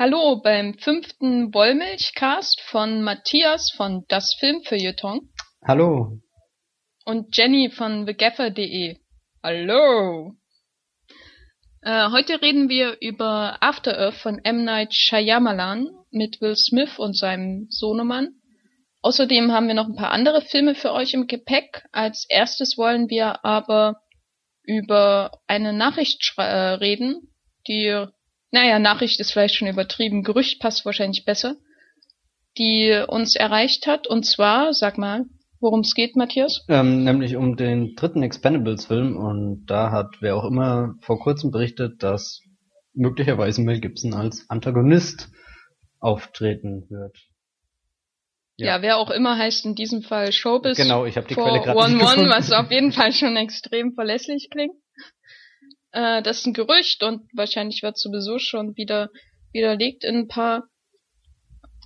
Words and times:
Hallo 0.00 0.40
beim 0.40 0.74
fünften 0.78 1.52
Wollmilchcast 1.52 2.60
von 2.60 3.02
Matthias 3.02 3.72
von 3.76 4.04
Das 4.06 4.32
Filmfeuilleton 4.38 5.28
Hallo. 5.66 6.20
und 7.04 7.36
Jenny 7.36 7.68
von 7.68 8.06
thegaffer.de. 8.06 8.96
Hallo! 9.42 10.36
Äh, 11.82 12.10
heute 12.12 12.40
reden 12.40 12.68
wir 12.68 12.98
über 13.00 13.60
After 13.60 13.98
Earth 13.98 14.14
von 14.18 14.38
M. 14.44 14.62
Night 14.62 14.94
Shyamalan 14.94 15.88
mit 16.12 16.40
Will 16.40 16.54
Smith 16.54 16.96
und 17.00 17.18
seinem 17.18 17.66
Sohnemann. 17.68 18.36
Außerdem 19.02 19.50
haben 19.50 19.66
wir 19.66 19.74
noch 19.74 19.88
ein 19.88 19.96
paar 19.96 20.12
andere 20.12 20.42
Filme 20.42 20.76
für 20.76 20.92
euch 20.92 21.12
im 21.12 21.26
Gepäck. 21.26 21.82
Als 21.90 22.24
erstes 22.28 22.78
wollen 22.78 23.10
wir 23.10 23.44
aber 23.44 23.96
über 24.62 25.40
eine 25.48 25.72
Nachricht 25.72 26.34
äh, 26.36 26.42
reden, 26.44 27.34
die, 27.66 28.06
naja, 28.50 28.78
Nachricht 28.78 29.20
ist 29.20 29.32
vielleicht 29.32 29.54
schon 29.54 29.68
übertrieben, 29.68 30.22
Gerücht 30.22 30.60
passt 30.60 30.84
wahrscheinlich 30.84 31.24
besser, 31.24 31.56
die 32.56 33.04
uns 33.06 33.36
erreicht 33.36 33.86
hat. 33.86 34.06
Und 34.06 34.24
zwar, 34.24 34.72
sag 34.72 34.98
mal, 34.98 35.24
worum 35.60 35.80
es 35.80 35.94
geht, 35.94 36.16
Matthias? 36.16 36.64
Ähm, 36.68 37.04
nämlich 37.04 37.36
um 37.36 37.56
den 37.56 37.94
dritten 37.94 38.22
Expendables-Film 38.22 39.16
und 39.16 39.66
da 39.66 39.90
hat 39.90 40.16
wer 40.20 40.36
auch 40.36 40.44
immer 40.44 40.94
vor 41.02 41.18
kurzem 41.18 41.50
berichtet, 41.50 42.02
dass 42.02 42.40
möglicherweise 42.94 43.62
Mel 43.62 43.80
Gibson 43.80 44.14
als 44.14 44.48
Antagonist 44.48 45.28
auftreten 46.00 46.86
wird. 46.88 47.16
Ja. 48.56 48.76
Ja. 48.76 48.82
wer 48.82 48.96
auch 48.96 49.10
immer 49.10 49.38
heißt 49.38 49.66
in 49.66 49.74
diesem 49.76 50.02
Fall 50.02 50.32
Showbiz 50.32 50.76
Genau, 50.76 51.04
ich 51.06 51.16
habe 51.16 51.28
die 51.28 51.34
Quelle 51.34 51.60
gerade 51.60 51.78
nicht 51.78 51.98
411, 51.98 52.10
gefunden. 52.10 52.30
was 52.30 52.52
auf 52.52 52.70
jeden 52.72 52.92
Fall 52.92 53.12
schon 53.12 53.36
extrem 53.36 53.92
verlässlich 53.94 54.48
klingt. 54.50 54.74
Äh, 55.98 56.22
das 56.22 56.38
ist 56.38 56.46
ein 56.46 56.52
Gerücht 56.52 57.02
und 57.02 57.22
wahrscheinlich 57.34 57.82
wird 57.82 57.98
sowieso 57.98 58.38
schon 58.38 58.76
wieder 58.76 59.08
widerlegt 59.52 60.04
in 60.04 60.16
ein 60.16 60.28
paar 60.28 60.68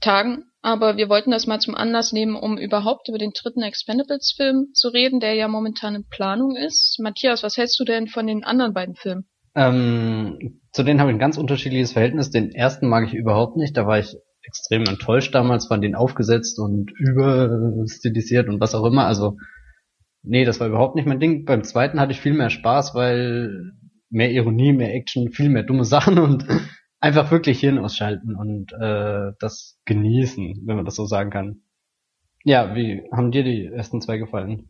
Tagen. 0.03 0.45
Aber 0.61 0.97
wir 0.97 1.09
wollten 1.09 1.31
das 1.31 1.47
mal 1.47 1.61
zum 1.61 1.75
Anlass 1.75 2.13
nehmen, 2.13 2.37
um 2.37 2.59
überhaupt 2.59 3.09
über 3.09 3.19
den 3.19 3.33
dritten 3.33 3.63
Expendables-Film 3.63 4.69
zu 4.75 4.89
reden, 4.89 5.19
der 5.19 5.35
ja 5.35 5.49
momentan 5.49 5.95
in 5.95 6.07
Planung 6.09 6.57
ist. 6.57 6.99
Matthias, 7.01 7.43
was 7.43 7.57
hältst 7.57 7.81
du 7.81 7.85
denn 7.85 8.07
von 8.07 8.27
den 8.27 8.45
anderen 8.45 8.75
beiden 8.75 8.95
Filmen? 8.95 9.25
Ähm, 9.55 10.61
zu 10.73 10.83
denen 10.83 11.01
habe 11.01 11.11
ich 11.11 11.17
ein 11.17 11.21
ganz 11.21 11.39
unterschiedliches 11.39 11.93
Verhältnis. 11.93 12.31
Den 12.31 12.51
ersten 12.53 12.89
mag 12.89 13.07
ich 13.09 13.15
überhaupt 13.15 13.57
nicht. 13.57 13.77
Da 13.77 13.87
war 13.87 13.99
ich 13.99 14.15
extrem 14.45 14.85
enttäuscht 14.85 15.35
damals, 15.35 15.67
fand 15.67 15.85
den 15.85 15.95
aufgesetzt 15.95 16.59
und 16.59 16.93
überstilisiert 16.93 18.49
und 18.49 18.61
was 18.61 18.75
auch 18.75 18.85
immer. 18.85 19.07
Also, 19.07 19.39
nee, 20.23 20.45
das 20.45 20.61
war 20.61 20.69
überhaupt 20.69 20.97
nicht 20.97 21.07
mein 21.07 21.21
Ding. 21.21 21.45
Beim 21.45 21.65
zweiten 21.65 21.99
hatte 21.99 22.13
ich 22.13 22.21
viel 22.21 22.35
mehr 22.35 22.51
Spaß, 22.51 22.95
weil 22.95 23.73
mehr 24.13 24.31
Ironie, 24.31 24.73
mehr 24.73 24.95
Action, 24.95 25.33
viel 25.33 25.49
mehr 25.49 25.65
dumme 25.65 25.85
Sachen 25.85 26.19
und 26.19 26.47
einfach 27.01 27.31
wirklich 27.33 27.59
Hirn 27.61 27.79
ausschalten 27.79 28.37
und 28.37 28.73
äh, 28.73 29.33
das 29.41 29.81
genießen, 29.87 30.63
wenn 30.65 30.77
man 30.77 30.85
das 30.85 30.95
so 30.95 31.07
sagen 31.07 31.31
kann. 31.31 31.63
Ja, 32.45 32.75
wie 32.75 33.03
haben 33.13 33.33
dir 33.33 33.43
die 33.43 33.67
ersten 33.67 34.01
zwei 34.01 34.19
gefallen? 34.19 34.69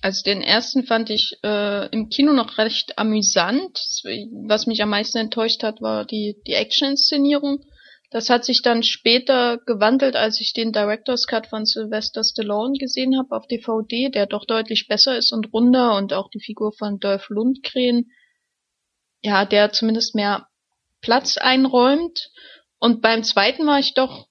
Also 0.00 0.22
den 0.24 0.42
ersten 0.42 0.84
fand 0.84 1.10
ich 1.10 1.38
äh, 1.44 1.88
im 1.90 2.08
Kino 2.08 2.32
noch 2.32 2.58
recht 2.58 2.98
amüsant. 2.98 3.78
Was 4.48 4.66
mich 4.66 4.82
am 4.82 4.90
meisten 4.90 5.18
enttäuscht 5.18 5.62
hat, 5.62 5.80
war 5.80 6.04
die, 6.04 6.36
die 6.46 6.54
Action-Inszenierung. 6.54 7.64
Das 8.12 8.28
hat 8.28 8.44
sich 8.44 8.60
dann 8.60 8.82
später 8.82 9.56
gewandelt, 9.64 10.16
als 10.16 10.38
ich 10.38 10.52
den 10.52 10.70
Director's 10.70 11.26
Cut 11.26 11.46
von 11.46 11.64
Sylvester 11.64 12.22
Stallone 12.22 12.74
gesehen 12.78 13.16
habe 13.16 13.34
auf 13.34 13.46
DVD, 13.46 14.10
der 14.10 14.26
doch 14.26 14.44
deutlich 14.44 14.86
besser 14.86 15.16
ist 15.16 15.32
und 15.32 15.50
runder 15.54 15.96
und 15.96 16.12
auch 16.12 16.28
die 16.28 16.40
Figur 16.40 16.72
von 16.72 16.98
Dolph 16.98 17.30
Lundgren, 17.30 18.10
ja, 19.22 19.46
der 19.46 19.72
zumindest 19.72 20.14
mehr 20.14 20.46
Platz 21.00 21.38
einräumt. 21.38 22.30
Und 22.78 23.00
beim 23.00 23.24
zweiten 23.24 23.66
war 23.66 23.78
ich 23.78 23.94
doch 23.94 24.28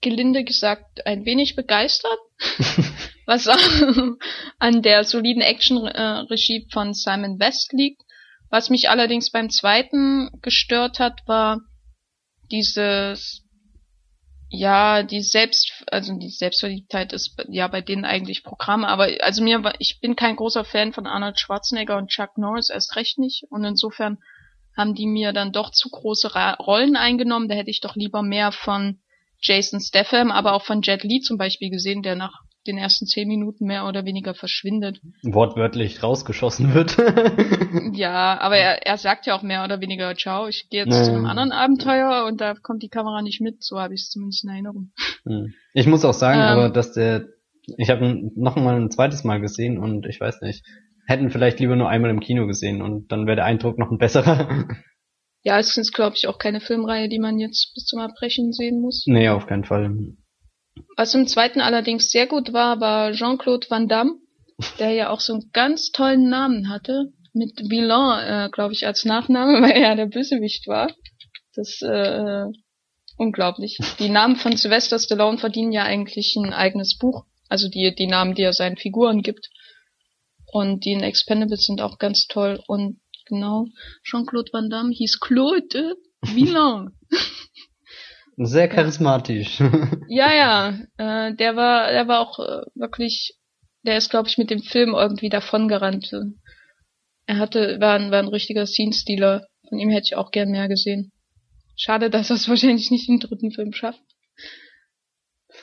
gelinde 0.00 0.44
gesagt 0.44 1.04
ein 1.04 1.24
wenig 1.24 1.56
begeistert, 1.56 2.18
was 3.26 3.48
auch 3.48 4.16
an 4.60 4.82
der 4.82 5.02
soliden 5.02 5.42
Action-Regie 5.42 6.68
von 6.70 6.94
Simon 6.94 7.40
West 7.40 7.72
liegt. 7.72 8.02
Was 8.48 8.70
mich 8.70 8.90
allerdings 8.90 9.32
beim 9.32 9.50
zweiten 9.50 10.30
gestört 10.40 11.00
hat, 11.00 11.20
war 11.26 11.62
dieses, 12.52 13.44
ja, 14.50 15.02
die 15.02 15.22
Selbst, 15.22 15.84
also 15.90 16.16
die 16.18 16.30
Selbstverliebtheit 16.30 17.12
ist 17.12 17.36
ja 17.48 17.66
bei 17.68 17.80
denen 17.80 18.04
eigentlich 18.04 18.44
Programm, 18.44 18.84
aber 18.84 19.08
also 19.20 19.42
mir 19.42 19.64
war, 19.64 19.74
ich 19.78 20.00
bin 20.00 20.14
kein 20.14 20.36
großer 20.36 20.64
Fan 20.64 20.92
von 20.92 21.06
Arnold 21.06 21.40
Schwarzenegger 21.40 21.96
und 21.96 22.10
Chuck 22.10 22.36
Norris 22.36 22.68
erst 22.70 22.94
recht 22.96 23.18
nicht 23.18 23.44
und 23.50 23.64
insofern 23.64 24.18
haben 24.76 24.94
die 24.94 25.06
mir 25.06 25.32
dann 25.32 25.52
doch 25.52 25.70
zu 25.70 25.90
große 25.90 26.34
Ra 26.34 26.54
Rollen 26.54 26.96
eingenommen. 26.96 27.48
Da 27.48 27.54
hätte 27.54 27.70
ich 27.70 27.80
doch 27.80 27.96
lieber 27.96 28.22
mehr 28.22 28.52
von 28.52 29.00
Jason 29.40 29.80
Statham, 29.80 30.30
aber 30.30 30.54
auch 30.54 30.64
von 30.64 30.82
Jet 30.82 31.02
Li 31.02 31.20
zum 31.20 31.36
Beispiel 31.36 31.70
gesehen, 31.70 32.02
der 32.02 32.16
nach 32.16 32.42
den 32.66 32.78
ersten 32.78 33.06
zehn 33.06 33.26
Minuten 33.28 33.66
mehr 33.66 33.86
oder 33.86 34.04
weniger 34.04 34.34
verschwindet. 34.34 35.00
Wortwörtlich 35.22 36.02
rausgeschossen 36.02 36.74
wird. 36.74 36.96
Ja, 37.94 38.38
aber 38.40 38.56
er, 38.56 38.86
er 38.86 38.96
sagt 38.96 39.26
ja 39.26 39.34
auch 39.34 39.42
mehr 39.42 39.64
oder 39.64 39.80
weniger, 39.80 40.14
ciao, 40.14 40.46
ich 40.46 40.68
gehe 40.70 40.80
jetzt 40.80 40.90
Naja. 40.90 41.04
zu 41.04 41.10
einem 41.12 41.26
anderen 41.26 41.52
Abenteuer 41.52 42.24
und 42.26 42.40
da 42.40 42.54
kommt 42.54 42.82
die 42.82 42.88
Kamera 42.88 43.20
nicht 43.22 43.40
mit, 43.40 43.62
so 43.62 43.78
habe 43.80 43.94
ich 43.94 44.02
es 44.02 44.10
zumindest 44.10 44.44
in 44.44 44.50
Erinnerung. 44.50 44.92
Hm. 45.24 45.52
Ich 45.74 45.86
muss 45.86 46.04
auch 46.04 46.14
sagen, 46.14 46.40
Ähm. 46.40 46.46
aber 46.46 46.70
dass 46.70 46.92
der, 46.92 47.26
ich 47.76 47.90
habe 47.90 48.06
ihn 48.06 48.32
noch 48.36 48.56
mal 48.56 48.80
ein 48.80 48.90
zweites 48.90 49.24
Mal 49.24 49.40
gesehen 49.40 49.78
und 49.78 50.06
ich 50.06 50.20
weiß 50.20 50.40
nicht, 50.42 50.64
hätten 51.06 51.30
vielleicht 51.30 51.60
lieber 51.60 51.76
nur 51.76 51.88
einmal 51.88 52.10
im 52.10 52.20
Kino 52.20 52.46
gesehen 52.46 52.80
und 52.82 53.10
dann 53.12 53.26
wäre 53.26 53.36
der 53.36 53.44
Eindruck 53.46 53.78
noch 53.78 53.90
ein 53.90 53.98
besserer. 53.98 54.66
Ja, 55.42 55.58
es 55.58 55.76
ist, 55.76 55.92
glaube 55.92 56.14
ich, 56.16 56.28
auch 56.28 56.38
keine 56.38 56.60
Filmreihe, 56.60 57.08
die 57.08 57.18
man 57.18 57.38
jetzt 57.38 57.72
bis 57.74 57.84
zum 57.84 57.98
Erbrechen 58.00 58.52
sehen 58.52 58.80
muss. 58.80 59.04
nee, 59.06 59.28
auf 59.28 59.46
keinen 59.46 59.64
Fall. 59.64 59.94
Was 60.96 61.14
im 61.14 61.26
zweiten 61.26 61.60
allerdings 61.60 62.10
sehr 62.10 62.26
gut 62.26 62.52
war, 62.52 62.80
war 62.80 63.12
Jean-Claude 63.12 63.68
Van 63.68 63.88
Damme, 63.88 64.16
der 64.78 64.90
ja 64.90 65.10
auch 65.10 65.20
so 65.20 65.34
einen 65.34 65.50
ganz 65.52 65.90
tollen 65.90 66.28
Namen 66.28 66.68
hatte, 66.68 67.12
mit 67.32 67.58
Villain, 67.68 68.46
äh, 68.46 68.50
glaube 68.50 68.72
ich, 68.72 68.86
als 68.86 69.04
Nachname, 69.04 69.62
weil 69.62 69.72
er 69.72 69.96
der 69.96 70.06
Bösewicht 70.06 70.66
war. 70.66 70.92
Das 71.54 71.82
äh, 71.82 72.46
unglaublich. 73.16 73.78
Die 73.98 74.08
Namen 74.08 74.36
von 74.36 74.56
Sylvester 74.56 74.98
Stallone 74.98 75.38
verdienen 75.38 75.72
ja 75.72 75.84
eigentlich 75.84 76.34
ein 76.36 76.52
eigenes 76.52 76.96
Buch. 76.96 77.24
Also 77.48 77.68
die, 77.68 77.94
die 77.94 78.06
Namen, 78.06 78.34
die 78.34 78.42
er 78.42 78.52
seinen 78.52 78.76
Figuren 78.76 79.22
gibt. 79.22 79.50
Und 80.52 80.84
die 80.84 80.92
in 80.92 81.02
Expendables 81.02 81.64
sind 81.64 81.80
auch 81.80 81.98
ganz 81.98 82.26
toll. 82.26 82.62
Und 82.66 83.00
genau, 83.26 83.66
Jean-Claude 84.04 84.52
Van 84.52 84.70
Damme 84.70 84.92
hieß 84.92 85.20
Claude 85.20 85.96
Villain. 86.22 86.90
Sehr 88.36 88.68
charismatisch. 88.68 89.60
Ja, 90.06 90.32
ja, 90.32 90.68
äh, 90.98 91.34
der 91.34 91.56
war, 91.56 91.90
der 91.90 92.06
war 92.08 92.20
auch 92.20 92.38
äh, 92.38 92.62
wirklich, 92.74 93.36
der 93.84 93.96
ist, 93.96 94.10
glaube 94.10 94.28
ich, 94.28 94.38
mit 94.38 94.50
dem 94.50 94.62
Film 94.62 94.94
irgendwie 94.94 95.28
davongerannt. 95.28 96.12
Er 97.26 97.38
hatte, 97.38 97.80
war 97.80 97.94
ein, 97.94 98.10
war 98.12 98.20
ein 98.20 98.28
richtiger 98.28 98.66
Scene-Stealer. 98.66 99.46
Von 99.68 99.78
ihm 99.78 99.90
hätte 99.90 100.06
ich 100.06 100.16
auch 100.16 100.30
gern 100.30 100.50
mehr 100.50 100.68
gesehen. 100.68 101.12
Schade, 101.76 102.10
dass 102.10 102.30
er 102.30 102.36
es 102.36 102.48
wahrscheinlich 102.50 102.90
nicht 102.90 103.08
im 103.08 103.20
dritten 103.20 103.52
Film 103.52 103.72
schafft. 103.72 104.02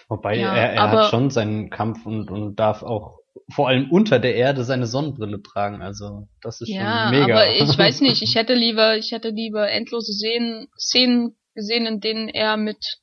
Wobei 0.07 0.37
Ja, 0.37 0.53
er, 0.55 0.73
er 0.73 0.91
hat 0.91 1.09
schon 1.09 1.29
seinen 1.29 1.69
Kampf 1.69 2.05
und, 2.05 2.29
und 2.29 2.55
darf 2.55 2.83
auch 2.83 3.19
vor 3.51 3.67
allem 3.67 3.89
unter 3.91 4.19
der 4.19 4.35
Erde 4.35 4.63
seine 4.63 4.85
Sonnenbrille 4.85 5.41
tragen. 5.41 5.81
Also 5.81 6.27
das 6.41 6.61
ist 6.61 6.69
Ja, 6.69 7.09
schon 7.09 7.09
mega. 7.11 7.35
aber 7.35 7.55
ich 7.55 7.61
weiß 7.77 8.01
nicht, 8.01 8.21
ich 8.21 8.35
hätte 8.35 8.53
lieber, 8.53 8.97
ich 8.97 9.11
hätte 9.11 9.29
lieber 9.29 9.69
endlose 9.69 10.13
Szenen, 10.13 10.67
Szenen 10.77 11.35
gesehen, 11.55 11.85
in 11.85 11.99
denen 11.99 12.29
er 12.29 12.57
mit 12.57 12.99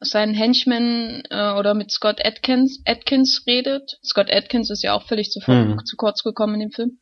seinen 0.00 0.34
Henchmen 0.34 1.22
äh, 1.30 1.52
oder 1.52 1.74
mit 1.74 1.90
Scott 1.90 2.24
Atkins, 2.24 2.82
Atkins 2.84 3.42
redet. 3.46 3.98
Scott 4.04 4.30
Atkins 4.30 4.70
ist 4.70 4.82
ja 4.82 4.92
auch 4.94 5.06
völlig 5.06 5.30
zu, 5.30 5.40
Hm. 5.46 5.80
zu 5.84 5.96
kurz 5.96 6.22
gekommen 6.22 6.54
in 6.54 6.60
dem 6.60 6.70
Film. 6.70 6.98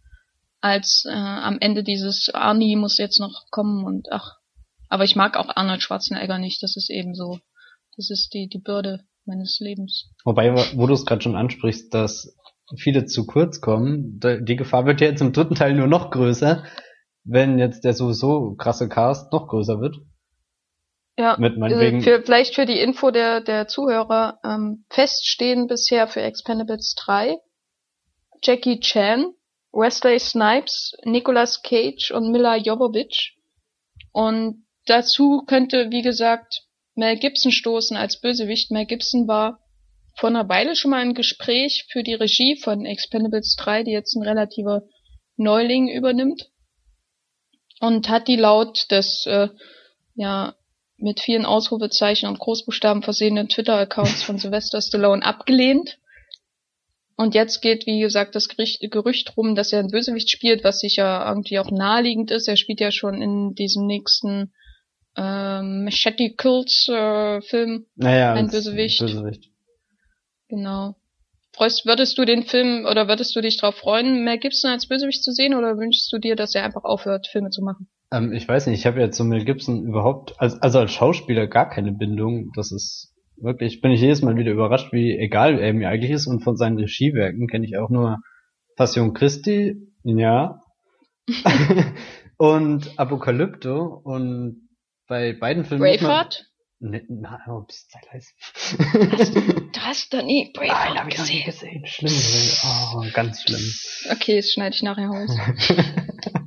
Als 0.61 1.05
äh, 1.07 1.13
am 1.13 1.59
Ende 1.61 1.83
dieses 1.83 2.31
Arnie 2.33 2.77
muss 2.77 2.99
jetzt 2.99 3.21
noch 3.21 3.47
kommen 3.51 3.85
und 3.85 4.07
ach. 4.13 4.37
Aber 4.89 5.05
ich 5.05 5.17
mag 5.17 5.37
auch 5.37 5.49
Arnold 5.55 5.83
Schwarzenegger 5.83 6.39
nicht. 6.39 6.63
Das 6.63 6.77
ist 6.77 6.89
eben 6.91 7.15
so. 7.15 7.39
Das 7.97 8.11
ist 8.11 8.33
die, 8.33 8.49
die 8.49 8.61
Bürde 8.61 9.01
meines 9.27 9.59
Lebens. 9.61 10.11
Wobei, 10.25 10.55
wo 10.77 10.87
du 10.87 10.95
es 10.95 11.05
gerade 11.05 11.23
schon 11.23 11.37
ansprichst, 11.37 11.93
dass 11.93 12.37
viele 12.79 13.05
zu 13.07 13.27
kurz 13.27 13.61
kommen, 13.61 14.21
die 14.21 14.57
Gefahr 14.57 14.87
wird 14.87 15.01
ja 15.01 15.09
jetzt 15.09 15.21
im 15.21 15.33
dritten 15.33 15.55
Teil 15.55 15.75
nur 15.75 15.87
noch 15.87 16.11
größer, 16.11 16.65
wenn 17.25 17.59
jetzt 17.59 17.85
der 17.85 17.95
sowieso 17.95 18.55
krasse 18.55 18.89
Cast 18.89 19.33
noch 19.33 19.49
größer 19.49 19.81
wird. 19.81 19.97
Ja, 21.17 21.37
Mit 21.39 21.53
Also 21.53 21.61
meinetwegen, 21.61 22.03
für, 22.03 22.23
vielleicht 22.23 22.55
für 22.55 22.67
die 22.67 22.81
Info 22.81 23.11
der, 23.11 23.41
der 23.41 23.69
Zuhörer, 23.69 24.41
ähm, 24.45 24.85
feststehen 24.91 25.69
bisher 25.69 26.09
für 26.09 26.23
Expendables 26.23 26.95
3 26.97 27.39
Jackie 28.43 28.81
Chan, 28.81 29.33
Wesley 29.73 30.19
Snipes, 30.19 30.93
Nicolas 31.05 31.63
Cage 31.63 32.11
und 32.11 32.31
Mila 32.31 32.57
Jovovich. 32.57 33.37
Und 34.13 34.67
dazu 34.87 35.45
könnte, 35.47 35.91
wie 35.91 36.03
gesagt, 36.03 36.63
Mel 36.95 37.17
Gibson 37.17 37.53
stoßen 37.53 37.97
als 37.97 38.21
Bösewicht. 38.21 38.71
Mel 38.71 38.87
Gibson 38.87 39.27
war 39.27 39.61
vor 40.17 40.29
einer 40.29 40.49
Weile 40.49 40.77
schon 40.77 40.91
mal 40.91 41.01
ein 41.01 41.15
Gespräch 41.15 41.87
für 41.91 42.03
die 42.03 42.15
Regie 42.15 42.57
von 42.63 42.85
Expendables 42.85 43.57
3, 43.57 43.85
die 43.85 43.91
jetzt 43.91 44.15
ein 44.15 44.23
relativer 44.23 44.83
Neuling 45.37 45.89
übernimmt. 45.89 46.51
Und 47.81 48.09
hat 48.09 48.29
die 48.29 48.37
laut 48.37 48.91
des 48.91 49.27
äh, 49.27 49.49
ja, 50.15 50.55
mit 50.97 51.21
vielen 51.21 51.45
Ausrufezeichen 51.45 52.29
und 52.29 52.39
Großbuchstaben 52.39 53.03
versehenen 53.03 53.49
Twitter-Accounts 53.49 54.23
von 54.23 54.39
Sylvester 54.39 54.81
Stallone 54.81 55.25
abgelehnt. 55.25 55.99
Und 57.17 57.35
jetzt 57.35 57.61
geht, 57.61 57.87
wie 57.87 58.01
gesagt, 58.01 58.35
das 58.35 58.49
Gerücht, 58.49 58.81
Gerücht 58.91 59.37
rum, 59.37 59.55
dass 59.55 59.73
er 59.73 59.81
ein 59.81 59.91
Bösewicht 59.91 60.31
spielt, 60.31 60.65
was 60.65 60.81
sicher 60.81 61.25
irgendwie 61.29 61.59
auch 61.59 61.71
naheliegend 61.71 62.31
ist. 62.31 62.49
Er 62.49 62.57
spielt 62.57 62.81
ja 62.81 62.91
schon 62.91 63.23
in 63.23 63.55
diesem 63.55 63.87
nächsten 63.87 64.53
ähm, 65.17 65.85
Machete 65.85 66.35
Kills 66.37 66.89
äh, 66.89 67.41
Film 67.43 67.87
Naja, 67.95 68.33
ein 68.35 68.49
Bösewicht. 68.49 69.01
Bösewicht. 69.01 69.51
Genau. 70.49 70.97
Freust, 71.53 71.87
würdest 71.87 72.19
du 72.19 72.25
den 72.25 72.43
Film 72.43 72.85
oder 72.85 73.07
würdest 73.07 73.37
du 73.37 73.41
dich 73.41 73.59
darauf 73.59 73.77
freuen, 73.77 74.25
Mel 74.25 74.39
Gibson 74.39 74.73
als 74.73 74.89
Bösewicht 74.89 75.23
zu 75.23 75.31
sehen 75.31 75.55
oder 75.55 75.77
wünschst 75.79 76.13
du 76.13 76.19
dir, 76.19 76.35
dass 76.35 76.55
er 76.57 76.65
einfach 76.65 76.83
aufhört, 76.83 77.29
Filme 77.29 77.51
zu 77.51 77.63
machen? 77.63 77.89
Ähm, 78.15 78.33
ich 78.33 78.47
weiß 78.47 78.67
nicht, 78.67 78.79
ich 78.79 78.87
habe 78.87 79.01
ja 79.01 79.11
zu 79.11 79.25
Mel 79.25 79.45
Gibson 79.45 79.85
überhaupt, 79.85 80.41
als, 80.41 80.61
also 80.63 80.79
als 80.79 80.93
Schauspieler 80.93 81.47
gar 81.47 81.69
keine 81.69 81.93
Bindung. 81.93 82.53
Das 82.55 82.71
ist 82.71 83.13
wirklich, 83.37 83.81
bin 83.81 83.91
ich 83.91 84.01
jedes 84.01 84.23
Mal 84.23 84.37
wieder 84.37 84.53
überrascht, 84.53 84.93
wie 84.93 85.19
egal 85.19 85.59
er 85.59 85.73
mir 85.73 85.89
eigentlich 85.89 86.13
ist. 86.13 86.27
Und 86.27 86.43
von 86.45 86.57
seinen 86.57 86.79
Regiewerken 86.79 87.49
kenne 87.49 87.67
ich 87.67 87.77
auch 87.77 87.91
nur 87.91 88.19
Passion 88.77 89.15
Christi, 89.15 89.77
ja. 90.05 90.61
und 92.37 92.99
Apokalypto. 92.99 94.01
Und 94.05 94.69
bei 95.09 95.33
beiden 95.33 95.65
Filmen. 95.65 95.83
Braveheart? 95.83 96.47
Ne, 96.81 97.03
na, 97.09 97.41
oh, 97.49 97.63
pst, 97.63 97.93
sei 97.93 98.01
leise. 98.13 98.29
Du 99.73 99.81
hast 99.81 100.13
doch 100.13 100.23
nie 100.23 100.45
Nein, 100.45 100.69
Braveheart 100.69 100.99
hab 100.99 101.09
ich 101.09 101.19
noch 101.19 101.29
nie 101.29 101.43
gesehen. 101.43 101.83
gesehen. 101.83 102.11
Schlimm. 102.11 102.95
Oh, 102.95 103.05
ganz 103.13 103.43
schlimm. 103.43 103.63
Okay, 104.13 104.37
das 104.37 104.53
schneide 104.53 104.77
ich 104.77 104.83
nachher 104.83 105.09
raus. 105.09 105.37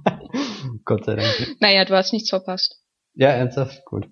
Gott 0.88 1.06
sei 1.06 1.16
Dank. 1.16 1.56
naja, 1.60 1.86
du 1.86 1.94
hast 1.95 2.13
nichts 2.13 2.30
verpasst. 2.30 2.81
Ja, 3.13 3.30
ernsthaft? 3.30 3.84
Gut. 3.86 4.07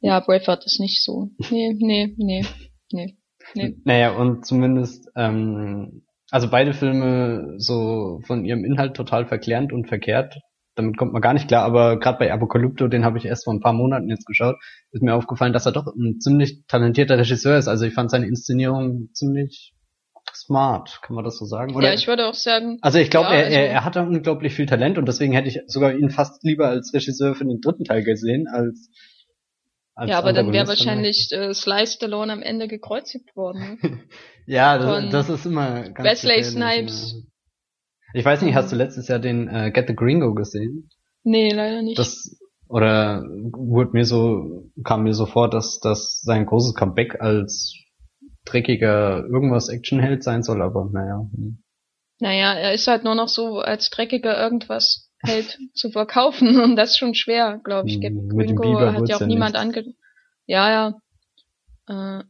Ja, 0.00 0.18
Braveheart 0.20 0.64
ist 0.64 0.80
nicht 0.80 1.04
so. 1.04 1.28
Nee, 1.50 1.76
nee, 1.78 2.14
nee, 2.16 2.44
nee. 2.90 3.16
Nee. 3.54 3.76
Naja, 3.84 4.12
und 4.12 4.46
zumindest, 4.46 5.08
ähm, 5.16 6.02
also 6.30 6.48
beide 6.48 6.72
Filme 6.72 7.54
so 7.58 8.20
von 8.26 8.44
ihrem 8.44 8.64
Inhalt 8.64 8.94
total 8.94 9.26
verklärend 9.26 9.72
und 9.72 9.88
verkehrt. 9.88 10.38
Damit 10.74 10.96
kommt 10.96 11.12
man 11.12 11.20
gar 11.20 11.34
nicht 11.34 11.48
klar, 11.48 11.64
aber 11.64 11.98
gerade 11.98 12.18
bei 12.18 12.32
Apokalypto, 12.32 12.88
den 12.88 13.04
habe 13.04 13.18
ich 13.18 13.26
erst 13.26 13.44
vor 13.44 13.52
ein 13.52 13.60
paar 13.60 13.74
Monaten 13.74 14.08
jetzt 14.08 14.26
geschaut, 14.26 14.56
ist 14.92 15.02
mir 15.02 15.14
aufgefallen, 15.14 15.52
dass 15.52 15.66
er 15.66 15.72
doch 15.72 15.86
ein 15.86 16.20
ziemlich 16.20 16.64
talentierter 16.66 17.18
Regisseur 17.18 17.58
ist. 17.58 17.68
Also 17.68 17.84
ich 17.84 17.92
fand 17.92 18.10
seine 18.10 18.26
Inszenierung 18.26 19.10
ziemlich 19.12 19.74
smart, 20.44 21.00
kann 21.02 21.14
man 21.16 21.24
das 21.24 21.38
so 21.38 21.44
sagen? 21.44 21.74
Oder? 21.74 21.88
Ja, 21.88 21.94
ich 21.94 22.06
würde 22.06 22.26
auch 22.26 22.34
sagen, 22.34 22.78
also 22.82 22.98
ich 22.98 23.10
glaube, 23.10 23.28
ja, 23.28 23.34
er, 23.34 23.44
also- 23.44 23.56
er, 23.56 23.70
er 23.70 23.84
hat 23.84 23.96
unglaublich 23.96 24.54
viel 24.54 24.66
Talent 24.66 24.98
und 24.98 25.06
deswegen 25.06 25.32
hätte 25.32 25.48
ich 25.48 25.60
sogar 25.66 25.94
ihn 25.94 26.10
fast 26.10 26.42
lieber 26.44 26.68
als 26.68 26.92
Regisseur 26.94 27.34
für 27.34 27.44
den 27.44 27.60
dritten 27.60 27.84
Teil 27.84 28.02
gesehen, 28.04 28.46
als, 28.48 28.90
als 29.94 30.10
ja, 30.10 30.18
aber 30.18 30.32
dann 30.32 30.52
wäre 30.52 30.68
wahrscheinlich 30.68 31.28
äh, 31.32 31.52
Sly 31.54 31.86
Stallone 31.86 32.32
am 32.32 32.42
Ende 32.42 32.68
gekreuzigt 32.68 33.36
worden. 33.36 33.78
Ja, 34.44 34.76
das, 34.76 35.10
das 35.10 35.30
ist 35.30 35.46
immer 35.46 35.88
ganz 35.90 36.24
Wesley 36.24 36.42
Snipes. 36.42 37.14
Ich 38.12 38.24
weiß 38.24 38.42
nicht, 38.42 38.56
hast 38.56 38.72
du 38.72 38.76
letztes 38.76 39.06
Jahr 39.06 39.20
den 39.20 39.46
äh, 39.46 39.70
Get 39.70 39.86
the 39.86 39.94
Gringo 39.94 40.34
gesehen? 40.34 40.90
Nee, 41.22 41.54
leider 41.54 41.80
nicht. 41.80 41.96
Das 41.96 42.40
oder 42.68 43.22
wurde 43.52 43.90
mir 43.92 44.04
so 44.04 44.70
kam 44.82 45.04
mir 45.04 45.14
so 45.14 45.26
vor, 45.26 45.48
dass 45.48 45.78
das 45.78 46.20
sein 46.22 46.46
großes 46.46 46.74
Comeback 46.74 47.20
als 47.20 47.74
dreckiger 48.44 49.24
irgendwas 49.24 49.68
Actionheld 49.68 50.22
sein 50.22 50.42
soll, 50.42 50.62
aber 50.62 50.88
naja. 50.92 51.28
hm. 51.34 51.62
Naja, 52.20 52.54
er 52.54 52.72
ist 52.72 52.86
halt 52.86 53.02
nur 53.02 53.16
noch 53.16 53.28
so 53.28 53.58
als 53.58 53.90
dreckiger 53.90 54.40
irgendwas 54.40 55.10
Held 55.20 55.58
zu 55.74 55.90
verkaufen 55.90 56.60
und 56.62 56.76
das 56.76 56.90
ist 56.90 56.98
schon 56.98 57.14
schwer, 57.14 57.60
glaube 57.64 57.88
ich. 57.88 57.94
Hm, 57.94 58.00
Gap 58.00 58.12
mit 58.12 58.50
dem 58.50 58.56
Gringo 58.56 58.78
Biber 58.78 58.92
hat 58.94 59.08
ja 59.08 59.16
auch 59.16 59.20
ja 59.20 59.26
niemand 59.26 59.54
nichts. 59.54 59.78
ange... 59.78 59.94
Ja, 60.46 60.94
ja. 61.88 62.20
Äh, 62.20 62.24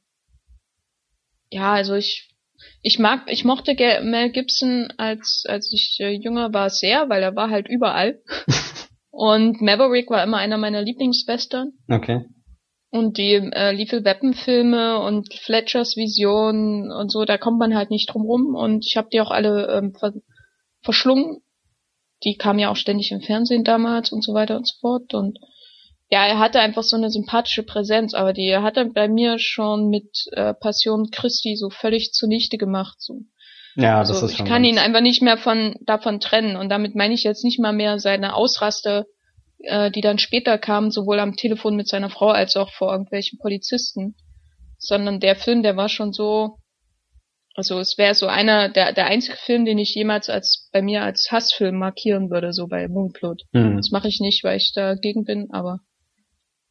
ja, 1.51 1.73
also 1.73 1.95
ich 1.95 2.31
ich 2.81 2.99
mag, 2.99 3.31
ich 3.31 3.45
mochte 3.45 3.75
Mel 4.03 4.31
Gibson 4.31 4.93
als 4.97 5.45
als 5.49 5.71
ich 5.73 5.99
äh, 6.01 6.11
jünger 6.11 6.53
war 6.53 6.71
sehr, 6.71 7.09
weil 7.09 7.23
er 7.23 7.37
war 7.37 7.51
halt 7.51 7.69
überall. 7.69 8.23
und 9.11 9.61
Maverick 9.61 10.11
war 10.11 10.23
immer 10.25 10.39
einer 10.39 10.59
meiner 10.59 10.83
Lieblingswestern. 10.83 11.73
Okay. 11.89 12.25
Und 12.93 13.17
die 13.17 13.33
äh, 13.33 13.73
Lethal 13.73 14.05
Weapon 14.05 14.35
Filme 14.35 15.01
und 15.01 15.33
Fletchers 15.33 15.97
Vision 15.97 16.93
und 16.93 17.11
so, 17.11 17.25
da 17.25 17.39
kommt 17.39 17.59
man 17.59 17.75
halt 17.75 17.89
nicht 17.91 18.13
drum 18.13 18.23
rum. 18.23 18.55
Und 18.55 18.85
ich 18.87 18.99
habe 18.99 19.09
die 19.11 19.21
auch 19.23 19.31
alle 19.31 19.67
ähm, 19.79 19.95
ver 19.99 20.13
verschlungen. 20.83 21.39
Die 22.23 22.37
kamen 22.37 22.59
ja 22.59 22.71
auch 22.71 22.77
ständig 22.77 23.11
im 23.11 23.23
Fernsehen 23.23 23.65
damals 23.65 24.13
und 24.13 24.23
so 24.23 24.35
weiter 24.35 24.57
und 24.59 24.69
so 24.69 24.75
fort. 24.81 25.15
Und 25.15 25.39
ja, 26.11 26.27
er 26.27 26.39
hatte 26.39 26.61
einfach 26.61 26.83
so 26.83 26.95
eine 26.97 27.09
sympathische 27.09 27.63
Präsenz, 27.63 28.13
aber 28.13 28.35
die 28.35 28.55
hat 28.59 28.77
er 28.77 28.85
bei 28.85 29.09
mir 29.09 29.39
schon 29.39 29.89
mit 29.89 30.27
äh, 30.33 30.53
Passion 30.53 31.09
Christi 31.11 31.57
so 31.57 31.71
völlig 31.71 32.13
zunichte 32.13 32.59
gemacht. 32.59 32.97
So. 32.99 33.21
Ja, 33.75 34.01
das 34.01 34.11
Also 34.11 34.27
ist 34.27 34.33
ich 34.33 34.39
schon 34.39 34.47
kann 34.47 34.65
ganz- 34.65 34.75
ihn 34.75 34.79
einfach 34.79 35.01
nicht 35.01 35.23
mehr 35.23 35.39
von 35.39 35.77
davon 35.87 36.21
trennen. 36.21 36.57
Und 36.57 36.69
damit 36.69 36.95
meine 36.95 37.15
ich 37.15 37.25
jetzt 37.25 37.43
nicht 37.43 37.59
mal 37.59 37.73
mehr 37.73 37.99
seine 37.99 38.35
Ausraste, 38.35 39.07
äh, 39.63 39.91
die 39.91 40.01
dann 40.01 40.19
später 40.19 40.59
kamen, 40.59 40.91
sowohl 40.91 41.21
am 41.21 41.37
Telefon 41.37 41.77
mit 41.77 41.89
seiner 41.89 42.11
Frau 42.11 42.29
als 42.29 42.57
auch 42.57 42.73
vor 42.73 42.93
irgendwelchen 42.93 43.39
Polizisten. 43.39 44.15
Sondern 44.79 45.21
der 45.21 45.37
Film, 45.37 45.63
der 45.63 45.77
war 45.77 45.89
schon 45.89 46.13
so, 46.13 46.59
also 47.55 47.79
es 47.79 47.99
wäre 47.99 48.15
so 48.15 48.27
einer, 48.27 48.69
der, 48.69 48.93
der 48.93 49.07
einzige 49.07 49.37
Film, 49.37 49.65
den 49.65 49.79
ich 49.79 49.95
jemals 49.95 50.29
als 50.29 50.69
bei 50.73 50.83
mir 50.83 51.03
als 51.03 51.29
Hassfilm 51.31 51.79
markieren 51.79 52.31
würde, 52.31 52.53
so 52.53 52.67
bei 52.67 52.89
Moonblood. 52.89 53.43
Hm. 53.53 53.77
Das 53.77 53.91
mache 53.91 54.09
ich 54.09 54.21
nicht, 54.21 54.43
weil 54.43 54.57
ich 54.57 54.73
dagegen 54.75 55.25
bin, 55.25 55.51
aber 55.53 55.81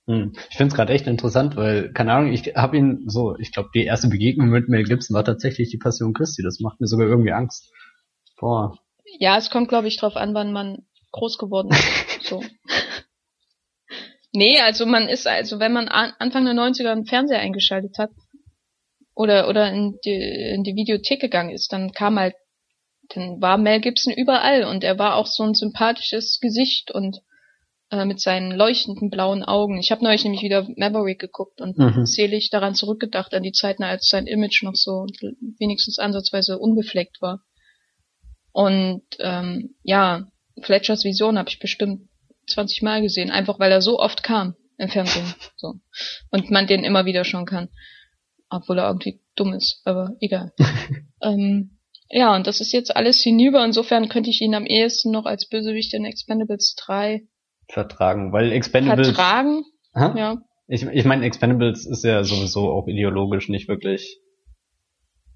Hm. 0.07 0.33
Ich 0.49 0.57
finde 0.57 0.71
es 0.71 0.75
gerade 0.75 0.93
echt 0.93 1.07
interessant, 1.07 1.55
weil, 1.55 1.93
keine 1.93 2.13
Ahnung, 2.13 2.33
ich 2.33 2.55
habe 2.55 2.77
ihn 2.77 3.03
so, 3.07 3.37
ich 3.37 3.51
glaube, 3.51 3.69
die 3.73 3.85
erste 3.85 4.09
Begegnung 4.09 4.49
mit 4.49 4.67
Mel 4.67 4.83
Gibson 4.83 5.15
war 5.15 5.23
tatsächlich 5.23 5.69
die 5.69 5.77
Passion 5.77 6.13
Christi. 6.13 6.41
Das 6.43 6.59
macht 6.59 6.81
mir 6.81 6.87
sogar 6.87 7.07
irgendwie 7.07 7.31
Angst. 7.31 7.71
Boah. 8.39 8.77
Ja, 9.19 9.37
es 9.37 9.49
kommt, 9.49 9.69
glaube 9.69 9.87
ich, 9.87 9.97
drauf 9.97 10.15
an, 10.15 10.33
wann 10.33 10.51
man 10.51 10.79
groß 11.11 11.37
geworden 11.37 11.69
ist. 11.71 12.23
so. 12.27 12.43
Nee, 14.33 14.59
also 14.61 14.85
man 14.85 15.09
ist, 15.09 15.27
also 15.27 15.59
wenn 15.59 15.73
man 15.73 15.87
an, 15.87 16.13
Anfang 16.19 16.45
der 16.45 16.53
90er 16.53 16.91
einen 16.91 17.05
Fernseher 17.05 17.39
eingeschaltet 17.39 17.97
hat 17.97 18.11
oder 19.13 19.49
oder 19.49 19.71
in 19.71 19.97
die, 20.05 20.13
in 20.55 20.63
die 20.63 20.75
Videothek 20.75 21.19
gegangen 21.19 21.49
ist, 21.49 21.73
dann 21.73 21.91
kam 21.91 22.17
halt, 22.17 22.35
dann 23.09 23.41
war 23.41 23.57
Mel 23.57 23.81
Gibson 23.81 24.13
überall 24.13 24.63
und 24.63 24.83
er 24.83 24.97
war 24.97 25.15
auch 25.15 25.27
so 25.27 25.43
ein 25.43 25.53
sympathisches 25.53 26.39
Gesicht 26.39 26.91
und 26.91 27.17
äh, 27.91 28.05
mit 28.05 28.21
seinen 28.21 28.51
leuchtenden 28.51 29.09
blauen 29.09 29.43
Augen. 29.43 29.77
Ich 29.77 29.91
habe 29.91 30.03
neulich 30.03 30.23
nämlich 30.23 30.43
wieder 30.43 30.65
Maverick 30.77 31.19
geguckt 31.19 31.59
und 31.59 31.77
Mhm. 31.77 32.05
selig 32.05 32.49
daran 32.49 32.73
zurückgedacht, 32.73 33.33
an 33.33 33.43
die 33.43 33.51
Zeiten, 33.51 33.83
als 33.83 34.07
sein 34.07 34.27
Image 34.27 34.63
noch 34.63 34.75
so 34.75 35.05
wenigstens 35.59 35.99
ansatzweise 35.99 36.57
unbefleckt 36.57 37.21
war. 37.21 37.41
Und 38.53 39.03
ähm, 39.19 39.75
ja, 39.83 40.27
Fletchers 40.61 41.03
Vision 41.03 41.37
habe 41.37 41.49
ich 41.49 41.59
bestimmt 41.59 42.07
20 42.51 42.81
Mal 42.81 43.01
gesehen, 43.01 43.31
einfach 43.31 43.59
weil 43.59 43.71
er 43.71 43.81
so 43.81 43.99
oft 43.99 44.23
kam 44.23 44.55
im 44.77 44.89
Fernsehen. 44.89 45.33
So. 45.55 45.75
Und 46.31 46.49
man 46.49 46.67
den 46.67 46.83
immer 46.83 47.05
wieder 47.05 47.23
schon 47.23 47.45
kann. 47.45 47.69
Obwohl 48.49 48.79
er 48.79 48.87
irgendwie 48.87 49.21
dumm 49.35 49.53
ist, 49.53 49.81
aber 49.85 50.15
egal. 50.19 50.51
ähm, 51.21 51.77
ja, 52.09 52.35
und 52.35 52.47
das 52.47 52.59
ist 52.59 52.73
jetzt 52.73 52.95
alles 52.95 53.21
hinüber. 53.21 53.63
Insofern 53.63 54.09
könnte 54.09 54.29
ich 54.29 54.41
ihn 54.41 54.55
am 54.55 54.65
ehesten 54.65 55.11
noch 55.11 55.25
als 55.25 55.47
Bösewicht 55.47 55.93
in 55.93 56.03
Expendables 56.03 56.75
3 56.75 57.23
Vertragen, 57.69 58.33
weil 58.33 58.51
Expendables. 58.51 59.07
vertragen. 59.07 59.63
Ha? 59.95 60.13
Ja. 60.17 60.41
Ich, 60.67 60.83
ich 60.83 61.05
meine, 61.05 61.25
Expendables 61.25 61.85
ist 61.85 62.03
ja 62.03 62.23
sowieso 62.23 62.71
auch 62.71 62.87
ideologisch 62.87 63.47
nicht 63.47 63.67
wirklich 63.67 64.19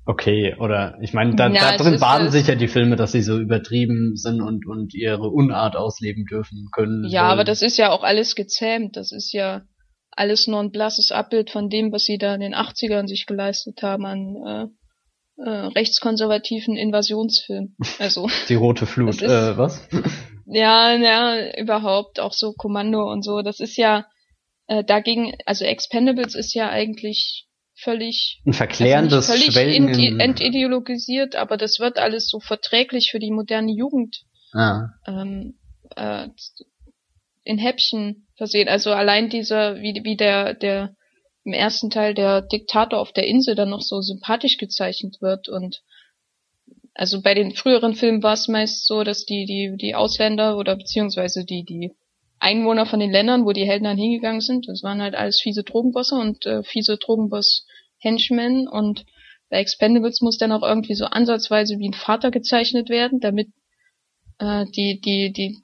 okay. 0.06 0.56
Oder 0.60 0.98
ich 1.02 1.14
meine, 1.14 1.36
da, 1.36 1.50
Ja, 1.50 1.72
da 1.72 1.78
drin 1.78 2.00
baden 2.00 2.32
sich 2.32 2.48
ja 2.48 2.56
die 2.56 2.68
Filme, 2.68 2.96
dass 2.96 3.12
sie 3.12 3.22
so 3.22 3.38
übertrieben 3.40 4.16
sind 4.16 4.42
und, 4.42 4.66
und 4.68 4.94
ihre 4.94 5.30
Unart 5.30 5.76
ausleben 5.76 6.26
dürfen 6.26 6.70
können. 6.72 7.04
Ja, 7.06 7.22
sollen. 7.22 7.32
aber 7.32 7.44
das 7.44 7.62
ist 7.62 7.78
ja 7.78 7.92
auch 7.92 8.04
alles 8.04 8.36
gezähmt. 8.36 8.96
Das 8.98 9.12
ist 9.12 9.34
ja 9.34 9.64
alles 10.12 10.48
nur 10.48 10.60
ein 10.62 10.72
blasses 10.72 11.12
Abbild 11.12 11.50
von 11.50 11.70
dem, 11.70 11.92
was 11.92 12.04
sie 12.04 12.18
da 12.18 12.34
in 12.36 12.42
den 12.42 12.56
80ern 12.56 13.08
sich 13.08 13.26
geleistet 13.26 13.82
haben 13.84 14.06
an 14.06 14.36
äh, 14.46 15.42
äh, 15.44 15.50
rechtskonservativen 15.50 16.78
Invasionsfilmen. 16.78 17.76
Also, 18.00 18.30
Die 18.50 18.56
rote 18.56 18.86
Flut, 18.86 19.22
ist- 19.22 19.24
äh, 19.24 19.58
was? 19.58 19.88
ja, 20.46 20.96
ja, 20.96 21.58
überhaupt 21.60 22.20
auch 22.20 22.32
so 22.34 22.54
Kommando 22.54 23.12
und 23.12 23.24
so. 23.24 23.42
Das 23.42 23.60
ist 23.60 23.76
ja 23.76 24.06
äh, 24.68 24.84
dagegen, 24.84 25.34
also 25.46 25.66
Expendables 25.66 26.36
ist 26.36 26.54
ja 26.54 26.70
eigentlich 26.70 27.48
völlig 27.76 28.42
Ein 28.46 28.54
verklärendes 28.54 29.30
also 29.30 29.52
völlig 29.52 29.76
in, 29.76 30.20
entideologisiert, 30.20 31.36
aber 31.36 31.58
das 31.58 31.80
wird 31.80 32.00
alles 32.00 32.28
so 32.30 32.40
verträglich 32.40 33.12
für 33.12 33.20
die 33.20 33.32
moderne 33.32 33.72
Jugend 33.72 34.24
ah, 34.54 34.90
ähm, 35.06 35.56
äh, 35.96 36.28
in 37.44 37.58
Häppchen 37.58 38.28
versehen. 38.36 38.68
Also 38.68 38.92
allein 38.92 39.30
dieser, 39.30 39.78
wie, 39.82 40.02
wie 40.04 40.16
der, 40.16 40.54
der 40.54 40.96
im 41.44 41.54
ersten 41.54 41.90
Teil 41.90 42.14
der 42.14 42.42
Diktator 42.42 43.00
auf 43.00 43.12
der 43.12 43.28
Insel 43.28 43.56
dann 43.56 43.70
noch 43.70 43.82
so 43.82 44.02
sympathisch 44.02 44.58
gezeichnet 44.58 45.22
wird 45.22 45.48
und 45.48 45.84
also 46.96 47.22
bei 47.22 47.34
den 47.34 47.54
früheren 47.54 47.94
Filmen 47.94 48.24
war 48.24 48.34
es 48.34 48.48
meist 48.48 48.88
so, 48.88 49.04
dass 49.04 49.26
die, 49.26 49.46
die, 49.46 49.76
die 49.76 49.96
Ausländer 49.96 50.58
oder 50.58 50.78
beziehungsweise 50.78 51.44
die, 51.44 51.66
die 51.66 51.92
Einwohner 52.46 52.86
von 52.86 53.00
den 53.00 53.12
Ländern, 53.12 53.44
wo 53.44 53.54
die 53.54 53.66
Helden 53.66 53.86
dann 53.86 53.98
hingegangen 53.98 54.40
sind. 54.40 54.68
Das 54.68 54.84
waren 54.84 55.02
halt 55.02 55.16
alles 55.16 55.42
fiese 55.42 55.64
Drogenbosser 55.64 56.20
und 56.20 56.46
äh, 56.46 56.62
fiese 56.64 56.98
Drogenboss-Henchmen 56.98 58.68
und 58.68 59.04
bei 59.50 59.58
Expendables 59.58 60.22
muss 60.22 60.38
dann 60.38 60.52
auch 60.52 60.62
irgendwie 60.62 60.94
so 60.94 61.06
ansatzweise 61.06 61.80
wie 61.80 61.90
ein 61.90 61.94
Vater 61.94 62.30
gezeichnet 62.30 62.90
werden, 62.90 63.20
damit 63.20 63.48
äh, 64.40 64.66
die, 64.76 65.02
die, 65.02 65.34
die, 65.34 65.58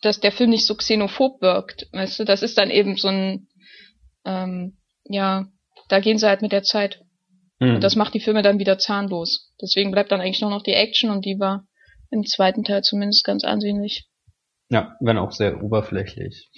dass 0.00 0.20
der 0.20 0.32
Film 0.32 0.50
nicht 0.50 0.66
so 0.66 0.76
xenophob 0.76 1.42
wirkt. 1.42 1.88
Weißt 1.92 2.20
du, 2.20 2.24
das 2.24 2.42
ist 2.42 2.56
dann 2.56 2.70
eben 2.70 2.96
so 2.96 3.08
ein, 3.08 3.48
ähm, 4.24 4.78
ja, 5.04 5.46
da 5.88 6.00
gehen 6.00 6.18
sie 6.18 6.28
halt 6.28 6.42
mit 6.42 6.52
der 6.52 6.62
Zeit. 6.62 7.00
Mhm. 7.58 7.76
Und 7.76 7.84
das 7.84 7.96
macht 7.96 8.14
die 8.14 8.20
Filme 8.20 8.42
dann 8.42 8.58
wieder 8.58 8.78
zahnlos. 8.78 9.52
Deswegen 9.60 9.90
bleibt 9.90 10.12
dann 10.12 10.20
eigentlich 10.20 10.40
nur 10.40 10.50
noch 10.50 10.62
die 10.62 10.74
Action 10.74 11.10
und 11.10 11.24
die 11.24 11.38
war 11.40 11.66
im 12.10 12.24
zweiten 12.24 12.62
Teil 12.62 12.82
zumindest 12.82 13.24
ganz 13.24 13.44
ansehnlich. 13.44 14.06
Ja, 14.68 14.96
wenn 15.00 15.18
auch 15.18 15.32
sehr 15.32 15.62
oberflächlich. 15.62 16.50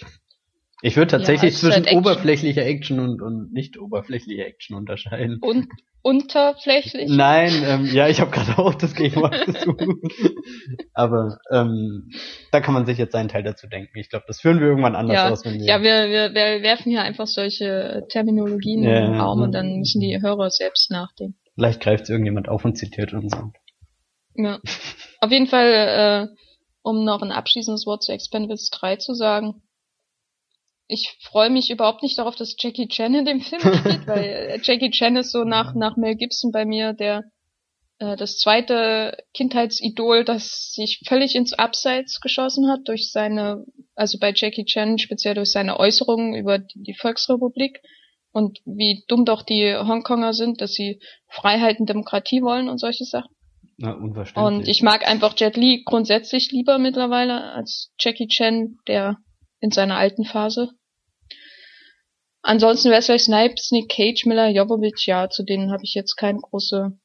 Ich 0.81 0.97
würde 0.97 1.11
tatsächlich 1.11 1.55
ja, 1.55 1.59
zwischen 1.59 1.87
halt 1.87 1.97
oberflächlicher 1.97 2.65
Action 2.65 3.01
und, 3.01 3.21
und 3.21 3.53
nicht 3.53 3.79
oberflächlicher 3.79 4.47
Action 4.47 4.77
unterscheiden. 4.77 5.39
Und 5.41 5.69
unterflächlich? 6.03 7.11
Nein, 7.11 7.53
ähm, 7.65 7.87
ja, 7.93 8.09
ich 8.09 8.21
habe 8.21 8.31
gerade 8.31 8.59
auch 8.59 8.75
das 8.75 8.95
Gegenwart 8.95 9.45
gesucht. 9.45 9.83
Aber 10.95 11.39
ähm, 11.51 12.11
da 12.53 12.61
kann 12.61 12.75
man 12.75 12.87
sich 12.87 12.97
jetzt 12.97 13.13
seinen 13.13 13.29
Teil 13.29 13.43
dazu 13.43 13.67
denken. 13.67 13.99
Ich 13.99 14.09
glaube, 14.09 14.25
das 14.29 14.41
führen 14.41 14.61
wir 14.61 14.69
irgendwann 14.69 14.95
anders 14.95 15.17
ja, 15.17 15.29
aus. 15.31 15.45
Wenn 15.45 15.55
wir 15.55 15.67
ja, 15.67 15.83
wir, 15.83 16.09
wir, 16.09 16.35
wir 16.35 16.63
werfen 16.63 16.91
hier 16.91 17.03
einfach 17.03 17.27
solche 17.27 18.05
Terminologien 18.09 18.85
ja, 18.85 18.99
in 18.99 19.13
den 19.13 19.21
Raum 19.21 19.43
und 19.43 19.53
dann 19.53 19.79
müssen 19.79 20.01
die 20.01 20.21
Hörer 20.23 20.51
selbst 20.51 20.91
nachdenken. 20.91 21.37
Vielleicht 21.57 21.81
greift 21.81 22.09
irgendjemand 22.09 22.49
auf 22.49 22.65
und 22.65 22.77
zitiert 22.77 23.13
uns. 23.13 23.37
Ja. 24.37 24.61
Auf 25.21 25.33
jeden 25.33 25.49
Fall, 25.49 25.67
äh, 25.67 26.27
um 26.89 27.05
noch 27.05 27.23
ein 27.23 27.33
abschließendes 27.33 27.87
Wort 27.87 28.03
zu 28.03 28.13
Expendables 28.13 28.71
3 28.71 28.97
zu 28.97 29.15
sagen 29.15 29.63
ich 30.89 31.19
freue 31.21 31.51
mich 31.51 31.71
überhaupt 31.71 32.03
nicht 32.03 32.19
darauf, 32.19 32.35
dass 32.35 32.57
Jackie 32.59 32.89
Chan 32.89 33.15
in 33.15 33.27
dem 33.27 33.41
Film 33.43 33.61
spielt, 33.61 34.07
weil 34.07 34.25
äh, 34.25 34.59
Jackie 34.63 34.91
Chan 34.91 35.17
ist 35.17 35.31
so 35.31 35.45
nach, 35.45 35.75
nach 35.75 35.97
Mel 35.97 36.17
Gibson 36.17 36.51
bei 36.51 36.65
mir 36.65 36.95
der 36.95 37.25
äh, 37.99 38.17
das 38.17 38.39
zweite 38.39 39.17
Kindheitsidol, 39.35 40.25
das 40.25 40.73
sich 40.73 41.03
völlig 41.07 41.35
ins 41.35 41.53
Abseits 41.53 42.21
geschossen 42.21 42.71
hat 42.71 42.81
durch 42.87 43.13
seine, 43.13 43.65
also 43.95 44.19
bei 44.19 44.33
Jackie 44.35 44.65
Chan 44.65 44.99
speziell 44.99 45.35
durch 45.35 45.53
seine 45.53 45.79
Äußerungen 45.79 46.35
über 46.35 46.59
die 46.59 46.95
Volksrepublik 46.95 47.83
und 48.33 48.59
wie 48.65 49.05
dumm 49.09 49.27
doch 49.27 49.43
die 49.43 49.75
Hongkonger 49.77 50.33
sind, 50.33 50.61
dass 50.63 50.73
sie 50.73 51.01
Freiheit 51.29 51.81
und 51.81 51.89
Demokratie 51.89 52.43
wollen 52.43 52.69
und 52.69 52.79
solche 52.79 53.05
Sachen. 53.05 53.35
Na, 53.79 53.93
unverständlich. 53.93 54.59
Und 54.59 54.69
ich 54.69 54.83
mag 54.83 55.07
einfach 55.07 55.35
Jet 55.39 55.57
Li 55.57 55.83
grundsätzlich 55.85 56.51
lieber 56.51 56.79
mittlerweile 56.79 57.53
als 57.53 57.93
Jackie 57.99 58.27
Chan, 58.27 58.77
der 58.89 59.19
in 59.61 59.71
seiner 59.71 59.97
alten 59.97 60.25
Phase. 60.25 60.71
Ansonsten 62.43 62.91
Wesley 62.91 63.19
Snipes, 63.19 63.71
Nick 63.71 63.89
Cage, 63.89 64.27
Miller 64.27 64.49
Jovovich, 64.49 65.07
ja, 65.07 65.29
zu 65.31 65.45
denen 65.45 65.71
habe 65.71 65.85
ich 65.85 65.95
jetzt 65.95 66.17
keine 66.17 66.39
große 66.41 66.99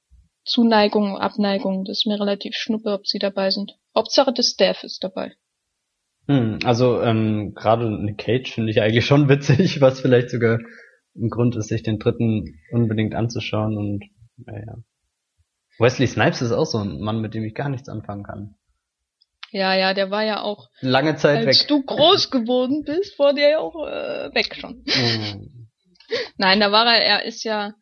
Zuneigung, 0.46 1.18
Abneigung. 1.18 1.86
Das 1.86 2.00
ist 2.00 2.08
mir 2.08 2.20
relativ 2.20 2.56
schnuppe, 2.56 2.92
ob 2.92 3.06
sie 3.06 3.20
dabei 3.20 3.52
sind. 3.52 3.78
Hauptsache 3.96 4.34
das 4.34 4.48
Staff 4.48 4.84
ist 4.84 5.04
dabei. 5.04 5.34
Hm, 6.28 6.60
also 6.64 7.02
ähm, 7.02 7.54
gerade 7.54 7.90
Nick 8.04 8.18
Cage 8.18 8.52
finde 8.52 8.72
ich 8.72 8.82
eigentlich 8.82 9.06
schon 9.06 9.30
witzig, 9.30 9.80
was 9.82 10.02
vielleicht 10.02 10.32
sogar 10.32 10.60
ein 11.16 11.30
Grund 11.30 11.56
ist, 11.56 11.68
sich 11.68 11.84
den 11.84 12.00
dritten 12.00 12.60
unbedingt 12.72 13.14
anzuschauen 13.14 13.78
und 13.78 14.06
naja. 14.38 14.76
Wesley 15.80 16.08
Snipes 16.08 16.42
ist 16.42 16.52
auch 16.52 16.66
so 16.66 16.80
ein 16.80 17.00
Mann, 17.00 17.22
mit 17.22 17.34
dem 17.34 17.44
ich 17.44 17.56
gar 17.56 17.70
nichts 17.70 17.90
anfangen 17.90 18.24
kann. 18.24 18.56
Ja, 19.52 19.76
ja, 19.76 19.94
der 19.94 20.10
war 20.10 20.24
ja 20.24 20.42
auch 20.42 20.70
lange 20.82 21.16
Zeit 21.16 21.46
als 21.46 21.62
weg. 21.62 21.68
du 21.68 21.84
groß 21.84 22.32
geworden 22.32 22.84
bist, 22.84 23.20
war 23.20 23.34
der 23.34 23.50
ja 23.52 23.60
auch 23.60 23.76
äh, 23.86 24.34
weg 24.34 24.56
schon. 24.56 24.84
Mhm. 24.86 25.70
Nein, 26.38 26.60
da 26.60 26.72
war 26.72 26.86
er, 26.86 27.04
er 27.04 27.26
ist 27.26 27.44
ja 27.44 27.74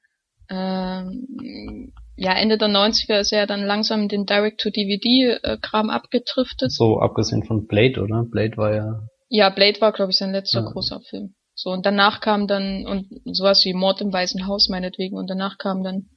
ähm, 0.49 1.93
ja 2.17 2.33
Ende 2.33 2.57
der 2.57 2.67
90er 2.67 3.19
ist 3.19 3.31
er 3.31 3.47
dann 3.47 3.65
langsam 3.65 4.09
den 4.09 4.25
Direct-to-DVD-Kram 4.25 5.89
abgetriftet. 5.89 6.71
So 6.71 6.99
abgesehen 6.99 7.43
von 7.43 7.67
Blade, 7.67 8.01
oder? 8.01 8.25
Blade 8.29 8.57
war 8.57 8.75
ja. 8.75 9.07
Ja, 9.29 9.49
Blade 9.49 9.79
war 9.79 9.93
glaube 9.93 10.11
ich 10.11 10.17
sein 10.17 10.33
letzter 10.33 10.61
ja. 10.61 10.69
großer 10.69 10.99
Film. 11.09 11.35
So 11.55 11.69
und 11.69 11.85
danach 11.85 12.19
kam 12.19 12.47
dann 12.47 12.85
und 12.85 13.07
sowas 13.25 13.63
wie 13.63 13.73
Mord 13.73 14.01
im 14.01 14.11
Weißen 14.11 14.45
Haus 14.45 14.67
meinetwegen 14.69 15.17
und 15.17 15.29
danach 15.29 15.57
kam 15.57 15.83
dann 15.83 16.09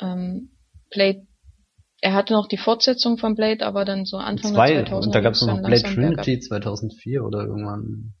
ähm, 0.00 0.50
Blade 0.90 1.26
er 2.00 2.12
hatte 2.12 2.34
noch 2.34 2.46
die 2.46 2.58
Fortsetzung 2.58 3.18
von 3.18 3.34
Blade, 3.34 3.64
aber 3.64 3.84
dann 3.84 4.04
so 4.04 4.18
Anfang 4.18 4.54
Zwei, 4.54 4.74
der 4.74 4.86
2000er. 4.86 5.04
Und 5.06 5.14
da 5.14 5.20
gab 5.20 5.32
es 5.32 5.42
noch 5.42 5.62
Blade 5.62 5.82
Trinity 5.82 6.38
2004 6.40 7.24
oder 7.24 7.40
irgendwann. 7.40 8.14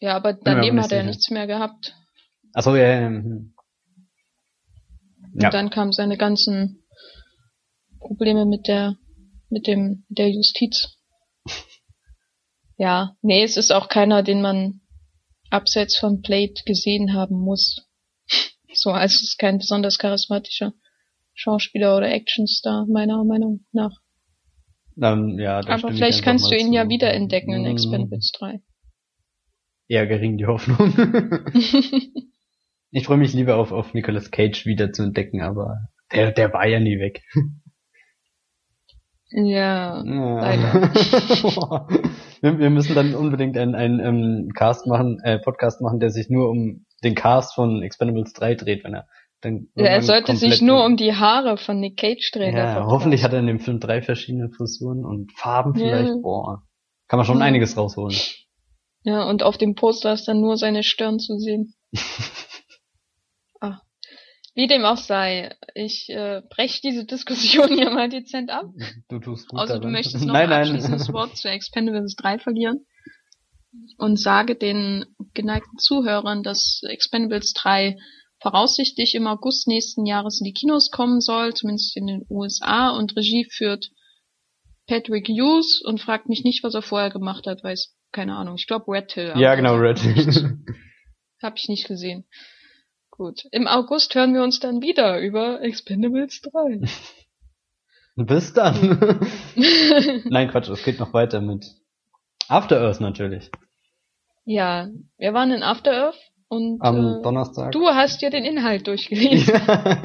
Ja, 0.00 0.14
aber 0.14 0.34
daneben 0.34 0.78
hat 0.78 0.92
er 0.92 0.98
sicher. 0.98 1.08
nichts 1.08 1.30
mehr 1.30 1.46
gehabt. 1.46 1.94
Achso, 2.52 2.76
ja, 2.76 3.00
ja. 3.00 3.08
Hm. 3.08 3.54
Und 5.32 5.42
ja. 5.42 5.50
dann 5.50 5.70
kamen 5.70 5.92
seine 5.92 6.16
ganzen 6.16 6.84
Probleme 7.98 8.46
mit 8.46 8.68
der, 8.68 8.96
mit 9.48 9.66
dem, 9.66 10.04
der 10.08 10.30
Justiz. 10.30 10.96
ja, 12.76 13.16
nee, 13.22 13.42
es 13.42 13.56
ist 13.56 13.72
auch 13.72 13.88
keiner, 13.88 14.22
den 14.22 14.40
man 14.40 14.82
abseits 15.50 15.98
von 15.98 16.20
Blade 16.20 16.54
gesehen 16.64 17.14
haben 17.14 17.38
muss. 17.38 17.86
so, 18.72 18.90
also 18.90 19.14
es 19.14 19.22
ist 19.22 19.38
kein 19.38 19.58
besonders 19.58 19.98
charismatischer 19.98 20.72
Schauspieler 21.36 21.96
oder 21.96 22.10
Actionstar, 22.12 22.86
meiner 22.88 23.22
Meinung 23.24 23.64
nach. 23.72 23.92
Ähm, 25.00 25.38
ja, 25.38 25.58
Aber 25.58 25.92
vielleicht 25.92 26.24
kannst 26.24 26.50
du 26.50 26.56
ihn 26.56 26.68
zu. 26.68 26.72
ja 26.72 26.88
wiederentdecken 26.88 27.52
in. 27.52 27.66
Expendables 27.66 28.32
3. 28.38 28.60
Eher 29.88 30.06
gering 30.06 30.38
die 30.38 30.46
Hoffnung. 30.46 30.94
ich 32.90 33.04
freue 33.04 33.18
mich 33.18 33.34
lieber 33.34 33.56
auf, 33.56 33.70
auf 33.70 33.92
Nicolas 33.92 34.30
Cage 34.30 34.64
wieder 34.64 34.92
zu 34.92 35.02
entdecken, 35.02 35.42
aber 35.42 35.88
der, 36.12 36.32
der 36.32 36.52
war 36.52 36.66
ja 36.66 36.80
nie 36.80 36.98
weg. 36.98 37.22
Ja, 39.30 40.02
ja. 40.02 40.40
leider. 40.40 40.94
wir, 42.40 42.58
wir, 42.58 42.70
müssen 42.70 42.94
dann 42.94 43.14
unbedingt 43.14 43.58
einen, 43.58 43.74
einen 43.74 44.00
ähm, 44.00 44.52
Cast 44.54 44.86
machen, 44.86 45.20
äh, 45.22 45.38
Podcast 45.38 45.82
machen, 45.82 46.00
der 46.00 46.10
sich 46.10 46.30
nur 46.30 46.48
um 46.48 46.86
den 47.04 47.14
Cast 47.14 47.54
von 47.54 47.82
Expendables 47.82 48.32
3 48.32 48.54
dreht, 48.54 48.84
wenn 48.84 48.94
er 48.94 49.06
dann 49.46 49.68
ja, 49.76 49.86
er 49.86 50.02
sollte 50.02 50.36
sich 50.36 50.60
nur 50.60 50.84
um 50.84 50.96
die 50.96 51.14
Haare 51.14 51.56
von 51.56 51.78
Nick 51.78 51.96
Cage 51.96 52.30
drehen. 52.32 52.56
Ja, 52.56 52.84
hoffentlich 52.86 53.22
hat 53.22 53.32
er 53.32 53.38
in 53.38 53.46
dem 53.46 53.60
Film 53.60 53.78
drei 53.78 54.02
verschiedene 54.02 54.50
Frisuren 54.50 55.04
und 55.04 55.32
Farben 55.32 55.74
vielleicht. 55.74 56.08
Ja. 56.08 56.16
Boah, 56.20 56.62
kann 57.08 57.18
man 57.18 57.26
schon 57.26 57.38
ja. 57.38 57.44
einiges 57.44 57.76
rausholen. 57.76 58.16
Ja, 59.04 59.22
und 59.24 59.44
auf 59.44 59.56
dem 59.56 59.76
Poster 59.76 60.12
ist 60.12 60.26
dann 60.26 60.40
nur 60.40 60.56
seine 60.56 60.82
Stirn 60.82 61.20
zu 61.20 61.38
sehen. 61.38 61.74
ah. 63.60 63.78
Wie 64.54 64.66
dem 64.66 64.84
auch 64.84 64.96
sei, 64.96 65.54
ich 65.74 66.08
äh, 66.08 66.42
breche 66.50 66.80
diese 66.82 67.04
Diskussion 67.04 67.68
hier 67.68 67.90
mal 67.90 68.08
dezent 68.08 68.50
ab. 68.50 68.64
Du 69.08 69.20
tust 69.20 69.48
gut. 69.48 69.60
Außer 69.60 69.74
daran. 69.74 69.82
du 69.82 69.88
möchtest 69.90 70.26
noch 70.26 70.32
nein, 70.32 70.50
ein 70.52 70.62
abschließendes 70.62 71.12
Wort 71.12 71.36
zu 71.36 71.48
Expendables 71.48 72.16
3 72.16 72.40
verlieren 72.40 72.84
und 73.98 74.18
sage 74.18 74.56
den 74.56 75.04
geneigten 75.34 75.78
Zuhörern, 75.78 76.42
dass 76.42 76.80
Expendables 76.82 77.52
3 77.52 77.96
voraussichtlich 78.46 79.16
im 79.16 79.26
August 79.26 79.66
nächsten 79.66 80.06
Jahres 80.06 80.40
in 80.40 80.44
die 80.44 80.52
Kinos 80.52 80.92
kommen 80.92 81.20
soll, 81.20 81.52
zumindest 81.54 81.96
in 81.96 82.06
den 82.06 82.26
USA, 82.30 82.90
und 82.90 83.16
Regie 83.16 83.44
führt 83.50 83.90
Patrick 84.86 85.26
Hughes 85.26 85.82
und 85.84 86.00
fragt 86.00 86.28
mich 86.28 86.44
nicht, 86.44 86.62
was 86.62 86.74
er 86.74 86.82
vorher 86.82 87.10
gemacht 87.10 87.48
hat, 87.48 87.64
weiß 87.64 87.96
keine 88.12 88.36
Ahnung. 88.36 88.54
Ich 88.54 88.68
glaube 88.68 88.84
Red 88.86 89.10
Hill. 89.12 89.32
Ja, 89.36 89.56
genau, 89.56 89.74
Red 89.74 89.98
Hill. 89.98 90.60
Hab 91.42 91.56
ich 91.56 91.68
nicht 91.68 91.88
gesehen. 91.88 92.24
Gut. 93.10 93.42
Im 93.50 93.66
August 93.66 94.14
hören 94.14 94.32
wir 94.32 94.44
uns 94.44 94.60
dann 94.60 94.80
wieder 94.80 95.18
über 95.18 95.60
Expendables 95.62 96.40
3. 96.42 96.82
Bis 98.26 98.52
dann. 98.52 99.18
Nein, 100.24 100.50
Quatsch, 100.50 100.68
es 100.68 100.84
geht 100.84 101.00
noch 101.00 101.12
weiter 101.12 101.40
mit 101.40 101.66
After 102.46 102.80
Earth 102.80 103.00
natürlich. 103.00 103.50
Ja, 104.44 104.88
wir 105.18 105.34
waren 105.34 105.50
in 105.50 105.64
After 105.64 105.90
Earth 105.90 106.32
und 106.48 106.80
am 106.80 106.96
äh, 106.96 107.22
Donnerstag. 107.22 107.72
Du 107.72 107.86
hast 107.88 108.22
ja 108.22 108.30
den 108.30 108.44
Inhalt 108.44 108.86
durchgelesen. 108.86 109.54
Ja. 109.66 110.02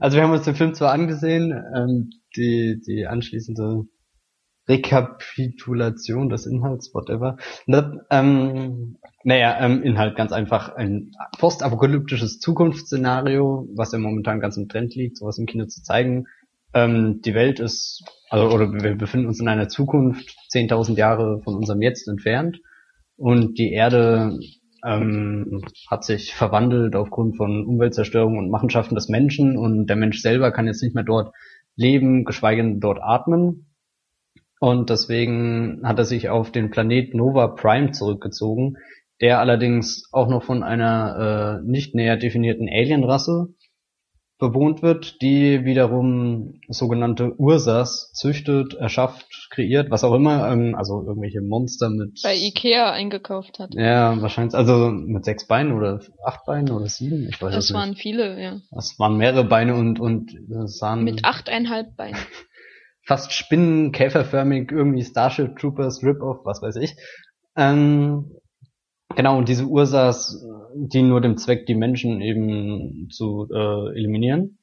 Also 0.00 0.16
wir 0.16 0.24
haben 0.24 0.32
uns 0.32 0.44
den 0.44 0.56
Film 0.56 0.74
zwar 0.74 0.92
angesehen, 0.92 1.52
ähm, 1.74 2.10
die, 2.36 2.80
die 2.84 3.06
anschließende 3.06 3.84
Rekapitulation 4.68 6.28
des 6.28 6.46
Inhalts, 6.46 6.94
whatever. 6.94 7.36
Ähm, 7.66 8.96
naja, 9.24 9.58
ähm, 9.60 9.82
Inhalt 9.82 10.16
ganz 10.16 10.32
einfach 10.32 10.74
ein 10.74 11.12
postapokalyptisches 11.38 12.38
Zukunftsszenario, 12.38 13.68
was 13.74 13.92
ja 13.92 13.98
momentan 13.98 14.40
ganz 14.40 14.56
im 14.56 14.68
Trend 14.68 14.94
liegt, 14.94 15.18
sowas 15.18 15.38
im 15.38 15.46
Kino 15.46 15.66
zu 15.66 15.82
zeigen. 15.82 16.26
Ähm, 16.74 17.20
die 17.24 17.34
Welt 17.34 17.60
ist, 17.60 18.04
also 18.30 18.54
oder 18.54 18.72
wir 18.72 18.96
befinden 18.96 19.26
uns 19.26 19.40
in 19.40 19.48
einer 19.48 19.68
Zukunft 19.68 20.36
10.000 20.52 20.96
Jahre 20.96 21.40
von 21.42 21.54
unserem 21.54 21.82
Jetzt 21.82 22.08
entfernt 22.08 22.60
und 23.16 23.58
die 23.58 23.72
Erde 23.72 24.38
ähm, 24.84 25.62
hat 25.90 26.04
sich 26.04 26.34
verwandelt 26.34 26.96
aufgrund 26.96 27.36
von 27.36 27.66
Umweltzerstörung 27.66 28.38
und 28.38 28.50
Machenschaften 28.50 28.94
des 28.94 29.08
Menschen 29.08 29.56
und 29.56 29.86
der 29.86 29.96
Mensch 29.96 30.20
selber 30.20 30.50
kann 30.50 30.66
jetzt 30.66 30.82
nicht 30.82 30.94
mehr 30.94 31.04
dort 31.04 31.34
leben, 31.76 32.24
geschweige 32.24 32.62
denn 32.62 32.80
dort 32.80 33.00
atmen. 33.02 33.66
Und 34.60 34.90
deswegen 34.90 35.80
hat 35.82 35.98
er 35.98 36.04
sich 36.04 36.28
auf 36.28 36.52
den 36.52 36.70
Planet 36.70 37.14
Nova 37.14 37.48
Prime 37.48 37.90
zurückgezogen, 37.90 38.76
der 39.20 39.40
allerdings 39.40 40.08
auch 40.12 40.28
noch 40.28 40.44
von 40.44 40.62
einer 40.62 41.60
äh, 41.62 41.68
nicht 41.68 41.94
näher 41.94 42.16
definierten 42.16 42.68
Alienrasse 42.68 43.54
bewohnt 44.42 44.82
wird, 44.82 45.22
die 45.22 45.64
wiederum 45.64 46.60
sogenannte 46.68 47.32
Ursas 47.38 48.10
züchtet, 48.12 48.74
erschafft, 48.74 49.48
kreiert, 49.50 49.88
was 49.92 50.02
auch 50.02 50.14
immer, 50.14 50.50
ähm, 50.50 50.74
also 50.74 51.04
irgendwelche 51.06 51.40
Monster 51.40 51.88
mit. 51.90 52.20
Bei 52.24 52.34
Ikea 52.34 52.90
eingekauft 52.90 53.60
hat. 53.60 53.72
Ja, 53.74 54.20
wahrscheinlich, 54.20 54.54
also 54.56 54.90
mit 54.90 55.24
sechs 55.24 55.46
Beinen 55.46 55.72
oder 55.72 56.00
acht 56.24 56.44
Beinen 56.44 56.74
oder 56.74 56.88
sieben, 56.88 57.28
ich 57.28 57.40
weiß 57.40 57.54
Das 57.54 57.66
es 57.66 57.72
waren 57.72 57.90
nicht. 57.90 58.02
viele, 58.02 58.42
ja. 58.42 58.60
Das 58.72 58.98
waren 58.98 59.16
mehrere 59.16 59.44
Beine 59.44 59.76
und 59.76 60.00
und 60.00 60.34
äh, 60.34 60.66
sahen 60.66 61.04
Mit 61.04 61.24
achteinhalb 61.24 61.96
Beinen. 61.96 62.18
fast 63.06 63.32
spinnenkäferförmig, 63.32 64.72
irgendwie 64.72 65.04
Starship 65.04 65.56
Troopers 65.56 66.02
Rip-Off, 66.02 66.40
was 66.44 66.62
weiß 66.62 66.76
ich. 66.76 66.96
Ähm, 67.56 68.32
genau, 69.14 69.38
und 69.38 69.48
diese 69.48 69.64
Ursas 69.64 70.44
dienen 70.74 71.08
nur 71.08 71.20
dem 71.20 71.36
Zweck, 71.36 71.66
die 71.66 71.74
Menschen 71.74 72.20
eben 72.20 73.08
zu 73.10 73.48
äh, 73.52 73.96
eliminieren. 73.96 74.58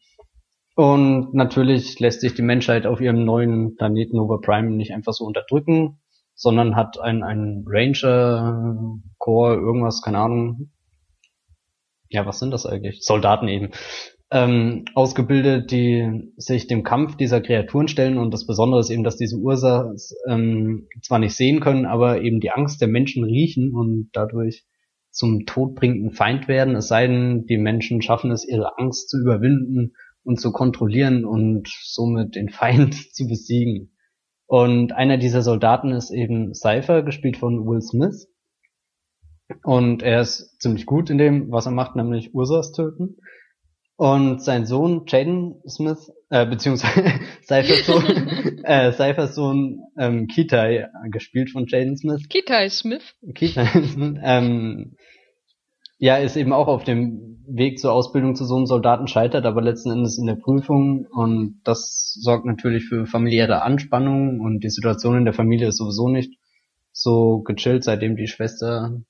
Und 0.75 1.33
natürlich 1.33 1.99
lässt 1.99 2.21
sich 2.21 2.35
die 2.35 2.41
Menschheit 2.41 2.85
auf 2.85 3.01
ihrem 3.01 3.25
neuen 3.25 3.75
Planeten 3.75 4.17
Nova 4.17 4.37
Prime 4.37 4.71
nicht 4.71 4.93
einfach 4.93 5.13
so 5.13 5.25
unterdrücken, 5.25 5.99
sondern 6.35 6.75
hat 6.75 6.99
ein, 6.99 7.21
ein 7.21 7.65
Ranger 7.67 8.97
Corps, 9.17 9.55
irgendwas, 9.55 10.01
keine 10.01 10.19
Ahnung. 10.19 10.71
Ja, 12.07 12.25
was 12.25 12.39
sind 12.39 12.51
das 12.51 12.65
eigentlich? 12.65 13.03
Soldaten 13.03 13.47
eben. 13.49 13.71
Ähm, 14.31 14.85
ausgebildet, 14.93 15.71
die 15.71 16.31
sich 16.37 16.67
dem 16.67 16.83
Kampf 16.83 17.15
dieser 17.15 17.41
Kreaturen 17.41 17.87
stellen 17.87 18.19
und 18.19 18.31
das 18.31 18.45
Besondere 18.45 18.79
ist 18.79 18.91
eben, 18.91 19.03
dass 19.03 19.17
diese 19.17 19.37
Ursas 19.37 20.15
ähm, 20.27 20.87
zwar 21.01 21.17
nicht 21.17 21.35
sehen 21.35 21.61
können, 21.61 21.87
aber 21.87 22.21
eben 22.21 22.39
die 22.39 22.51
Angst 22.51 22.79
der 22.79 22.89
Menschen 22.89 23.23
riechen 23.23 23.73
und 23.73 24.09
dadurch 24.13 24.65
zum 25.09 25.45
todbringenden 25.47 26.11
Feind 26.11 26.47
werden, 26.47 26.75
es 26.75 26.87
sei 26.87 27.07
denn, 27.07 27.45
die 27.47 27.57
Menschen 27.57 28.03
schaffen 28.03 28.29
es, 28.29 28.47
ihre 28.47 28.77
Angst 28.77 29.09
zu 29.09 29.17
überwinden 29.19 29.93
und 30.23 30.39
zu 30.39 30.51
kontrollieren 30.51 31.25
und 31.25 31.67
somit 31.67 32.35
den 32.35 32.49
Feind 32.49 32.93
zu 33.13 33.27
besiegen. 33.27 33.95
Und 34.45 34.93
einer 34.93 35.17
dieser 35.17 35.41
Soldaten 35.41 35.91
ist 35.91 36.11
eben 36.11 36.53
Cypher, 36.53 37.03
gespielt 37.03 37.37
von 37.37 37.65
Will 37.65 37.81
Smith. 37.81 38.27
Und 39.63 40.03
er 40.03 40.21
ist 40.21 40.59
ziemlich 40.59 40.85
gut 40.85 41.09
in 41.09 41.17
dem, 41.17 41.51
was 41.51 41.65
er 41.65 41.71
macht, 41.71 41.95
nämlich 41.95 42.33
Ursas 42.33 42.71
töten. 42.71 43.17
Und 43.99 44.41
sein 44.41 44.65
Sohn 44.65 45.03
Jaden 45.07 45.55
Smith, 45.67 46.09
äh, 46.29 46.45
beziehungsweise 46.45 47.03
Cyphers 47.43 47.85
Sohn, 47.85 48.05
äh, 48.63 48.93
Cyphers 48.93 49.35
Sohn 49.35 49.81
ähm, 49.97 50.27
Kitai, 50.27 50.87
gespielt 51.11 51.49
von 51.49 51.65
Jaden 51.67 51.97
Smith, 51.97 52.29
Kitai 52.29 52.69
Smith. 52.69 53.03
Keith 53.35 53.57
ähm, 54.23 54.95
ja, 55.97 56.15
ist 56.15 56.37
eben 56.37 56.53
auch 56.53 56.69
auf 56.69 56.85
dem 56.85 57.43
Weg 57.45 57.77
zur 57.77 57.91
Ausbildung 57.91 58.37
zu 58.37 58.45
so 58.45 58.55
einem 58.55 58.67
Soldaten 58.67 59.09
scheitert, 59.09 59.45
aber 59.45 59.61
letzten 59.61 59.91
Endes 59.91 60.17
in 60.17 60.27
der 60.27 60.35
Prüfung 60.35 61.05
und 61.11 61.59
das 61.65 62.17
sorgt 62.21 62.45
natürlich 62.45 62.85
für 62.85 63.05
familiäre 63.05 63.63
Anspannung 63.63 64.39
und 64.39 64.63
die 64.63 64.69
Situation 64.69 65.17
in 65.17 65.25
der 65.25 65.33
Familie 65.33 65.67
ist 65.67 65.77
sowieso 65.77 66.07
nicht 66.07 66.39
so 66.93 67.39
gechillt, 67.39 67.83
seitdem 67.83 68.15
die 68.15 68.27
Schwester 68.27 69.01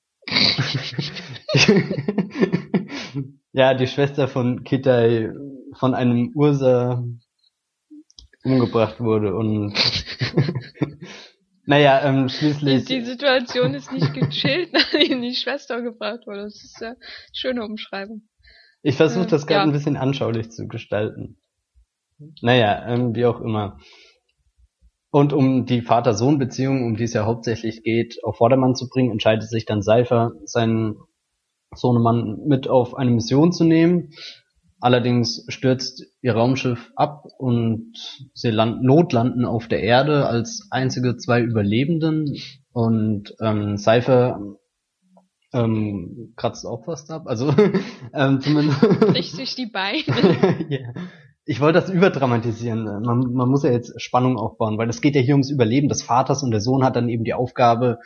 ja, 3.54 3.74
die 3.74 3.88
Schwester 3.88 4.28
von 4.28 4.64
Kitai 4.64 5.32
von 5.74 5.94
einem 5.94 6.32
Ursa 6.36 7.04
umgebracht 8.44 9.00
wurde 9.00 9.36
und 9.36 9.74
naja, 11.66 12.02
ähm, 12.04 12.30
schließlich 12.30 12.86
die 12.86 13.02
Situation 13.02 13.74
ist 13.74 13.92
nicht 13.92 14.14
gechillt, 14.14 14.74
nachdem 14.74 15.22
die 15.22 15.36
Schwester 15.36 15.82
gebracht 15.82 16.26
wurde. 16.26 16.44
Das 16.44 16.64
ist 16.64 16.80
ja 16.82 16.90
eine 16.90 16.98
schöne 17.34 17.66
Umschreibung. 17.66 18.28
Ich 18.82 18.96
versuche 18.96 19.26
Äh, 19.26 19.30
das 19.30 19.46
gerade 19.46 19.62
ja. 19.62 19.64
ein 19.64 19.74
bisschen 19.74 19.98
anschaulich 19.98 20.52
zu 20.52 20.68
gestalten. 20.68 21.38
Naja, 22.42 22.86
ähm, 22.88 23.16
wie 23.16 23.26
auch 23.26 23.42
immer. 23.42 23.78
Und 25.12 25.34
um 25.34 25.66
die 25.66 25.82
Vater-Sohn-Beziehung, 25.82 26.84
um 26.84 26.96
die 26.96 27.06
es 27.06 27.14
ja 27.14 27.26
hauptsächlich 27.26 27.82
geht, 27.84 28.24
auf 28.24 28.38
Vordermann 28.38 28.76
zu 28.76 28.88
bringen, 28.90 29.12
entscheidet 29.12 29.50
sich 29.50 29.66
dann 29.66 29.82
Seifer, 29.82 30.34
seinen 30.46 30.98
Sohnemann 31.76 32.40
mit 32.46 32.68
auf 32.68 32.96
eine 32.96 33.12
Mission 33.12 33.52
zu 33.52 33.64
nehmen. 33.64 34.12
Allerdings 34.82 35.46
stürzt 35.50 36.06
ihr 36.22 36.34
Raumschiff 36.34 36.92
ab 36.96 37.26
und 37.38 37.94
sie 38.34 38.50
landen, 38.50 38.86
notlanden 38.86 39.46
auf 39.46 39.68
der 39.68 39.84
Erde 39.84 40.26
als 40.26 40.68
einzige 40.72 41.18
zwei 41.18 41.42
Überlebenden. 41.42 42.38
Und 42.72 43.36
ähm, 43.42 43.76
Seifer 43.76 44.40
ähm, 45.54 46.34
kratzt 46.38 46.66
auch 46.66 46.86
fast 46.86 47.12
ab. 47.12 47.24
Also 47.26 47.54
ähm, 48.14 48.40
zumindest. 48.40 48.80
Bricht 49.02 49.34
sich 49.34 49.56
die 49.56 49.66
Beine. 49.66 50.04
ja. 50.70 50.80
Ich 51.46 51.60
wollte 51.60 51.80
das 51.80 51.90
überdramatisieren. 51.90 52.84
Man, 53.02 53.34
man 53.34 53.50
muss 53.50 53.64
ja 53.64 53.72
jetzt 53.72 54.00
Spannung 54.00 54.38
aufbauen, 54.38 54.78
weil 54.78 54.88
es 54.88 55.02
geht 55.02 55.16
ja 55.16 55.22
hier 55.22 55.34
ums 55.34 55.50
Überleben 55.50 55.90
des 55.90 56.04
Vaters 56.04 56.44
und 56.44 56.52
der 56.52 56.62
Sohn 56.62 56.84
hat 56.84 56.96
dann 56.96 57.10
eben 57.10 57.24
die 57.24 57.34
Aufgabe, 57.34 57.98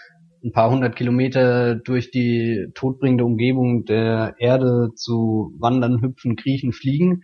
ein 0.44 0.52
paar 0.52 0.70
hundert 0.70 0.96
Kilometer 0.96 1.76
durch 1.76 2.12
die 2.12 2.68
todbringende 2.76 3.24
Umgebung 3.24 3.86
der 3.86 4.36
Erde 4.40 4.90
zu 4.96 5.54
wandern, 5.60 6.02
hüpfen, 6.02 6.36
kriechen, 6.36 6.74
fliegen, 6.74 7.24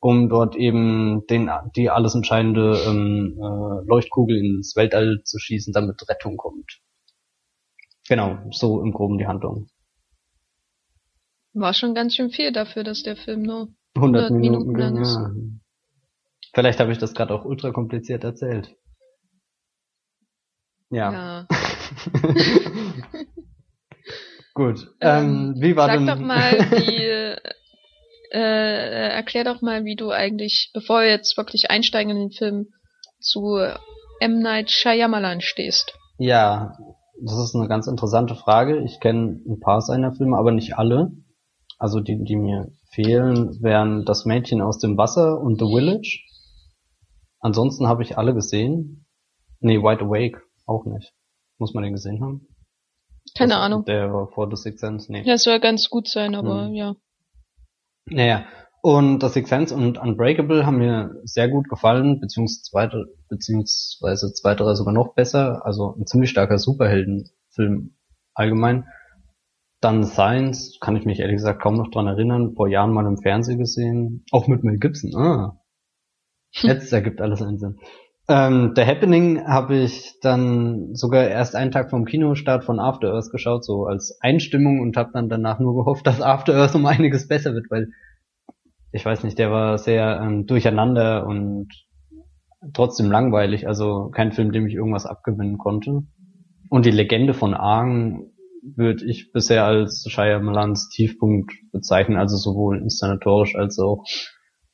um 0.00 0.28
dort 0.28 0.54
eben 0.54 1.26
den, 1.28 1.50
die 1.76 1.90
alles 1.90 2.14
entscheidende 2.14 2.78
ähm, 2.86 3.38
äh, 3.38 3.88
Leuchtkugel 3.88 4.36
ins 4.36 4.76
Weltall 4.76 5.22
zu 5.24 5.38
schießen, 5.38 5.72
damit 5.72 6.08
Rettung 6.08 6.36
kommt. 6.36 6.80
Genau, 8.08 8.38
so 8.50 8.82
im 8.82 8.92
Groben 8.92 9.18
die 9.18 9.26
Handlung. 9.26 9.68
War 11.54 11.74
schon 11.74 11.94
ganz 11.94 12.14
schön 12.14 12.30
viel 12.30 12.52
dafür, 12.52 12.84
dass 12.84 13.02
der 13.02 13.16
Film 13.16 13.42
nur 13.42 13.68
100 13.96 14.24
100 14.24 14.30
Minuten, 14.30 14.72
Minuten 14.72 14.78
lang 14.78 15.02
ist. 15.02 15.16
ja. 15.16 15.30
Vielleicht 16.54 16.80
habe 16.80 16.92
ich 16.92 16.98
das 16.98 17.14
gerade 17.14 17.34
auch 17.34 17.44
ultra 17.44 17.70
kompliziert 17.72 18.24
erzählt. 18.24 18.76
Ja. 20.90 21.12
ja. 21.12 21.57
Gut. 24.54 24.88
Ähm, 25.00 25.54
wie 25.58 25.76
war 25.76 25.86
Sag 25.86 25.98
denn 25.98 26.06
doch 26.06 26.18
mal, 26.18 26.52
wie, 26.72 27.04
äh, 28.32 29.10
erklär 29.10 29.44
doch 29.44 29.62
mal, 29.62 29.84
wie 29.84 29.96
du 29.96 30.10
eigentlich, 30.10 30.70
bevor 30.74 31.02
wir 31.02 31.08
jetzt 31.08 31.36
wirklich 31.36 31.70
einsteigen 31.70 32.10
in 32.10 32.18
den 32.18 32.30
Film, 32.30 32.66
zu 33.20 33.56
M. 34.20 34.40
Night 34.40 34.70
Shyamalan 34.70 35.40
stehst. 35.40 35.92
Ja, 36.18 36.76
das 37.22 37.38
ist 37.38 37.54
eine 37.54 37.68
ganz 37.68 37.86
interessante 37.86 38.34
Frage. 38.34 38.82
Ich 38.84 39.00
kenne 39.00 39.40
ein 39.46 39.60
paar 39.60 39.80
seiner 39.80 40.12
Filme, 40.12 40.36
aber 40.36 40.52
nicht 40.52 40.76
alle. 40.76 41.12
Also 41.78 42.00
die, 42.00 42.22
die 42.24 42.36
mir 42.36 42.72
fehlen, 42.90 43.62
wären 43.62 44.04
Das 44.04 44.24
Mädchen 44.24 44.60
aus 44.60 44.78
dem 44.78 44.96
Wasser 44.96 45.40
und 45.40 45.60
The 45.60 45.66
Village. 45.66 46.20
Ansonsten 47.40 47.86
habe 47.86 48.02
ich 48.02 48.18
alle 48.18 48.34
gesehen. 48.34 49.06
Nee, 49.60 49.78
Wide 49.78 50.04
Awake 50.04 50.42
auch 50.66 50.84
nicht. 50.84 51.12
Muss 51.58 51.74
man 51.74 51.82
den 51.84 51.92
gesehen 51.92 52.22
haben? 52.22 52.46
Keine 53.36 53.50
Das- 53.54 53.58
Ahnung. 53.60 53.84
Der 53.84 54.12
war 54.12 54.28
vor 54.28 54.48
The 54.48 54.56
Sixth 54.56 54.80
Sense, 54.80 55.10
nee. 55.12 55.22
Ja, 55.22 55.34
es 55.34 55.42
soll 55.42 55.60
ganz 55.60 55.90
gut 55.90 56.08
sein, 56.08 56.34
aber 56.34 56.66
Hm. 56.66 56.74
ja. 56.74 56.96
Naja, 58.06 58.46
und 58.80 59.18
das 59.18 59.34
Sixth 59.34 59.50
Sense 59.50 59.74
und 59.74 59.98
Unbreakable 59.98 60.64
haben 60.64 60.78
mir 60.78 61.20
sehr 61.24 61.48
gut 61.48 61.68
gefallen, 61.68 62.20
beziehungsweise 62.20 62.62
zweite, 62.62 63.04
beziehungsweise 63.28 64.32
zweiterer 64.32 64.76
sogar 64.76 64.94
noch 64.94 65.14
besser. 65.14 65.64
Also 65.66 65.94
ein 65.98 66.06
ziemlich 66.06 66.30
starker 66.30 66.58
Superheldenfilm 66.58 67.96
allgemein. 68.34 68.86
Dann 69.80 70.04
Science, 70.04 70.78
kann 70.80 70.96
ich 70.96 71.04
mich 71.04 71.20
ehrlich 71.20 71.36
gesagt 71.36 71.60
kaum 71.62 71.76
noch 71.76 71.90
dran 71.90 72.06
erinnern, 72.08 72.54
vor 72.54 72.66
Jahren 72.68 72.92
mal 72.92 73.06
im 73.06 73.18
Fernsehen 73.18 73.58
gesehen. 73.58 74.24
Auch 74.32 74.48
mit 74.48 74.64
Mel 74.64 74.78
Gibson, 74.78 75.14
ah. 75.14 75.60
Jetzt 76.52 76.92
ergibt 76.92 77.20
alles 77.20 77.42
einen 77.42 77.58
Sinn. 77.58 77.78
Ähm, 78.30 78.74
The 78.76 78.84
Happening 78.84 79.46
habe 79.46 79.76
ich 79.76 80.18
dann 80.20 80.94
sogar 80.94 81.26
erst 81.28 81.56
einen 81.56 81.70
Tag 81.70 81.88
vom 81.88 82.04
Kinostart 82.04 82.62
von 82.62 82.78
After 82.78 83.14
Earth 83.14 83.30
geschaut, 83.30 83.64
so 83.64 83.86
als 83.86 84.18
Einstimmung 84.20 84.80
und 84.80 84.98
habe 84.98 85.10
dann 85.14 85.30
danach 85.30 85.58
nur 85.58 85.74
gehofft, 85.76 86.06
dass 86.06 86.20
After 86.20 86.54
Earth 86.54 86.74
um 86.74 86.84
einiges 86.84 87.26
besser 87.26 87.54
wird, 87.54 87.70
weil 87.70 87.88
ich 88.92 89.04
weiß 89.04 89.24
nicht, 89.24 89.38
der 89.38 89.50
war 89.50 89.78
sehr 89.78 90.20
ähm, 90.22 90.46
durcheinander 90.46 91.26
und 91.26 91.68
trotzdem 92.74 93.10
langweilig, 93.10 93.66
also 93.66 94.10
kein 94.10 94.32
Film, 94.32 94.52
dem 94.52 94.66
ich 94.66 94.74
irgendwas 94.74 95.06
abgewinnen 95.06 95.58
konnte. 95.58 96.02
Und 96.70 96.84
die 96.84 96.90
Legende 96.90 97.32
von 97.32 97.54
Aang 97.54 98.30
würde 98.62 99.06
ich 99.06 99.32
bisher 99.32 99.64
als 99.64 100.04
Shyamalans 100.08 100.88
Tiefpunkt 100.90 101.52
bezeichnen, 101.72 102.18
also 102.18 102.36
sowohl 102.36 102.78
inszenatorisch 102.78 103.56
als 103.56 103.78
auch 103.78 104.04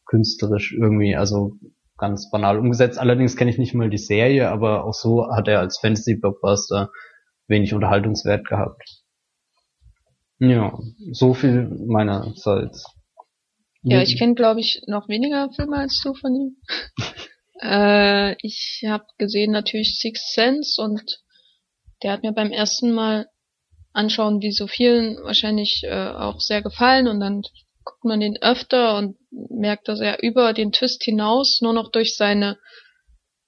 künstlerisch 0.07 0.73
irgendwie, 0.73 1.15
also 1.15 1.53
ganz 1.97 2.31
banal 2.31 2.59
umgesetzt. 2.59 2.99
Allerdings 2.99 3.37
kenne 3.37 3.51
ich 3.51 3.59
nicht 3.59 3.75
mal 3.75 3.91
die 3.91 3.99
Serie, 3.99 4.51
aber 4.51 4.85
auch 4.85 4.95
so 4.95 5.29
hat 5.31 5.49
er 5.49 5.61
als 5.61 5.79
Fantasy-Blockbuster 5.79 6.91
wenig 7.49 7.75
Unterhaltungswert 7.75 8.47
gehabt. 8.47 9.03
Ja, 10.39 10.79
so 11.13 11.35
viel 11.35 11.69
meinerseits. 11.87 12.87
Ja, 13.83 14.03
ich 14.03 14.19
kenne, 14.19 14.35
glaube 14.35 14.61
ich, 14.61 14.83
noch 14.87 15.09
weniger 15.09 15.51
Filme 15.55 15.77
als 15.77 16.01
du 16.03 16.15
von 16.15 16.35
ihm. 16.35 16.57
Äh, 17.61 18.35
ich 18.45 18.83
habe 18.85 19.05
gesehen 19.17 19.53
natürlich 19.53 20.01
Sixth 20.01 20.35
Sense 20.35 20.83
und 20.83 21.23
der 22.03 22.11
hat 22.11 22.25
mir 22.25 22.33
beim 22.33 22.51
ersten 22.51 22.91
Mal 22.91 23.29
anschauen, 23.93 24.43
wie 24.43 24.51
so 24.51 24.67
vielen 24.67 25.17
wahrscheinlich 25.23 25.83
äh, 25.85 26.09
auch 26.09 26.41
sehr 26.41 26.63
gefallen 26.63 27.07
und 27.07 27.21
dann 27.21 27.43
guckt 27.85 28.05
man 28.05 28.21
den 28.21 28.41
öfter 28.41 28.97
und 28.97 29.17
merkt, 29.31 29.89
dass 29.89 30.01
er 30.01 30.23
über 30.23 30.53
den 30.53 30.73
Twist 30.73 31.05
hinaus 31.05 31.61
nur 31.61 31.73
noch 31.73 31.91
durch 31.91 32.17
seine 32.17 32.59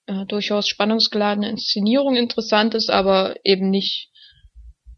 äh, 0.06 0.24
durchaus 0.26 0.68
spannungsgeladene 0.68 1.48
Inszenierung 1.48 2.16
interessant 2.16 2.74
ist, 2.74 2.90
aber 2.90 3.36
eben 3.44 3.70
nicht, 3.70 4.10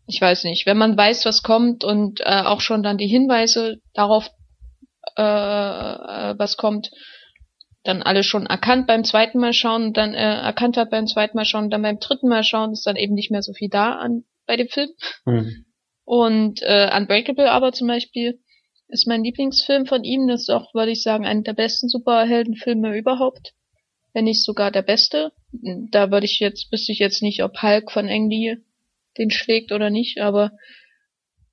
ich 0.07 0.21
weiß 0.21 0.45
nicht, 0.45 0.67
wenn 0.67 0.79
man 0.79 0.97
weiß, 0.97 1.25
was 1.25 1.43
kommt 1.43 1.85
und 1.85 2.21
äh, 2.21 2.43
auch 2.43 2.61
schon 2.61 2.83
dann 2.83 2.99
die 2.99 3.09
Hinweise 3.09 3.81
darauf, 3.95 4.31
äh, 5.17 5.23
äh 5.23 6.39
was 6.39 6.57
kommt, 6.57 6.91
dann 7.85 8.03
alle 8.03 8.23
schon 8.23 8.47
erkannt 8.47 8.87
beim 8.87 9.05
zweiten 9.05 9.39
Mal 9.39 9.55
schauen, 9.55 9.93
dann 9.93 10.13
äh, 10.15 10.41
erkannt 10.41 10.77
hat 10.77 10.91
beim 10.91 11.07
zweiten 11.07 11.37
Mal 11.37 11.45
schauen, 11.45 11.71
dann 11.71 11.83
beim 11.83 11.99
dritten 12.01 12.29
Mal 12.29 12.45
schauen, 12.45 12.73
ist 12.73 12.87
dann 12.87 12.97
eben 12.97 13.15
nicht 13.15 13.31
mehr 13.31 13.43
so 13.43 13.53
viel 13.53 13.71
da 13.71 13.93
an 13.93 14.25
bei 14.47 14.57
dem 14.57 14.69
Film. 14.69 14.91
Mhm. 15.25 15.65
Und 16.05 16.61
äh, 16.63 16.91
Unbreakable 16.95 17.51
aber 17.51 17.73
zum 17.73 17.89
Beispiel 17.89 18.41
ist 18.89 19.07
mein 19.07 19.25
Lieblingsfilm 19.25 19.87
von 19.87 20.05
ihm. 20.05 20.29
Das 20.29 20.43
ist 20.43 20.51
auch, 20.51 20.75
würde 20.75 20.93
ich 20.93 21.03
sagen, 21.03 21.27
einer 21.27 21.43
der 21.43 21.55
besten 21.55 21.89
Superheldenfilme 21.89 22.97
überhaupt. 22.97 23.55
Wenn 24.13 24.25
nicht 24.25 24.43
sogar 24.43 24.71
der 24.71 24.83
beste. 24.83 25.33
Da 25.53 26.11
würde 26.11 26.27
ich 26.27 26.41
jetzt, 26.41 26.73
wüsste 26.73 26.93
ich 26.93 26.99
jetzt 26.99 27.23
nicht, 27.23 27.43
ob 27.43 27.63
Hulk 27.63 27.93
von 27.93 28.09
Ang 28.09 28.31
den 28.31 29.31
schlägt 29.31 29.73
oder 29.73 29.91
nicht, 29.91 30.21
aber 30.21 30.53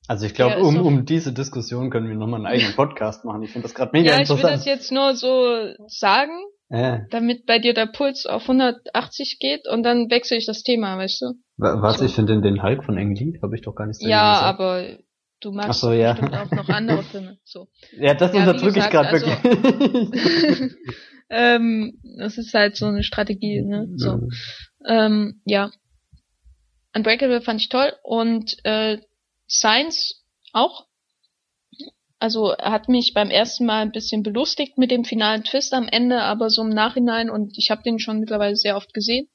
also 0.07 0.25
ich 0.25 0.35
glaube, 0.35 0.61
um, 0.61 0.79
um 0.81 1.05
diese 1.05 1.33
Diskussion 1.33 1.89
können 1.89 2.07
wir 2.07 2.15
nochmal 2.15 2.39
einen 2.39 2.45
eigenen 2.45 2.75
Podcast 2.75 3.25
machen. 3.25 3.41
Ich 3.41 3.51
finde 3.51 3.63
das 3.63 3.73
gerade 3.73 3.91
mega 3.93 4.11
ja, 4.11 4.17
interessant. 4.19 4.43
Ja, 4.43 4.49
ich 4.49 4.53
will 4.53 4.57
das 4.57 4.65
jetzt 4.65 4.91
nur 4.91 5.15
so 5.15 5.73
sagen, 5.87 6.31
äh. 6.69 6.99
damit 7.09 7.45
bei 7.45 7.57
dir 7.57 7.73
der 7.73 7.87
Puls 7.87 8.27
auf 8.27 8.43
180 8.43 9.39
geht 9.39 9.67
und 9.67 9.81
dann 9.83 10.11
wechsle 10.11 10.37
ich 10.37 10.45
das 10.45 10.61
Thema, 10.61 10.97
weißt 10.97 11.21
du? 11.21 11.25
Was, 11.57 11.97
so. 11.97 12.05
ich 12.05 12.13
finde 12.13 12.39
den 12.39 12.61
Hulk 12.61 12.83
von 12.83 12.97
Ang 12.99 13.15
Lee, 13.15 13.39
habe 13.41 13.55
ich 13.55 13.63
doch 13.63 13.73
gar 13.73 13.87
nicht 13.87 13.99
so 13.99 14.07
Ja, 14.07 14.33
gesagt. 14.33 14.59
aber 14.59 14.97
du 15.45 15.51
magst 15.51 15.79
so, 15.79 15.91
ja. 15.91 16.13
bestimmt 16.13 16.35
auch 16.35 16.51
noch 16.51 16.69
andere 16.69 17.03
Filme. 17.11 17.37
So. 17.43 17.67
Ja, 17.97 18.13
das 18.15 18.33
ja, 18.33 18.39
unterdrücke 18.39 18.79
ich 18.79 18.89
gerade 18.89 19.09
also, 19.09 19.27
wirklich. 19.27 20.71
ähm, 21.29 21.99
das 22.17 22.37
ist 22.37 22.53
halt 22.53 22.75
so 22.75 22.87
eine 22.87 23.03
Strategie, 23.03 23.61
ne? 23.61 23.87
So. 23.95 24.19
Ja. 24.85 25.05
Ähm, 25.05 25.41
ja. 25.45 25.71
Unbreakable 26.93 27.41
fand 27.41 27.61
ich 27.61 27.69
toll 27.69 27.93
und 28.03 28.57
äh, 28.63 28.99
Science 29.47 30.23
auch. 30.53 30.87
Also 32.17 32.55
hat 32.57 32.87
mich 32.87 33.11
beim 33.13 33.29
ersten 33.29 33.65
Mal 33.65 33.81
ein 33.81 33.91
bisschen 33.91 34.23
belustigt 34.23 34.77
mit 34.77 34.89
dem 34.89 35.03
finalen 35.03 35.43
Twist 35.43 35.73
am 35.73 35.87
Ende, 35.87 36.21
aber 36.21 36.49
so 36.49 36.63
im 36.63 36.69
Nachhinein 36.69 37.29
und 37.29 37.57
ich 37.57 37.69
habe 37.69 37.83
den 37.83 37.99
schon 37.99 38.19
mittlerweile 38.19 38.55
sehr 38.55 38.77
oft 38.77 38.93
gesehen. 38.93 39.27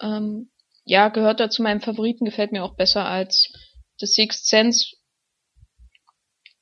Ähm, 0.00 0.50
ja, 0.84 1.08
gehört 1.08 1.40
da 1.40 1.50
zu 1.50 1.62
meinem 1.62 1.80
Favoriten, 1.80 2.24
gefällt 2.24 2.52
mir 2.52 2.62
auch 2.62 2.76
besser 2.76 3.06
als 3.06 3.52
The 3.98 4.06
Sixth 4.06 4.46
Sense. 4.46 4.97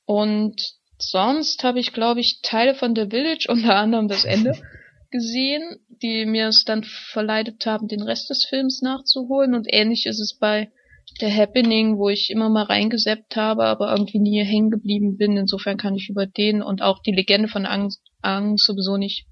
Und 0.07 0.62
sonst 0.99 1.62
habe 1.64 1.81
ich, 1.81 1.92
glaube 1.92 2.21
ich, 2.21 2.40
Teile 2.42 2.75
von 2.75 2.95
The 2.97 3.09
Village, 3.11 3.47
unter 3.51 3.77
anderem 3.77 4.09
das 4.09 4.25
Ende, 4.25 4.53
gesehen, 5.11 5.77
die 6.03 6.25
mir 6.27 6.49
es 6.49 6.64
dann 6.64 6.85
verleitet 6.85 7.66
haben, 7.66 7.88
den 7.88 8.03
Rest 8.03 8.31
des 8.31 8.45
Films 8.49 8.83
nachzuholen. 8.83 9.55
Und 9.55 9.66
ähnlich 9.69 10.07
ist 10.07 10.21
es 10.21 10.38
bei 10.38 10.71
der 11.21 11.35
Happening, 11.35 11.99
wo 11.99 12.09
ich 12.09 12.31
immer 12.31 12.49
mal 12.49 12.64
reingeseppt 12.64 13.37
habe, 13.37 13.64
aber 13.64 13.90
irgendwie 13.90 14.19
nie 14.19 14.42
hängen 14.45 14.71
geblieben 14.71 15.16
bin. 15.16 15.37
Insofern 15.37 15.77
kann 15.77 15.95
ich 15.95 16.09
über 16.09 16.27
den 16.27 16.62
und 16.62 16.83
auch 16.83 17.01
die 17.01 17.12
Legende 17.12 17.49
von 17.49 17.64
Angst, 17.66 18.03
Angst 18.23 18.66
sowieso 18.66 18.97
nicht 18.97 19.27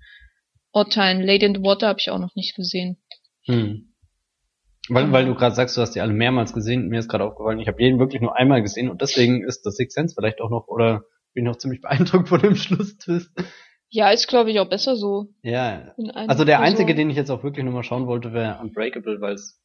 urteilen. 0.73 1.23
Lady 1.23 1.47
in 1.47 1.55
the 1.55 1.63
Water 1.63 1.89
habe 1.89 2.01
ich 2.01 2.11
auch 2.11 2.19
noch 2.19 2.35
nicht 2.35 2.55
gesehen. 2.55 2.99
Hm. 3.47 3.94
Weil, 4.89 5.13
weil 5.13 5.27
du 5.27 5.35
gerade 5.35 5.55
sagst, 5.55 5.77
du 5.77 5.81
hast 5.81 5.95
die 5.95 6.01
alle 6.01 6.13
mehrmals 6.13 6.53
gesehen, 6.53 6.89
mir 6.89 6.99
ist 6.99 7.09
gerade 7.09 7.25
aufgefallen, 7.25 7.59
ich 7.59 7.69
habe 7.69 7.83
jeden 7.83 7.99
wirklich 7.99 8.21
nur 8.21 8.37
einmal 8.37 8.63
gesehen 8.63 8.91
und 8.91 9.01
deswegen 9.01 9.43
ist 9.43 9.65
das 9.65 9.77
Six 9.77 9.95
Sense 9.95 10.15
vielleicht 10.15 10.41
auch 10.41 10.51
noch, 10.51 10.69
oder 10.69 11.05
bin 11.33 11.45
ich 11.45 11.51
noch 11.51 11.57
ziemlich 11.57 11.81
beeindruckt 11.81 12.29
von 12.29 12.41
dem 12.41 12.55
Schlusstwist. 12.57 13.31
Ja, 13.89 14.11
ist 14.11 14.29
glaube 14.29 14.51
ich 14.51 14.61
auch 14.61 14.69
besser 14.69 14.97
so. 14.97 15.29
Ja. 15.43 15.95
Also 16.15 16.45
der 16.45 16.61
einzige, 16.61 16.95
den 16.95 17.09
ich 17.09 17.17
jetzt 17.17 17.31
auch 17.31 17.45
wirklich 17.45 17.65
nochmal 17.65 17.85
schauen 17.85 18.07
wollte, 18.07 18.33
wäre 18.33 18.59
Unbreakable, 18.61 19.21
weil 19.21 19.35
es 19.35 19.65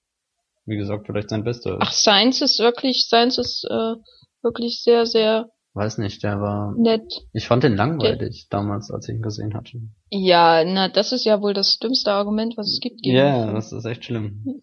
wie 0.70 0.78
gesagt, 0.78 1.08
vielleicht 1.08 1.30
sein 1.30 1.44
bester 1.44 1.78
Ach, 1.80 1.92
Science 1.92 2.42
ist 2.42 2.60
wirklich, 2.60 3.06
Science 3.06 3.40
ist 3.40 3.66
äh, 3.70 3.96
wirklich 4.44 4.82
sehr, 4.84 5.06
sehr. 5.06 5.50
Weiß 5.74 5.98
nicht, 5.98 6.24
der 6.24 6.40
war. 6.42 6.74
Nett. 6.78 7.26
Ich 7.34 7.48
fand 7.48 7.64
den 7.64 7.76
langweilig 7.76 8.48
der, 8.50 8.60
damals, 8.60 8.92
als 8.92 9.10
ich 9.10 9.16
ihn 9.16 9.22
gesehen 9.22 9.54
hatte. 9.56 9.80
Ja, 10.10 10.64
na, 10.64 10.90
das 10.90 11.12
ist 11.12 11.26
ja 11.26 11.42
wohl 11.42 11.54
das 11.54 11.78
dümmste 11.80 12.12
Argument, 12.12 12.56
was 12.58 12.68
es 12.68 12.80
gibt. 12.80 13.06
Ja, 13.06 13.46
yeah, 13.46 13.54
das 13.54 13.72
ist 13.72 13.86
echt 13.86 14.06
schlimm. 14.06 14.62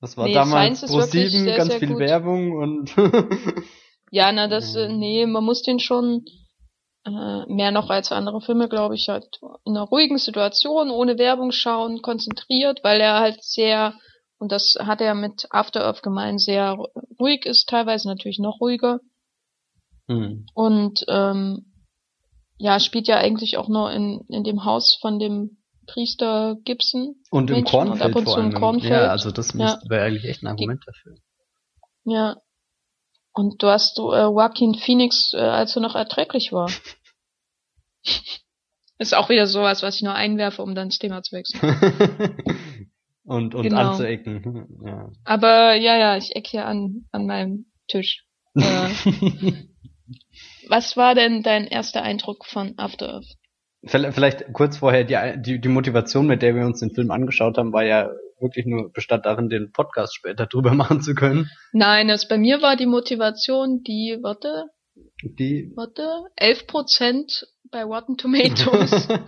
Das 0.00 0.16
war 0.16 0.26
nee, 0.26 0.34
damals 0.34 0.82
pro 0.82 1.00
sieben 1.00 1.46
ganz 1.46 1.70
sehr 1.70 1.78
viel 1.78 1.88
gut. 1.88 1.98
Werbung 2.00 2.52
und. 2.52 2.94
ja, 4.10 4.30
na, 4.30 4.46
das, 4.46 4.74
äh, 4.76 4.88
nee, 4.88 5.24
man 5.24 5.42
muss 5.42 5.62
den 5.62 5.80
schon 5.80 6.26
äh, 7.06 7.46
mehr 7.46 7.70
noch 7.70 7.88
als 7.88 8.12
andere 8.12 8.42
Filme, 8.42 8.68
glaube 8.68 8.94
ich, 8.94 9.08
halt 9.08 9.40
in 9.64 9.76
einer 9.76 9.86
ruhigen 9.86 10.18
Situation, 10.18 10.90
ohne 10.90 11.18
Werbung 11.18 11.50
schauen, 11.50 12.02
konzentriert, 12.02 12.84
weil 12.84 13.00
er 13.00 13.20
halt 13.20 13.42
sehr 13.42 13.94
und 14.38 14.52
das 14.52 14.76
hat 14.78 15.00
er 15.00 15.14
mit 15.14 15.46
After 15.50 15.84
Earth 15.84 16.02
gemeint, 16.02 16.40
sehr 16.40 16.76
ruhig 17.18 17.46
ist, 17.46 17.68
teilweise 17.68 18.08
natürlich 18.08 18.38
noch 18.38 18.60
ruhiger. 18.60 19.00
Mhm. 20.08 20.46
Und 20.54 21.04
ähm, 21.08 21.72
ja, 22.58 22.78
spielt 22.80 23.08
ja 23.08 23.16
eigentlich 23.16 23.56
auch 23.56 23.68
nur 23.68 23.90
in, 23.92 24.24
in 24.28 24.44
dem 24.44 24.64
Haus 24.64 24.98
von 25.00 25.18
dem 25.18 25.55
Priester 25.86 26.56
Gibson. 26.64 27.16
Und 27.30 27.50
im 27.50 27.64
Kornfeld 27.64 28.02
und 28.02 28.10
ab 28.10 28.16
und 28.16 28.28
zu 28.28 28.40
im 28.40 28.52
Kornfeld. 28.52 28.92
Ja, 28.92 29.10
also 29.10 29.30
das 29.30 29.52
ja. 29.54 29.80
wäre 29.88 30.04
eigentlich 30.04 30.24
echt 30.24 30.42
ein 30.42 30.48
Argument 30.48 30.82
dafür. 30.86 31.16
Ja. 32.04 32.36
Und 33.32 33.62
du 33.62 33.68
hast 33.68 33.98
du 33.98 34.12
äh, 34.12 34.22
Joaquin 34.22 34.74
Phoenix, 34.74 35.32
äh, 35.34 35.38
als 35.38 35.76
er 35.76 35.82
noch 35.82 35.94
erträglich 35.94 36.52
war. 36.52 36.70
Ist 38.98 39.14
auch 39.14 39.28
wieder 39.28 39.46
sowas, 39.46 39.82
was 39.82 39.96
ich 39.96 40.02
nur 40.02 40.14
einwerfe, 40.14 40.62
um 40.62 40.74
dann 40.74 40.88
das 40.88 40.98
Thema 40.98 41.22
zu 41.22 41.36
wechseln. 41.36 41.60
und, 43.24 43.54
und 43.54 43.62
genau. 43.62 43.90
anzuecken. 43.90 44.66
Ja. 44.84 45.10
Aber 45.24 45.74
ja, 45.74 45.98
ja, 45.98 46.16
ich 46.16 46.34
ecke 46.34 46.50
hier 46.50 46.66
an, 46.66 47.04
an 47.12 47.26
meinem 47.26 47.66
Tisch. 47.88 48.24
Äh, 48.58 49.52
was 50.68 50.96
war 50.96 51.14
denn 51.14 51.42
dein 51.42 51.66
erster 51.66 52.02
Eindruck 52.02 52.46
von 52.46 52.74
After 52.78 53.14
Earth? 53.14 53.36
Vielleicht 53.84 54.52
kurz 54.52 54.78
vorher, 54.78 55.04
die, 55.04 55.40
die, 55.42 55.60
die 55.60 55.68
Motivation, 55.68 56.26
mit 56.26 56.42
der 56.42 56.54
wir 56.54 56.66
uns 56.66 56.80
den 56.80 56.94
Film 56.94 57.10
angeschaut 57.10 57.58
haben, 57.58 57.72
war 57.72 57.84
ja 57.84 58.10
wirklich 58.40 58.66
nur 58.66 58.92
bestand 58.92 59.26
darin, 59.26 59.48
den 59.48 59.72
Podcast 59.72 60.14
später 60.14 60.46
drüber 60.50 60.74
machen 60.74 61.00
zu 61.00 61.14
können. 61.14 61.48
Nein, 61.72 62.08
das 62.08 62.28
bei 62.28 62.38
mir 62.38 62.62
war 62.62 62.76
die 62.76 62.86
Motivation, 62.86 63.82
die, 63.82 64.18
warte, 64.22 64.64
die, 65.22 65.72
warte, 65.76 66.24
11% 66.38 67.44
bei 67.70 67.84
Rotten 67.84 68.16
Tomatoes. 68.16 69.08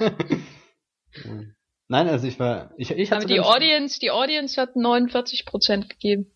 Nein, 1.89 2.09
also 2.09 2.27
ich 2.27 2.39
war, 2.39 2.73
ich, 2.77 2.91
ich 2.91 3.11
hatte. 3.11 3.25
Aber 3.25 3.33
die 3.33 3.41
Audience, 3.41 3.99
die 3.99 4.11
Audience 4.11 4.61
hat 4.61 4.77
49% 4.77 5.89
gegeben. 5.89 6.35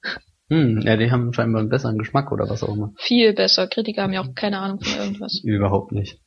Hm, 0.49 0.81
ja, 0.81 0.97
die 0.97 1.11
haben 1.11 1.33
scheinbar 1.33 1.61
einen 1.61 1.69
besseren 1.69 1.99
Geschmack 1.99 2.33
oder 2.33 2.49
was 2.49 2.63
auch 2.63 2.75
immer. 2.75 2.93
Viel 2.99 3.35
besser. 3.35 3.67
Kritiker 3.69 4.03
haben 4.03 4.13
ja 4.13 4.23
auch 4.23 4.35
keine 4.35 4.59
Ahnung 4.59 4.81
von 4.81 4.99
irgendwas. 4.99 5.41
Überhaupt 5.45 5.93
nicht. 5.93 6.21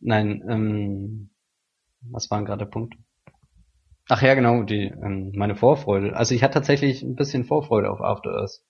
Nein, 0.00 0.42
ähm, 0.48 1.30
was 2.10 2.30
war 2.30 2.42
gerade 2.44 2.64
der 2.64 2.70
Punkt? 2.70 2.94
Ach 4.08 4.22
ja, 4.22 4.34
genau, 4.34 4.62
die, 4.62 4.84
ähm, 4.84 5.32
meine 5.34 5.54
Vorfreude. 5.54 6.16
Also 6.16 6.34
ich 6.34 6.42
hatte 6.42 6.54
tatsächlich 6.54 7.02
ein 7.02 7.14
bisschen 7.14 7.44
Vorfreude 7.44 7.90
auf 7.90 8.00
After 8.00 8.30
Earth. 8.30 8.62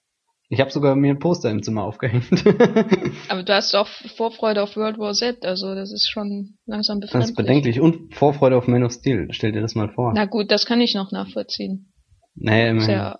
Ich 0.51 0.61
habe 0.61 0.71
sogar 0.71 0.97
mir 0.97 1.13
ein 1.13 1.19
Poster 1.19 1.51
im 1.51 1.63
Zimmer 1.63 1.85
aufgehängt. 1.85 2.27
Aber 3.29 3.43
du 3.43 3.55
hast 3.55 3.75
auch 3.75 3.87
Vorfreude 4.17 4.63
auf 4.63 4.77
World 4.77 4.99
War 4.99 5.13
Z, 5.13 5.45
also 5.45 5.75
das 5.75 5.93
ist 5.93 6.09
schon 6.11 6.57
langsam 6.65 7.01
befremdlich. 7.01 7.21
Das 7.21 7.31
ist 7.31 7.37
bedenklich. 7.37 7.81
Und 7.81 8.15
Vorfreude 8.15 8.57
auf 8.57 8.67
Man 8.67 8.83
of 8.83 8.93
Steel, 8.93 9.29
stell 9.31 9.53
dir 9.53 9.61
das 9.61 9.75
mal 9.75 9.91
vor. 9.91 10.13
Na 10.15 10.25
gut, 10.25 10.51
das 10.51 10.65
kann 10.65 10.81
ich 10.81 10.95
noch 10.95 11.13
nachvollziehen. 11.13 11.93
Nee, 12.35 12.71
immerhin. 12.71 12.91
Ja 12.91 13.19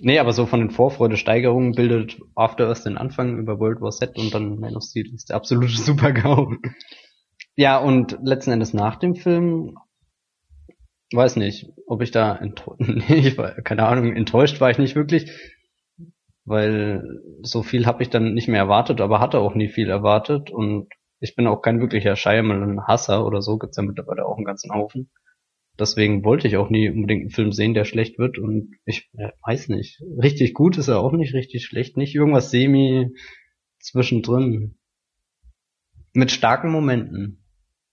nee, 0.00 0.18
aber 0.18 0.32
so 0.32 0.46
von 0.46 0.60
den 0.60 0.70
Vorfreude-Steigerungen 0.70 1.72
bildet 1.72 2.18
After 2.34 2.68
Earth 2.68 2.84
den 2.84 2.98
Anfang 2.98 3.38
über 3.38 3.58
World 3.60 3.80
War 3.80 3.90
Z 3.90 4.16
und 4.16 4.34
dann 4.34 4.58
Man 4.58 4.76
of 4.76 4.82
Steel 4.82 5.12
ist 5.14 5.30
der 5.30 5.36
absolute 5.36 5.72
Super-GAU. 5.76 6.54
Ja, 7.60 7.78
und 7.78 8.18
letzten 8.22 8.52
Endes 8.52 8.72
nach 8.72 8.96
dem 8.96 9.14
Film 9.14 9.76
weiß 11.12 11.36
nicht, 11.36 11.70
ob 11.86 12.00
ich 12.00 12.10
da 12.10 12.36
enttäuscht, 12.36 12.80
nee, 13.08 13.28
ich 13.28 13.36
war, 13.36 13.52
keine 13.62 13.86
Ahnung, 13.86 14.16
enttäuscht 14.16 14.60
war 14.60 14.70
ich 14.70 14.78
nicht 14.78 14.96
wirklich 14.96 15.30
weil 16.44 17.04
so 17.42 17.62
viel 17.62 17.86
habe 17.86 18.02
ich 18.02 18.10
dann 18.10 18.34
nicht 18.34 18.48
mehr 18.48 18.58
erwartet, 18.60 19.00
aber 19.00 19.20
hatte 19.20 19.38
auch 19.38 19.54
nie 19.54 19.68
viel 19.68 19.88
erwartet 19.88 20.50
und 20.50 20.88
ich 21.20 21.36
bin 21.36 21.46
auch 21.46 21.62
kein 21.62 21.80
wirklicher 21.80 22.16
Shyamalan-Hasser 22.16 23.24
oder 23.24 23.42
so, 23.42 23.58
gibt's 23.58 23.76
ja 23.76 23.82
mittlerweile 23.82 24.24
auch 24.24 24.36
einen 24.36 24.46
ganzen 24.46 24.72
Haufen. 24.72 25.10
Deswegen 25.78 26.24
wollte 26.24 26.48
ich 26.48 26.56
auch 26.56 26.68
nie 26.68 26.90
unbedingt 26.90 27.20
einen 27.20 27.30
Film 27.30 27.52
sehen, 27.52 27.74
der 27.74 27.84
schlecht 27.84 28.18
wird 28.18 28.38
und 28.38 28.74
ich 28.84 29.10
äh, 29.16 29.30
weiß 29.46 29.68
nicht. 29.68 30.02
Richtig 30.20 30.54
gut 30.54 30.76
ist 30.76 30.88
er 30.88 31.00
auch 31.00 31.12
nicht, 31.12 31.34
richtig 31.34 31.64
schlecht 31.64 31.96
nicht. 31.96 32.14
Irgendwas 32.14 32.50
semi 32.50 33.10
zwischendrin. 33.78 34.76
Mit 36.12 36.32
starken 36.32 36.72
Momenten. 36.72 37.39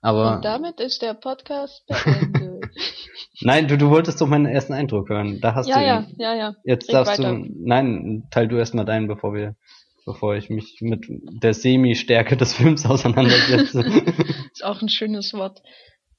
Aber. 0.08 0.38
Und 0.38 0.46
damit 0.46 0.80
ist 0.80 1.02
der 1.02 1.15
Podcast 1.15 1.86
beendet. 1.86 2.63
Nein, 3.41 3.67
du, 3.67 3.78
du 3.78 3.89
wolltest 3.89 4.22
doch 4.22 4.28
meinen 4.28 4.46
ersten 4.46 4.72
Eindruck 4.72 5.10
hören. 5.10 5.41
Da 5.41 5.54
hast 5.54 5.67
ja, 5.67 5.80
du 5.80 5.86
ja, 5.86 6.00
ihn. 6.00 6.15
ja, 6.17 6.34
ja. 6.34 6.56
Jetzt 6.63 6.88
Red 6.88 6.96
darfst 6.96 7.20
weiter. 7.20 7.34
du. 7.34 7.46
Nein, 7.60 8.24
teil 8.32 8.48
du 8.48 8.56
erstmal 8.56 8.86
deinen, 8.86 9.10
bevor 9.10 9.34
wir, 9.34 9.58
bevor 10.06 10.38
ich 10.38 10.50
mich 10.50 10.78
mit 10.80 11.06
der 11.10 11.54
Semi-Stärke 11.54 12.38
des 12.38 12.54
Films 12.54 12.86
auseinandersetze. 12.89 13.82
Ist 14.54 14.63
auch 14.63 14.82
ein 14.82 14.88
schönes 14.88 15.34
Wort. 15.34 15.62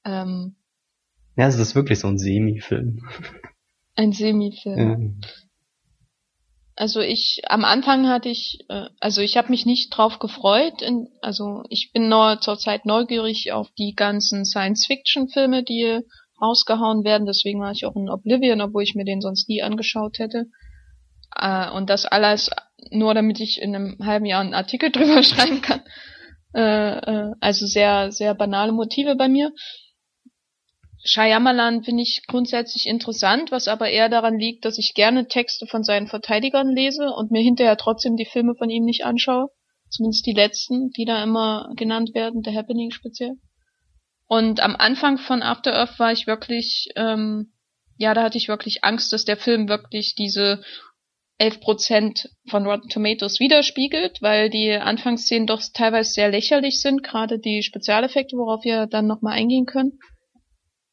Ähm, 0.04 0.56
ja, 1.36 1.46
es 1.46 1.58
ist 1.58 1.74
wirklich 1.74 1.98
so 1.98 2.08
ein 2.08 2.18
Semi-Film. 2.18 3.00
ein 3.94 4.12
Semi-Film. 4.12 5.20
Ja. 5.22 5.28
Also 6.78 7.00
ich, 7.00 7.40
am 7.48 7.64
Anfang 7.64 8.08
hatte 8.08 8.28
ich, 8.28 8.60
äh, 8.68 8.86
also 9.00 9.20
ich 9.20 9.36
habe 9.36 9.48
mich 9.48 9.66
nicht 9.66 9.90
drauf 9.90 10.20
gefreut. 10.20 10.80
In, 10.80 11.08
also 11.22 11.64
ich 11.70 11.90
bin 11.92 12.08
nur 12.08 12.40
zurzeit 12.40 12.86
neugierig 12.86 13.50
auf 13.50 13.68
die 13.76 13.94
ganzen 13.96 14.44
Science-Fiction-Filme, 14.44 15.64
die 15.64 15.98
rausgehauen 16.40 17.02
werden. 17.02 17.26
Deswegen 17.26 17.60
war 17.60 17.72
ich 17.72 17.84
auch 17.84 17.96
in 17.96 18.08
Oblivion, 18.08 18.60
obwohl 18.60 18.84
ich 18.84 18.94
mir 18.94 19.04
den 19.04 19.20
sonst 19.20 19.48
nie 19.48 19.60
angeschaut 19.60 20.20
hätte. 20.20 20.46
Äh, 21.36 21.68
und 21.72 21.90
das 21.90 22.06
alles 22.06 22.50
nur, 22.92 23.12
damit 23.12 23.40
ich 23.40 23.60
in 23.60 23.74
einem 23.74 23.98
halben 24.00 24.26
Jahr 24.26 24.40
einen 24.40 24.54
Artikel 24.54 24.90
drüber 24.92 25.24
schreiben 25.24 25.60
kann. 25.60 25.80
Äh, 26.54 26.98
äh, 26.98 27.32
also 27.40 27.66
sehr, 27.66 28.12
sehr 28.12 28.34
banale 28.34 28.70
Motive 28.70 29.16
bei 29.16 29.28
mir. 29.28 29.50
Shyamalan 31.04 31.84
finde 31.84 32.02
ich 32.02 32.22
grundsätzlich 32.26 32.86
interessant, 32.86 33.50
was 33.52 33.68
aber 33.68 33.88
eher 33.88 34.08
daran 34.08 34.38
liegt, 34.38 34.64
dass 34.64 34.78
ich 34.78 34.94
gerne 34.94 35.28
Texte 35.28 35.66
von 35.66 35.84
seinen 35.84 36.08
Verteidigern 36.08 36.74
lese 36.74 37.10
und 37.10 37.30
mir 37.30 37.42
hinterher 37.42 37.76
trotzdem 37.76 38.16
die 38.16 38.26
Filme 38.26 38.54
von 38.56 38.68
ihm 38.68 38.84
nicht 38.84 39.04
anschaue. 39.04 39.48
Zumindest 39.90 40.26
die 40.26 40.32
letzten, 40.32 40.90
die 40.90 41.04
da 41.04 41.22
immer 41.22 41.70
genannt 41.76 42.14
werden, 42.14 42.42
The 42.44 42.54
Happening 42.54 42.90
speziell. 42.90 43.36
Und 44.26 44.60
am 44.60 44.76
Anfang 44.76 45.18
von 45.18 45.42
After 45.42 45.74
Earth 45.74 45.98
war 45.98 46.12
ich 46.12 46.26
wirklich, 46.26 46.88
ähm, 46.96 47.54
ja, 47.96 48.12
da 48.12 48.24
hatte 48.24 48.36
ich 48.36 48.48
wirklich 48.48 48.84
Angst, 48.84 49.12
dass 49.12 49.24
der 49.24 49.38
Film 49.38 49.68
wirklich 49.68 50.14
diese 50.16 50.62
11% 51.40 52.28
von 52.48 52.66
Rotten 52.66 52.88
Tomatoes 52.88 53.40
widerspiegelt, 53.40 54.20
weil 54.20 54.50
die 54.50 54.72
Anfangsszenen 54.72 55.46
doch 55.46 55.62
teilweise 55.72 56.12
sehr 56.12 56.30
lächerlich 56.30 56.80
sind, 56.80 57.02
gerade 57.02 57.38
die 57.38 57.62
Spezialeffekte, 57.62 58.36
worauf 58.36 58.64
wir 58.64 58.86
dann 58.86 59.06
nochmal 59.06 59.34
eingehen 59.34 59.64
können. 59.64 59.98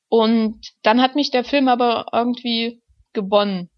Und 0.09 0.59
dann 0.83 1.01
hat 1.01 1.15
mich 1.15 1.31
der 1.31 1.43
Film 1.43 1.67
aber 1.67 2.07
irgendwie 2.13 2.81
gewonnen. 3.13 3.69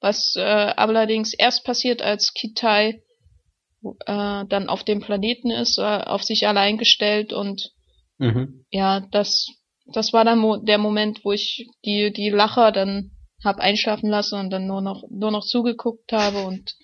Was 0.00 0.34
äh, 0.36 0.40
allerdings 0.42 1.32
erst 1.32 1.64
passiert, 1.64 2.02
als 2.02 2.34
Kitai 2.34 3.02
äh, 4.06 4.44
dann 4.46 4.68
auf 4.68 4.84
dem 4.84 5.00
Planeten 5.00 5.50
ist, 5.50 5.78
äh, 5.78 5.82
auf 5.82 6.22
sich 6.22 6.46
allein 6.46 6.78
gestellt 6.78 7.32
und 7.32 7.72
Mhm. 8.18 8.64
ja, 8.70 9.00
das 9.10 9.48
das 9.92 10.12
war 10.12 10.24
dann 10.24 10.38
mo 10.38 10.56
der 10.56 10.78
Moment, 10.78 11.24
wo 11.24 11.32
ich 11.32 11.66
die 11.84 12.12
die 12.12 12.30
Lacher 12.30 12.70
dann 12.70 13.10
hab 13.42 13.58
einschlafen 13.58 14.08
lassen 14.08 14.38
und 14.38 14.50
dann 14.50 14.66
nur 14.66 14.80
noch 14.80 15.02
nur 15.10 15.32
noch 15.32 15.44
zugeguckt 15.44 16.12
habe 16.12 16.44
und 16.44 16.76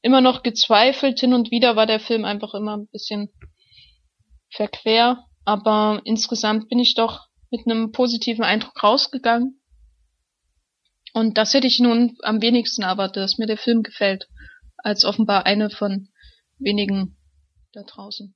immer 0.00 0.22
noch 0.22 0.42
gezweifelt 0.42 1.20
hin 1.20 1.34
und 1.34 1.50
wieder 1.50 1.76
war 1.76 1.86
der 1.86 2.00
Film 2.00 2.24
einfach 2.24 2.54
immer 2.54 2.78
ein 2.78 2.88
bisschen 2.88 3.28
verquer, 4.50 5.24
aber 5.44 6.00
insgesamt 6.04 6.68
bin 6.70 6.78
ich 6.78 6.94
doch 6.94 7.25
mit 7.50 7.66
einem 7.66 7.92
positiven 7.92 8.44
Eindruck 8.44 8.82
rausgegangen. 8.82 9.60
Und 11.12 11.38
das 11.38 11.54
hätte 11.54 11.66
ich 11.66 11.80
nun 11.80 12.16
am 12.22 12.42
wenigsten 12.42 12.82
erwartet, 12.82 13.16
dass 13.16 13.38
mir 13.38 13.46
der 13.46 13.56
Film 13.56 13.82
gefällt, 13.82 14.28
als 14.76 15.04
offenbar 15.04 15.46
eine 15.46 15.70
von 15.70 16.08
wenigen 16.58 17.16
da 17.72 17.82
draußen. 17.82 18.34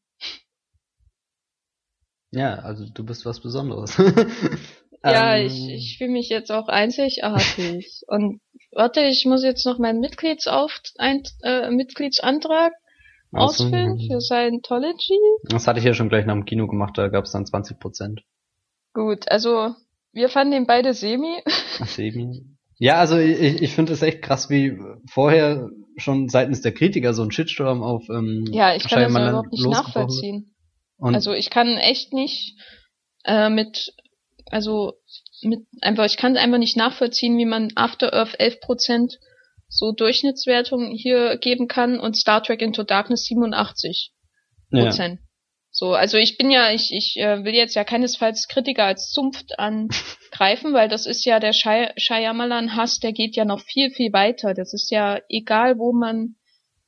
Ja, 2.31 2.61
also 2.61 2.87
du 2.89 3.05
bist 3.05 3.27
was 3.27 3.41
Besonderes. 3.41 3.97
Ja, 5.03 5.37
Ähm, 5.37 5.47
ich, 5.47 5.69
ich 5.71 5.99
fühle 5.99 6.11
mich 6.11 6.29
jetzt 6.29 6.53
auch 6.53 6.69
einzigartig. 6.69 8.03
Und 8.07 8.41
warte, 8.73 9.01
ich 9.01 9.25
muss 9.25 9.43
jetzt 9.43 9.65
noch 9.65 9.79
meinen 9.79 10.01
Mitgliedsauf 10.01 10.79
ein, 10.99 11.23
äh, 11.43 11.71
Mitgliedsantrag 11.71 12.73
ausfüllen 13.33 13.99
für 13.99 14.21
Scientology. 14.21 15.19
Das 15.45 15.67
hatte 15.67 15.79
ich 15.79 15.85
ja 15.85 15.95
schon 15.95 16.09
gleich 16.09 16.27
nach 16.27 16.35
dem 16.35 16.45
Kino 16.45 16.67
gemacht, 16.67 16.99
da 16.99 17.09
gab 17.09 17.25
es 17.25 17.33
dann 17.33 17.47
20 17.47 17.79
Prozent. 17.79 18.23
Gut, 18.93 19.31
also 19.31 19.75
wir 20.13 20.29
fanden 20.29 20.53
den 20.53 20.67
beide 20.67 20.95
semi. 20.95 21.43
Ja, 22.79 22.97
also 22.97 23.19
ich, 23.19 23.63
ich 23.63 23.75
finde 23.75 23.93
es 23.93 24.03
echt 24.03 24.23
krass, 24.23 24.49
wie 24.49 24.79
vorher 25.11 25.69
schon 25.97 26.29
seitens 26.29 26.63
der 26.63 26.73
Kritiker 26.73 27.13
so 27.13 27.23
ein 27.23 27.31
Shitstorm 27.31 27.83
auf 27.83 28.09
ähm, 28.09 28.47
Ja, 28.53 28.75
ich 28.75 28.89
kann 28.89 29.03
das 29.03 29.11
überhaupt 29.11 29.53
nicht 29.53 29.67
nachvollziehen. 29.67 30.55
Also 30.99 31.33
ich 31.33 31.51
kann 31.51 31.77
echt 31.77 32.13
nicht 32.13 32.57
äh, 33.25 33.51
mit, 33.51 33.93
also 34.47 34.95
mit 35.43 35.61
einfach, 35.81 36.05
ich 36.07 36.17
kann 36.17 36.37
einfach 36.37 36.59
nicht 36.59 36.77
nachvollziehen, 36.77 37.39
wie 37.39 37.45
man 37.45 37.71
After 37.75 38.13
Earth 38.13 38.39
11% 38.41 39.17
so 39.69 39.93
Durchschnittswertung 39.93 40.91
hier 40.91 41.37
geben 41.37 41.69
kann 41.69 42.01
und 42.01 42.17
Star 42.17 42.43
Trek 42.43 42.61
Into 42.61 42.83
Darkness 42.83 43.25
87 43.25 44.13
ja. 44.71 44.91
So, 45.73 45.93
also 45.95 46.19
ich 46.19 46.37
bin 46.37 46.51
ja, 46.51 46.73
ich, 46.73 46.91
ich 46.93 47.17
äh, 47.17 47.45
will 47.45 47.55
jetzt 47.55 47.75
ja 47.75 47.85
keinesfalls 47.85 48.49
Kritiker 48.49 48.85
als 48.85 49.11
Zunft 49.11 49.59
angreifen, 49.59 50.73
weil 50.73 50.89
das 50.89 51.07
ist 51.07 51.25
ja 51.25 51.39
der 51.39 51.53
Shy 51.53 51.89
Shyamalan-Hass, 51.97 52.99
der 52.99 53.13
geht 53.13 53.37
ja 53.37 53.45
noch 53.45 53.61
viel, 53.61 53.91
viel 53.91 54.13
weiter. 54.13 54.53
Das 54.53 54.75
ist 54.75 54.91
ja 54.91 55.21
egal, 55.29 55.79
wo 55.79 55.93
man 55.93 56.35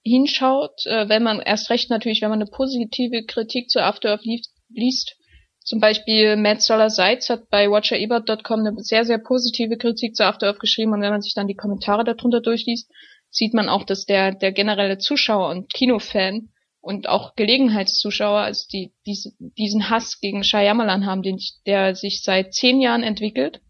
hinschaut, 0.04 0.84
äh, 0.86 1.08
wenn 1.08 1.22
man 1.22 1.40
erst 1.40 1.70
recht 1.70 1.90
natürlich, 1.90 2.22
wenn 2.22 2.30
man 2.30 2.42
eine 2.42 2.50
positive 2.50 3.24
Kritik 3.24 3.70
zu 3.70 3.80
After 3.80 4.10
Earth 4.10 4.24
liest, 4.24 4.52
liest. 4.68 5.16
Zum 5.64 5.78
Beispiel 5.78 6.36
Matt 6.36 6.60
Solar 6.60 6.90
Seitz 6.90 7.30
hat 7.30 7.48
bei 7.50 7.70
watcherebert.com 7.70 8.66
eine 8.66 8.74
sehr, 8.78 9.04
sehr 9.04 9.18
positive 9.18 9.76
Kritik 9.76 10.16
zu 10.16 10.24
After 10.24 10.48
Earth 10.48 10.58
geschrieben 10.58 10.92
und 10.92 11.02
wenn 11.02 11.12
man 11.12 11.22
sich 11.22 11.34
dann 11.34 11.46
die 11.46 11.54
Kommentare 11.54 12.02
darunter 12.02 12.40
durchliest, 12.40 12.90
sieht 13.30 13.54
man 13.54 13.68
auch, 13.68 13.84
dass 13.84 14.04
der, 14.06 14.32
der 14.34 14.50
generelle 14.50 14.98
Zuschauer 14.98 15.50
und 15.50 15.72
Kinofan 15.72 16.48
und 16.82 17.08
auch 17.08 17.36
Gelegenheitszuschauer, 17.36 18.40
also 18.40 18.66
die, 18.72 18.92
diese, 19.06 19.30
diesen 19.38 19.88
Hass 19.88 20.18
gegen 20.20 20.42
Shyamalan 20.42 21.06
haben, 21.06 21.22
den, 21.22 21.38
der 21.64 21.94
sich 21.94 22.22
seit 22.24 22.54
zehn 22.54 22.80
Jahren 22.80 23.04
entwickelt. 23.04 23.60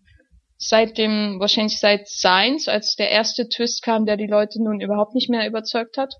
Seit 0.57 0.97
dem, 0.97 1.39
wahrscheinlich 1.39 1.79
seit 1.79 2.09
Science, 2.09 2.69
als 2.69 2.97
der 2.97 3.11
erste 3.11 3.49
Twist 3.49 3.83
kam, 3.83 4.07
der 4.07 4.17
die 4.17 4.27
Leute 4.27 4.63
nun 4.63 4.81
überhaupt 4.81 5.15
nicht 5.15 5.29
mehr 5.29 5.47
überzeugt 5.47 5.99
hat. 5.99 6.15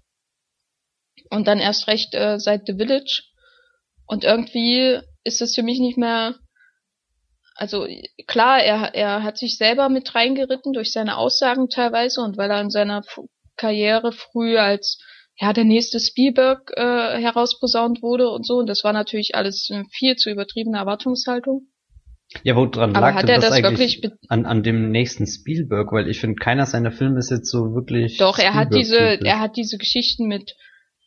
Und 1.31 1.47
dann 1.47 1.61
erst 1.61 1.87
recht 1.87 2.13
äh, 2.15 2.39
seit 2.39 2.67
The 2.67 2.75
Village. 2.75 3.23
Und 4.07 4.25
irgendwie 4.25 5.01
ist 5.25 5.41
es 5.41 5.55
für 5.55 5.63
mich 5.63 5.79
nicht 5.79 5.97
mehr, 5.97 6.35
also 7.55 7.87
klar, 8.27 8.63
er, 8.63 8.95
er 8.95 9.23
hat 9.23 9.39
sich 9.39 9.57
selber 9.57 9.89
mit 9.89 10.15
reingeritten 10.15 10.75
durch 10.75 10.93
seine 10.93 11.17
Aussagen 11.17 11.71
teilweise 11.71 12.21
und 12.21 12.37
weil 12.37 12.51
er 12.51 12.61
in 12.61 12.71
seiner 12.71 13.03
Karriere 13.57 14.13
früh 14.13 14.59
als 14.59 14.99
ja 15.37 15.53
der 15.53 15.65
nächste 15.65 15.99
Spielberg 16.01 16.73
äh, 16.77 17.21
herausposaunt 17.21 18.03
wurde 18.03 18.29
und 18.31 18.47
so 18.47 18.55
und 18.57 18.67
das 18.69 18.85
war 18.85 18.93
natürlich 18.93 19.35
alles 19.35 19.69
eine 19.73 19.85
viel 19.91 20.17
zu 20.17 20.31
übertriebene 20.31 20.79
Erwartungshaltung. 20.79 21.69
Ja, 22.45 22.57
woran 22.57 22.97
Aber 22.97 23.09
lag 23.09 23.15
hat 23.15 23.29
er 23.29 23.37
das, 23.41 23.51
das 23.51 23.53
eigentlich 23.53 24.01
an, 24.29 24.47
an 24.47 24.63
dem 24.63 24.91
nächsten 24.91 25.27
Spielberg? 25.27 25.93
Weil 25.93 26.09
ich 26.09 26.19
finde, 26.19 26.37
keiner 26.37 26.65
seiner 26.65 26.91
Filme 26.91 27.19
ist 27.19 27.31
jetzt 27.31 27.51
so 27.51 27.75
wirklich. 27.75 28.17
Doch, 28.17 28.39
er 28.39 28.55
hat 28.55 28.73
diese, 28.75 28.97
er 28.99 29.39
hat 29.39 29.57
diese 29.57 29.77
Geschichten 29.77 30.29
mit 30.29 30.55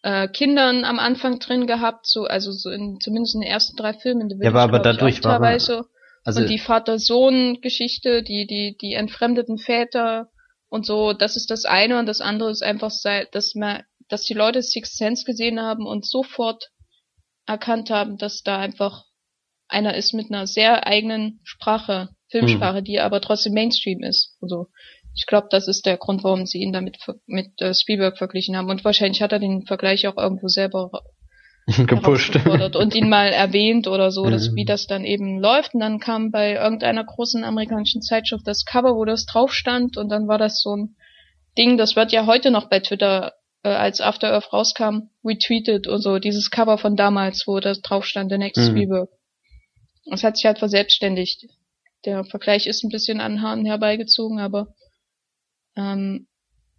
äh, 0.03 0.27
Kindern 0.27 0.85
am 0.85 0.99
Anfang 0.99 1.39
drin 1.39 1.65
gehabt, 1.65 2.05
so 2.05 2.25
also 2.25 2.51
so 2.51 2.69
in 2.69 2.99
zumindest 2.99 3.33
in 3.33 3.41
den 3.41 3.49
ersten 3.49 3.75
drei 3.75 3.93
Filmen 3.93 4.29
Ja, 4.39 4.49
aber- 4.49 4.61
aber 4.61 4.79
dadurch 4.79 5.23
war 5.23 5.33
er- 5.33 5.39
teilweise. 5.39 5.85
also, 6.23 6.41
und 6.41 6.49
die 6.49 6.59
Vater-Sohn-Geschichte, 6.59 8.21
die, 8.21 8.45
die, 8.45 8.77
die 8.79 8.93
entfremdeten 8.93 9.57
Väter 9.57 10.29
und 10.69 10.85
so, 10.85 11.13
das 11.13 11.35
ist 11.35 11.49
das 11.49 11.65
eine 11.65 11.97
und 11.99 12.05
das 12.05 12.21
andere 12.21 12.51
ist 12.51 12.61
einfach, 12.63 12.91
dass 13.31 13.55
man, 13.55 13.81
dass 14.09 14.23
die 14.23 14.33
Leute 14.33 14.61
Sixth 14.61 14.97
Sense 14.97 15.23
gesehen 15.25 15.59
haben 15.59 15.85
und 15.85 16.05
sofort 16.05 16.69
erkannt 17.45 17.89
haben, 17.89 18.17
dass 18.17 18.41
da 18.43 18.57
einfach 18.59 19.03
einer 19.67 19.95
ist 19.95 20.13
mit 20.13 20.29
einer 20.31 20.47
sehr 20.47 20.85
eigenen 20.87 21.39
Sprache, 21.43 22.09
Filmsprache, 22.29 22.83
die 22.83 22.99
aber 22.99 23.21
trotzdem 23.21 23.53
Mainstream 23.53 24.03
ist. 24.03 24.35
Also 24.41 24.67
ich 25.15 25.25
glaube, 25.27 25.47
das 25.49 25.67
ist 25.67 25.85
der 25.85 25.97
Grund, 25.97 26.23
warum 26.23 26.45
sie 26.45 26.59
ihn 26.59 26.73
damit 26.73 26.97
mit 27.25 27.59
äh, 27.61 27.73
Spielberg 27.73 28.17
verglichen 28.17 28.57
haben. 28.57 28.69
Und 28.69 28.83
wahrscheinlich 28.83 29.21
hat 29.21 29.31
er 29.31 29.39
den 29.39 29.65
Vergleich 29.65 30.07
auch 30.07 30.17
irgendwo 30.17 30.47
selber 30.49 30.91
gepusht. 31.87 32.35
und 32.75 32.93
ihn 32.93 33.09
mal 33.09 33.29
erwähnt 33.29 33.87
oder 33.87 34.11
so, 34.11 34.29
dass, 34.29 34.49
Mhm. 34.51 34.55
wie 34.55 34.65
das 34.65 34.87
dann 34.87 35.03
eben 35.05 35.39
läuft. 35.39 35.73
Und 35.73 35.79
dann 35.79 35.99
kam 35.99 36.31
bei 36.31 36.53
irgendeiner 36.53 37.03
großen 37.03 37.43
amerikanischen 37.43 38.01
Zeitschrift 38.01 38.45
das 38.45 38.65
Cover, 38.65 38.95
wo 38.95 39.05
das 39.05 39.25
drauf 39.25 39.53
stand 39.53 39.97
und 39.97 40.09
dann 40.09 40.27
war 40.27 40.37
das 40.37 40.61
so 40.61 40.75
ein 40.75 40.95
Ding, 41.57 41.77
das 41.77 41.95
wird 41.95 42.11
ja 42.11 42.25
heute 42.25 42.51
noch 42.51 42.69
bei 42.69 42.81
Twitter, 42.81 43.33
äh, 43.65 43.69
als 43.69 43.99
After 43.99 44.31
Earth 44.31 44.53
rauskam, 44.53 45.09
retweetet 45.23 45.87
und 45.87 46.01
so, 46.01 46.19
dieses 46.19 46.51
Cover 46.51 46.77
von 46.77 46.95
damals, 46.95 47.47
wo 47.47 47.59
das 47.59 47.81
drauf 47.81 48.05
stand, 48.05 48.31
The 48.31 48.37
Next 48.37 48.61
Mhm. 48.61 48.71
Spielberg. 48.71 49.09
Das 50.05 50.23
hat 50.23 50.37
sich 50.37 50.45
halt 50.45 50.59
verselbstständigt. 50.59 51.47
Der 52.05 52.23
Vergleich 52.25 52.67
ist 52.67 52.83
ein 52.83 52.89
bisschen 52.89 53.19
an 53.19 53.41
Haaren 53.41 53.65
herbeigezogen, 53.65 54.39
aber 54.39 54.67
ähm, 55.75 56.27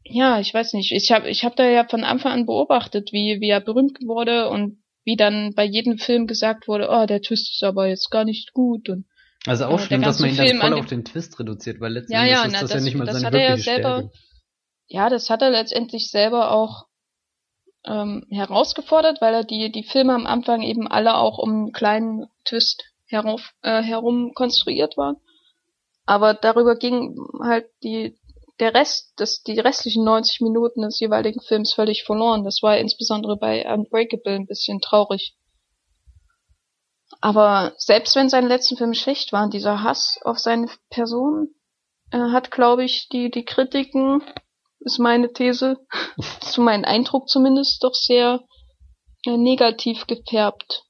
ja, 0.04 0.38
ich 0.38 0.54
weiß 0.54 0.72
nicht. 0.74 0.92
Ich 0.92 1.10
habe 1.10 1.28
ich 1.28 1.44
hab 1.44 1.56
da 1.56 1.64
ja 1.68 1.84
von 1.88 2.04
Anfang 2.04 2.32
an 2.32 2.46
beobachtet, 2.46 3.12
wie, 3.12 3.40
wie 3.40 3.48
er 3.50 3.60
berühmt 3.60 3.98
wurde 4.06 4.48
und 4.48 4.78
wie 5.04 5.16
dann 5.16 5.52
bei 5.54 5.64
jedem 5.64 5.98
Film 5.98 6.26
gesagt 6.26 6.68
wurde, 6.68 6.88
oh, 6.90 7.06
der 7.06 7.20
Twist 7.22 7.50
ist 7.54 7.62
aber 7.64 7.88
jetzt 7.88 8.10
gar 8.10 8.24
nicht 8.24 8.52
gut 8.52 8.88
und 8.88 9.06
Also 9.46 9.66
auch 9.66 9.80
Äh, 9.80 9.84
schlimm, 9.84 10.02
dass 10.02 10.20
man 10.20 10.30
ihn 10.30 10.36
dann 10.36 10.58
voll 10.60 10.74
auf 10.74 10.86
den 10.86 11.04
Twist 11.04 11.38
reduziert, 11.40 11.80
weil 11.80 11.92
letztendlich 11.94 12.30
Ja, 12.30 12.38
ja, 12.42 12.46
ist 12.46 12.52
na, 12.52 12.60
das, 12.60 12.70
das- 12.70 12.80
ja 12.80 12.84
nicht 12.84 12.96
mal 12.96 13.04
das 13.06 13.14
seine 13.16 13.26
hat 13.26 13.34
er 13.34 13.40
ja 13.40 13.48
wirkliche 13.50 13.70
selber- 13.70 13.98
Stärke. 13.98 14.10
Ja, 14.88 15.08
das 15.08 15.30
hat 15.30 15.42
er 15.42 15.50
letztendlich 15.50 16.10
selber 16.10 16.52
auch 16.52 16.86
ähm, 17.84 18.26
herausgefordert, 18.30 19.20
weil 19.20 19.34
er 19.34 19.44
die, 19.44 19.70
die 19.70 19.84
Filme 19.84 20.14
am 20.14 20.26
Anfang 20.26 20.62
eben 20.62 20.88
alle 20.88 21.16
auch 21.16 21.38
um 21.38 21.50
einen 21.50 21.72
kleinen 21.72 22.26
Twist 22.44 22.84
herauf, 23.06 23.52
äh, 23.62 23.82
herum 23.82 24.32
konstruiert 24.34 24.96
waren. 24.96 25.16
Aber 26.04 26.34
darüber 26.34 26.76
ging 26.76 27.16
halt 27.42 27.66
die, 27.82 28.18
der 28.60 28.74
Rest, 28.74 29.12
das, 29.16 29.42
die 29.42 29.58
restlichen 29.58 30.04
90 30.04 30.40
Minuten 30.40 30.82
des 30.82 31.00
jeweiligen 31.00 31.40
Films 31.40 31.74
völlig 31.74 32.04
verloren. 32.04 32.44
Das 32.44 32.62
war 32.62 32.78
insbesondere 32.78 33.36
bei 33.36 33.70
Unbreakable 33.72 34.34
ein 34.34 34.46
bisschen 34.46 34.80
traurig. 34.80 35.36
Aber 37.20 37.74
selbst 37.76 38.16
wenn 38.16 38.28
seine 38.28 38.48
letzten 38.48 38.76
Filme 38.76 38.94
schlecht 38.94 39.32
waren, 39.32 39.50
dieser 39.50 39.82
Hass 39.82 40.18
auf 40.24 40.38
seine 40.38 40.68
Person 40.90 41.54
äh, 42.10 42.18
hat, 42.18 42.50
glaube 42.50 42.84
ich, 42.84 43.08
die, 43.08 43.30
die 43.30 43.44
Kritiken, 43.44 44.22
ist 44.80 44.98
meine 44.98 45.32
These, 45.32 45.76
zu 46.40 46.60
meinem 46.62 46.84
Eindruck 46.84 47.28
zumindest, 47.28 47.82
doch 47.82 47.94
sehr 47.94 48.40
äh, 49.26 49.36
negativ 49.36 50.06
gefärbt. 50.06 50.82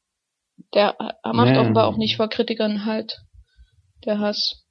Der 0.75 0.97
äh, 1.01 1.33
macht 1.33 1.55
Ja. 1.55 1.61
offenbar 1.61 1.87
auch 1.87 1.97
nicht 1.97 2.17
vor 2.17 2.29
Kritikern 2.29 2.85
halt, 2.85 3.19
der 4.05 4.19
Hass. 4.19 4.63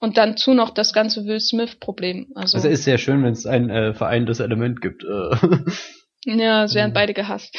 Und 0.00 0.18
dann 0.18 0.36
zu 0.36 0.52
noch 0.52 0.70
das 0.70 0.92
ganze 0.92 1.24
Will 1.24 1.40
Smith-Problem. 1.40 2.32
Also, 2.34 2.56
Also 2.58 2.68
ist 2.68 2.84
sehr 2.84 2.98
schön, 2.98 3.22
wenn 3.24 3.32
es 3.32 3.46
ein 3.46 3.70
äh, 3.70 3.94
vereintes 3.94 4.40
Element 4.40 4.80
gibt. 4.82 5.04
Äh. 5.04 5.36
ja, 6.38 6.64
es 6.64 6.74
werden 6.74 6.90
Mhm. 6.90 6.94
beide 6.94 7.14
gehasst. 7.14 7.56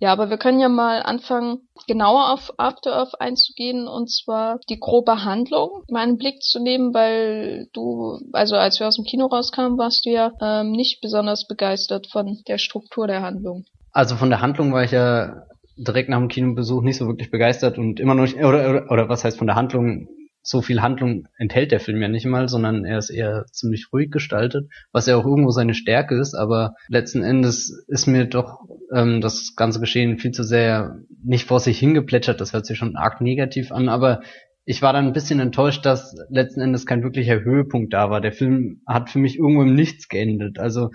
Ja, 0.00 0.12
aber 0.12 0.30
wir 0.30 0.38
können 0.38 0.60
ja 0.60 0.70
mal 0.70 1.02
anfangen, 1.02 1.68
genauer 1.86 2.32
auf 2.32 2.54
After 2.56 2.96
Earth 2.96 3.20
einzugehen 3.20 3.86
und 3.86 4.10
zwar 4.10 4.58
die 4.70 4.80
grobe 4.80 5.24
Handlung 5.24 5.82
mal 5.90 6.00
einen 6.00 6.16
Blick 6.16 6.42
zu 6.42 6.58
nehmen, 6.58 6.94
weil 6.94 7.68
du, 7.74 8.18
also 8.32 8.56
als 8.56 8.80
wir 8.80 8.88
aus 8.88 8.96
dem 8.96 9.04
Kino 9.04 9.26
rauskamen, 9.26 9.76
warst 9.76 10.06
du 10.06 10.10
ja 10.10 10.32
ähm, 10.40 10.72
nicht 10.72 11.02
besonders 11.02 11.46
begeistert 11.46 12.06
von 12.06 12.38
der 12.48 12.56
Struktur 12.56 13.06
der 13.06 13.20
Handlung. 13.20 13.66
Also 13.92 14.16
von 14.16 14.30
der 14.30 14.40
Handlung 14.40 14.72
war 14.72 14.84
ich 14.84 14.90
ja 14.90 15.42
direkt 15.76 16.08
nach 16.08 16.18
dem 16.18 16.28
Kinobesuch 16.28 16.80
nicht 16.80 16.96
so 16.96 17.06
wirklich 17.06 17.30
begeistert 17.30 17.76
und 17.76 18.00
immer 18.00 18.14
noch 18.14 18.22
nicht, 18.22 18.36
oder, 18.36 18.70
oder, 18.70 18.90
oder 18.90 19.08
was 19.10 19.24
heißt 19.24 19.36
von 19.36 19.46
der 19.46 19.56
Handlung, 19.56 20.08
so 20.50 20.62
viel 20.62 20.82
Handlung 20.82 21.28
enthält 21.38 21.70
der 21.70 21.78
Film 21.78 22.02
ja 22.02 22.08
nicht 22.08 22.26
mal, 22.26 22.48
sondern 22.48 22.84
er 22.84 22.98
ist 22.98 23.10
eher 23.10 23.46
ziemlich 23.52 23.92
ruhig 23.92 24.10
gestaltet, 24.10 24.68
was 24.90 25.06
ja 25.06 25.16
auch 25.16 25.24
irgendwo 25.24 25.50
seine 25.50 25.74
Stärke 25.74 26.16
ist, 26.16 26.34
aber 26.34 26.74
letzten 26.88 27.22
Endes 27.22 27.84
ist 27.86 28.08
mir 28.08 28.24
doch 28.24 28.58
ähm, 28.92 29.20
das 29.20 29.54
ganze 29.54 29.78
Geschehen 29.78 30.18
viel 30.18 30.32
zu 30.32 30.42
sehr 30.42 30.98
nicht 31.22 31.46
vor 31.46 31.60
sich 31.60 31.78
hingeplätschert, 31.78 32.40
das 32.40 32.52
hört 32.52 32.66
sich 32.66 32.78
schon 32.78 32.96
arg 32.96 33.20
negativ 33.20 33.70
an, 33.70 33.88
aber 33.88 34.22
ich 34.64 34.82
war 34.82 34.92
dann 34.92 35.06
ein 35.06 35.12
bisschen 35.12 35.38
enttäuscht, 35.38 35.86
dass 35.86 36.16
letzten 36.30 36.60
Endes 36.60 36.84
kein 36.84 37.04
wirklicher 37.04 37.44
Höhepunkt 37.44 37.92
da 37.92 38.10
war. 38.10 38.20
Der 38.20 38.32
Film 38.32 38.82
hat 38.86 39.08
für 39.08 39.20
mich 39.20 39.38
irgendwo 39.38 39.62
im 39.62 39.74
Nichts 39.74 40.08
geendet. 40.08 40.58
Also 40.58 40.90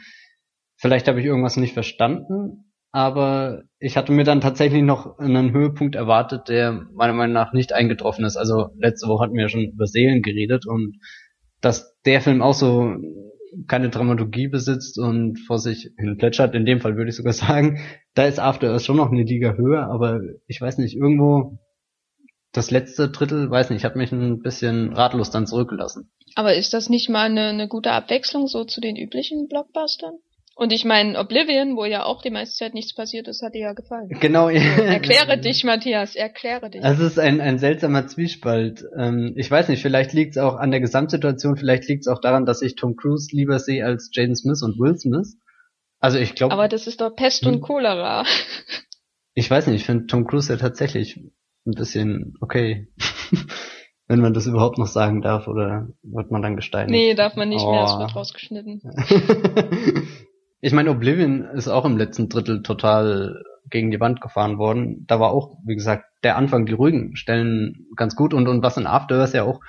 vielleicht 0.76 1.08
habe 1.08 1.22
ich 1.22 1.26
irgendwas 1.26 1.56
nicht 1.56 1.74
verstanden, 1.74 2.65
aber 2.96 3.64
ich 3.78 3.98
hatte 3.98 4.14
mir 4.14 4.24
dann 4.24 4.40
tatsächlich 4.40 4.82
noch 4.82 5.20
einen 5.20 5.52
Höhepunkt 5.52 5.96
erwartet, 5.96 6.48
der 6.48 6.88
meiner 6.94 7.12
Meinung 7.12 7.34
nach 7.34 7.52
nicht 7.52 7.74
eingetroffen 7.74 8.24
ist. 8.24 8.38
Also 8.38 8.70
letzte 8.80 9.10
Woche 9.10 9.26
hatten 9.26 9.36
wir 9.36 9.50
schon 9.50 9.66
über 9.66 9.86
Seelen 9.86 10.22
geredet 10.22 10.66
und 10.66 10.96
dass 11.60 12.00
der 12.06 12.22
Film 12.22 12.42
auch 12.42 12.54
so 12.54 12.96
keine 13.68 13.90
Dramaturgie 13.90 14.48
besitzt 14.48 14.98
und 14.98 15.40
vor 15.40 15.60
sich 15.60 15.92
hin 15.98 16.16
plätschert, 16.18 16.56
in 16.56 16.66
dem 16.66 16.80
Fall 16.80 16.96
würde 16.96 17.10
ich 17.10 17.18
sogar 17.18 17.34
sagen, 17.34 17.82
da 18.14 18.28
ist 18.28 18.40
After 18.40 18.72
Earth 18.72 18.84
schon 18.84 18.96
noch 18.96 19.12
eine 19.12 19.24
Liga 19.24 19.56
höher, 19.56 19.90
aber 19.92 20.22
ich 20.48 20.62
weiß 20.62 20.78
nicht, 20.78 20.96
irgendwo 20.96 21.60
das 22.54 22.72
letzte 22.72 23.10
Drittel, 23.10 23.52
weiß 23.52 23.72
nicht, 23.72 23.84
hat 23.84 23.98
mich 23.98 24.14
ein 24.14 24.40
bisschen 24.40 24.94
ratlos 24.94 25.32
dann 25.32 25.48
zurückgelassen. 25.48 26.14
Aber 26.36 26.56
ist 26.56 26.74
das 26.74 26.88
nicht 26.88 27.10
mal 27.10 27.26
eine, 27.26 27.50
eine 27.50 27.68
gute 27.68 27.92
Abwechslung 27.92 28.48
so 28.48 28.64
zu 28.64 28.80
den 28.80 28.96
üblichen 28.96 29.50
Blockbustern? 29.50 30.16
Und 30.58 30.72
ich 30.72 30.86
meine, 30.86 31.20
Oblivion, 31.20 31.76
wo 31.76 31.84
ja 31.84 32.06
auch 32.06 32.22
die 32.22 32.30
meiste 32.30 32.56
Zeit 32.56 32.74
nichts 32.74 32.96
passiert 32.96 33.28
ist, 33.28 33.42
hat 33.42 33.54
dir 33.56 33.62
ja 33.62 33.74
gefallen. 33.74 34.08
Genau. 34.22 34.48
Erkläre 34.48 35.38
dich, 35.38 35.66
Matthias, 35.66 36.16
erkläre 36.16 36.70
dich. 36.70 36.82
Es 36.82 36.98
ist 37.00 37.20
ein, 37.20 37.42
ein 37.42 37.60
seltsamer 37.60 38.08
Zwiespalt. 38.08 38.86
Ähm, 38.98 39.34
ich 39.36 39.52
weiß 39.52 39.68
nicht, 39.68 39.82
vielleicht 39.82 40.14
liegt 40.14 40.38
es 40.38 40.42
auch 40.42 40.56
an 40.56 40.72
der 40.72 40.80
Gesamtsituation, 40.80 41.58
vielleicht 41.58 41.90
liegt 41.90 42.04
es 42.04 42.08
auch 42.08 42.22
daran, 42.22 42.46
dass 42.46 42.62
ich 42.62 42.76
Tom 42.76 42.96
Cruise 42.96 43.36
lieber 43.36 43.60
sehe 43.60 43.84
als 43.86 44.10
Jaden 44.14 44.36
Smith 44.36 44.62
und 44.64 44.80
Will 44.80 44.98
Smith. 44.98 45.36
Also 46.00 46.20
ich 46.20 46.36
glaube, 46.36 46.54
Aber 46.54 46.70
das 46.70 46.88
ist 46.88 47.02
doch 47.02 47.14
Pest 47.14 47.44
Hm. 47.46 47.56
und 47.56 47.62
Cholera. 47.62 48.24
ich 49.34 49.52
weiß 49.52 49.68
nicht, 49.68 49.82
ich 49.82 49.86
finde 49.86 50.06
Tom 50.08 50.26
Cruise 50.26 50.52
ja 50.54 50.58
tatsächlich 50.58 51.18
ein 51.66 51.74
bisschen 51.74 52.36
okay. 52.40 52.88
Wenn 54.08 54.20
man 54.22 54.34
das 54.36 54.46
überhaupt 54.46 54.78
noch 54.78 54.86
sagen 54.88 55.22
darf, 55.24 55.48
oder 55.48 55.88
wird 56.04 56.30
man 56.30 56.44
dann 56.44 56.56
gesteinigt? 56.56 56.92
Nee, 56.92 57.16
darf 57.16 57.36
man 57.36 57.50
nicht 57.50 57.66
mehr, 57.66 57.84
es 57.86 57.92
Oh. 57.96 58.00
wird 58.00 58.16
rausgeschnitten. 58.16 58.82
ich 60.66 60.74
meine, 60.74 60.90
Oblivion 60.90 61.44
ist 61.54 61.68
auch 61.68 61.86
im 61.86 61.96
letzten 61.96 62.28
Drittel 62.28 62.64
total 62.64 63.44
gegen 63.70 63.92
die 63.92 64.00
Wand 64.00 64.20
gefahren 64.20 64.58
worden. 64.58 65.06
Da 65.06 65.20
war 65.20 65.32
auch, 65.32 65.60
wie 65.64 65.76
gesagt, 65.76 66.06
der 66.24 66.38
Anfang, 66.38 66.66
die 66.66 66.74
ruhigen 66.74 67.16
Stellen 67.16 67.86
ganz 67.96 68.16
gut 68.16 68.34
und, 68.34 68.48
und 68.48 68.64
was 68.64 68.76
in 68.76 68.88
After 68.88 69.20
Earth 69.20 69.36
ja 69.36 69.44
auch 69.44 69.60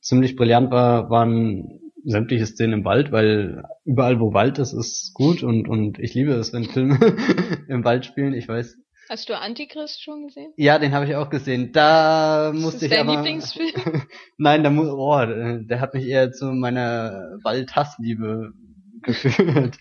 ziemlich 0.00 0.36
brillant 0.36 0.70
war, 0.70 1.10
waren 1.10 1.80
sämtliche 2.04 2.46
Szenen 2.46 2.72
im 2.72 2.84
Wald, 2.84 3.10
weil 3.10 3.64
überall, 3.84 4.20
wo 4.20 4.32
Wald 4.32 4.60
ist, 4.60 4.72
ist 4.72 5.12
gut 5.12 5.42
und, 5.42 5.66
und 5.68 5.98
ich 5.98 6.14
liebe 6.14 6.34
es, 6.34 6.52
wenn 6.52 6.66
Filme 6.66 7.00
im 7.68 7.82
Wald 7.82 8.06
spielen. 8.06 8.32
Ich 8.32 8.46
weiß. 8.46 8.76
Hast 9.10 9.28
du 9.28 9.36
Antichrist 9.36 10.04
schon 10.04 10.28
gesehen? 10.28 10.52
Ja, 10.56 10.78
den 10.78 10.92
habe 10.92 11.06
ich 11.06 11.16
auch 11.16 11.30
gesehen. 11.30 11.72
Da 11.72 12.50
Ist 12.50 12.60
musste 12.60 12.84
ich 12.86 12.92
dein 12.92 13.08
aber. 13.08 13.16
Lieblingsfilm? 13.16 14.04
Nein, 14.38 14.62
da 14.62 14.70
muss, 14.70 14.86
oh, 14.88 15.18
der 15.26 15.58
der 15.64 15.80
hat 15.80 15.94
mich 15.94 16.06
eher 16.06 16.30
zu 16.30 16.52
meiner 16.52 17.38
Waldhassliebe 17.42 18.52
geführt. 19.02 19.78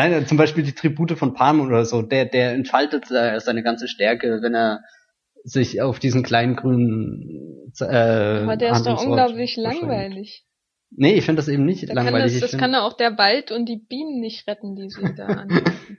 Nein, 0.00 0.12
äh, 0.14 0.24
zum 0.24 0.38
Beispiel 0.38 0.64
die 0.64 0.72
Tribute 0.72 1.12
von 1.12 1.34
Palm 1.34 1.60
oder 1.60 1.84
so, 1.84 2.00
der, 2.00 2.24
der 2.24 2.52
entfaltet 2.52 3.10
äh, 3.10 3.38
seine 3.40 3.62
ganze 3.62 3.86
Stärke, 3.86 4.38
wenn 4.40 4.54
er 4.54 4.80
sich 5.44 5.82
auf 5.82 5.98
diesen 5.98 6.22
kleinen 6.22 6.56
grünen 6.56 7.70
äh, 7.80 7.84
Aber 7.84 8.56
der 8.56 8.72
ist 8.72 8.86
doch 8.86 9.04
unglaublich 9.04 9.56
langweilig. 9.56 10.46
Nee, 10.90 11.14
ich 11.14 11.24
finde 11.26 11.40
das 11.40 11.48
eben 11.48 11.66
nicht 11.66 11.82
Da 11.82 11.94
kann 11.94 12.04
langweilig. 12.06 12.24
das, 12.24 12.34
Ich 12.34 12.40
das 12.40 12.50
find- 12.50 12.62
kann 12.62 12.72
ja 12.72 12.80
auch 12.82 12.94
der 12.94 13.18
Wald 13.18 13.52
und 13.52 13.66
die 13.68 13.76
Bienen 13.76 14.20
nicht 14.20 14.48
retten, 14.48 14.74
die 14.74 14.88
sie 14.88 15.14
da 15.14 15.26
angreifen. 15.26 15.98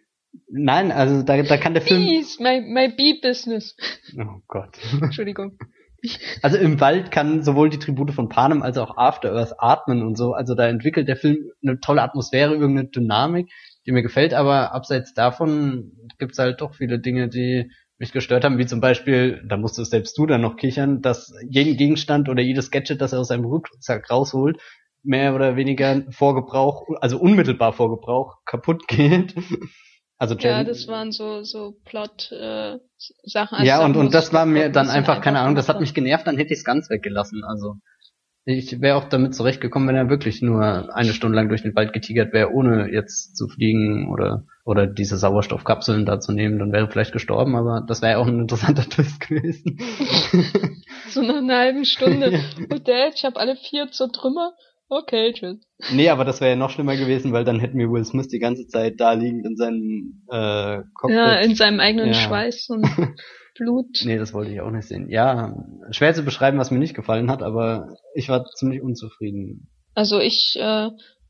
Nein, 0.50 0.92
also 0.92 1.22
da, 1.22 1.42
da 1.44 1.58
kann 1.58 1.74
der 1.74 1.84
Film. 1.84 2.04
Bees, 2.04 2.40
my, 2.40 2.60
my 2.62 2.90
bee 2.90 3.20
business. 3.22 3.76
Oh 4.18 4.42
Gott. 4.48 4.78
Entschuldigung. 5.02 5.58
Also 6.42 6.58
im 6.58 6.80
Wald 6.82 7.12
kann 7.12 7.44
sowohl 7.44 7.70
die 7.70 7.78
Tribute 7.78 8.12
von 8.12 8.28
Panem 8.30 8.64
als 8.64 8.78
auch 8.80 8.98
After 8.98 9.32
Earth 9.34 9.54
atmen 9.60 10.02
und 10.02 10.18
so. 10.18 10.34
Also 10.34 10.56
da 10.56 10.68
entwickelt 10.68 11.08
der 11.08 11.16
Film 11.16 11.52
eine 11.62 11.80
tolle 11.80 12.02
Atmosphäre, 12.02 12.56
irgendeine 12.56 12.90
Dynamik, 12.90 13.52
die 13.86 13.92
mir 13.92 14.02
gefällt. 14.02 14.34
Aber 14.34 14.74
abseits 14.74 15.14
davon 15.14 15.92
gibt's 16.20 16.40
halt 16.40 16.62
doch 16.62 16.76
viele 16.76 17.00
Dinge, 17.00 17.30
die 17.30 17.72
mich 17.98 18.12
gestört 18.12 18.44
haben, 18.44 18.58
wie 18.58 18.66
zum 18.66 18.82
Beispiel, 18.82 19.44
da 19.48 19.58
musstest 19.58 19.92
selbst 19.92 20.18
du 20.18 20.26
dann 20.26 20.42
noch 20.42 20.56
kichern, 20.58 21.02
dass 21.02 21.34
jeden 21.48 21.78
Gegenstand 21.78 22.30
oder 22.30 22.42
jedes 22.42 22.72
Gadget, 22.72 23.00
das 23.02 23.14
er 23.14 23.20
aus 23.20 23.28
seinem 23.28 23.46
Rucksack 23.46 24.10
rausholt, 24.10 24.60
mehr 25.04 25.36
oder 25.36 25.56
weniger 25.56 26.04
vor 26.12 26.36
Gebrauch, 26.36 26.88
also 27.00 27.20
unmittelbar 27.20 27.74
vor 27.74 27.90
Gebrauch, 27.90 28.38
kaputt 28.46 28.88
geht. 28.88 29.36
Also 30.18 30.36
Ja, 30.36 30.60
Jen- 30.60 30.68
das 30.68 30.88
waren 30.88 31.12
so, 31.12 31.44
so 31.44 31.76
Plot, 31.84 32.32
äh, 32.32 32.78
Sachen. 33.24 33.56
also 33.58 33.66
ja, 33.68 33.84
und, 33.84 33.96
und 33.96 34.14
das 34.14 34.32
war 34.34 34.46
mir 34.46 34.70
dann 34.70 34.90
einfach, 34.90 35.22
keine 35.22 35.40
Ahnung, 35.40 35.56
das 35.56 35.68
hat 35.70 35.80
mich 35.80 35.94
genervt, 35.94 36.28
dann 36.28 36.38
hätte 36.38 36.54
ich 36.54 36.60
es 36.60 36.66
ganz 36.66 36.90
weggelassen. 36.90 37.44
Also 37.44 37.76
ich 38.46 38.82
wäre 38.82 38.96
auch 38.98 39.06
damit 39.10 39.36
zurechtgekommen, 39.36 39.88
wenn 39.88 39.96
er 39.96 40.10
wirklich 40.10 40.42
nur 40.42 40.96
eine 40.96 41.14
Stunde 41.14 41.36
lang 41.36 41.50
durch 41.50 41.62
den 41.62 41.76
Wald 41.76 41.94
getigert 41.94 42.34
wäre, 42.34 42.52
ohne 42.52 42.92
jetzt 42.92 43.36
zu 43.38 43.48
fliegen 43.48 44.10
oder 44.12 44.46
oder 44.64 44.86
diese 44.86 45.18
Sauerstoffkapseln 45.18 46.06
da 46.06 46.20
zu 46.20 46.32
nehmen, 46.34 46.60
dann 46.60 46.72
wäre 46.72 46.86
er 46.86 46.92
vielleicht 46.92 47.14
gestorben, 47.14 47.56
aber 47.56 47.84
das 47.88 48.02
wäre 48.02 48.14
ja 48.14 48.18
auch 48.20 48.28
ein 48.28 48.40
interessanter 48.42 48.84
Twist 48.90 49.20
gewesen. 49.20 49.80
So 51.10 51.22
nach 51.24 51.38
einer 51.38 51.58
halben 51.58 51.86
Stunde. 51.86 52.40
Oh 52.72 52.78
Dad, 52.78 53.14
ich 53.16 53.26
habe 53.26 53.40
alle 53.40 53.56
vier 53.56 53.90
zur 53.92 54.12
Trümmer. 54.12 54.54
Okay, 54.88 55.34
tschüss. 55.34 55.58
nee, 55.94 56.10
aber 56.10 56.26
das 56.26 56.42
wäre 56.42 56.52
ja 56.52 56.56
noch 56.58 56.70
schlimmer 56.70 56.96
gewesen, 56.98 57.32
weil 57.32 57.46
dann 57.46 57.60
hätten 57.60 57.78
wir 57.80 57.90
Will 57.90 58.04
Smith 58.04 58.28
die 58.28 58.40
ganze 58.40 58.68
Zeit 58.68 59.00
da 59.00 59.14
liegend 59.14 59.46
in 59.46 59.56
seinem 59.56 60.24
äh, 60.30 60.82
Cockpit. 60.94 61.18
Ja, 61.18 61.36
in 61.36 61.56
seinem 61.56 61.80
eigenen 61.80 62.08
Ja. 62.10 62.14
Schweiß 62.14 62.70
und 62.70 62.86
Blut. 63.56 64.02
Nee, 64.04 64.18
das 64.18 64.34
wollte 64.34 64.52
ich 64.52 64.62
auch 64.62 64.72
nicht 64.72 64.88
sehen. 64.88 65.10
Ja, 65.10 65.56
schwer 65.92 66.14
zu 66.14 66.24
beschreiben, 66.24 66.58
was 66.58 66.72
mir 66.72 66.80
nicht 66.80 66.96
gefallen 66.96 67.30
hat, 67.30 67.44
aber 67.44 67.96
ich 68.16 68.30
war 68.30 68.46
ziemlich 68.46 68.82
unzufrieden. 68.82 69.70
Also 69.94 70.20
ich 70.20 70.56
äh, 70.60 70.90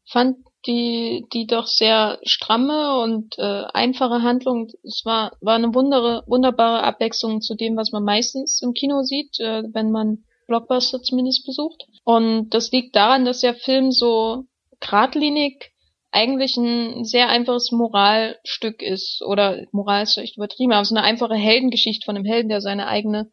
fand 0.09 0.37
die 0.67 1.25
die 1.33 1.47
doch 1.47 1.65
sehr 1.65 2.19
stramme 2.23 3.01
und 3.01 3.37
äh, 3.39 3.63
einfache 3.73 4.21
Handlung. 4.21 4.67
Es 4.83 5.01
war 5.05 5.31
war 5.41 5.55
eine 5.55 5.73
wundere, 5.73 6.23
wunderbare 6.27 6.83
Abwechslung 6.83 7.41
zu 7.41 7.55
dem, 7.55 7.75
was 7.75 7.91
man 7.91 8.03
meistens 8.03 8.61
im 8.61 8.73
Kino 8.73 9.01
sieht, 9.01 9.39
äh, 9.39 9.63
wenn 9.73 9.91
man 9.91 10.23
Blockbuster 10.47 11.01
zumindest 11.01 11.45
besucht. 11.45 11.85
Und 12.03 12.49
das 12.49 12.71
liegt 12.71 12.95
daran, 12.95 13.25
dass 13.25 13.39
der 13.39 13.55
Film 13.55 13.91
so 13.91 14.45
geradlinig 14.79 15.71
eigentlich 16.11 16.57
ein 16.57 17.05
sehr 17.05 17.29
einfaches 17.29 17.71
Moralstück 17.71 18.81
ist. 18.81 19.21
Oder 19.25 19.65
Moral 19.71 20.03
ist 20.03 20.17
echt 20.17 20.37
übertrieben, 20.37 20.73
aber 20.73 20.81
ist 20.81 20.91
eine 20.91 21.03
einfache 21.03 21.35
Heldengeschichte 21.35 22.05
von 22.05 22.15
einem 22.15 22.25
Helden, 22.25 22.49
der 22.49 22.61
seine 22.61 22.87
eigene 22.87 23.31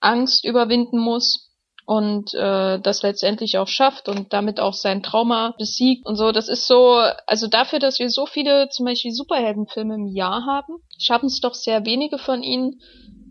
Angst 0.00 0.44
überwinden 0.44 0.98
muss 0.98 1.50
und 1.86 2.32
äh, 2.34 2.78
das 2.80 3.02
letztendlich 3.02 3.58
auch 3.58 3.68
schafft 3.68 4.08
und 4.08 4.32
damit 4.32 4.60
auch 4.60 4.74
sein 4.74 5.02
Trauma 5.02 5.54
besiegt 5.58 6.06
und 6.06 6.16
so. 6.16 6.32
Das 6.32 6.48
ist 6.48 6.66
so, 6.66 7.00
also 7.26 7.46
dafür, 7.46 7.78
dass 7.78 7.98
wir 7.98 8.10
so 8.10 8.26
viele 8.26 8.68
zum 8.70 8.86
Beispiel 8.86 9.12
Superheldenfilme 9.12 9.94
im 9.94 10.06
Jahr 10.06 10.46
haben, 10.46 10.78
schaffen 10.98 11.26
es 11.26 11.40
doch 11.40 11.54
sehr 11.54 11.84
wenige 11.84 12.18
von 12.18 12.42
ihnen, 12.42 12.80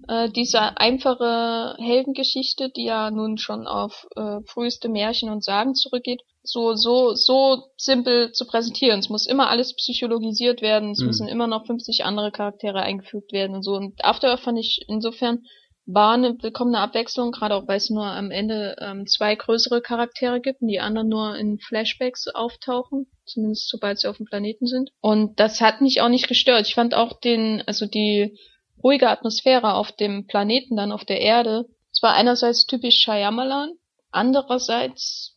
äh, 0.08 0.30
diese 0.30 0.78
einfache 0.78 1.76
Heldengeschichte, 1.80 2.70
die 2.70 2.86
ja 2.86 3.10
nun 3.10 3.38
schon 3.38 3.68
auf 3.68 4.08
äh, 4.16 4.40
früheste 4.46 4.90
Märchen 4.90 5.30
und 5.30 5.44
Sagen 5.44 5.76
zurückgeht, 5.76 6.22
so, 6.44 6.76
so, 6.76 7.14
so 7.16 7.64
simpel 7.78 8.34
zu 8.34 8.46
präsentieren. 8.46 9.00
Es 9.00 9.10
muss 9.10 9.26
immer 9.26 9.50
alles 9.50 9.76
psychologisiert 9.76 10.62
werden, 10.62 10.91
es 10.91 11.00
mhm. 11.00 11.08
müssen 11.08 11.28
immer 11.28 11.48
noch 11.48 11.66
50 11.66 12.04
andere 12.04 12.32
Charaktere 12.32 12.82
eingefügt 12.82 13.32
werden 13.32 13.56
und 13.56 13.64
so. 13.64 13.74
Und 13.76 14.04
After 14.04 14.30
Earth 14.30 14.41
fand 14.41 14.60
ich 14.60 14.86
insofern 14.88 15.44
war 15.86 16.14
eine 16.14 16.41
willkommene 16.41 16.80
Abwechslung, 16.80 17.32
gerade 17.32 17.56
auch 17.56 17.68
weil 17.68 17.78
es 17.78 17.89
nur 17.89 18.06
am 18.06 18.32
Ende 18.32 18.76
ähm, 18.80 19.06
zwei 19.06 19.36
größere 19.36 19.82
Charaktere 19.82 20.39
gibt 20.39 20.62
und 20.62 20.70
die 20.70 20.80
anderen 20.80 21.10
nur 21.10 21.36
in 21.36 21.60
Flashbacks 21.60 22.28
auftauchen, 22.28 23.08
zumindest 23.26 23.70
sobald 23.70 24.00
sie 24.00 24.08
auf 24.08 24.18
dem 24.18 24.26
Planeten 24.26 24.66
sind. 24.66 24.91
Und 25.02 25.39
das 25.39 25.60
hat 25.60 25.82
mich 25.82 26.00
auch 26.00 26.08
nicht 26.08 26.30
gestört. 26.30 26.68
Ich 26.68 26.76
fand 26.76 26.94
auch 26.94 27.20
den, 27.20 27.64
also 27.68 27.86
die 27.86 28.38
ruhige 28.82 29.10
Atmosphäre 29.10 29.74
auf 29.74 29.91
dem 29.91 30.26
Planeten, 30.26 30.78
dann 30.78 30.94
auf 30.94 31.04
der 31.04 31.20
Erde, 31.20 31.66
es 31.91 32.02
war 32.02 32.14
einerseits 32.14 32.66
typisch 32.66 33.04
Shyamalan, 33.04 33.74
andererseits 34.10 35.33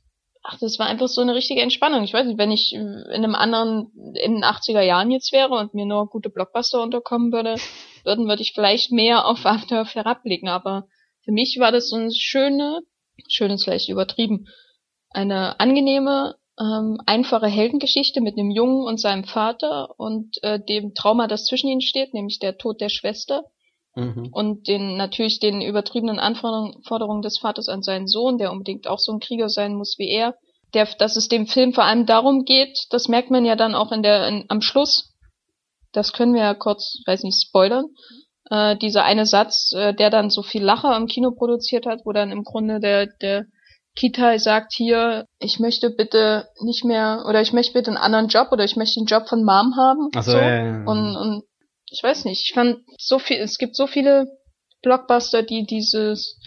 ach, 0.49 0.59
das 0.59 0.79
war 0.79 0.87
einfach 0.87 1.09
so 1.09 1.21
eine 1.21 1.35
richtige 1.35 1.61
Entspannung. 1.61 2.05
Ich 2.05 2.13
weiß 2.13 2.27
nicht, 2.27 2.39
wenn 2.39 2.51
ich 2.51 2.73
in 2.73 3.05
einem 3.09 3.35
anderen, 3.35 3.91
in 4.15 4.37
den 4.37 4.45
80er 4.45 4.81
Jahren 4.81 5.11
jetzt 5.11 5.33
wäre 5.33 5.55
und 5.55 5.75
mir 5.75 5.87
nur 5.87 6.09
gute 6.09 6.31
Blockbuster 6.31 6.83
unterkommen 6.83 7.33
würde, 7.33 7.57
würden, 8.05 8.29
würde 8.29 8.43
ich 8.43 8.53
vielleicht 8.53 8.93
mehr 8.93 9.27
auf 9.27 9.45
After 9.45 9.85
herabblicken. 9.85 10.49
Aber 10.49 10.87
für 11.25 11.33
mich 11.33 11.57
war 11.59 11.73
das 11.73 11.89
so 11.89 11.97
eine 11.97 12.13
schöne, 12.13 12.81
schön 13.29 13.51
ist 13.51 13.65
vielleicht 13.65 13.89
übertrieben, 13.89 14.47
eine 15.11 15.59
angenehme, 15.59 16.37
ähm, 16.59 16.99
einfache 17.07 17.49
Heldengeschichte 17.49 18.21
mit 18.21 18.39
einem 18.39 18.51
Jungen 18.51 18.87
und 18.87 19.01
seinem 19.01 19.25
Vater 19.25 19.99
und 19.99 20.43
äh, 20.43 20.61
dem 20.61 20.95
Trauma, 20.95 21.27
das 21.27 21.45
zwischen 21.45 21.69
ihnen 21.69 21.81
steht, 21.81 22.15
nämlich 22.15 22.39
der 22.39 22.57
Tod 22.57 22.81
der 22.81 22.89
Schwester. 22.89 23.45
Mhm. 23.97 24.29
Und 24.31 24.69
den 24.69 24.97
natürlich 24.97 25.41
den 25.41 25.63
übertriebenen 25.63 26.19
Anforderungen 26.19 27.23
des 27.23 27.39
Vaters 27.39 27.69
an 27.69 27.83
seinen 27.83 28.07
Sohn, 28.07 28.37
der 28.39 28.53
unbedingt 28.53 28.87
auch 28.87 28.99
so 28.99 29.11
ein 29.13 29.21
Krieger 29.21 29.49
sein 29.49 29.75
muss 29.75 29.97
wie 29.99 30.11
er. 30.11 30.35
Der, 30.75 30.87
dass 30.99 31.17
es 31.17 31.29
dem 31.29 31.47
Film 31.47 31.73
vor 31.73 31.85
allem 31.85 32.05
darum 32.05 32.45
geht, 32.45 32.87
das 32.91 33.09
merkt 33.09 33.31
man 33.31 33.47
ja 33.47 33.57
dann 33.57 33.75
auch 33.75 33.93
in 33.93 34.03
der 34.03 34.29
in, 34.29 34.45
am 34.49 34.61
Schluss. 34.61 35.15
Das 35.93 36.13
können 36.13 36.35
wir 36.35 36.43
ja 36.43 36.55
kurz, 36.55 36.99
weiß 37.07 37.23
nicht, 37.23 37.41
spoilern. 37.41 37.87
Äh, 38.51 38.77
dieser 38.77 39.05
eine 39.05 39.25
Satz, 39.25 39.73
äh, 39.75 39.95
der 39.95 40.11
dann 40.11 40.29
so 40.29 40.43
viel 40.43 40.63
Lacher 40.63 40.95
im 40.95 41.07
Kino 41.07 41.31
produziert 41.31 41.87
hat, 41.87 42.01
wo 42.05 42.13
dann 42.13 42.31
im 42.31 42.45
Grunde 42.45 42.81
der 42.81 43.07
der 43.07 43.47
Kitai 43.95 44.37
sagt 44.37 44.75
hier, 44.75 45.27
ich 45.39 45.59
möchte 45.59 45.89
bitte 45.89 46.49
nicht 46.61 46.85
mehr 46.85 47.25
oder 47.27 47.41
ich 47.41 47.55
möchte 47.55 47.73
bitte 47.73 47.91
einen 47.91 47.97
anderen 47.97 48.29
Job 48.29 48.49
oder 48.53 48.65
ich 48.65 48.77
möchte 48.77 49.01
den 49.01 49.07
Job 49.07 49.27
von 49.27 49.43
Mom 49.43 49.75
haben. 49.77 50.11
Ach 50.15 50.23
so, 50.23 50.37
ja. 50.37 50.85
Und, 50.85 51.17
und 51.17 51.45
ich 51.97 52.03
weiß 52.03 52.27
nicht, 52.27 52.43
ich 52.43 52.53
fand 52.53 52.81
so 52.99 53.19
viel, 53.19 53.39
es 53.39 53.59
gibt 53.59 53.75
so 53.75 53.87
viele 53.87 54.27
Blockbuster, 54.83 55.43
die 55.43 55.65
dieses 55.65 56.39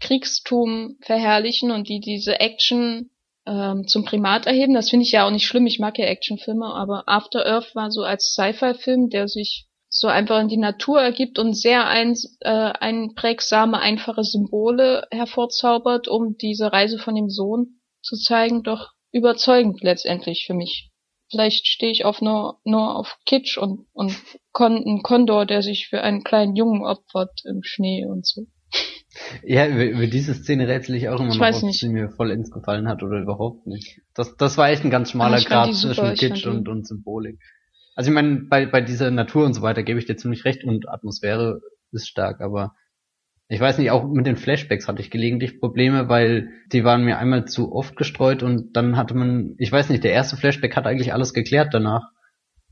Kriegstum 0.00 0.96
verherrlichen 1.02 1.70
und 1.70 1.88
die 1.88 2.00
diese 2.00 2.40
Action 2.40 3.10
ähm, 3.46 3.86
zum 3.86 4.04
Primat 4.04 4.46
erheben. 4.46 4.74
Das 4.74 4.90
finde 4.90 5.04
ich 5.04 5.12
ja 5.12 5.26
auch 5.26 5.30
nicht 5.30 5.46
schlimm. 5.46 5.66
Ich 5.66 5.78
mag 5.78 5.98
ja 5.98 6.06
Actionfilme, 6.06 6.66
aber 6.66 7.04
After 7.06 7.46
Earth 7.46 7.74
war 7.74 7.90
so 7.90 8.02
als 8.02 8.32
Sci-Fi-Film, 8.34 9.08
der 9.08 9.28
sich 9.28 9.66
so 9.88 10.08
einfach 10.08 10.40
in 10.40 10.48
die 10.48 10.58
Natur 10.58 11.00
ergibt 11.00 11.38
und 11.38 11.54
sehr 11.54 11.86
ein, 11.86 12.14
äh, 12.40 12.50
einprägsame, 12.50 13.78
einfache 13.78 14.24
Symbole 14.24 15.06
hervorzaubert, 15.10 16.08
um 16.08 16.36
diese 16.36 16.72
Reise 16.72 16.98
von 16.98 17.14
dem 17.14 17.30
Sohn 17.30 17.80
zu 18.02 18.16
zeigen, 18.16 18.62
doch 18.62 18.90
überzeugend 19.12 19.82
letztendlich 19.82 20.44
für 20.46 20.54
mich. 20.54 20.90
Vielleicht 21.30 21.66
stehe 21.66 21.92
ich 21.92 22.04
auf 22.04 22.20
nur, 22.20 22.58
nur 22.64 22.96
auf 22.96 23.18
Kitsch 23.26 23.58
und, 23.58 23.86
und 23.92 24.16
Kon 24.52 24.76
ein 24.76 25.02
Kondor, 25.02 25.46
der 25.46 25.62
sich 25.62 25.88
für 25.88 26.02
einen 26.02 26.24
kleinen 26.24 26.56
Jungen 26.56 26.82
opfert 26.82 27.42
im 27.44 27.62
Schnee 27.62 28.06
und 28.06 28.26
so. 28.26 28.46
Ja, 29.42 29.66
über, 29.66 29.84
über 29.84 30.06
diese 30.06 30.34
Szene 30.34 30.68
rätsel 30.68 30.94
ich 30.94 31.08
auch 31.08 31.20
immer 31.20 31.30
ich 31.30 31.38
noch, 31.38 31.62
ob 31.62 31.72
sie 31.72 31.88
mir 31.88 32.10
vollends 32.10 32.50
gefallen 32.50 32.88
hat 32.88 33.02
oder 33.02 33.20
überhaupt 33.20 33.66
nicht. 33.66 34.00
Das, 34.14 34.36
das 34.36 34.56
war 34.58 34.70
echt 34.70 34.84
ein 34.84 34.90
ganz 34.90 35.10
schmaler 35.10 35.40
Grad 35.40 35.74
zwischen 35.74 36.14
Kitsch 36.14 36.46
und, 36.46 36.68
und 36.68 36.86
Symbolik. 36.86 37.38
Also 37.94 38.10
ich 38.10 38.14
meine, 38.14 38.42
bei, 38.48 38.66
bei 38.66 38.80
dieser 38.80 39.10
Natur 39.10 39.44
und 39.44 39.54
so 39.54 39.62
weiter 39.62 39.82
gebe 39.82 39.98
ich 39.98 40.06
dir 40.06 40.16
ziemlich 40.16 40.44
recht 40.44 40.64
und 40.64 40.88
Atmosphäre 40.88 41.60
ist 41.90 42.08
stark, 42.08 42.40
aber 42.40 42.74
ich 43.48 43.60
weiß 43.60 43.78
nicht, 43.78 43.90
auch 43.90 44.04
mit 44.04 44.26
den 44.26 44.36
Flashbacks 44.36 44.88
hatte 44.88 45.00
ich 45.00 45.10
gelegentlich 45.10 45.58
Probleme, 45.58 46.08
weil 46.08 46.50
die 46.70 46.84
waren 46.84 47.04
mir 47.04 47.18
einmal 47.18 47.46
zu 47.46 47.72
oft 47.72 47.96
gestreut 47.96 48.42
und 48.42 48.76
dann 48.76 48.98
hatte 48.98 49.14
man, 49.14 49.54
ich 49.58 49.72
weiß 49.72 49.88
nicht, 49.88 50.04
der 50.04 50.12
erste 50.12 50.36
Flashback 50.36 50.76
hat 50.76 50.86
eigentlich 50.86 51.14
alles 51.14 51.32
geklärt 51.32 51.72
danach. 51.72 52.10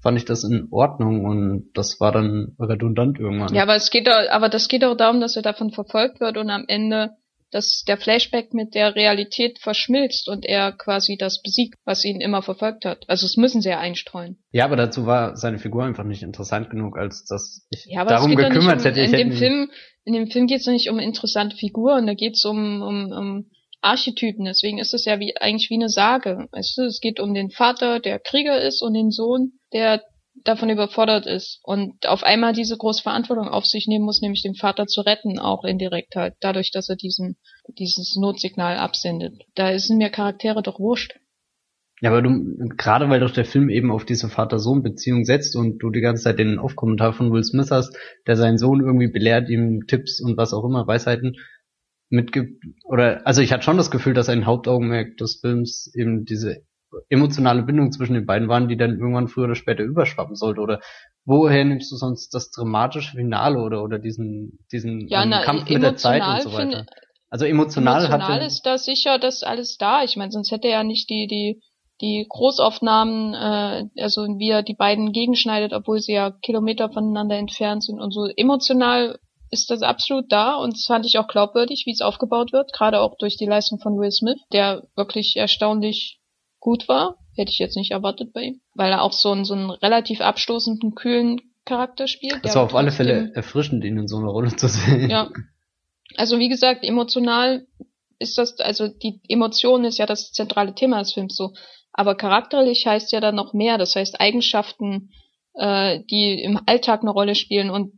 Fand 0.02 0.18
ich 0.18 0.26
das 0.26 0.44
in 0.44 0.68
Ordnung 0.70 1.24
und 1.24 1.70
das 1.72 1.98
war 1.98 2.12
dann 2.12 2.54
redundant 2.60 3.18
irgendwann. 3.18 3.54
Ja, 3.54 3.62
aber 3.62 3.74
es 3.74 3.90
geht 3.90 4.06
doch, 4.06 4.28
aber 4.30 4.50
das 4.50 4.68
geht 4.68 4.84
auch 4.84 4.96
darum, 4.96 5.20
dass 5.20 5.34
er 5.34 5.42
davon 5.42 5.70
verfolgt 5.70 6.20
wird 6.20 6.36
und 6.36 6.50
am 6.50 6.64
Ende 6.68 7.16
dass 7.50 7.84
der 7.86 7.96
Flashback 7.96 8.52
mit 8.52 8.74
der 8.74 8.94
Realität 8.94 9.58
verschmilzt 9.58 10.28
und 10.28 10.44
er 10.44 10.72
quasi 10.72 11.16
das 11.16 11.42
besiegt, 11.42 11.78
was 11.84 12.04
ihn 12.04 12.20
immer 12.20 12.42
verfolgt 12.42 12.84
hat. 12.84 13.04
Also 13.08 13.26
es 13.26 13.36
müssen 13.36 13.62
sie 13.62 13.68
ja 13.68 13.78
einstreuen. 13.78 14.38
Ja, 14.50 14.64
aber 14.64 14.76
dazu 14.76 15.06
war 15.06 15.36
seine 15.36 15.58
Figur 15.58 15.84
einfach 15.84 16.04
nicht 16.04 16.22
interessant 16.22 16.70
genug, 16.70 16.98
als 16.98 17.24
dass 17.24 17.66
ich 17.70 17.86
ja, 17.86 18.04
darum 18.04 18.34
gekümmert 18.34 18.80
um, 18.80 18.84
hätte. 18.84 19.00
Ich 19.00 19.12
in 19.12 19.30
dem 19.30 19.32
Film 19.32 19.70
in 20.04 20.12
dem 20.14 20.28
Film 20.28 20.46
geht 20.46 20.60
es 20.60 20.66
nicht 20.66 20.88
um 20.88 21.00
interessante 21.00 21.56
Figuren, 21.56 22.06
da 22.06 22.14
geht 22.14 22.34
es 22.34 22.44
um, 22.44 22.80
um, 22.80 23.12
um 23.12 23.50
Archetypen. 23.80 24.44
Deswegen 24.44 24.78
ist 24.78 24.94
es 24.94 25.04
ja 25.04 25.18
wie 25.18 25.36
eigentlich 25.36 25.68
wie 25.70 25.74
eine 25.74 25.88
Sage. 25.88 26.46
Weißt 26.52 26.78
du, 26.78 26.82
es 26.82 27.00
geht 27.00 27.20
um 27.20 27.34
den 27.34 27.50
Vater, 27.50 28.00
der 28.00 28.18
Krieger 28.20 28.60
ist, 28.60 28.82
und 28.82 28.94
den 28.94 29.10
Sohn, 29.10 29.58
der 29.72 30.02
davon 30.44 30.70
überfordert 30.70 31.26
ist 31.26 31.60
und 31.62 32.06
auf 32.06 32.22
einmal 32.22 32.52
diese 32.52 32.76
große 32.76 33.02
Verantwortung 33.02 33.48
auf 33.48 33.64
sich 33.64 33.86
nehmen 33.86 34.04
muss, 34.04 34.20
nämlich 34.20 34.42
den 34.42 34.54
Vater 34.54 34.86
zu 34.86 35.00
retten, 35.00 35.38
auch 35.38 35.64
indirekt 35.64 36.16
halt, 36.16 36.34
dadurch, 36.40 36.70
dass 36.72 36.88
er 36.88 36.96
diesen, 36.96 37.36
dieses 37.78 38.16
Notsignal 38.16 38.76
absendet. 38.76 39.42
Da 39.54 39.78
sind 39.78 39.98
mir 39.98 40.10
Charaktere 40.10 40.62
doch 40.62 40.78
wurscht. 40.78 41.18
Ja, 42.02 42.10
aber 42.10 42.20
du, 42.20 42.68
gerade 42.76 43.08
weil 43.08 43.20
doch 43.20 43.30
der 43.30 43.46
Film 43.46 43.70
eben 43.70 43.90
auf 43.90 44.04
diese 44.04 44.28
Vater-Sohn-Beziehung 44.28 45.24
setzt 45.24 45.56
und 45.56 45.78
du 45.78 45.90
die 45.90 46.02
ganze 46.02 46.24
Zeit 46.24 46.38
den 46.38 46.58
Off-Kommentar 46.58 47.14
von 47.14 47.32
Will 47.32 47.42
Smith 47.42 47.70
hast, 47.70 47.96
der 48.26 48.36
seinen 48.36 48.58
Sohn 48.58 48.80
irgendwie 48.80 49.08
belehrt, 49.08 49.48
ihm 49.48 49.86
Tipps 49.86 50.20
und 50.20 50.36
was 50.36 50.52
auch 50.52 50.64
immer, 50.64 50.86
Weisheiten 50.86 51.36
mitgibt, 52.10 52.62
oder, 52.84 53.26
also 53.26 53.40
ich 53.40 53.52
hatte 53.52 53.64
schon 53.64 53.78
das 53.78 53.90
Gefühl, 53.90 54.12
dass 54.12 54.28
ein 54.28 54.46
Hauptaugenmerk 54.46 55.16
des 55.16 55.40
Films 55.40 55.90
eben 55.94 56.24
diese 56.24 56.65
emotionale 57.08 57.62
Bindung 57.62 57.92
zwischen 57.92 58.14
den 58.14 58.26
beiden 58.26 58.48
waren, 58.48 58.68
die 58.68 58.76
dann 58.76 58.98
irgendwann 58.98 59.28
früher 59.28 59.44
oder 59.44 59.54
später 59.54 59.82
überschwappen 59.82 60.36
sollte, 60.36 60.60
oder 60.60 60.80
woher 61.24 61.64
nimmst 61.64 61.90
du 61.92 61.96
sonst 61.96 62.34
das 62.34 62.50
dramatische 62.50 63.16
Finale 63.16 63.58
oder, 63.58 63.82
oder 63.82 63.98
diesen, 63.98 64.58
diesen 64.72 65.08
ja, 65.08 65.24
na, 65.26 65.42
Kampf 65.42 65.68
mit 65.68 65.82
der 65.82 65.96
Zeit 65.96 66.22
und 66.22 66.42
so 66.42 66.52
weiter? 66.52 66.86
Also 67.28 67.44
emotional, 67.44 68.04
emotional 68.04 68.34
hatte, 68.34 68.46
ist 68.46 68.64
da 68.64 68.78
sicher 68.78 69.18
das 69.18 69.42
alles 69.42 69.76
da. 69.78 70.04
Ich 70.04 70.16
meine, 70.16 70.30
sonst 70.30 70.52
hätte 70.52 70.68
er 70.68 70.78
ja 70.78 70.84
nicht 70.84 71.10
die, 71.10 71.26
die 71.26 71.60
die 72.00 72.26
Großaufnahmen, 72.28 73.34
äh, 73.34 74.02
also 74.02 74.22
wie 74.38 74.50
er 74.50 74.62
die 74.62 74.74
beiden 74.74 75.12
gegenschneidet, 75.12 75.72
obwohl 75.72 76.00
sie 76.00 76.12
ja 76.12 76.30
Kilometer 76.30 76.90
voneinander 76.90 77.36
entfernt 77.36 77.84
sind 77.84 78.00
und 78.00 78.12
so. 78.12 78.26
Emotional 78.36 79.18
ist 79.50 79.70
das 79.70 79.82
absolut 79.82 80.30
da 80.30 80.56
und 80.56 80.74
das 80.74 80.84
fand 80.86 81.06
ich 81.06 81.18
auch 81.18 81.28
glaubwürdig, 81.28 81.84
wie 81.86 81.92
es 81.92 82.00
aufgebaut 82.00 82.52
wird, 82.52 82.72
gerade 82.72 83.00
auch 83.00 83.16
durch 83.16 83.36
die 83.36 83.46
Leistung 83.46 83.78
von 83.78 83.98
Will 83.98 84.10
Smith, 84.10 84.40
der 84.52 84.82
wirklich 84.96 85.36
erstaunlich 85.36 86.15
gut 86.66 86.88
war. 86.88 87.16
Hätte 87.36 87.52
ich 87.52 87.60
jetzt 87.60 87.76
nicht 87.76 87.92
erwartet 87.92 88.32
bei 88.32 88.42
ihm, 88.42 88.60
weil 88.74 88.90
er 88.90 89.02
auch 89.02 89.12
so 89.12 89.30
einen, 89.30 89.44
so 89.44 89.54
einen 89.54 89.70
relativ 89.70 90.20
abstoßenden, 90.20 90.96
kühlen 90.96 91.40
Charakter 91.64 92.08
spielt. 92.08 92.40
Es 92.42 92.56
war 92.56 92.64
auf 92.64 92.74
alle 92.74 92.90
Fälle 92.90 93.30
erfrischend, 93.34 93.84
ihn 93.84 93.96
in 93.96 94.08
so 94.08 94.16
einer 94.16 94.30
Rolle 94.30 94.54
zu 94.56 94.66
sehen. 94.68 95.08
Ja. 95.08 95.30
Also 96.16 96.40
wie 96.40 96.48
gesagt, 96.48 96.82
emotional 96.82 97.66
ist 98.18 98.36
das, 98.36 98.58
also 98.58 98.88
die 98.88 99.20
Emotion 99.28 99.84
ist 99.84 99.98
ja 99.98 100.06
das 100.06 100.32
zentrale 100.32 100.74
Thema 100.74 100.98
des 100.98 101.12
Films 101.12 101.36
so. 101.36 101.52
Aber 101.92 102.16
charakterlich 102.16 102.84
heißt 102.84 103.12
ja 103.12 103.20
dann 103.20 103.36
noch 103.36 103.52
mehr. 103.52 103.78
Das 103.78 103.94
heißt 103.94 104.20
Eigenschaften, 104.20 105.10
äh, 105.54 106.00
die 106.10 106.42
im 106.42 106.58
Alltag 106.66 107.02
eine 107.02 107.10
Rolle 107.10 107.36
spielen 107.36 107.70
und 107.70 107.92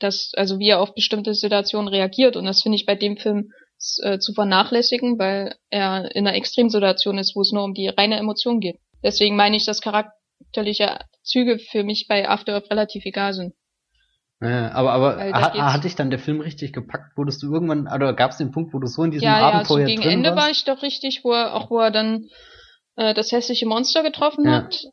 das, 0.00 0.32
also 0.34 0.58
wie 0.58 0.70
er 0.70 0.80
auf 0.80 0.94
bestimmte 0.94 1.34
Situationen 1.34 1.88
reagiert. 1.88 2.36
Und 2.36 2.46
das 2.46 2.62
finde 2.62 2.76
ich 2.76 2.86
bei 2.86 2.96
dem 2.96 3.16
Film 3.16 3.52
äh, 4.02 4.18
zu 4.18 4.32
vernachlässigen, 4.32 5.18
weil 5.18 5.54
er 5.70 6.14
in 6.14 6.26
einer 6.26 6.36
Extremsituation 6.36 7.18
ist, 7.18 7.36
wo 7.36 7.42
es 7.42 7.52
nur 7.52 7.64
um 7.64 7.74
die 7.74 7.88
reine 7.88 8.16
Emotion 8.16 8.60
geht. 8.60 8.78
Deswegen 9.02 9.36
meine 9.36 9.56
ich, 9.56 9.64
dass 9.64 9.80
charakterliche 9.80 10.98
Züge 11.22 11.58
für 11.58 11.84
mich 11.84 12.06
bei 12.08 12.28
After 12.28 12.54
Earth 12.54 12.70
relativ 12.70 13.04
egal 13.04 13.32
sind. 13.32 13.54
Ja, 14.40 14.70
aber 14.72 14.92
aber 14.92 15.32
hat, 15.32 15.54
hat 15.54 15.84
dich 15.84 15.96
dann 15.96 16.10
der 16.10 16.20
Film 16.20 16.40
richtig 16.40 16.72
gepackt? 16.72 17.16
Wurdest 17.16 17.42
du 17.42 17.52
irgendwann, 17.52 17.88
oder 17.92 18.12
gab 18.12 18.30
es 18.30 18.38
den 18.38 18.52
Punkt, 18.52 18.72
wo 18.72 18.78
du 18.78 18.86
so 18.86 19.02
in 19.02 19.10
diesem 19.10 19.26
ja, 19.26 19.40
Abenteuer 19.40 19.80
ja, 19.80 19.86
so 19.86 19.90
gegen 19.90 20.02
Ende 20.02 20.30
warst? 20.30 20.42
war 20.42 20.50
ich 20.50 20.64
doch 20.64 20.82
richtig, 20.82 21.24
wo 21.24 21.32
er 21.32 21.54
auch 21.54 21.70
wo 21.70 21.78
er 21.78 21.90
dann 21.90 22.28
äh, 22.94 23.14
das 23.14 23.32
hässliche 23.32 23.66
Monster 23.66 24.04
getroffen 24.04 24.44
ja. 24.44 24.52
hat, 24.52 24.84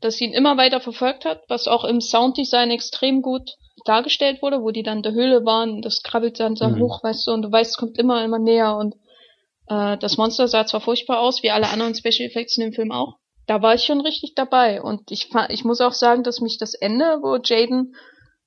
das 0.00 0.20
ihn 0.20 0.34
immer 0.34 0.58
weiter 0.58 0.80
verfolgt 0.80 1.24
hat, 1.24 1.40
was 1.48 1.68
auch 1.68 1.84
im 1.84 2.02
Sounddesign 2.02 2.70
extrem 2.70 3.22
gut 3.22 3.52
dargestellt 3.84 4.42
wurde, 4.42 4.62
wo 4.62 4.70
die 4.70 4.82
dann 4.82 4.98
in 4.98 5.02
der 5.02 5.12
Höhle 5.12 5.44
waren, 5.44 5.82
das 5.82 6.02
krabbelt 6.02 6.40
dann 6.40 6.56
so 6.56 6.68
mhm. 6.68 6.80
hoch, 6.80 7.02
weißt 7.02 7.26
du, 7.26 7.32
und 7.32 7.42
du 7.42 7.52
weißt, 7.52 7.72
es 7.72 7.76
kommt 7.76 7.98
immer, 7.98 8.24
immer 8.24 8.38
näher 8.38 8.76
und 8.76 8.94
äh, 9.68 9.96
das 9.98 10.16
Monster 10.16 10.48
sah 10.48 10.66
zwar 10.66 10.80
furchtbar 10.80 11.20
aus, 11.20 11.42
wie 11.42 11.50
alle 11.50 11.68
anderen 11.68 11.94
Special 11.94 12.28
Effects 12.28 12.56
in 12.56 12.64
dem 12.64 12.72
Film 12.72 12.92
auch. 12.92 13.16
Da 13.46 13.60
war 13.60 13.74
ich 13.74 13.84
schon 13.84 14.00
richtig 14.00 14.34
dabei 14.34 14.82
und 14.82 15.10
ich, 15.10 15.30
ich 15.48 15.64
muss 15.64 15.80
auch 15.80 15.92
sagen, 15.92 16.22
dass 16.22 16.40
mich 16.40 16.58
das 16.58 16.74
Ende, 16.74 17.18
wo 17.22 17.36
Jaden 17.42 17.94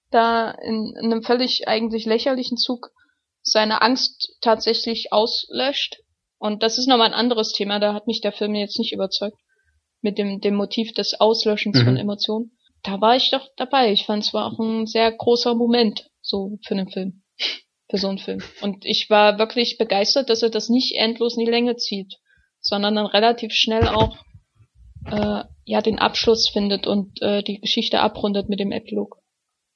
da 0.09 0.51
in, 0.51 0.93
in 0.99 1.11
einem 1.11 1.23
völlig 1.23 1.67
eigentlich 1.67 2.05
lächerlichen 2.05 2.57
Zug 2.57 2.91
seine 3.41 3.81
Angst 3.81 4.37
tatsächlich 4.41 5.11
auslöscht. 5.11 5.97
Und 6.37 6.63
das 6.63 6.77
ist 6.77 6.87
nochmal 6.87 7.07
ein 7.07 7.13
anderes 7.13 7.51
Thema, 7.51 7.79
da 7.79 7.93
hat 7.93 8.07
mich 8.07 8.21
der 8.21 8.31
Film 8.31 8.55
jetzt 8.55 8.79
nicht 8.79 8.93
überzeugt. 8.93 9.37
Mit 10.01 10.17
dem, 10.17 10.39
dem 10.39 10.55
Motiv 10.55 10.93
des 10.93 11.19
Auslöschens 11.19 11.79
mhm. 11.79 11.85
von 11.85 11.97
Emotionen. 11.97 12.54
Da 12.85 13.01
war 13.01 13.15
ich 13.15 13.31
doch 13.31 13.47
dabei. 13.57 13.91
Ich 13.91 14.05
fand 14.05 14.23
es 14.23 14.33
war 14.33 14.45
auch 14.45 14.59
ein 14.59 14.85
sehr 14.85 15.11
großer 15.11 15.55
Moment, 15.55 16.09
so 16.21 16.59
für 16.65 16.75
einen 16.75 16.89
Film. 16.89 17.23
Für 17.87 17.99
so 17.99 18.07
einen 18.07 18.17
Film. 18.17 18.41
Und 18.61 18.83
ich 18.83 19.11
war 19.11 19.37
wirklich 19.37 19.77
begeistert, 19.77 20.31
dass 20.31 20.41
er 20.41 20.49
das 20.49 20.69
nicht 20.69 20.95
endlos 20.95 21.37
in 21.37 21.45
die 21.45 21.51
Länge 21.51 21.75
zieht, 21.75 22.15
sondern 22.59 22.95
dann 22.95 23.05
relativ 23.05 23.53
schnell 23.53 23.87
auch 23.87 24.17
äh, 25.05 25.43
ja 25.65 25.81
den 25.81 25.99
Abschluss 25.99 26.49
findet 26.49 26.87
und 26.87 27.21
äh, 27.21 27.43
die 27.43 27.59
Geschichte 27.59 27.99
abrundet 27.99 28.49
mit 28.49 28.59
dem 28.59 28.71
Epilog. 28.71 29.17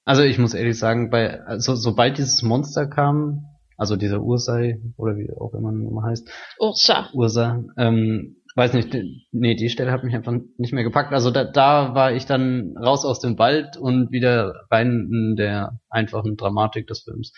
Also 0.05 0.24
ich 0.24 0.39
muss 0.39 0.55
ehrlich 0.55 0.80
sagen, 0.80 1.12
bei 1.12 1.39
also 1.41 1.76
sobald 1.76 2.18
dieses 2.18 2.41
Monster 2.41 2.88
kam, 2.88 3.45
also 3.78 3.95
dieser 3.95 4.22
Ursai 4.22 4.82
oder 4.97 5.16
wie 5.16 5.30
auch 5.39 5.53
immer 5.53 5.72
man 5.72 6.03
heißt, 6.03 6.28
Ursa, 6.60 7.12
Ursa, 7.14 7.64
ähm, 7.78 8.38
weiß 8.60 8.74
nicht, 8.74 8.95
nee, 9.32 9.55
die 9.55 9.70
Stelle 9.70 9.91
hat 9.91 10.03
mich 10.03 10.14
einfach 10.14 10.34
nicht 10.57 10.74
mehr 10.74 10.84
gepackt. 10.84 11.14
Also 11.14 11.32
da, 11.32 11.45
da 11.45 11.95
war 11.95 12.14
ich 12.14 12.26
dann 12.26 12.76
raus 12.78 13.05
aus 13.05 13.20
dem 13.20 13.39
Wald 13.39 13.78
und 13.78 14.12
wieder 14.12 14.53
rein 14.70 15.10
in 15.12 15.36
der 15.38 15.80
einfachen 15.89 16.36
Dramatik 16.36 16.86
des 16.86 17.03
Films. 17.03 17.34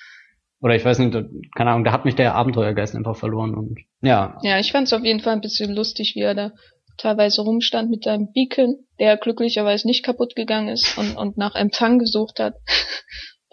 Oder 0.59 0.75
ich 0.75 0.83
weiß 0.83 0.99
nicht, 0.99 1.13
keine 1.55 1.71
Ahnung, 1.71 1.83
da 1.83 1.91
hat 1.91 2.05
mich 2.05 2.15
der 2.15 2.35
Abenteuergeist 2.35 2.95
einfach 2.95 3.15
verloren 3.15 3.55
und 3.55 3.79
ja. 4.01 4.37
Ja, 4.43 4.59
ich 4.59 4.71
fand 4.71 4.87
es 4.87 4.93
auf 4.93 5.03
jeden 5.03 5.19
Fall 5.19 5.33
ein 5.33 5.41
bisschen 5.41 5.73
lustig, 5.73 6.13
wie 6.15 6.21
er 6.21 6.35
da 6.35 6.51
teilweise 6.97 7.41
rumstand 7.41 7.89
mit 7.89 8.03
seinem 8.03 8.31
Beacon, 8.33 8.75
der 8.99 9.17
glücklicherweise 9.17 9.87
nicht 9.87 10.03
kaputt 10.03 10.35
gegangen 10.35 10.69
ist 10.69 10.97
und, 10.97 11.17
und 11.17 11.37
nach 11.37 11.55
Empfang 11.55 11.99
gesucht 11.99 12.39
hat. 12.39 12.55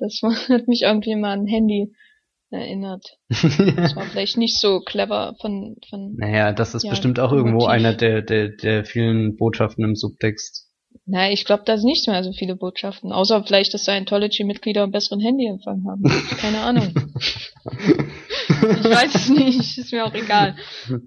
Das 0.00 0.20
hat 0.48 0.68
mich 0.68 0.82
irgendwie 0.82 1.16
mal 1.16 1.32
ein 1.32 1.48
Handy 1.48 1.92
erinnert. 2.50 3.18
Das 3.28 3.96
war 3.96 4.04
vielleicht 4.10 4.36
nicht 4.36 4.58
so 4.58 4.80
clever 4.80 5.34
von, 5.40 5.76
von 5.88 6.16
Naja, 6.16 6.52
das 6.52 6.74
ist 6.74 6.84
ja, 6.84 6.90
bestimmt 6.90 7.20
auch 7.20 7.32
irgendwo 7.32 7.58
Motiv. 7.58 7.70
einer 7.70 7.94
der, 7.94 8.22
der, 8.22 8.48
der 8.48 8.84
vielen 8.84 9.36
Botschaften 9.36 9.84
im 9.84 9.94
Subtext. 9.94 10.66
Naja, 11.04 11.32
ich 11.32 11.44
glaube, 11.44 11.62
da 11.64 11.76
sind 11.76 11.88
nicht 11.88 12.06
mehr 12.06 12.22
so 12.22 12.32
viele 12.32 12.56
Botschaften. 12.56 13.12
Außer 13.12 13.44
vielleicht, 13.44 13.72
dass 13.72 13.84
Scientology-Mitglieder 13.84 14.82
einen 14.82 14.92
besseren 14.92 15.20
Handyempfang 15.20 15.84
haben. 15.86 16.02
Keine 16.38 16.60
Ahnung. 16.60 16.94
ich 17.64 18.84
weiß 18.84 19.14
es 19.14 19.28
nicht, 19.28 19.78
ist 19.78 19.92
mir 19.92 20.04
auch 20.04 20.14
egal. 20.14 20.56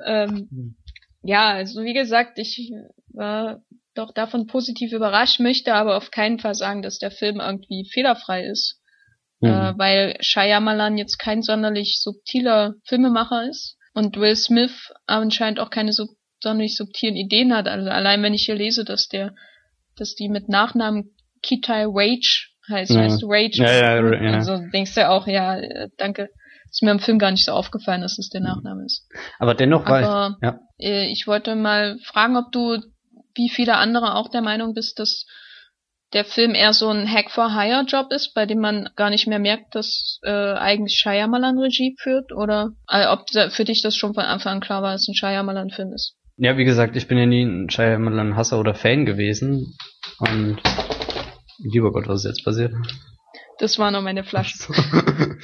Ähm, 0.05 0.75
ja, 1.23 1.49
also 1.49 1.83
wie 1.83 1.93
gesagt, 1.93 2.39
ich 2.39 2.71
war 3.13 3.61
doch 3.93 4.13
davon 4.13 4.47
positiv 4.47 4.91
überrascht, 4.91 5.39
möchte 5.39 5.73
aber 5.73 5.97
auf 5.97 6.11
keinen 6.11 6.39
Fall 6.39 6.55
sagen, 6.55 6.81
dass 6.81 6.97
der 6.97 7.11
Film 7.11 7.39
irgendwie 7.39 7.87
fehlerfrei 7.91 8.45
ist. 8.45 8.80
Mhm. 9.41 9.49
Äh, 9.49 9.77
weil 9.77 10.17
Shyamalan 10.21 10.97
jetzt 10.97 11.17
kein 11.17 11.41
sonderlich 11.41 11.99
subtiler 11.99 12.75
Filmemacher 12.85 13.49
ist 13.49 13.77
und 13.93 14.17
Will 14.17 14.35
Smith 14.35 14.93
anscheinend 15.05 15.59
auch 15.59 15.69
keine 15.69 15.93
sub 15.93 16.09
sonderlich 16.43 16.75
subtilen 16.75 17.15
Ideen 17.15 17.53
hat. 17.53 17.67
Also 17.67 17.89
allein 17.89 18.23
wenn 18.23 18.33
ich 18.33 18.45
hier 18.45 18.55
lese, 18.55 18.83
dass 18.83 19.07
der, 19.07 19.35
dass 19.95 20.15
die 20.15 20.27
mit 20.27 20.49
Nachnamen 20.49 21.15
Kitai 21.43 21.85
Wage 21.85 22.47
heißt, 22.67 22.91
mhm. 22.91 22.97
heißt 22.97 23.23
Wage. 23.23 23.57
Ja, 23.57 23.71
ja, 23.71 24.21
ja. 24.23 24.33
Also 24.33 24.57
denkst 24.73 24.95
du 24.95 25.07
auch, 25.07 25.27
ja, 25.27 25.59
äh, 25.59 25.89
danke. 25.97 26.29
Ist 26.71 26.81
mir 26.81 26.91
im 26.91 26.99
Film 26.99 27.19
gar 27.19 27.31
nicht 27.31 27.45
so 27.45 27.51
aufgefallen, 27.51 28.01
dass 28.01 28.17
es 28.17 28.29
der 28.29 28.41
Nachname 28.41 28.85
ist. 28.85 29.05
Aber 29.39 29.53
dennoch 29.53 29.85
war 29.85 29.99
ich, 29.99 30.43
ja. 30.43 30.59
Äh, 30.79 31.11
ich 31.11 31.27
wollte 31.27 31.55
mal 31.55 31.99
fragen, 32.03 32.37
ob 32.37 32.51
du 32.51 32.77
wie 33.35 33.49
viele 33.49 33.77
andere 33.77 34.15
auch 34.15 34.29
der 34.29 34.41
Meinung 34.41 34.73
bist, 34.73 34.97
dass 34.97 35.25
der 36.13 36.25
Film 36.25 36.55
eher 36.55 36.73
so 36.73 36.89
ein 36.89 37.09
Hack-for-Hire-Job 37.09 38.11
ist, 38.11 38.33
bei 38.33 38.45
dem 38.45 38.59
man 38.59 38.89
gar 38.95 39.09
nicht 39.09 39.27
mehr 39.27 39.39
merkt, 39.39 39.75
dass 39.75 40.19
äh, 40.23 40.29
eigentlich 40.29 40.99
Shyamalan 40.99 41.57
Regie 41.57 41.95
führt, 41.99 42.33
oder 42.33 42.71
äh, 42.89 43.07
ob 43.07 43.25
für 43.51 43.63
dich 43.63 43.81
das 43.81 43.95
schon 43.95 44.13
von 44.13 44.23
Anfang 44.23 44.55
an 44.55 44.59
klar 44.61 44.81
war, 44.81 44.91
dass 44.91 45.03
es 45.03 45.07
ein 45.07 45.15
Shyamalan-Film 45.15 45.93
ist? 45.93 46.15
Ja, 46.37 46.57
wie 46.57 46.65
gesagt, 46.65 46.95
ich 46.95 47.07
bin 47.07 47.17
ja 47.17 47.25
nie 47.25 47.43
ein 47.43 47.69
Shyamalan-Hasser 47.69 48.59
oder 48.59 48.73
Fan 48.73 49.05
gewesen 49.05 49.75
und 50.19 50.57
lieber 51.59 51.91
Gott, 51.91 52.07
was 52.07 52.25
ist 52.25 52.31
jetzt 52.31 52.43
passiert? 52.43 52.73
Das 53.59 53.77
war 53.79 53.91
noch 53.91 54.01
meine 54.01 54.23
Flasche. 54.23 54.57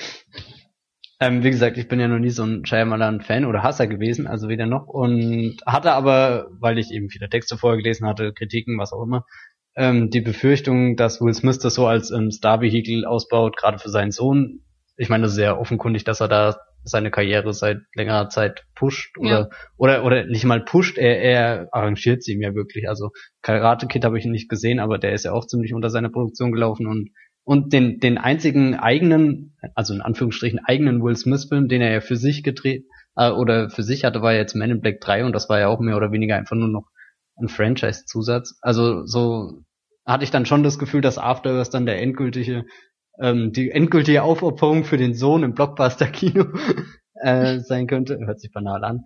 ähm, 1.20 1.44
wie 1.44 1.52
gesagt, 1.52 1.78
ich 1.78 1.88
bin 1.88 2.00
ja 2.00 2.08
noch 2.08 2.20
nie 2.20 2.32
so 2.32 2.44
ein 2.44 2.66
Shyamalan-Fan 2.66 3.46
oder 3.46 3.64
Hasser 3.64 3.88
gewesen, 3.88 4.28
also 4.28 4.50
weder 4.50 4.66
noch 4.66 4.88
und 4.88 5.58
hatte 5.66 5.92
aber, 5.92 6.48
weil 6.60 6.80
ich 6.80 6.92
eben 6.92 7.10
viele 7.10 7.30
Texte 7.30 7.58
vorher 7.58 7.78
gelesen 7.78 8.08
hatte, 8.08 8.34
Kritiken, 8.34 8.80
was 8.80 8.92
auch 8.92 9.04
immer, 9.04 9.24
ähm, 9.78 10.10
die 10.10 10.22
Befürchtung, 10.22 10.96
dass 10.96 11.22
Will 11.22 11.34
Smith 11.34 11.60
das 11.60 11.76
so 11.76 11.86
als 11.86 12.12
ähm, 12.12 12.32
Star-Vehikel 12.32 13.06
ausbaut, 13.06 13.56
gerade 13.56 13.78
für 13.78 13.90
seinen 13.90 14.12
Sohn. 14.12 14.64
Ich 14.98 15.10
meine, 15.10 15.30
sehr 15.30 15.60
offenkundig, 15.60 16.04
dass 16.04 16.20
er 16.20 16.28
da 16.28 16.58
seine 16.84 17.12
Karriere 17.12 17.54
seit 17.54 17.82
längerer 17.94 18.30
Zeit 18.30 18.66
pusht 18.74 19.18
oder 19.20 19.30
ja. 19.30 19.50
oder 19.78 20.04
oder 20.06 20.26
nicht 20.26 20.46
mal 20.46 20.62
pusht, 20.64 20.98
er, 20.98 21.22
er 21.22 21.68
arrangiert 21.72 22.24
sie 22.24 22.34
ihm 22.34 22.42
ja 22.42 22.56
wirklich. 22.56 22.90
Also 22.90 23.12
Karate 23.42 23.88
Kid 23.88 24.04
habe 24.04 24.18
ich 24.18 24.26
nicht 24.26 24.50
gesehen, 24.50 24.80
aber 24.80 24.98
der 24.98 25.14
ist 25.14 25.26
ja 25.26 25.34
auch 25.34 25.46
ziemlich 25.46 25.74
unter 25.74 25.90
seiner 25.90 26.10
Produktion 26.10 26.52
gelaufen 26.52 26.88
und 26.88 27.10
und 27.44 27.72
den 27.74 28.00
den 28.00 28.18
einzigen 28.18 28.76
eigenen, 28.76 29.56
also 29.76 29.94
in 29.94 30.02
Anführungsstrichen 30.02 30.60
eigenen 30.66 31.04
Will 31.04 31.16
Smith 31.16 31.46
Film, 31.46 31.68
den 31.68 31.82
er 31.82 31.92
ja 31.92 32.02
für 32.02 32.16
sich 32.16 32.42
gedreht 32.42 32.86
äh, 33.16 33.30
oder 33.30 33.70
für 33.70 33.84
sich 33.84 34.06
hatte, 34.06 34.22
war 34.22 34.34
jetzt 34.34 34.56
Man 34.56 34.72
in 34.72 34.82
Black 34.82 35.02
3 35.02 35.26
und 35.26 35.34
das 35.34 35.50
war 35.50 35.60
ja 35.60 35.68
auch 35.68 35.80
mehr 35.80 35.98
oder 35.98 36.12
weniger 36.12 36.36
einfach 36.36 36.56
nur 36.56 36.70
noch 36.70 36.88
ein 37.40 37.50
Franchise-Zusatz. 37.50 38.58
Also 38.62 39.06
so 39.06 39.62
hatte 40.08 40.24
ich 40.24 40.32
dann 40.32 40.46
schon 40.46 40.64
das 40.64 40.80
Gefühl, 40.80 41.02
dass 41.02 41.18
Afterverse 41.18 41.72
dann 41.72 41.86
der 41.86 42.02
endgültige, 42.02 42.66
ähm, 43.20 43.52
die 43.52 43.70
endgültige 43.70 44.24
Aufopferung 44.24 44.86
für 44.86 44.98
den 44.98 45.14
Sohn 45.14 45.44
im 45.44 45.54
Blockbuster-Kino 45.54 46.46
äh, 47.22 47.60
sein 47.60 47.88
könnte. 47.88 48.18
Hört 48.26 48.40
sich 48.40 48.52
banal 48.52 48.84
an. 48.84 49.04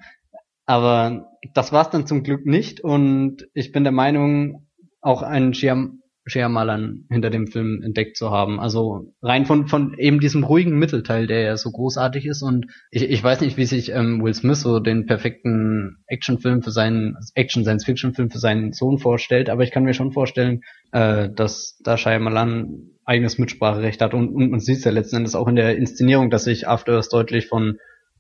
Aber 0.66 1.32
das 1.54 1.74
war 1.74 1.82
es 1.82 1.90
dann 1.90 2.08
zum 2.08 2.24
Glück 2.24 2.46
nicht 2.46 2.82
und 2.82 3.48
ich 3.54 3.72
bin 3.72 3.84
der 3.84 3.92
Meinung, 3.92 4.68
auch 5.02 5.24
ein 5.24 5.56
Shyam 5.56 6.01
Shyamalan 6.26 7.06
hinter 7.10 7.30
dem 7.30 7.48
Film 7.48 7.82
entdeckt 7.84 8.16
zu 8.16 8.30
haben. 8.30 8.60
Also 8.60 9.14
rein 9.22 9.46
von, 9.46 9.68
von 9.68 9.98
eben 9.98 10.20
diesem 10.20 10.44
ruhigen 10.44 10.78
Mittelteil, 10.78 11.26
der 11.26 11.42
ja 11.42 11.58
so 11.58 11.72
großartig 11.72 12.26
ist 12.26 12.44
und 12.44 12.68
ich, 12.92 13.04
ich 13.04 13.24
weiß 13.24 13.42
nicht, 13.42 13.58
wie 13.58 13.66
sich 13.66 13.92
ähm, 13.92 14.22
Will 14.22 14.34
Smith 14.34 14.62
so 14.62 14.80
den 14.80 15.06
perfekten 15.08 16.04
Actionfilm 16.08 16.62
für 16.62 16.72
seinen, 16.72 17.18
Action-Science-Fiction-Film 17.34 18.30
für 18.30 18.40
seinen 18.40 18.72
Sohn 18.72 19.00
vorstellt, 19.00 19.50
aber 19.50 19.64
ich 19.64 19.72
kann 19.72 19.84
mir 19.84 19.94
schon 19.94 20.12
vorstellen, 20.12 20.62
äh, 20.92 21.30
dass 21.30 21.80
da 21.84 21.98
Shyamalan 21.98 22.92
eigenes 23.04 23.40
Mitspracherecht 23.40 24.02
hat 24.02 24.14
und, 24.14 24.30
und 24.30 24.52
man 24.52 24.60
sieht 24.60 24.78
es 24.78 24.84
ja 24.84 24.92
letzten 24.92 25.18
Endes 25.18 25.36
auch 25.36 25.48
in 25.48 25.56
der 25.56 25.76
Inszenierung, 25.76 26.30
dass 26.30 26.44
sich 26.44 26.68
After 26.68 26.94
Earth 26.94 27.12
deutlich 27.12 27.48
von 27.48 27.78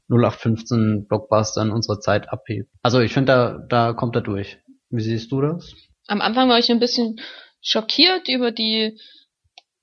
0815 0.09 1.05
Blockbustern 1.07 1.71
unserer 1.71 1.99
Zeit 1.99 2.29
abhebt. 2.29 2.69
Also 2.81 2.99
ich 2.99 3.13
finde, 3.13 3.31
da, 3.31 3.65
da 3.69 3.93
kommt 3.93 4.15
er 4.15 4.21
durch. 4.21 4.57
Wie 4.89 5.01
siehst 5.01 5.31
du 5.31 5.41
das? 5.41 5.73
Am 6.07 6.19
Anfang 6.19 6.49
war 6.49 6.59
ich 6.59 6.69
ein 6.69 6.79
bisschen 6.79 7.17
schockiert 7.61 8.27
über 8.27 8.51
die 8.51 8.99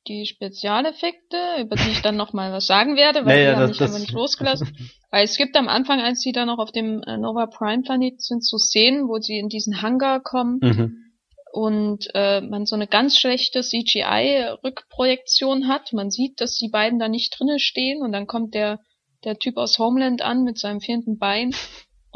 die 0.07 0.27
Spezialeffekte, 0.27 1.37
über 1.61 1.77
die 1.77 1.91
ich 1.91 2.01
dann 2.01 2.17
noch 2.17 2.33
mal 2.33 2.51
was 2.51 2.67
sagen 2.67 2.97
werde, 2.97 3.27
weil 3.27 3.37
naja, 3.37 3.51
die 3.51 3.57
haben 3.57 3.69
mich 3.69 3.83
aber 3.83 3.99
nicht 3.99 4.13
losgelassen. 4.13 4.75
weil 5.11 5.25
es 5.25 5.37
gibt 5.37 5.55
am 5.57 5.69
Anfang, 5.69 6.01
als 6.01 6.21
sie 6.21 6.33
da 6.33 6.47
noch 6.47 6.59
auf 6.59 6.73
dem 6.73 7.03
äh, 7.03 7.19
Nova 7.19 7.47
Prime 7.47 7.83
Planet 7.83 8.23
sind, 8.23 8.43
so 8.45 8.57
Szenen, 8.57 9.09
wo 9.09 9.19
sie 9.19 9.39
in 9.39 9.51
diesen 9.51 9.83
Hangar 9.83 10.23
kommen 10.23 10.61
mhm. 10.63 11.13
und 11.53 12.09
äh, 12.15 12.41
man 12.41 12.65
so 12.65 12.75
eine 12.75 12.87
ganz 12.87 13.19
schlechte 13.19 13.61
CGI-Rückprojektion 13.61 15.69
hat. 15.69 15.93
Man 15.93 16.11
sieht, 16.11 16.41
dass 16.41 16.57
die 16.57 16.71
beiden 16.71 16.99
da 16.99 17.09
nicht 17.09 17.39
drinnen 17.39 17.59
stehen 17.59 18.01
und 18.03 18.13
dann 18.13 18.27
kommt 18.27 18.55
der 18.55 18.81
der 19.25 19.39
Typ 19.39 19.57
aus 19.57 19.79
Homeland 19.79 20.23
an 20.23 20.45
mit 20.45 20.59
seinem 20.59 20.81
vierten 20.81 21.19
Bein 21.19 21.55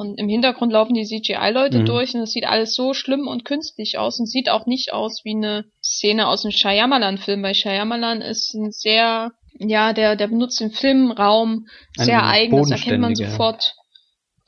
und 0.02 0.18
im 0.18 0.28
Hintergrund 0.28 0.72
laufen 0.72 0.94
die 0.94 1.04
CGI-Leute 1.04 1.78
mhm. 1.78 1.84
durch 1.86 2.14
und 2.14 2.22
es 2.22 2.32
sieht 2.32 2.46
alles 2.46 2.74
so 2.74 2.92
schlimm 2.92 3.28
und 3.28 3.44
künstlich 3.44 3.98
aus 3.98 4.18
und 4.18 4.26
sieht 4.26 4.50
auch 4.50 4.66
nicht 4.66 4.92
aus 4.92 5.22
wie 5.24 5.34
eine 5.34 5.64
Szene 5.82 6.26
aus 6.26 6.44
einem 6.44 6.52
Shyamalan-Film, 6.52 7.42
weil 7.42 7.54
Shyamalan 7.54 8.20
ist 8.20 8.52
ein 8.54 8.72
sehr, 8.72 9.32
ja, 9.58 9.92
der, 9.92 10.16
der 10.16 10.26
benutzt 10.26 10.60
den 10.60 10.72
Filmraum 10.72 11.66
sehr 11.96 12.26
eigen, 12.26 12.56
das 12.56 12.70
erkennt 12.70 13.00
man 13.00 13.14
sofort 13.14 13.76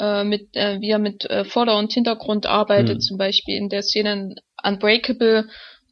äh, 0.00 0.24
mit, 0.24 0.54
äh, 0.56 0.80
wie 0.80 0.90
er 0.90 0.98
mit 0.98 1.24
äh, 1.30 1.44
Vorder- 1.44 1.78
und 1.78 1.92
Hintergrund 1.92 2.46
arbeitet, 2.46 2.96
mhm. 2.96 3.00
zum 3.00 3.16
Beispiel 3.16 3.56
in 3.56 3.68
der 3.68 3.82
Szene 3.82 4.34
Unbreakable, 4.62 5.48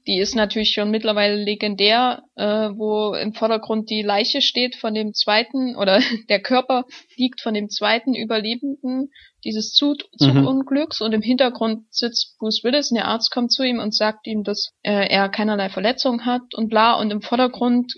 Die 0.07 0.19
ist 0.19 0.35
natürlich 0.35 0.73
schon 0.73 0.91
mittlerweile 0.91 1.37
legendär, 1.37 2.25
äh, 2.35 2.45
wo 2.45 3.15
im 3.15 3.35
Vordergrund 3.35 3.89
die 3.91 4.03
Leiche 4.03 4.41
steht 4.41 4.77
von 4.77 4.95
dem 4.95 5.15
zweiten 5.15 5.77
oder 5.81 6.01
der 6.29 6.41
Körper 6.41 6.85
liegt 7.17 7.41
von 7.41 7.55
dem 7.55 7.69
zweiten 7.69 8.15
Überlebenden 8.15 9.11
dieses 9.45 9.73
Zug 9.73 9.99
Zugunglücks. 10.19 11.01
Mhm. 11.01 11.07
und 11.07 11.13
im 11.13 11.23
Hintergrund 11.23 11.85
sitzt 11.91 12.37
Bruce 12.39 12.63
Willis 12.65 12.91
und 12.91 12.97
der 12.97 13.09
Arzt 13.09 13.31
kommt 13.31 13.53
zu 13.53 13.63
ihm 13.63 13.79
und 13.79 13.95
sagt 13.95 14.27
ihm, 14.27 14.45
dass 14.45 14.73
äh, 14.83 15.09
er 15.09 15.29
keinerlei 15.29 15.69
Verletzungen 15.69 16.27
hat 16.27 16.55
und 16.55 16.69
bla. 16.69 16.95
Und 16.95 17.11
im 17.11 17.23
Vordergrund 17.23 17.95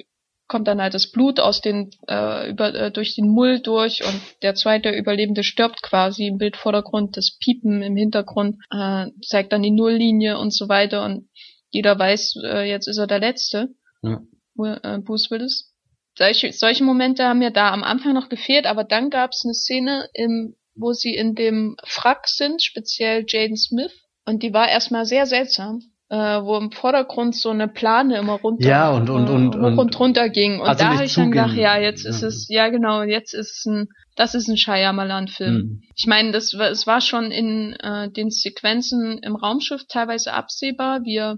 kommt 0.47 0.69
dann 0.69 0.81
halt 0.81 0.95
das 0.95 1.11
Blut 1.11 1.41
aus 1.41 1.61
den 1.61 1.91
äh, 2.09 2.51
über 2.51 2.75
äh, 2.75 2.91
durch 2.91 3.15
den 3.15 3.29
Mull 3.29 3.61
durch 3.61 4.05
und 4.05 4.21
der 4.43 4.55
zweite 4.55 4.91
Überlebende 4.91 5.43
stirbt 5.43 5.83
quasi 5.83 6.27
im 6.27 6.39
Bildvordergrund, 6.39 7.17
das 7.17 7.39
Piepen 7.41 7.83
im 7.83 7.97
Hintergrund 7.97 8.57
äh, 8.71 9.07
zeigt 9.23 9.53
dann 9.53 9.63
die 9.63 9.71
Nulllinie 9.71 10.39
und 10.39 10.53
so 10.53 10.69
weiter. 10.69 11.05
Und 11.05 11.29
jeder 11.75 11.99
weiß, 11.99 12.37
äh, 12.45 12.69
jetzt 12.69 12.89
ist 12.89 12.99
er 12.99 13.07
der 13.07 13.21
Letzte. 13.21 13.75
Ja. 14.03 14.23
Äh, 14.57 14.99
Bruce 15.01 15.31
Willis. 15.31 15.75
Solche, 16.17 16.53
solche 16.53 16.85
Momente 16.85 17.25
haben 17.25 17.41
mir 17.41 17.51
da 17.51 17.73
am 17.73 17.83
Anfang 17.83 18.15
noch 18.15 18.29
gefehlt, 18.29 18.67
aber 18.67 18.85
dann 18.85 19.11
gab 19.11 19.33
es 19.33 19.43
eine 19.45 19.55
Szene, 19.55 20.09
im, 20.15 20.55
wo 20.77 20.93
sie 20.93 21.15
in 21.15 21.35
dem 21.35 21.77
Frack 21.85 22.29
sind, 22.29 22.63
speziell 22.63 23.25
Jaden 23.27 23.57
Smith, 23.57 23.93
und 24.25 24.43
die 24.43 24.55
war 24.55 24.69
erstmal 24.69 25.05
sehr 25.05 25.27
seltsam 25.27 25.81
äh, 26.11 26.17
wo 26.45 26.57
im 26.59 26.71
Vordergrund 26.71 27.35
so 27.35 27.51
eine 27.51 27.67
Plane 27.67 28.19
immer 28.19 28.35
runter 28.35 28.69
ja, 28.69 28.91
und, 28.91 29.09
und, 29.11 29.29
und, 29.29 29.55
äh, 29.55 29.59
hoch 29.59 29.65
und, 29.65 29.79
und 29.79 30.01
runter 30.01 30.29
ging. 30.29 30.61
Und 30.61 30.81
da 30.81 30.95
habe 30.95 31.05
ich 31.05 31.15
dann 31.15 31.31
gedacht, 31.31 31.57
ja, 31.57 31.79
jetzt 31.79 32.05
ist 32.05 32.23
es, 32.23 32.47
ja 32.49 32.69
genau, 32.69 33.03
jetzt 33.03 33.35
ist 33.35 33.67
ein, 33.67 33.89
das 34.15 34.35
ist 34.35 34.49
ein 34.49 34.57
Shyamalan-Film. 34.57 35.55
Mhm. 35.55 35.83
Ich 35.97 36.07
meine, 36.07 36.33
das 36.33 36.53
es 36.55 36.87
war 36.87 37.01
schon 37.01 37.31
in 37.31 37.73
äh, 37.81 38.11
den 38.11 38.31
Sequenzen 38.31 39.19
im 39.19 39.35
Raumschiff 39.35 39.87
teilweise 39.89 40.35
absehbar, 40.35 41.01
wie 41.05 41.17
äh, 41.17 41.37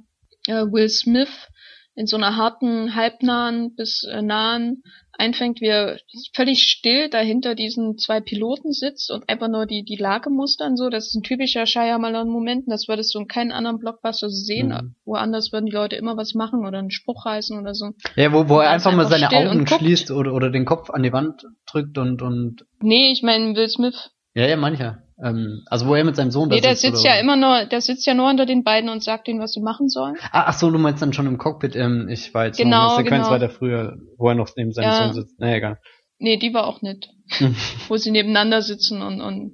Will 0.54 0.88
Smith 0.88 1.48
in 1.96 2.06
so 2.06 2.16
einer 2.16 2.36
harten, 2.36 2.94
halbnahen 2.94 3.74
bis 3.74 4.04
äh, 4.04 4.20
nahen 4.20 4.82
einfängt, 5.18 5.62
wie 5.62 5.68
er 5.68 5.98
völlig 6.34 6.62
still 6.64 7.08
dahinter 7.08 7.54
diesen 7.54 7.96
zwei 7.96 8.20
Piloten 8.20 8.72
sitzt 8.72 9.10
und 9.10 9.28
einfach 9.30 9.48
nur 9.48 9.64
die, 9.64 9.82
die 9.82 9.96
Lage 9.96 10.28
mustern, 10.28 10.76
so. 10.76 10.90
Das 10.90 11.06
ist 11.06 11.14
ein 11.14 11.22
typischer 11.22 11.64
Shyamalan-Moment. 11.66 12.64
Das 12.68 12.86
würdest 12.86 13.14
du 13.14 13.20
in 13.20 13.28
keinem 13.28 13.52
anderen 13.52 13.78
Blockbuster 13.78 14.28
sehen. 14.28 14.68
Mhm. 14.68 14.94
Woanders 15.06 15.52
würden 15.52 15.66
die 15.66 15.72
Leute 15.72 15.96
immer 15.96 16.18
was 16.18 16.34
machen 16.34 16.66
oder 16.66 16.78
einen 16.78 16.90
Spruch 16.90 17.24
reißen 17.24 17.58
oder 17.58 17.74
so. 17.74 17.92
Ja, 18.14 18.30
wo, 18.30 18.48
wo 18.48 18.60
er 18.60 18.70
einfach, 18.70 18.92
einfach 18.92 19.04
mal 19.04 19.06
seine 19.06 19.30
Augen 19.30 19.66
schließt 19.66 20.10
oder, 20.10 20.34
oder 20.34 20.50
den 20.50 20.66
Kopf 20.66 20.90
an 20.90 21.02
die 21.02 21.12
Wand 21.12 21.46
drückt 21.64 21.96
und, 21.96 22.20
und. 22.20 22.66
Nee, 22.80 23.10
ich 23.10 23.22
meine 23.22 23.56
Will 23.56 23.68
Smith. 23.68 24.10
Ja, 24.34 24.46
ja, 24.46 24.56
mancher. 24.56 25.02
Ähm, 25.22 25.62
also 25.66 25.86
wo 25.86 25.94
er 25.94 26.04
mit 26.04 26.16
seinem 26.16 26.30
Sohn 26.30 26.48
nee, 26.50 26.60
der 26.60 26.76
sitzt, 26.76 26.96
sitzt 26.98 27.04
ja 27.04 27.18
immer 27.18 27.36
nur, 27.36 27.64
der 27.64 27.80
sitzt 27.80 28.06
ja 28.06 28.12
nur 28.12 28.28
unter 28.28 28.44
den 28.44 28.64
beiden 28.64 28.90
und 28.90 29.02
sagt 29.02 29.28
ihnen, 29.28 29.40
was 29.40 29.52
sie 29.52 29.62
machen 29.62 29.88
sollen. 29.88 30.16
Ah, 30.30 30.44
ach 30.48 30.52
so, 30.52 30.70
du 30.70 30.78
meinst 30.78 31.00
dann 31.00 31.14
schon 31.14 31.26
im 31.26 31.38
Cockpit. 31.38 31.74
Ähm, 31.74 32.08
ich 32.10 32.34
war 32.34 32.46
jetzt 32.46 32.58
genau, 32.58 32.84
noch 32.84 32.96
eine 32.96 33.04
Sequenz 33.04 33.24
genau. 33.24 33.34
weiter 33.34 33.48
früher, 33.48 33.96
wo 34.18 34.28
er 34.28 34.34
noch 34.34 34.50
neben 34.56 34.72
seinem 34.72 34.84
ja. 34.84 35.04
Sohn 35.04 35.14
sitzt. 35.14 35.40
Naja, 35.40 35.56
egal. 35.56 35.78
Nee, 36.18 36.36
die 36.36 36.52
war 36.52 36.66
auch 36.66 36.82
nett. 36.82 37.08
wo 37.88 37.96
sie 37.96 38.10
nebeneinander 38.10 38.62
sitzen 38.62 39.02
und, 39.02 39.20
und 39.20 39.52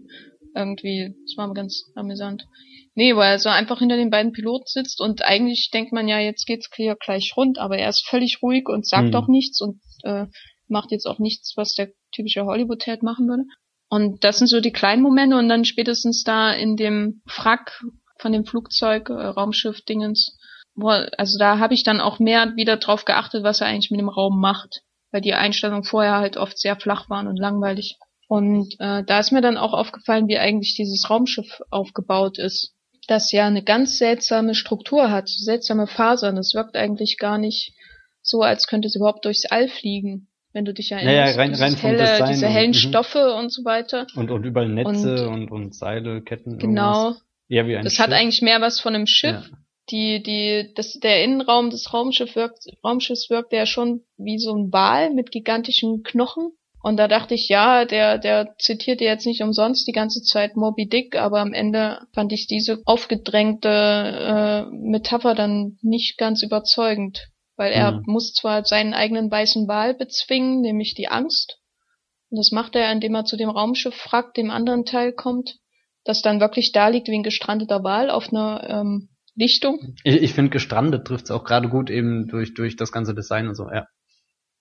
irgendwie, 0.55 1.15
das 1.25 1.37
war 1.37 1.53
ganz 1.55 1.85
amüsant. 1.95 2.45
Nee, 2.95 3.17
weil 3.17 3.33
er 3.33 3.39
so 3.39 3.49
einfach 3.49 3.79
hinter 3.79 3.97
den 3.97 4.11
beiden 4.11 4.33
Piloten 4.33 4.67
sitzt 4.67 5.01
und 5.01 5.25
eigentlich 5.25 5.71
denkt 5.73 5.93
man 5.93 6.09
ja, 6.09 6.19
jetzt 6.19 6.47
geht's 6.47 6.69
hier 6.75 6.97
gleich 6.97 7.33
rund, 7.37 7.59
aber 7.59 7.79
er 7.79 7.89
ist 7.89 8.07
völlig 8.07 8.43
ruhig 8.43 8.69
und 8.69 8.87
sagt 8.87 9.09
mhm. 9.09 9.15
auch 9.15 9.29
nichts 9.29 9.61
und 9.61 9.81
äh, 10.03 10.27
macht 10.69 10.91
jetzt 10.91 11.07
auch 11.07 11.19
nichts, 11.19 11.55
was 11.57 11.75
der 11.75 11.89
typische 12.15 12.45
Hollywood-Held 12.45 13.03
machen 13.03 13.29
würde. 13.29 13.45
Und 13.93 14.25
das 14.25 14.39
sind 14.39 14.47
so 14.47 14.63
die 14.63 14.73
kleinen 14.73 15.03
Momente 15.03 15.37
und 15.37 15.51
dann 15.51 15.67
spätestens 15.67 16.25
da 16.25 16.51
in 16.51 16.77
dem 16.77 17.21
Frack 17.27 17.83
von 18.19 18.33
dem 18.33 18.47
Flugzeug, 18.47 19.11
äh, 19.11 19.13
Raumschiff 19.13 19.83
Dingens, 19.83 20.39
wo, 20.75 20.89
also 20.89 21.39
da 21.39 21.59
habe 21.59 21.75
ich 21.75 21.83
dann 21.83 22.01
auch 22.01 22.19
mehr 22.19 22.57
wieder 22.57 22.79
drauf 22.79 23.05
geachtet, 23.05 23.45
was 23.45 23.61
er 23.61 23.67
eigentlich 23.67 23.91
mit 23.91 24.01
dem 24.01 24.09
Raum 24.09 24.41
macht, 24.41 24.81
weil 25.11 25.21
die 25.21 25.35
Einstellungen 25.35 25.85
vorher 25.85 26.17
halt 26.17 26.39
oft 26.39 26.59
sehr 26.59 26.77
flach 26.77 27.11
waren 27.11 27.27
und 27.27 27.37
langweilig. 27.37 27.99
Und 28.29 28.77
äh, 28.79 29.05
da 29.05 29.19
ist 29.19 29.31
mir 29.31 29.43
dann 29.43 29.59
auch 29.59 29.75
aufgefallen, 29.75 30.27
wie 30.27 30.39
eigentlich 30.39 30.75
dieses 30.75 31.11
Raumschiff 31.11 31.61
aufgebaut 31.69 32.39
ist. 32.39 32.73
Das 33.09 33.31
ja 33.31 33.47
eine 33.47 33.63
ganz 33.63 33.99
seltsame 33.99 34.55
Struktur 34.55 35.11
hat, 35.11 35.29
seltsame 35.29 35.87
Fasern. 35.87 36.39
Es 36.39 36.55
wirkt 36.55 36.77
eigentlich 36.77 37.19
gar 37.19 37.37
nicht 37.37 37.75
so, 38.23 38.41
als 38.41 38.67
könnte 38.67 38.89
es 38.89 38.97
überhaupt 38.97 39.27
durchs 39.27 39.45
All 39.45 39.69
fliegen 39.69 40.32
wenn 40.53 40.65
du 40.65 40.75
dich 40.75 40.93
erinnerst. 40.93 41.17
Ja, 41.17 41.31
ja 41.31 41.37
rein, 41.37 41.55
rein 41.55 41.75
helle, 41.75 41.99
Design 41.99 42.29
diese 42.29 42.49
hellen 42.49 42.67
und, 42.73 42.85
mhm. 42.85 42.89
Stoffe 42.89 43.35
und 43.35 43.53
so 43.53 43.65
weiter. 43.65 44.07
Und, 44.15 44.31
und 44.31 44.45
überall 44.45 44.69
Netze 44.69 45.29
und, 45.29 45.45
und, 45.45 45.51
und 45.51 45.75
Seile, 45.75 46.23
Ketten. 46.23 46.59
Genau. 46.59 47.15
Ja, 47.49 47.67
wie 47.67 47.77
ein 47.77 47.85
das 47.85 47.95
Schiff. 47.95 48.07
hat 48.07 48.13
eigentlich 48.13 48.43
mehr 48.43 48.61
was 48.61 48.81
von 48.81 48.95
einem 48.95 49.07
Schiff. 49.07 49.49
Ja. 49.51 49.59
Die, 49.91 50.23
die, 50.23 50.73
das, 50.75 50.99
der 51.01 51.25
Innenraum 51.25 51.71
des 51.71 51.93
Raumschiffs 51.93 52.37
wirkt, 52.37 52.65
Raumschiffs 52.85 53.29
wirkt 53.31 53.53
ja 53.53 53.67
schon 53.67 54.03
wie 54.17 54.39
so 54.39 54.55
ein 54.55 54.73
Wal 54.73 55.13
mit 55.13 55.33
gigantischen 55.33 56.03
Knochen. 56.03 56.53
Und 56.83 56.97
da 56.97 57.09
dachte 57.09 57.35
ich, 57.35 57.49
ja, 57.49 57.85
der, 57.85 58.19
der 58.19 58.55
zitierte 58.59 59.05
jetzt 59.05 59.27
nicht 59.27 59.43
umsonst 59.43 59.87
die 59.87 59.93
ganze 59.93 60.23
Zeit 60.23 60.57
Moby 60.57 60.89
Dick, 60.89 61.17
aber 61.17 61.41
am 61.41 61.53
Ende 61.53 62.01
fand 62.13 62.33
ich 62.33 62.49
diese 62.49 62.83
aufgedrängte 62.85 63.69
äh, 63.69 64.75
Metapher 64.75 65.35
dann 65.35 65.79
nicht 65.83 66.19
ganz 66.19 66.43
überzeugend 66.43 67.29
weil 67.57 67.73
er 67.73 67.93
mhm. 67.93 68.03
muss 68.07 68.33
zwar 68.33 68.65
seinen 68.65 68.95
eigenen 68.95 69.31
weißen 69.31 69.69
Wal 69.69 69.95
bezwingen, 69.95 70.61
nämlich 70.61 70.95
die 70.95 71.09
Angst. 71.09 71.59
Und 72.31 72.39
das 72.39 72.51
macht 72.51 72.75
er, 72.77 72.91
indem 72.91 73.15
er 73.15 73.25
zu 73.25 73.37
dem 73.37 73.51
Raumschiff 73.51 73.95
fragt, 73.95 74.37
dem 74.37 74.51
anderen 74.51 74.85
Teil 74.85 75.13
kommt, 75.13 75.59
das 76.05 76.23
dann 76.23 76.41
wirklich 76.41 76.73
da 76.73 76.89
liegt 76.89 77.09
wie 77.09 77.19
ein 77.19 77.23
gestrandeter 77.23 77.85
Wal 77.85 78.11
auf 78.11 78.33
einer 78.33 78.69
ähm, 78.69 79.11
Lichtung. 79.35 79.97
Ich, 80.05 80.17
ich 80.17 80.35
finde, 80.35 80.51
gestrandet 80.51 81.07
trifft 81.07 81.27
es 81.27 81.31
auch 81.31 81.45
gerade 81.45 81.69
gut 81.69 81.91
eben 81.91 82.29
durch, 82.29 82.55
durch 82.55 82.77
das 82.77 82.93
ganze 82.93 83.15
Design 83.15 83.49
und 83.49 83.55
so, 83.55 83.69
ja. 83.71 83.87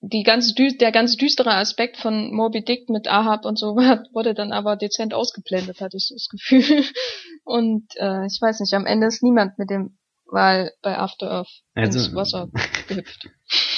Die 0.03 0.23
ganze, 0.23 0.55
der 0.55 0.91
ganz 0.91 1.15
düstere 1.15 1.53
Aspekt 1.53 1.95
von 1.97 2.33
Moby 2.33 2.63
Dick 2.63 2.89
mit 2.89 3.07
Ahab 3.07 3.45
und 3.45 3.59
so 3.59 3.75
wurde 4.13 4.33
dann 4.33 4.51
aber 4.51 4.75
dezent 4.75 5.13
ausgeblendet, 5.13 5.79
hatte 5.79 5.97
ich 5.97 6.07
so 6.07 6.15
das 6.15 6.27
Gefühl. 6.29 6.83
Und 7.43 7.85
äh, 7.97 8.25
ich 8.27 8.39
weiß 8.39 8.59
nicht, 8.59 8.73
am 8.73 8.85
Ende 8.85 9.07
ist 9.07 9.23
niemand 9.23 9.57
mit 9.57 9.69
dem 9.69 9.97
weil 10.31 10.71
bei 10.81 10.97
After 10.97 11.29
Earth 11.29 11.61
also, 11.75 11.99
ins 11.99 12.15
Wasser 12.15 12.49
gehüpft. 12.87 13.29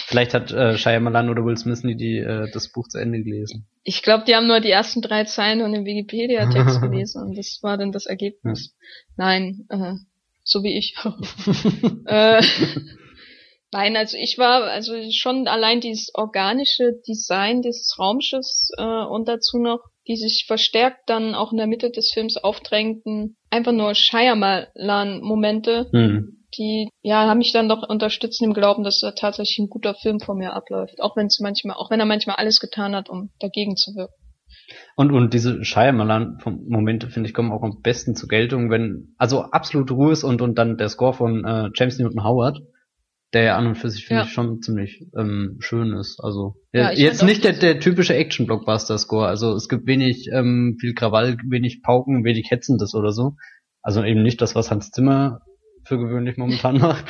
Vielleicht 0.06 0.34
hat 0.34 0.52
äh, 0.52 0.78
Shyamalan 0.78 1.30
oder 1.30 1.44
Will 1.44 1.58
Smith 1.58 1.84
nie 1.84 1.96
die, 1.96 2.20
äh, 2.20 2.50
das 2.52 2.72
Buch 2.72 2.88
zu 2.88 3.00
Ende 3.00 3.24
gelesen. 3.24 3.68
Ich 3.84 4.04
glaube, 4.04 4.24
die 4.26 4.36
haben 4.36 4.48
nur 4.48 4.60
die 4.60 4.70
ersten 4.70 5.02
drei 5.02 5.24
Zeilen 5.24 5.62
und 5.62 5.74
den 5.74 5.86
Wikipedia-Text 5.86 6.82
gelesen 6.82 7.24
und 7.24 7.38
das 7.38 7.60
war 7.64 7.78
dann 7.78 7.92
das 7.92 8.06
Ergebnis. 8.06 8.76
Ja. 9.18 9.26
Nein, 9.26 9.66
äh, 9.70 9.96
so 10.44 10.64
wie 10.64 10.78
ich. 10.78 10.96
äh, 12.06 12.42
nein, 13.72 13.98
also 13.98 14.16
ich 14.18 14.38
war 14.38 14.64
also 14.66 14.94
schon 15.12 15.48
allein 15.48 15.82
dieses 15.82 16.14
organische 16.14 16.94
Design 17.08 17.64
dieses 17.64 17.98
Raumschiffs 17.98 18.70
äh, 18.78 18.84
und 18.84 19.28
dazu 19.28 19.58
noch 19.58 19.80
die 20.06 20.18
sich 20.18 20.44
verstärkt 20.48 21.10
dann 21.10 21.34
auch 21.34 21.54
in 21.54 21.58
der 21.58 21.68
Mitte 21.68 21.90
des 21.90 22.12
Films 22.14 22.36
aufdrängten, 22.36 23.38
einfach 23.50 23.72
nur 23.72 23.96
Shyamalan-Momente, 23.96 25.90
hm 25.92 26.43
die 26.58 26.90
ja 27.02 27.28
haben 27.28 27.40
mich 27.40 27.54
dann 27.54 27.70
doch 27.70 27.88
unterstützt 27.88 28.42
im 28.42 28.54
Glauben, 28.54 28.84
dass 28.84 29.00
da 29.00 29.12
tatsächlich 29.12 29.60
ein 29.60 29.70
guter 29.70 29.96
Film 29.96 30.20
vor 30.20 30.36
mir 30.36 30.54
abläuft, 30.54 31.02
auch 31.02 31.16
wenn 31.16 31.28
es 31.28 31.40
manchmal, 31.40 31.76
auch 31.76 31.92
wenn 31.92 32.00
er 32.00 32.06
manchmal 32.06 32.38
alles 32.38 32.60
getan 32.60 32.96
hat, 32.96 33.10
um 33.10 33.32
dagegen 33.40 33.76
zu 33.76 33.96
wirken. 33.96 34.14
Und 34.96 35.12
und 35.12 35.34
diese 35.34 35.64
Shyamalan-Momente 35.64 37.10
finde 37.10 37.28
ich 37.28 37.34
kommen 37.34 37.52
auch 37.52 37.64
am 37.64 37.82
besten 37.82 38.16
zur 38.16 38.30
Geltung, 38.30 38.70
wenn 38.70 39.16
also 39.18 39.42
absolut 39.42 39.92
Ruhe 39.92 40.12
ist 40.12 40.24
und 40.24 40.42
und 40.42 40.58
dann 40.58 40.78
der 40.78 40.90
Score 40.90 41.14
von 41.14 41.44
äh, 41.44 41.70
James 41.74 41.98
Newton 42.00 42.24
Howard, 42.24 42.60
der 43.34 43.44
ja 43.44 43.58
an 43.58 43.68
und 43.68 43.76
für 43.76 43.90
sich 43.90 44.06
finde 44.06 44.22
ja. 44.22 44.26
ich 44.26 44.34
schon 44.34 44.62
ziemlich 44.62 45.06
ähm, 45.18 45.58
schön 45.60 45.94
ist. 45.94 46.20
Also 46.22 46.56
ja, 46.72 46.92
jetzt 46.92 47.24
nicht 47.24 47.44
der, 47.44 47.54
der 47.54 47.80
typische 47.80 48.16
Action-Blockbuster-Score. 48.16 49.28
Also 49.28 49.54
es 49.56 49.68
gibt 49.68 49.88
wenig 49.88 50.30
ähm, 50.32 50.78
viel 50.80 50.94
Krawall, 50.94 51.38
wenig 51.50 51.82
Pauken, 51.82 52.24
wenig 52.24 52.52
Hetzendes 52.52 52.94
oder 52.94 53.12
so. 53.12 53.36
Also 53.82 54.04
eben 54.04 54.22
nicht 54.22 54.42
das, 54.42 54.56
was 54.56 54.72
Hans 54.72 54.92
Zimmer 54.92 55.42
für 55.86 55.98
gewöhnlich 55.98 56.38
momentan 56.38 56.78
macht. 56.80 57.06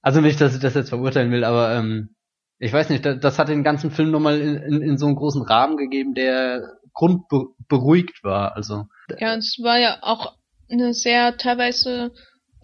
Also 0.00 0.20
nicht, 0.20 0.40
dass 0.40 0.54
ich 0.54 0.60
das 0.60 0.74
jetzt 0.74 0.88
verurteilen 0.88 1.30
will, 1.30 1.44
aber 1.44 1.76
ähm, 1.76 2.14
ich 2.58 2.72
weiß 2.72 2.90
nicht, 2.90 3.04
das, 3.04 3.20
das 3.20 3.38
hat 3.38 3.48
den 3.48 3.64
ganzen 3.64 3.90
Film 3.90 4.10
nochmal 4.10 4.40
in, 4.40 4.56
in, 4.56 4.82
in 4.82 4.98
so 4.98 5.06
einen 5.06 5.16
großen 5.16 5.42
Rahmen 5.42 5.76
gegeben, 5.76 6.14
der 6.14 6.78
grundberuhigt 6.92 8.22
war. 8.22 8.56
Also 8.56 8.86
ja, 9.18 9.34
es 9.34 9.58
war 9.62 9.78
ja 9.78 9.98
auch 10.02 10.34
eine 10.70 10.94
sehr 10.94 11.36
teilweise 11.36 12.12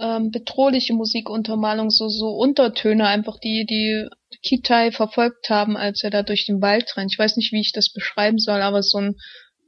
ähm, 0.00 0.30
bedrohliche 0.30 0.94
Musikuntermalung, 0.94 1.90
so 1.90 2.08
so 2.08 2.28
Untertöne 2.30 3.06
einfach, 3.06 3.38
die 3.38 3.66
die 3.66 4.08
Kitai 4.42 4.92
verfolgt 4.92 5.50
haben, 5.50 5.76
als 5.76 6.02
er 6.04 6.10
da 6.10 6.22
durch 6.22 6.46
den 6.46 6.60
Wald 6.60 6.96
rennt. 6.96 7.12
Ich 7.12 7.18
weiß 7.18 7.36
nicht, 7.36 7.52
wie 7.52 7.60
ich 7.60 7.72
das 7.72 7.92
beschreiben 7.92 8.38
soll, 8.38 8.62
aber 8.62 8.82
so 8.82 8.98
ein 8.98 9.16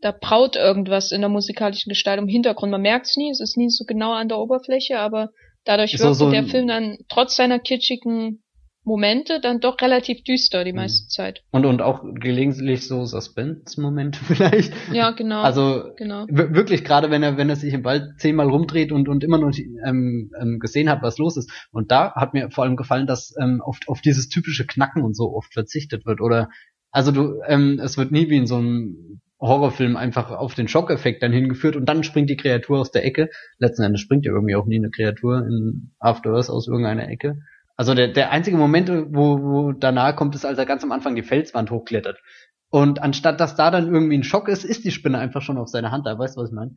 da 0.00 0.12
braut 0.12 0.56
irgendwas 0.56 1.12
in 1.12 1.20
der 1.20 1.28
musikalischen 1.28 1.90
Gestaltung 1.90 2.26
im 2.26 2.32
Hintergrund. 2.32 2.70
Man 2.70 2.80
merkt 2.80 3.06
es 3.06 3.16
nie, 3.16 3.30
es 3.30 3.40
ist 3.40 3.56
nie 3.56 3.68
so 3.68 3.84
genau 3.84 4.12
an 4.12 4.28
der 4.28 4.38
Oberfläche, 4.38 4.98
aber 4.98 5.30
Dadurch 5.70 5.96
wirkt 6.00 6.16
so, 6.16 6.30
der 6.30 6.44
Film 6.44 6.66
dann 6.66 6.98
trotz 7.08 7.36
seiner 7.36 7.60
kitschigen 7.60 8.42
Momente 8.82 9.40
dann 9.40 9.60
doch 9.60 9.80
relativ 9.80 10.24
düster 10.24 10.64
die 10.64 10.72
Mhm. 10.72 10.76
meiste 10.78 11.06
Zeit. 11.08 11.42
Und, 11.52 11.64
und 11.66 11.80
auch 11.82 12.02
gelegentlich 12.14 12.88
so 12.88 13.04
Suspense-Momente 13.04 14.18
vielleicht. 14.24 14.72
Ja, 14.92 15.10
genau. 15.12 15.42
Also 15.42 15.90
genau. 15.96 16.26
wir- 16.28 16.54
wirklich 16.54 16.82
gerade 16.82 17.10
wenn 17.10 17.22
er 17.22 17.36
wenn 17.36 17.50
er 17.50 17.56
sich 17.56 17.72
im 17.74 17.84
Wald 17.84 18.18
zehnmal 18.18 18.48
rumdreht 18.48 18.90
und 18.90 19.08
und 19.08 19.22
immer 19.22 19.38
noch 19.38 19.52
ähm, 19.86 20.32
ähm, 20.40 20.58
gesehen 20.58 20.88
hat 20.90 21.02
was 21.02 21.18
los 21.18 21.36
ist 21.36 21.50
und 21.72 21.90
da 21.92 22.14
hat 22.14 22.34
mir 22.34 22.50
vor 22.50 22.64
allem 22.64 22.76
gefallen 22.76 23.06
dass 23.06 23.34
ähm, 23.40 23.60
auf 23.62 23.78
auf 23.86 24.00
dieses 24.00 24.28
typische 24.28 24.66
Knacken 24.66 25.02
und 25.02 25.14
so 25.14 25.34
oft 25.34 25.52
verzichtet 25.52 26.04
wird 26.06 26.20
oder 26.20 26.48
also 26.90 27.12
du 27.12 27.40
ähm, 27.46 27.78
es 27.84 27.96
wird 27.98 28.10
nie 28.12 28.28
wie 28.30 28.38
in 28.38 28.46
so 28.46 28.56
einem 28.56 29.20
Horrorfilm 29.40 29.96
einfach 29.96 30.30
auf 30.30 30.54
den 30.54 30.68
Schockeffekt 30.68 31.22
dann 31.22 31.32
hingeführt 31.32 31.76
und 31.76 31.86
dann 31.86 32.02
springt 32.02 32.30
die 32.30 32.36
Kreatur 32.36 32.78
aus 32.78 32.90
der 32.90 33.04
Ecke 33.04 33.30
letzten 33.58 33.82
Endes 33.82 34.00
springt 34.00 34.24
ja 34.24 34.32
irgendwie 34.32 34.56
auch 34.56 34.66
nie 34.66 34.76
eine 34.76 34.90
Kreatur 34.90 35.38
in 35.38 35.92
After 35.98 36.30
Earth 36.30 36.50
aus 36.50 36.68
irgendeiner 36.68 37.08
Ecke 37.08 37.38
also 37.76 37.94
der 37.94 38.08
der 38.08 38.30
einzige 38.30 38.56
Moment 38.56 38.90
wo 38.90 39.40
wo 39.40 39.72
danach 39.72 40.16
kommt 40.16 40.34
ist 40.34 40.44
als 40.44 40.58
er 40.58 40.66
ganz 40.66 40.84
am 40.84 40.92
Anfang 40.92 41.14
die 41.14 41.22
Felswand 41.22 41.70
hochklettert 41.70 42.18
und 42.70 43.02
anstatt 43.02 43.40
dass 43.40 43.56
da 43.56 43.70
dann 43.70 43.92
irgendwie 43.92 44.16
ein 44.16 44.22
Schock 44.22 44.48
ist, 44.48 44.64
ist 44.64 44.84
die 44.84 44.92
Spinne 44.92 45.18
einfach 45.18 45.42
schon 45.42 45.58
auf 45.58 45.68
seiner 45.68 45.90
Hand 45.90 46.06
da. 46.06 46.18
Weißt 46.18 46.36
du, 46.36 46.40
was 46.40 46.50
ich 46.50 46.54
meine? 46.54 46.76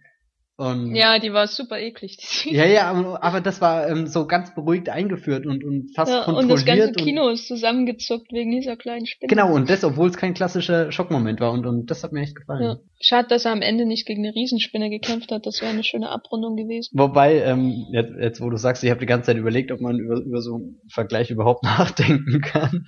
Und 0.63 0.95
Ja, 0.95 1.19
die 1.19 1.33
war 1.33 1.47
super 1.47 1.77
eklig. 1.77 2.17
Die 2.17 2.55
ja, 2.55 2.65
ja, 2.65 2.91
aber, 3.19 3.41
das 3.41 3.59
war 3.59 3.89
ähm, 3.89 4.07
so 4.07 4.27
ganz 4.27 4.55
beruhigt 4.55 4.87
eingeführt 4.87 5.45
und, 5.45 5.63
und 5.63 5.93
fast 5.93 6.11
ja, 6.11 6.19
und 6.19 6.35
kontrolliert. 6.35 6.57
das 6.57 6.65
ganze 6.65 6.91
Kino 6.93 7.27
ist 7.29 7.47
zusammengezuckt 7.47 8.31
wegen 8.31 8.51
dieser 8.51 8.77
kleinen 8.77 9.05
Spinne. 9.05 9.29
Genau, 9.29 9.53
und 9.53 9.69
das, 9.69 9.83
obwohl 9.83 10.07
es 10.07 10.15
kein 10.15 10.33
klassischer 10.33 10.91
Schockmoment 10.91 11.41
war. 11.41 11.51
Und, 11.51 11.65
und 11.65 11.91
das 11.91 12.03
hat 12.03 12.13
mir 12.13 12.21
echt 12.21 12.35
gefallen. 12.35 12.63
Ja. 12.63 12.77
Schade, 13.01 13.27
dass 13.27 13.43
er 13.43 13.51
am 13.51 13.61
Ende 13.61 13.85
nicht 13.85 14.05
gegen 14.05 14.25
eine 14.25 14.33
Riesenspinne 14.33 14.89
gekämpft 14.89 15.31
hat. 15.31 15.45
Das 15.45 15.61
wäre 15.61 15.71
eine 15.71 15.83
schöne 15.83 16.09
Abrundung 16.09 16.55
gewesen. 16.55 16.91
Wobei, 16.97 17.41
ähm, 17.41 17.85
jetzt, 17.91 18.13
jetzt 18.17 18.41
wo 18.41 18.49
du 18.49 18.55
sagst, 18.55 18.83
ich 18.83 18.89
habe 18.89 19.01
die 19.01 19.05
ganze 19.05 19.27
Zeit 19.27 19.37
überlegt, 19.37 19.71
ob 19.73 19.81
man 19.81 19.99
über, 19.99 20.21
über 20.21 20.41
so 20.41 20.55
einen 20.55 20.79
Vergleich 20.89 21.29
überhaupt 21.29 21.63
nachdenken 21.63 22.39
kann. 22.39 22.87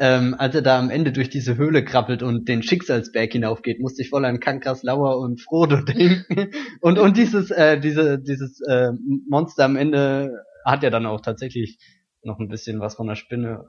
Ähm, 0.00 0.34
als 0.38 0.54
er 0.54 0.62
da 0.62 0.78
am 0.78 0.90
Ende 0.90 1.12
durch 1.12 1.28
diese 1.28 1.56
Höhle 1.56 1.84
krabbelt 1.84 2.22
und 2.22 2.48
den 2.48 2.62
Schicksalsberg 2.62 3.32
hinaufgeht, 3.32 3.80
musste 3.80 4.02
ich 4.02 4.10
voll 4.10 4.24
an 4.24 4.38
Kankras 4.40 4.82
Lauer 4.82 5.18
und 5.18 5.40
Frodo 5.40 5.76
denken. 5.84 6.50
und 6.80 6.98
und 6.98 7.16
dieses 7.16 7.50
äh, 7.50 7.80
diese 7.80 8.18
dieses 8.18 8.60
äh, 8.60 8.90
Monster 9.28 9.64
am 9.64 9.76
Ende 9.76 10.44
hat 10.64 10.82
ja 10.82 10.90
dann 10.90 11.06
auch 11.06 11.20
tatsächlich 11.20 11.78
noch 12.22 12.38
ein 12.38 12.48
bisschen 12.48 12.80
was 12.80 12.94
von 12.96 13.06
der 13.06 13.16
Spinne. 13.16 13.64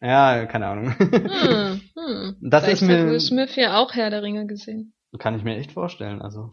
Ja, 0.00 0.46
keine 0.46 0.66
Ahnung. 0.68 0.94
Hm, 0.98 1.80
hm. 1.94 2.36
Das 2.40 2.64
Vielleicht 2.64 2.82
ist 2.82 2.88
mir- 2.88 3.06
Will 3.06 3.20
Smith 3.20 3.54
ja 3.56 3.76
auch 3.78 3.92
Herr 3.94 4.10
der 4.10 4.22
Ringe 4.22 4.46
gesehen. 4.46 4.94
Kann 5.18 5.36
ich 5.36 5.44
mir 5.44 5.56
echt 5.56 5.72
vorstellen. 5.72 6.22
Also 6.22 6.50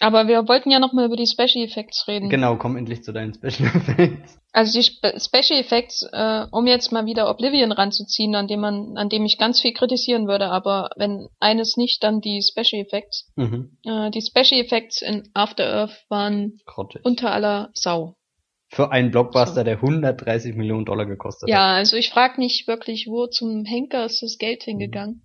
Aber 0.00 0.26
wir 0.26 0.48
wollten 0.48 0.70
ja 0.72 0.80
nochmal 0.80 1.06
über 1.06 1.16
die 1.16 1.26
Special 1.26 1.64
Effects 1.64 2.08
reden. 2.08 2.28
genau, 2.28 2.56
komm 2.56 2.76
endlich 2.76 3.04
zu 3.04 3.12
deinen 3.12 3.32
Special 3.32 3.68
Effects. 3.76 4.38
Also 4.52 4.78
die 4.78 4.84
Spe 4.84 5.14
Special 5.20 5.58
Effects, 5.60 6.02
äh, 6.12 6.46
um 6.50 6.66
jetzt 6.66 6.92
mal 6.92 7.06
wieder 7.06 7.28
Oblivion 7.30 7.72
ranzuziehen, 7.72 8.34
an 8.34 8.46
dem 8.48 8.60
man, 8.60 8.96
an 8.96 9.08
dem 9.08 9.24
ich 9.24 9.38
ganz 9.38 9.60
viel 9.60 9.72
kritisieren 9.72 10.26
würde, 10.28 10.46
aber 10.50 10.90
wenn 10.96 11.28
eines 11.40 11.76
nicht, 11.76 12.02
dann 12.02 12.20
die 12.20 12.40
Special 12.42 12.82
Effects. 12.82 13.30
Mhm. 13.36 13.78
Äh, 13.84 14.10
die 14.10 14.20
Special 14.22 14.60
Effects 14.60 15.00
in 15.02 15.28
After 15.34 15.64
Earth 15.64 16.04
waren 16.08 16.58
Grottig. 16.66 17.04
unter 17.04 17.32
aller 17.32 17.70
Sau. 17.74 18.14
Für 18.70 18.90
einen 18.90 19.10
Blockbuster, 19.12 19.56
So. 19.60 19.64
der 19.64 19.76
130 19.76 20.56
Millionen 20.56 20.84
Dollar 20.84 21.06
gekostet 21.06 21.48
hat. 21.48 21.50
Ja, 21.54 21.74
also 21.74 21.96
ich 21.96 22.10
frage 22.10 22.40
mich 22.40 22.64
wirklich, 22.66 23.06
wo 23.08 23.26
zum 23.28 23.64
Henker 23.64 24.04
ist 24.04 24.22
das 24.22 24.38
Geld 24.38 24.64
hingegangen? 24.64 25.23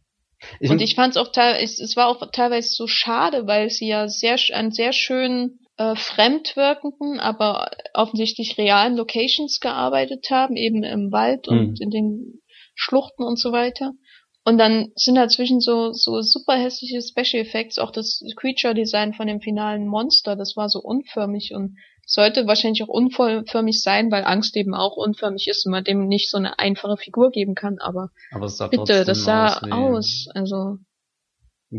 Ich, 0.60 0.70
und 0.70 0.82
ich 0.82 0.96
fand 0.96 1.16
es 1.16 1.18
auch 1.18 1.32
teilweise, 1.32 1.84
es 1.84 1.96
war 1.96 2.08
auch 2.08 2.26
teilweise 2.32 2.70
so 2.70 2.88
schade, 2.88 3.48
weil 3.48 3.70
sie 3.70 3.88
ja 3.88 4.08
sehr 4.08 4.38
an 4.54 4.72
sehr 4.72 4.94
schönen 4.94 5.60
äh, 5.78 5.96
fremdwirkenden, 5.96 7.20
aber 7.20 7.72
offensichtlich 7.94 8.58
realen 8.58 8.96
Locations 8.96 9.60
gearbeitet 9.60 10.28
haben, 10.30 10.56
eben 10.56 10.84
im 10.84 11.12
Wald 11.12 11.48
und 11.48 11.72
Mhm. 11.72 11.76
in 11.80 11.90
den 11.90 12.42
Schluchten 12.76 13.24
und 13.24 13.38
so 13.38 13.52
weiter. 13.52 13.94
Und 14.50 14.58
dann 14.58 14.92
sind 14.96 15.14
dazwischen 15.14 15.62
so 15.62 15.94
so 15.94 16.22
super 16.24 16.56
hässliche 16.56 17.00
Special 17.04 17.44
Effects, 17.44 17.78
auch 17.78 17.92
das 17.92 18.24
Creature 18.36 18.74
Design 18.74 19.14
von 19.14 19.28
dem 19.28 19.42
finalen 19.42 19.86
Monster, 19.86 20.36
das 20.36 20.58
war 20.58 20.70
so 20.70 20.80
unförmig 20.80 21.52
und 21.54 21.78
sollte 22.08 22.48
wahrscheinlich 22.48 22.82
auch 22.82 22.88
unförmig 22.88 23.84
sein, 23.84 24.10
weil 24.10 24.24
Angst 24.24 24.58
eben 24.58 24.74
auch 24.74 24.98
unförmig 24.98 25.48
ist 25.48 25.68
und 25.68 25.72
man 25.72 25.84
dem 25.84 26.08
nicht 26.08 26.32
so 26.32 26.38
eine 26.38 26.58
einfache 26.58 26.98
Figur 26.98 27.30
geben 27.30 27.54
kann, 27.54 27.78
aber 27.78 28.10
aber 28.32 28.48
bitte, 28.72 29.06
das 29.06 29.24
sah 29.24 29.62
wie- 29.64 29.72
aus, 29.72 30.26
also 30.34 30.78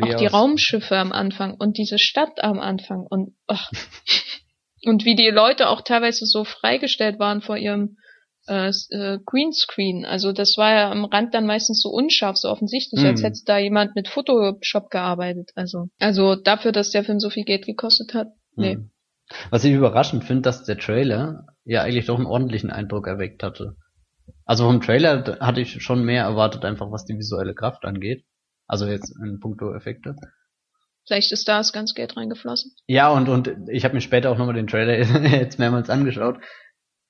auch 0.01 0.14
die 0.14 0.29
aus- 0.29 0.33
Raumschiffe 0.33 0.97
am 0.97 1.11
Anfang 1.11 1.55
und 1.59 1.77
diese 1.77 1.99
Stadt 1.99 2.41
am 2.41 2.61
Anfang 2.61 3.05
und 3.11 3.35
ach. 3.49 3.68
und 4.85 5.05
wie 5.05 5.16
die 5.16 5.31
Leute 5.31 5.68
auch 5.68 5.81
teilweise 5.81 6.25
so 6.25 6.45
freigestellt 6.45 7.18
waren 7.18 7.41
vor 7.41 7.57
ihrem 7.57 7.97
äh, 8.51 8.70
äh, 8.90 9.18
Greenscreen. 9.24 10.05
Also 10.05 10.32
das 10.32 10.57
war 10.59 10.72
ja 10.72 10.90
am 10.90 11.05
Rand 11.05 11.32
dann 11.34 11.46
meistens 11.46 11.80
so 11.80 11.88
unscharf, 11.90 12.36
so 12.36 12.48
offensichtlich, 12.48 13.05
als 13.05 13.20
Mhm. 13.20 13.24
hätte 13.24 13.40
da 13.46 13.59
jemand 13.59 13.94
mit 13.94 14.09
Photoshop 14.09 14.90
gearbeitet. 14.90 15.51
Also 15.55 15.86
also 15.98 16.34
dafür, 16.34 16.72
dass 16.72 16.90
der 16.90 17.05
Film 17.05 17.20
so 17.20 17.30
viel 17.30 17.44
Geld 17.44 17.64
gekostet 17.66 18.12
hat. 18.14 18.28
Nee. 18.57 18.74
Hm. 18.74 18.90
Was 19.51 19.62
ich 19.64 19.72
überraschend 19.72 20.24
finde, 20.24 20.42
dass 20.42 20.64
der 20.64 20.76
Trailer 20.78 21.46
ja 21.64 21.82
eigentlich 21.82 22.07
doch 22.07 22.16
einen 22.16 22.26
ordentlichen 22.26 22.70
Eindruck 22.70 23.07
erweckt 23.07 23.42
hatte. 23.44 23.76
Also 24.44 24.64
vom 24.64 24.80
Trailer 24.80 25.38
hatte 25.40 25.61
ich 25.61 25.80
schon 25.82 26.05
mehr 26.05 26.24
erwartet, 26.24 26.64
einfach 26.64 26.90
was 26.90 27.05
die 27.05 27.16
visuelle 27.16 27.55
Kraft 27.55 27.84
angeht. 27.84 28.24
Also 28.66 28.86
jetzt 28.86 29.14
in 29.24 29.38
puncto 29.38 29.72
Effekte. 29.72 30.16
Vielleicht 31.07 31.32
ist 31.32 31.48
da 31.48 31.59
das 31.59 31.72
ganze 31.72 31.94
Geld 31.94 32.16
reingeflossen. 32.16 32.72
Ja, 32.86 33.11
und, 33.11 33.28
und 33.28 33.53
ich 33.68 33.84
habe 33.84 33.94
mir 33.94 34.01
später 34.01 34.30
auch 34.30 34.38
nochmal 34.38 34.55
den 34.55 34.66
Trailer 34.66 34.98
jetzt 35.40 35.59
mehrmals 35.59 35.90
angeschaut. 35.90 36.38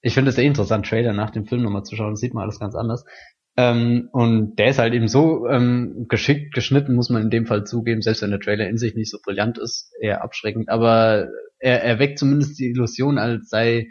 Ich 0.03 0.15
finde 0.15 0.31
es 0.31 0.37
sehr 0.37 0.45
interessant, 0.45 0.87
Trailer 0.87 1.13
nach 1.13 1.31
dem 1.31 1.47
Film 1.47 1.63
nochmal 1.63 1.85
zu 1.85 1.97
schauen. 1.97 2.13
Das 2.13 2.21
sieht 2.21 2.35
man 2.35 2.45
alles 2.45 2.59
ganz 2.59 2.75
anders. 2.75 3.05
Ähm, 3.57 4.09
und 4.13 4.57
der 4.57 4.69
ist 4.71 4.79
halt 4.79 4.95
eben 4.95 5.09
so 5.09 5.47
ähm, 5.49 6.07
geschickt 6.09 6.55
geschnitten, 6.55 6.95
muss 6.95 7.11
man 7.11 7.23
in 7.23 7.31
dem 7.31 7.47
Fall 7.47 7.65
zugeben, 7.65 8.01
selbst 8.01 8.23
wenn 8.23 8.31
der 8.31 8.41
Trailer 8.41 8.69
in 8.69 8.79
sich 8.79 8.95
nicht 8.95 9.11
so 9.11 9.19
brillant 9.23 9.59
ist, 9.59 9.93
eher 10.01 10.23
abschreckend. 10.23 10.69
Aber 10.69 11.29
er, 11.59 11.83
er 11.83 11.99
weckt 11.99 12.19
zumindest 12.19 12.59
die 12.59 12.71
Illusion, 12.71 13.19
als 13.19 13.51
sei 13.51 13.89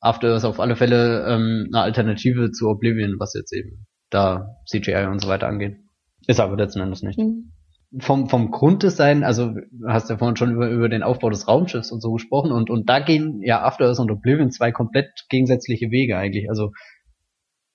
After 0.00 0.32
Earth 0.32 0.44
auf 0.44 0.60
alle 0.60 0.76
Fälle 0.76 1.26
ähm, 1.28 1.68
eine 1.72 1.82
Alternative 1.82 2.50
zu 2.50 2.68
Oblivion, 2.68 3.18
was 3.18 3.34
jetzt 3.34 3.52
eben 3.52 3.86
da 4.10 4.56
CGI 4.68 5.06
und 5.06 5.20
so 5.20 5.28
weiter 5.28 5.46
angeht. 5.46 5.78
Ist 6.26 6.40
aber 6.40 6.56
letzten 6.56 6.80
Endes 6.80 7.02
nicht 7.02 7.18
Hm. 7.18 7.53
Vom, 8.00 8.28
vom 8.28 8.50
Grunddesign, 8.50 9.24
also 9.24 9.50
du 9.50 9.88
hast 9.88 10.10
ja 10.10 10.18
vorhin 10.18 10.36
schon 10.36 10.52
über, 10.52 10.68
über 10.68 10.88
den 10.88 11.02
Aufbau 11.02 11.30
des 11.30 11.46
Raumschiffs 11.46 11.92
und 11.92 12.00
so 12.00 12.12
gesprochen 12.12 12.52
und, 12.52 12.70
und 12.70 12.88
da 12.88 13.00
gehen 13.00 13.40
ja 13.42 13.62
After 13.62 13.86
Earth 13.86 13.98
und 14.00 14.10
Oblivion 14.10 14.50
zwei 14.50 14.72
komplett 14.72 15.26
gegensätzliche 15.28 15.90
Wege 15.90 16.16
eigentlich. 16.16 16.48
Also 16.48 16.72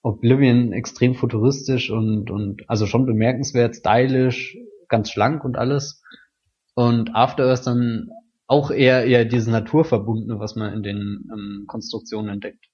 Oblivion 0.01 0.73
extrem 0.73 1.15
futuristisch 1.15 1.89
und, 1.89 2.31
und 2.31 2.61
also 2.67 2.85
schon 2.85 3.05
bemerkenswert, 3.05 3.75
stylisch, 3.75 4.57
ganz 4.87 5.11
schlank 5.11 5.43
und 5.43 5.57
alles. 5.57 6.01
Und 6.75 7.15
After 7.15 7.45
Earth 7.45 7.67
dann 7.67 8.09
auch 8.47 8.71
eher 8.71 9.05
eher 9.05 9.25
dieses 9.25 9.47
Naturverbundene, 9.47 10.39
was 10.39 10.55
man 10.55 10.73
in 10.73 10.83
den 10.83 11.29
ähm, 11.31 11.65
Konstruktionen 11.67 12.33
entdeckt. 12.33 12.65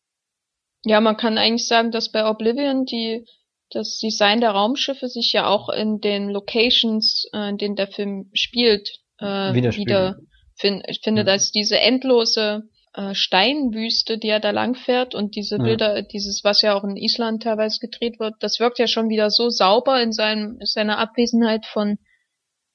Ja, 0.84 1.02
man 1.02 1.18
kann 1.18 1.38
eigentlich 1.38 1.68
sagen, 1.68 1.92
dass 1.92 2.12
bei 2.12 2.30
Oblivion 2.30 2.86
die 2.86 3.26
das 3.72 3.98
Design 4.00 4.42
der 4.42 4.52
Raumschiffe 4.52 5.08
sich 5.08 5.32
ja 5.34 5.48
auch 5.48 5.70
in 5.70 6.00
den 6.00 6.30
Locations, 6.30 7.26
äh, 7.34 7.50
in 7.50 7.58
denen 7.58 7.76
der 7.76 7.88
Film 7.88 8.30
spielt, 8.34 8.90
äh, 9.20 9.54
wieder 9.54 10.16
fin 10.58 10.82
ich 10.88 11.02
finde, 11.04 11.22
Ja. 11.22 11.26
dass 11.26 11.52
diese 11.52 11.80
endlose 11.80 12.64
äh, 12.94 13.14
Steinwüste, 13.14 14.18
die 14.18 14.30
er 14.30 14.40
da 14.40 14.52
langfährt 14.52 15.16
und 15.16 15.36
diese 15.36 15.58
Ja. 15.58 15.64
Bilder, 15.64 16.02
dieses, 16.02 16.46
was 16.46 16.62
ja 16.62 16.74
auch 16.76 16.86
in 16.86 16.96
Island 16.96 17.44
teilweise 17.44 17.80
gedreht 17.82 18.20
wird, 18.20 18.36
das 18.40 18.60
wirkt 18.62 18.80
ja 18.80 18.88
schon 18.88 19.10
wieder 19.10 19.30
so 19.30 19.50
sauber 19.50 20.02
in 20.02 20.14
seinem 20.14 20.58
in 20.62 20.66
seiner 20.66 20.98
Abwesenheit 20.98 21.66
von 21.66 21.98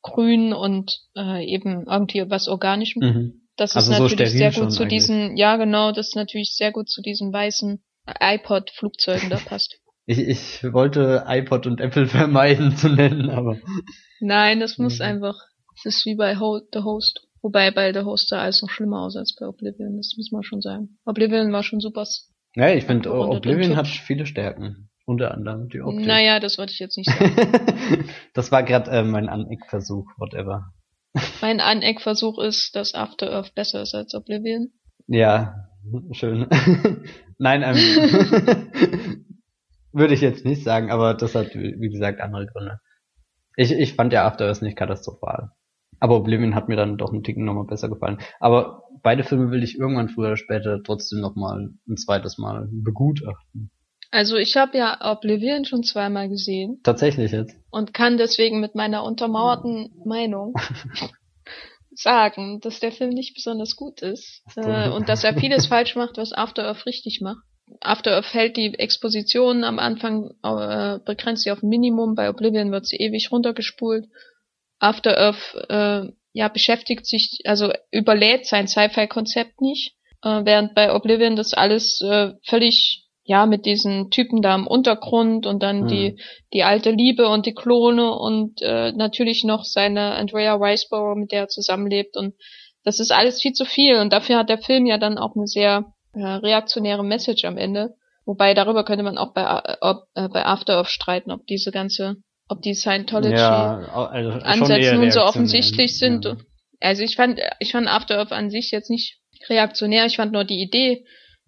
Grün 0.02 0.52
und 0.52 1.00
äh, 1.16 1.44
eben 1.46 1.86
irgendwie 1.86 2.28
was 2.30 2.48
Organischem. 2.48 3.02
Mhm. 3.02 3.48
Das 3.56 3.76
Also 3.76 3.92
ist 3.92 3.96
so 3.96 4.02
natürlich 4.04 4.32
sehr 4.32 4.52
gut 4.52 4.72
zu 4.72 4.82
eigentlich. 4.82 4.88
diesen, 5.00 5.36
ja 5.38 5.56
genau, 5.56 5.92
das 5.92 6.08
ist 6.08 6.16
natürlich 6.16 6.54
sehr 6.54 6.72
gut 6.72 6.88
zu 6.90 7.00
diesen 7.02 7.32
weißen 7.32 7.82
iPod-Flugzeugen 8.20 9.30
da 9.30 9.38
passt. 9.38 9.78
Ich, 10.10 10.18
ich 10.18 10.72
wollte 10.72 11.22
iPod 11.28 11.68
und 11.68 11.80
Apple 11.80 12.06
vermeiden 12.08 12.76
zu 12.76 12.88
nennen, 12.88 13.30
aber 13.30 13.58
Nein, 14.18 14.58
das 14.58 14.76
muss 14.76 15.00
einfach, 15.00 15.36
das 15.84 15.94
ist 15.94 16.04
wie 16.04 16.16
bei 16.16 16.36
Ho 16.36 16.60
The 16.72 16.80
Host. 16.80 17.28
Wobei 17.42 17.70
bei 17.70 17.92
The 17.92 18.00
Host 18.00 18.28
sah 18.28 18.40
alles 18.40 18.60
noch 18.60 18.70
schlimmer 18.70 19.02
aus 19.02 19.16
als 19.16 19.36
bei 19.38 19.46
Oblivion, 19.46 19.98
das 19.98 20.14
muss 20.16 20.32
man 20.32 20.42
schon 20.42 20.62
sagen. 20.62 20.98
Oblivion 21.04 21.52
war 21.52 21.62
schon 21.62 21.78
super. 21.78 22.04
Ja, 22.56 22.70
ich 22.70 22.86
finde, 22.86 23.14
Oblivion 23.14 23.76
hat 23.76 23.86
viele 23.86 24.26
Stärken. 24.26 24.90
Unter 25.06 25.32
anderem 25.32 25.68
die 25.68 25.80
Optik. 25.80 26.06
Naja, 26.06 26.40
das 26.40 26.58
wollte 26.58 26.72
ich 26.72 26.80
jetzt 26.80 26.96
nicht 26.96 27.08
sagen. 27.08 28.08
das 28.34 28.50
war 28.50 28.64
gerade 28.64 28.90
äh, 28.90 29.04
mein 29.04 29.28
Aneckversuch, 29.28 30.06
whatever. 30.18 30.72
mein 31.40 31.60
Aneckversuch 31.60 32.42
ist, 32.42 32.74
dass 32.74 32.94
After 32.94 33.32
Earth 33.32 33.54
besser 33.54 33.82
ist 33.82 33.94
als 33.94 34.12
Oblivion. 34.14 34.72
Ja, 35.06 35.68
schön. 36.10 36.48
Nein, 37.38 37.62
ähm, 37.62 39.24
würde 39.92 40.14
ich 40.14 40.20
jetzt 40.20 40.44
nicht 40.44 40.62
sagen, 40.64 40.90
aber 40.90 41.14
das 41.14 41.34
hat, 41.34 41.54
wie 41.54 41.90
gesagt, 41.90 42.20
andere 42.20 42.46
Gründe. 42.46 42.80
Ich, 43.56 43.72
ich 43.72 43.94
fand 43.94 44.12
ja 44.12 44.26
After 44.26 44.46
Earth 44.46 44.62
nicht 44.62 44.76
katastrophal. 44.76 45.50
Aber 45.98 46.16
Oblivion 46.16 46.54
hat 46.54 46.68
mir 46.68 46.76
dann 46.76 46.96
doch 46.96 47.12
einen 47.12 47.22
Ticken 47.22 47.44
nochmal 47.44 47.66
besser 47.66 47.88
gefallen. 47.88 48.18
Aber 48.38 48.84
beide 49.02 49.22
Filme 49.22 49.50
will 49.50 49.62
ich 49.62 49.78
irgendwann 49.78 50.08
früher 50.08 50.28
oder 50.28 50.36
später 50.36 50.82
trotzdem 50.82 51.20
nochmal 51.20 51.70
ein 51.88 51.96
zweites 51.96 52.38
Mal 52.38 52.68
begutachten. 52.72 53.70
Also 54.10 54.36
ich 54.36 54.56
habe 54.56 54.78
ja 54.78 54.98
Oblivion 55.00 55.64
schon 55.64 55.84
zweimal 55.84 56.28
gesehen. 56.28 56.80
Tatsächlich 56.82 57.30
jetzt. 57.32 57.54
Und 57.70 57.94
kann 57.94 58.16
deswegen 58.16 58.60
mit 58.60 58.74
meiner 58.74 59.04
untermauerten 59.04 59.92
Meinung 60.04 60.54
sagen, 61.92 62.60
dass 62.60 62.80
der 62.80 62.92
Film 62.92 63.10
nicht 63.10 63.34
besonders 63.34 63.76
gut 63.76 64.00
ist 64.02 64.42
äh, 64.56 64.88
und 64.88 65.08
dass 65.08 65.22
er 65.22 65.34
vieles 65.34 65.66
falsch 65.66 65.94
macht, 65.96 66.16
was 66.16 66.32
After 66.32 66.64
Earth 66.64 66.86
richtig 66.86 67.20
macht. 67.20 67.44
After 67.80 68.12
Earth 68.12 68.34
hält 68.34 68.56
die 68.56 68.78
Exposition 68.78 69.64
am 69.64 69.78
Anfang, 69.78 70.30
äh, 70.42 70.98
begrenzt 71.04 71.44
sie 71.44 71.50
auf 71.50 71.62
ein 71.62 71.68
Minimum, 71.68 72.14
bei 72.14 72.28
Oblivion 72.28 72.72
wird 72.72 72.86
sie 72.86 72.96
ewig 72.96 73.30
runtergespult. 73.30 74.06
After 74.78 75.16
Earth 75.16 75.54
äh, 75.68 76.12
ja 76.32 76.48
beschäftigt 76.48 77.06
sich, 77.06 77.40
also 77.44 77.72
überlädt 77.90 78.46
sein 78.46 78.68
Sci-Fi-Konzept 78.68 79.60
nicht, 79.60 79.94
äh, 80.22 80.44
während 80.44 80.74
bei 80.74 80.94
Oblivion 80.94 81.36
das 81.36 81.54
alles 81.54 82.00
äh, 82.00 82.32
völlig 82.44 83.06
ja 83.24 83.46
mit 83.46 83.66
diesen 83.66 84.10
Typen 84.10 84.42
da 84.42 84.54
im 84.54 84.66
Untergrund 84.66 85.46
und 85.46 85.62
dann 85.62 85.82
mhm. 85.82 85.88
die 85.88 86.20
die 86.52 86.64
alte 86.64 86.90
Liebe 86.90 87.28
und 87.28 87.46
die 87.46 87.54
Klone 87.54 88.12
und 88.12 88.60
äh, 88.62 88.92
natürlich 88.92 89.44
noch 89.44 89.64
seine 89.64 90.14
Andrea 90.14 90.54
Riceborough, 90.54 91.16
mit 91.16 91.32
der 91.32 91.42
er 91.42 91.48
zusammenlebt 91.48 92.16
und 92.16 92.34
das 92.82 92.98
ist 92.98 93.12
alles 93.12 93.40
viel 93.40 93.52
zu 93.52 93.64
viel 93.64 93.96
und 93.98 94.12
dafür 94.12 94.38
hat 94.38 94.48
der 94.48 94.58
Film 94.58 94.86
ja 94.86 94.98
dann 94.98 95.18
auch 95.18 95.36
eine 95.36 95.46
sehr 95.46 95.92
äh, 96.12 96.24
reaktionäre 96.24 97.04
Message 97.04 97.44
am 97.44 97.56
Ende. 97.56 97.94
Wobei 98.24 98.54
darüber 98.54 98.84
könnte 98.84 99.02
man 99.02 99.18
auch 99.18 99.32
bei, 99.32 99.76
ob, 99.80 100.04
äh, 100.14 100.28
bei 100.28 100.44
After 100.44 100.76
Earth 100.76 100.90
streiten, 100.90 101.30
ob 101.30 101.46
diese 101.46 101.72
ganze, 101.72 102.16
ob 102.48 102.62
die 102.62 102.74
Scientology 102.74 103.34
ja, 103.34 103.78
also 104.10 104.30
Ansätze 104.30 104.94
nun 104.94 105.10
so 105.10 105.22
offensichtlich 105.22 105.98
sind. 105.98 106.24
Ja. 106.24 106.36
Also 106.80 107.02
ich 107.02 107.16
fand, 107.16 107.40
ich 107.58 107.72
fand 107.72 107.88
After 107.88 108.18
Earth 108.18 108.32
an 108.32 108.50
sich 108.50 108.70
jetzt 108.70 108.90
nicht 108.90 109.18
reaktionär. 109.48 110.06
Ich 110.06 110.16
fand 110.16 110.32
nur 110.32 110.44
die 110.44 110.60
Idee, 110.60 111.04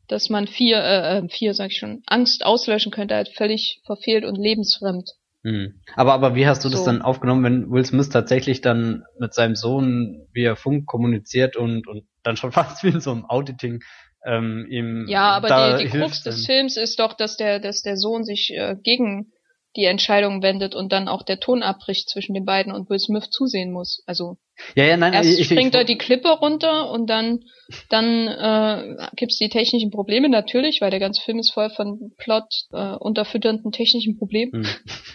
dass 0.08 0.30
man 0.30 0.46
vier, 0.46 0.78
äh, 0.78 1.18
äh 1.18 1.28
vier, 1.28 1.54
sag 1.54 1.70
ich 1.70 1.78
schon, 1.78 2.02
Angst 2.06 2.44
auslöschen 2.44 2.92
könnte, 2.92 3.14
halt 3.14 3.28
völlig 3.28 3.80
verfehlt 3.86 4.24
und 4.24 4.36
lebensfremd. 4.36 5.10
Hm. 5.44 5.80
Aber, 5.96 6.12
aber 6.12 6.34
wie 6.36 6.46
hast 6.46 6.64
du 6.64 6.68
so. 6.68 6.76
das 6.76 6.84
dann 6.84 7.02
aufgenommen, 7.02 7.44
wenn 7.44 7.70
Will 7.70 7.84
Smith 7.84 8.10
tatsächlich 8.10 8.60
dann 8.60 9.04
mit 9.18 9.34
seinem 9.34 9.56
Sohn 9.56 10.26
via 10.32 10.54
Funk 10.54 10.86
kommuniziert 10.86 11.56
und, 11.56 11.88
und 11.88 12.04
dann 12.22 12.36
schon 12.36 12.52
fast 12.52 12.84
wie 12.84 12.88
in 12.88 13.00
so 13.00 13.10
einem 13.10 13.24
Auditing 13.24 13.80
ähm, 14.24 14.66
ihm 14.70 15.06
Ja, 15.08 15.30
aber 15.30 15.78
die, 15.78 15.84
die 15.84 15.90
Krux 15.90 16.22
des 16.22 16.46
Films 16.46 16.76
ist 16.76 16.98
doch, 16.98 17.14
dass 17.14 17.36
der, 17.36 17.60
dass 17.60 17.82
der 17.82 17.96
Sohn 17.96 18.24
sich 18.24 18.50
äh, 18.54 18.76
gegen 18.82 19.32
die 19.76 19.84
Entscheidung 19.84 20.42
wendet 20.42 20.74
und 20.74 20.92
dann 20.92 21.08
auch 21.08 21.22
der 21.22 21.40
Ton 21.40 21.62
abbricht 21.62 22.08
zwischen 22.10 22.34
den 22.34 22.44
beiden 22.44 22.72
und 22.72 22.90
Will 22.90 22.98
Smith 22.98 23.30
zusehen 23.30 23.72
muss. 23.72 24.02
Also 24.06 24.36
ja, 24.74 24.84
ja, 24.84 24.96
nein, 24.96 25.14
erst 25.14 25.38
ich, 25.38 25.46
springt 25.46 25.74
ich, 25.74 25.80
er 25.80 25.84
die 25.84 25.96
Klippe 25.96 26.28
runter 26.28 26.90
und 26.90 27.08
dann 27.08 27.40
dann 27.88 28.28
äh, 28.28 29.08
gibt's 29.16 29.38
die 29.38 29.48
technischen 29.48 29.90
Probleme 29.90 30.28
natürlich, 30.28 30.80
weil 30.80 30.90
der 30.90 31.00
ganze 31.00 31.22
Film 31.22 31.38
ist 31.38 31.52
voll 31.52 31.70
von 31.70 32.12
Plot 32.18 32.44
äh, 32.72 32.94
unterfütternden 32.96 33.72
technischen 33.72 34.18
Problemen 34.18 34.64
hm. 34.64 34.66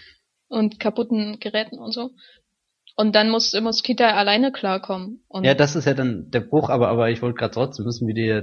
und 0.48 0.80
kaputten 0.80 1.38
Geräten 1.38 1.78
und 1.78 1.92
so. 1.92 2.10
Und 2.96 3.14
dann 3.14 3.30
muss 3.30 3.52
muss 3.60 3.84
Kita 3.84 4.10
alleine 4.16 4.50
klarkommen. 4.50 5.22
Und 5.28 5.44
ja, 5.44 5.54
das 5.54 5.76
ist 5.76 5.84
ja 5.84 5.94
dann 5.94 6.30
der 6.30 6.40
Bruch, 6.40 6.68
aber 6.68 6.88
aber 6.88 7.10
ich 7.10 7.22
wollte 7.22 7.36
gerade 7.36 7.54
trotzdem 7.54 7.86
wissen, 7.86 8.08
wie 8.08 8.14
die 8.14 8.42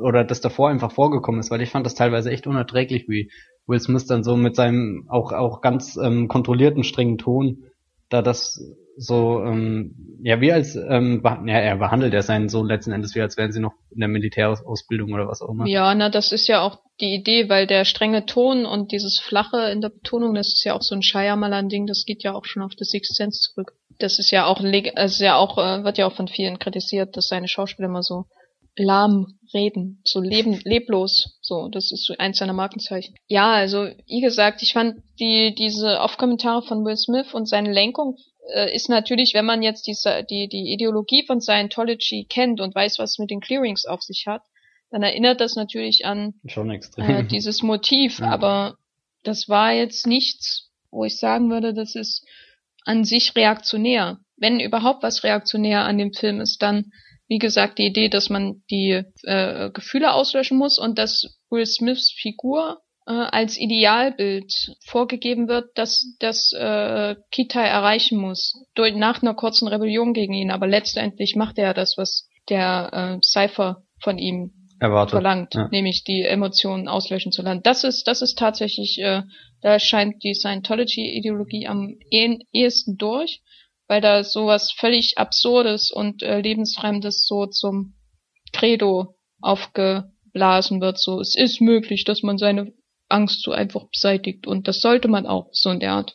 oder 0.00 0.24
das 0.24 0.40
davor 0.40 0.70
einfach 0.70 0.92
vorgekommen 0.92 1.40
ist, 1.40 1.50
weil 1.50 1.62
ich 1.62 1.70
fand 1.70 1.86
das 1.86 1.94
teilweise 1.94 2.30
echt 2.30 2.46
unerträglich, 2.46 3.08
wie 3.08 3.30
Will 3.66 3.80
Smith 3.80 4.06
dann 4.06 4.24
so 4.24 4.36
mit 4.36 4.56
seinem 4.56 5.06
auch 5.08 5.32
auch 5.32 5.60
ganz 5.60 5.96
ähm, 5.96 6.28
kontrollierten 6.28 6.84
strengen 6.84 7.18
Ton 7.18 7.64
da 8.08 8.22
das 8.22 8.60
so 8.96 9.42
ähm, 9.42 10.18
ja 10.22 10.40
wie 10.40 10.52
als 10.52 10.76
ähm, 10.76 11.22
ja, 11.24 11.58
er 11.58 11.76
behandelt 11.76 12.14
er 12.14 12.22
seinen 12.22 12.48
Sohn 12.48 12.66
letzten 12.66 12.92
Endes 12.92 13.14
wie 13.14 13.20
als 13.20 13.36
wären 13.36 13.50
sie 13.50 13.60
noch 13.60 13.72
in 13.90 14.00
der 14.00 14.08
Militärausbildung 14.08 15.12
oder 15.12 15.26
was 15.26 15.42
auch 15.42 15.48
immer. 15.50 15.66
Ja, 15.66 15.94
na 15.94 16.10
das 16.10 16.30
ist 16.30 16.46
ja 16.46 16.62
auch 16.62 16.78
die 17.00 17.14
Idee, 17.14 17.48
weil 17.48 17.66
der 17.66 17.84
strenge 17.84 18.24
Ton 18.24 18.66
und 18.66 18.92
dieses 18.92 19.18
flache 19.18 19.70
in 19.70 19.80
der 19.80 19.88
Betonung, 19.88 20.34
das 20.34 20.48
ist 20.48 20.64
ja 20.64 20.74
auch 20.74 20.82
so 20.82 20.94
ein 20.94 21.02
Shyamalan 21.02 21.68
Ding, 21.68 21.86
das 21.86 22.04
geht 22.06 22.22
ja 22.22 22.34
auch 22.34 22.44
schon 22.44 22.62
auf 22.62 22.72
The 22.78 22.84
Sixth 22.84 23.16
Sense 23.16 23.40
zurück. 23.40 23.72
Das 23.98 24.18
ist 24.18 24.30
ja 24.30 24.46
auch 24.46 24.60
ist 24.62 25.20
ja 25.20 25.36
auch 25.36 25.58
äh, 25.58 25.82
wird 25.82 25.98
ja 25.98 26.06
auch 26.06 26.14
von 26.14 26.28
vielen 26.28 26.58
kritisiert, 26.58 27.16
dass 27.16 27.26
seine 27.26 27.48
Schauspieler 27.48 27.88
immer 27.88 28.02
so 28.02 28.26
lahm 28.76 29.38
reden, 29.52 30.00
so 30.04 30.20
leben, 30.20 30.60
leblos, 30.64 31.38
so, 31.40 31.68
das 31.68 31.92
ist 31.92 32.04
so 32.04 32.14
eins 32.18 32.38
seiner 32.38 32.52
Markenzeichen. 32.52 33.14
Ja, 33.28 33.52
also, 33.52 33.88
wie 34.06 34.20
gesagt, 34.20 34.62
ich 34.62 34.72
fand 34.72 35.02
die, 35.20 35.54
diese 35.54 36.00
Off-Kommentare 36.00 36.62
von 36.62 36.84
Will 36.84 36.96
Smith 36.96 37.32
und 37.34 37.48
seine 37.48 37.72
Lenkung 37.72 38.16
äh, 38.52 38.74
ist 38.74 38.88
natürlich, 38.88 39.32
wenn 39.34 39.44
man 39.44 39.62
jetzt 39.62 39.86
diese, 39.86 40.24
die, 40.28 40.48
die 40.48 40.72
Ideologie 40.72 41.24
von 41.26 41.40
Scientology 41.40 42.26
kennt 42.28 42.60
und 42.60 42.74
weiß, 42.74 42.98
was 42.98 43.18
mit 43.18 43.30
den 43.30 43.40
Clearings 43.40 43.86
auf 43.86 44.02
sich 44.02 44.24
hat, 44.26 44.42
dann 44.90 45.02
erinnert 45.02 45.40
das 45.40 45.56
natürlich 45.56 46.04
an 46.04 46.34
Schon 46.46 46.70
extrem. 46.70 47.08
Äh, 47.08 47.24
dieses 47.24 47.62
Motiv, 47.62 48.18
ja. 48.20 48.30
aber 48.30 48.76
das 49.22 49.48
war 49.48 49.72
jetzt 49.72 50.06
nichts, 50.06 50.70
wo 50.90 51.04
ich 51.04 51.18
sagen 51.18 51.50
würde, 51.50 51.74
das 51.74 51.94
ist 51.94 52.26
an 52.84 53.04
sich 53.04 53.34
reaktionär. 53.34 54.18
Wenn 54.36 54.60
überhaupt 54.60 55.02
was 55.02 55.24
reaktionär 55.24 55.84
an 55.84 55.96
dem 55.96 56.12
Film 56.12 56.40
ist, 56.40 56.60
dann 56.60 56.92
wie 57.28 57.38
gesagt, 57.38 57.78
die 57.78 57.86
Idee, 57.86 58.08
dass 58.08 58.28
man 58.30 58.62
die 58.70 59.02
äh, 59.22 59.70
Gefühle 59.70 60.12
auslöschen 60.12 60.58
muss 60.58 60.78
und 60.78 60.98
dass 60.98 61.38
Will 61.50 61.66
Smiths 61.66 62.12
Figur 62.12 62.82
äh, 63.06 63.12
als 63.12 63.58
Idealbild 63.58 64.52
vorgegeben 64.86 65.48
wird, 65.48 65.70
dass 65.74 66.16
das 66.20 66.52
äh, 66.52 67.16
Kitai 67.30 67.66
erreichen 67.66 68.18
muss, 68.18 68.66
durch, 68.74 68.94
nach 68.94 69.22
einer 69.22 69.34
kurzen 69.34 69.68
Rebellion 69.68 70.12
gegen 70.12 70.34
ihn. 70.34 70.50
Aber 70.50 70.66
letztendlich 70.66 71.34
macht 71.36 71.58
er 71.58 71.74
das, 71.74 71.94
was 71.96 72.28
der 72.48 72.90
äh, 72.92 73.18
Cypher 73.22 73.82
von 74.00 74.18
ihm 74.18 74.52
Erwartet. 74.80 75.12
verlangt, 75.12 75.54
ja. 75.54 75.68
nämlich 75.70 76.04
die 76.04 76.22
Emotionen 76.22 76.88
auslöschen 76.88 77.32
zu 77.32 77.42
lernen. 77.42 77.62
Das 77.62 77.84
ist, 77.84 78.04
das 78.06 78.22
ist 78.22 78.38
tatsächlich, 78.38 78.98
äh, 78.98 79.22
da 79.62 79.78
scheint 79.78 80.22
die 80.22 80.34
Scientology-Ideologie 80.34 81.66
am 81.66 81.96
ehesten 82.10 82.98
durch 82.98 83.40
weil 83.86 84.00
da 84.00 84.24
sowas 84.24 84.72
völlig 84.76 85.18
Absurdes 85.18 85.90
und 85.90 86.22
äh, 86.22 86.40
Lebensfremdes 86.40 87.26
so 87.26 87.46
zum 87.46 87.94
Credo 88.52 89.16
aufgeblasen 89.40 90.80
wird. 90.80 90.98
So, 90.98 91.20
es 91.20 91.34
ist 91.34 91.60
möglich, 91.60 92.04
dass 92.04 92.22
man 92.22 92.38
seine 92.38 92.72
Angst 93.08 93.42
so 93.42 93.52
einfach 93.52 93.84
beseitigt 93.90 94.46
und 94.46 94.66
das 94.66 94.80
sollte 94.80 95.08
man 95.08 95.26
auch, 95.26 95.48
so 95.52 95.70
in 95.70 95.80
der 95.80 95.92
Art. 95.92 96.14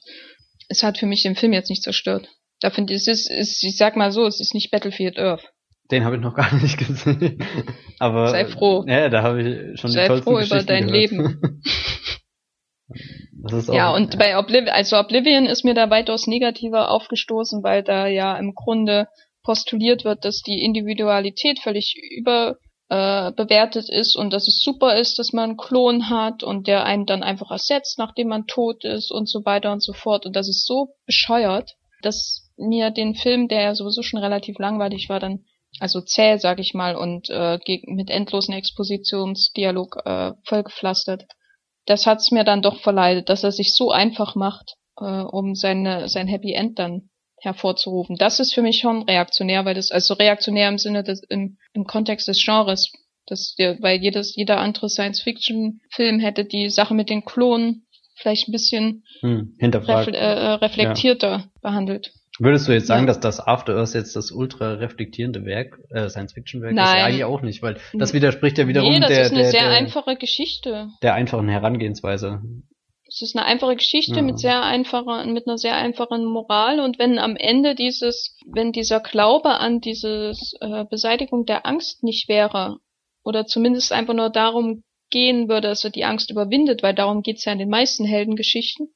Es 0.67 0.83
hat 0.83 0.97
für 0.97 1.05
mich 1.05 1.23
den 1.23 1.35
Film 1.35 1.53
jetzt 1.53 1.69
nicht 1.69 1.83
zerstört. 1.83 2.27
Da 2.61 2.69
finde 2.71 2.93
ich, 2.93 3.01
es 3.01 3.07
ist, 3.07 3.31
ist, 3.31 3.63
ich 3.63 3.77
sag 3.77 3.95
mal 3.95 4.11
so, 4.11 4.25
es 4.25 4.39
ist 4.39 4.53
nicht 4.53 4.71
Battlefield 4.71 5.17
Earth. 5.17 5.43
Den 5.91 6.03
habe 6.03 6.17
ich 6.17 6.21
noch 6.21 6.35
gar 6.35 6.53
nicht 6.61 6.77
gesehen. 6.77 7.43
Aber 7.99 8.29
sei 8.29 8.45
froh. 8.45 8.85
Ja, 8.87 9.09
da 9.09 9.23
habe 9.23 9.41
ich 9.41 9.79
schon 9.79 9.91
sei 9.91 10.03
die 10.03 10.07
tollsten 10.07 10.23
froh 10.29 10.39
über 10.39 10.63
dein 10.63 10.87
gehört. 10.87 11.11
Leben. 11.11 11.61
ja, 13.67 13.93
und 13.93 14.17
bei 14.17 14.37
Oblivion, 14.37 14.69
also 14.69 14.97
Oblivion 14.97 15.45
ist 15.45 15.63
mir 15.63 15.73
da 15.73 15.89
weitaus 15.89 16.27
negativer 16.27 16.91
aufgestoßen, 16.91 17.63
weil 17.63 17.83
da 17.83 18.07
ja 18.07 18.37
im 18.37 18.55
Grunde 18.55 19.07
postuliert 19.43 20.05
wird, 20.05 20.25
dass 20.25 20.41
die 20.41 20.63
Individualität 20.63 21.59
völlig 21.59 21.95
über 22.11 22.57
äh, 22.89 23.31
bewertet 23.31 23.89
ist 23.89 24.15
und 24.15 24.33
dass 24.33 24.47
es 24.47 24.61
super 24.63 24.97
ist, 24.97 25.19
dass 25.19 25.31
man 25.31 25.51
einen 25.51 25.57
Klon 25.57 26.09
hat 26.09 26.43
und 26.43 26.67
der 26.67 26.85
einen 26.85 27.05
dann 27.05 27.23
einfach 27.23 27.51
ersetzt, 27.51 27.99
nachdem 27.99 28.29
man 28.29 28.47
tot 28.47 28.83
ist 28.83 29.11
und 29.11 29.29
so 29.29 29.45
weiter 29.45 29.71
und 29.71 29.83
so 29.83 29.93
fort. 29.93 30.25
Und 30.25 30.35
das 30.35 30.49
ist 30.49 30.65
so 30.65 30.95
bescheuert, 31.05 31.75
dass 32.01 32.49
mir 32.57 32.89
den 32.89 33.13
Film, 33.15 33.47
der 33.47 33.61
ja 33.61 33.75
sowieso 33.75 34.01
schon 34.01 34.19
relativ 34.19 34.57
langweilig 34.57 35.07
war, 35.09 35.19
dann 35.19 35.45
also 35.79 36.01
zäh, 36.01 36.37
sag 36.37 36.59
ich 36.59 36.73
mal, 36.73 36.95
und 36.95 37.29
äh, 37.29 37.59
mit 37.85 38.09
endlosen 38.09 38.55
Expositionsdialog 38.55 40.01
äh, 40.05 40.31
vollgepflastert, 40.45 41.25
das 41.85 42.05
hat's 42.05 42.31
mir 42.31 42.43
dann 42.43 42.61
doch 42.61 42.81
verleidet, 42.81 43.29
dass 43.29 43.43
er 43.43 43.51
sich 43.51 43.73
so 43.73 43.91
einfach 43.91 44.35
macht, 44.35 44.75
äh, 44.99 45.03
um 45.03 45.55
seine, 45.55 46.09
sein 46.09 46.27
Happy 46.27 46.53
End 46.53 46.79
dann 46.79 47.09
hervorzurufen. 47.41 48.15
Das 48.17 48.39
ist 48.39 48.53
für 48.53 48.61
mich 48.61 48.79
schon 48.79 49.03
reaktionär, 49.03 49.65
weil 49.65 49.75
das, 49.75 49.91
also 49.91 50.13
reaktionär 50.13 50.69
im 50.69 50.77
Sinne 50.77 51.03
des, 51.03 51.23
im, 51.23 51.57
im 51.73 51.85
Kontext 51.85 52.27
des 52.27 52.43
Genres, 52.43 52.91
dass 53.25 53.55
der, 53.57 53.81
weil 53.81 53.99
jedes, 53.99 54.35
jeder 54.35 54.59
andere 54.59 54.89
Science-Fiction-Film 54.89 56.19
hätte 56.19 56.45
die 56.45 56.69
Sache 56.69 56.93
mit 56.93 57.09
den 57.09 57.23
Klonen 57.23 57.85
vielleicht 58.15 58.47
ein 58.47 58.51
bisschen 58.51 59.03
hm, 59.21 59.55
refle 59.61 60.17
äh, 60.17 60.51
reflektierter 60.53 61.29
ja. 61.29 61.51
behandelt. 61.61 62.11
Würdest 62.39 62.67
du 62.67 62.71
jetzt 62.71 62.87
sagen, 62.87 63.01
ja. 63.03 63.07
dass 63.07 63.19
das 63.19 63.45
After 63.45 63.75
Earth 63.75 63.93
jetzt 63.93 64.15
das 64.15 64.31
ultra 64.31 64.73
reflektierende 64.73 65.45
Werk, 65.45 65.79
äh, 65.89 66.09
Science-Fiction-Werk 66.09 66.71
ist? 66.71 66.77
Ja, 66.77 67.05
eigentlich 67.05 67.25
auch 67.25 67.41
nicht, 67.41 67.61
weil 67.61 67.77
das 67.93 68.13
widerspricht 68.13 68.57
ja 68.57 68.67
wiederum 68.67 68.91
nee, 68.91 68.99
das 68.99 69.09
der, 69.09 69.21
ist 69.21 69.31
eine 69.31 69.41
der, 69.41 69.51
sehr 69.51 69.69
der, 69.69 69.77
einfache 69.77 70.15
Geschichte. 70.15 70.89
Der 71.03 71.13
einfachen 71.15 71.49
Herangehensweise. 71.49 72.41
Es 73.07 73.21
ist 73.21 73.35
eine 73.35 73.45
einfache 73.45 73.75
Geschichte 73.75 74.17
ja. 74.17 74.21
mit 74.21 74.39
sehr 74.39 74.61
einfacher, 74.61 75.25
mit 75.25 75.47
einer 75.47 75.57
sehr 75.57 75.75
einfachen 75.75 76.25
Moral 76.25 76.79
und 76.79 76.99
wenn 76.99 77.17
am 77.17 77.35
Ende 77.35 77.75
dieses, 77.75 78.37
wenn 78.45 78.71
dieser 78.71 78.99
Glaube 78.99 79.59
an 79.59 79.81
diese 79.81 80.33
äh, 80.61 80.85
Beseitigung 80.85 81.45
der 81.45 81.65
Angst 81.65 82.03
nicht 82.03 82.29
wäre 82.29 82.77
oder 83.23 83.47
zumindest 83.47 83.91
einfach 83.91 84.13
nur 84.13 84.29
darum 84.29 84.83
gehen 85.09 85.49
würde, 85.49 85.69
dass 85.69 85.83
er 85.83 85.89
die 85.89 86.05
Angst 86.05 86.31
überwindet, 86.31 86.83
weil 86.83 86.93
darum 86.93 87.23
geht's 87.23 87.45
ja 87.45 87.51
in 87.51 87.59
den 87.59 87.69
meisten 87.69 88.05
Heldengeschichten, 88.05 88.89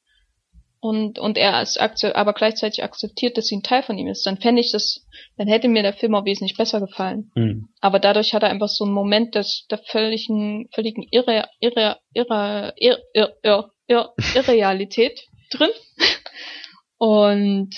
und, 0.83 1.17
und 1.17 1.37
er 1.37 1.61
es 1.61 1.77
aber 1.77 2.33
gleichzeitig 2.33 2.83
akzeptiert, 2.83 3.37
dass 3.37 3.45
sie 3.45 3.55
ein 3.55 3.63
Teil 3.63 3.83
von 3.83 3.97
ihm 3.97 4.07
ist, 4.07 4.25
dann 4.25 4.37
fände 4.37 4.59
ich 4.59 4.73
das, 4.73 5.07
dann 5.37 5.47
hätte 5.47 5.69
mir 5.69 5.81
der 5.81 5.93
Film 5.93 6.13
auch 6.13 6.25
wesentlich 6.25 6.57
besser 6.57 6.81
gefallen. 6.81 7.31
Mhm. 7.35 7.69
Aber 7.79 7.99
dadurch 7.99 8.33
hat 8.33 8.43
er 8.43 8.49
einfach 8.49 8.67
so 8.67 8.83
einen 8.83 8.93
Moment 8.93 9.33
des, 9.33 9.65
der 9.71 9.77
völligen, 9.77 10.67
völligen 10.73 11.07
Irre, 11.09 11.47
Irre, 11.61 11.99
Irre, 12.13 12.73
Irre, 12.75 13.03
Irre, 13.13 13.37
Irre, 13.43 13.71
Irre 13.87 14.13
Irrealität 14.35 15.21
drin. 15.51 15.69
Und 16.97 17.73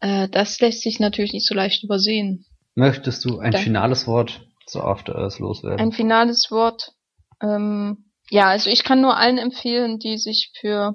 äh, 0.00 0.28
das 0.28 0.60
lässt 0.60 0.82
sich 0.82 1.00
natürlich 1.00 1.32
nicht 1.32 1.46
so 1.46 1.54
leicht 1.54 1.82
übersehen. 1.82 2.44
Möchtest 2.74 3.24
du 3.24 3.38
ein 3.38 3.52
dann, 3.52 3.62
finales 3.62 4.06
Wort 4.06 4.42
zu 4.66 4.82
After 4.82 5.16
Earth 5.16 5.38
loswerden? 5.38 5.80
Ein 5.80 5.92
finales 5.92 6.50
Wort. 6.50 6.92
Ähm, 7.42 8.04
ja, 8.28 8.48
also 8.48 8.68
ich 8.68 8.84
kann 8.84 9.00
nur 9.00 9.16
allen 9.16 9.38
empfehlen, 9.38 9.98
die 9.98 10.18
sich 10.18 10.52
für 10.60 10.94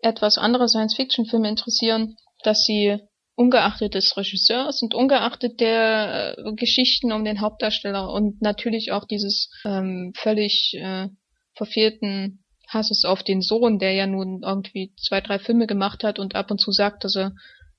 etwas 0.00 0.38
andere 0.38 0.68
Science-Fiction-Filme 0.68 1.48
interessieren, 1.48 2.16
dass 2.42 2.64
sie 2.64 2.98
ungeachtet 3.34 3.94
des 3.94 4.16
Regisseurs 4.16 4.82
und 4.82 4.94
ungeachtet 4.94 5.60
der 5.60 6.36
äh, 6.36 6.52
Geschichten 6.54 7.12
um 7.12 7.24
den 7.24 7.40
Hauptdarsteller 7.40 8.10
und 8.12 8.42
natürlich 8.42 8.90
auch 8.90 9.04
dieses 9.04 9.50
ähm, 9.64 10.12
völlig 10.16 10.74
äh, 10.74 11.08
verfehlten 11.54 12.44
Hasses 12.68 13.04
auf 13.04 13.22
den 13.22 13.40
Sohn, 13.40 13.78
der 13.78 13.92
ja 13.92 14.06
nun 14.06 14.42
irgendwie 14.44 14.92
zwei, 14.96 15.20
drei 15.20 15.38
Filme 15.38 15.66
gemacht 15.66 16.04
hat 16.04 16.18
und 16.18 16.34
ab 16.34 16.50
und 16.50 16.60
zu 16.60 16.72
sagt, 16.72 17.04
dass 17.04 17.16
er 17.16 17.32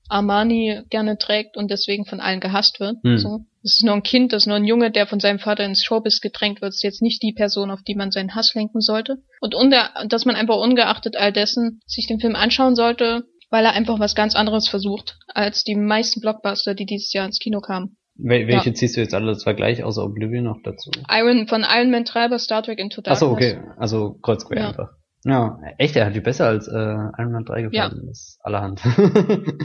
Armani 0.08 0.82
gerne 0.88 1.18
trägt 1.18 1.56
und 1.56 1.70
deswegen 1.70 2.06
von 2.06 2.20
allen 2.20 2.40
gehasst 2.40 2.80
wird. 2.80 2.96
Hm. 3.04 3.18
So. 3.18 3.40
Das 3.62 3.74
ist 3.74 3.84
nur 3.84 3.94
ein 3.94 4.02
Kind, 4.02 4.32
das 4.32 4.44
ist 4.44 4.46
nur 4.46 4.56
ein 4.56 4.64
Junge, 4.64 4.90
der 4.90 5.06
von 5.06 5.20
seinem 5.20 5.38
Vater 5.38 5.64
ins 5.64 5.84
Showbiz 5.84 6.20
gedrängt 6.20 6.62
wird. 6.62 6.70
Das 6.70 6.76
ist 6.76 6.82
jetzt 6.82 7.02
nicht 7.02 7.22
die 7.22 7.34
Person, 7.34 7.70
auf 7.70 7.82
die 7.82 7.94
man 7.94 8.10
seinen 8.10 8.34
Hass 8.34 8.54
lenken 8.54 8.80
sollte. 8.80 9.18
Und 9.40 9.54
unter, 9.54 9.90
dass 10.08 10.24
man 10.24 10.36
einfach 10.36 10.56
ungeachtet 10.56 11.16
all 11.16 11.32
dessen 11.32 11.80
sich 11.86 12.06
den 12.06 12.20
Film 12.20 12.36
anschauen 12.36 12.74
sollte, 12.74 13.24
weil 13.50 13.64
er 13.64 13.72
einfach 13.72 13.98
was 13.98 14.14
ganz 14.14 14.34
anderes 14.34 14.68
versucht, 14.68 15.18
als 15.28 15.64
die 15.64 15.74
meisten 15.74 16.20
Blockbuster, 16.20 16.74
die 16.74 16.86
dieses 16.86 17.12
Jahr 17.12 17.26
ins 17.26 17.38
Kino 17.38 17.60
kamen. 17.60 17.96
Wel 18.16 18.46
welche 18.46 18.70
ja. 18.70 18.74
ziehst 18.74 18.96
du 18.96 19.00
jetzt 19.00 19.14
alle 19.14 19.36
zwei 19.36 19.54
gleich 19.54 19.82
außer 19.82 20.04
Oblivion 20.04 20.44
noch 20.44 20.58
dazu? 20.62 20.90
Iron, 21.10 21.48
von 21.48 21.64
Iron 21.68 21.90
Man 21.90 22.04
Treiber, 22.04 22.38
Star 22.38 22.62
Trek 22.62 22.78
Into 22.78 23.02
Darkness. 23.02 23.22
Achso, 23.22 23.32
okay. 23.32 23.60
Also 23.76 24.18
kreuz 24.22 24.44
ja. 24.50 24.68
einfach. 24.68 24.90
Ja, 25.24 25.58
echt, 25.76 25.96
er 25.96 26.06
hat 26.06 26.14
die 26.14 26.20
besser 26.20 26.46
als 26.46 26.66
äh, 26.66 26.72
Iron 26.72 27.32
Man 27.32 27.44
3 27.44 27.62
gefallen. 27.62 27.72
Ja. 27.72 27.88
Das 27.88 28.18
ist 28.18 28.38
allerhand. 28.42 28.80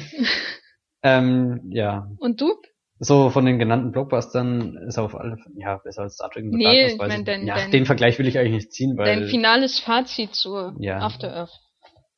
ähm, 1.03 1.61
ja. 1.69 2.09
Und 2.19 2.41
du? 2.41 2.53
So 2.99 3.29
von 3.29 3.45
den 3.45 3.59
genannten 3.59 3.91
Blockbustern 3.91 4.77
ist 4.87 4.97
auf 4.97 5.15
alle 5.15 5.37
ja 5.57 5.77
besser 5.77 6.03
als 6.03 6.15
Star 6.15 6.29
Trek. 6.29 6.45
Nee, 6.45 6.87
ich 6.87 6.97
mein, 6.97 7.25
dein, 7.25 7.45
ja, 7.45 7.55
dein, 7.55 7.71
den 7.71 7.85
Vergleich 7.85 8.17
will 8.19 8.27
ich 8.27 8.39
eigentlich 8.39 8.53
nicht 8.53 8.71
ziehen, 8.71 8.97
weil 8.97 9.05
dein 9.05 9.27
finales 9.27 9.79
Fazit 9.79 10.33
zu 10.33 10.73
ja. 10.79 10.99
After 10.99 11.33
Earth. 11.35 11.59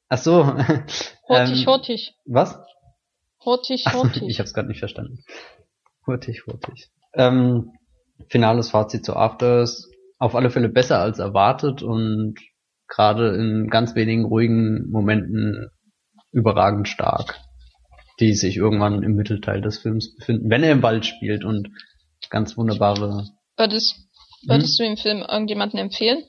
Ach 0.09 0.17
so. 0.17 0.45
Hurtig, 1.27 1.61
ähm, 1.61 1.65
hurtig. 1.65 2.15
Was? 2.25 2.57
Hurtig, 3.43 3.85
hurtig. 3.91 4.23
ich 4.27 4.39
hab's 4.39 4.53
gerade 4.53 4.67
nicht 4.67 4.79
verstanden. 4.79 5.23
Hurtig, 6.05 6.45
hurtig. 6.45 6.89
Ähm, 7.13 7.73
finales 8.29 8.69
Fazit 8.69 9.03
zu 9.03 9.15
After 9.15 9.61
Earth. 9.61 9.87
Auf 10.19 10.35
alle 10.35 10.49
Fälle 10.49 10.69
besser 10.69 10.99
als 10.99 11.19
erwartet 11.19 11.83
und 11.83 12.35
gerade 12.87 13.35
in 13.35 13.67
ganz 13.69 13.93
wenigen 13.95 14.25
ruhigen 14.25 14.89
Momenten 14.89 15.69
überragend 16.31 16.87
stark 16.87 17.39
die 18.19 18.33
sich 18.33 18.57
irgendwann 18.57 19.03
im 19.03 19.15
Mittelteil 19.15 19.61
des 19.61 19.77
Films 19.79 20.15
befinden, 20.15 20.49
wenn 20.49 20.63
er 20.63 20.71
im 20.71 20.83
Wald 20.83 21.05
spielt 21.05 21.43
und 21.43 21.69
ganz 22.29 22.57
wunderbare. 22.57 23.27
Würdest, 23.57 23.95
würdest 24.45 24.79
hm? 24.79 24.83
du 24.83 24.89
den 24.89 24.97
Film 24.97 25.25
irgendjemanden 25.29 25.79
empfehlen? 25.79 26.23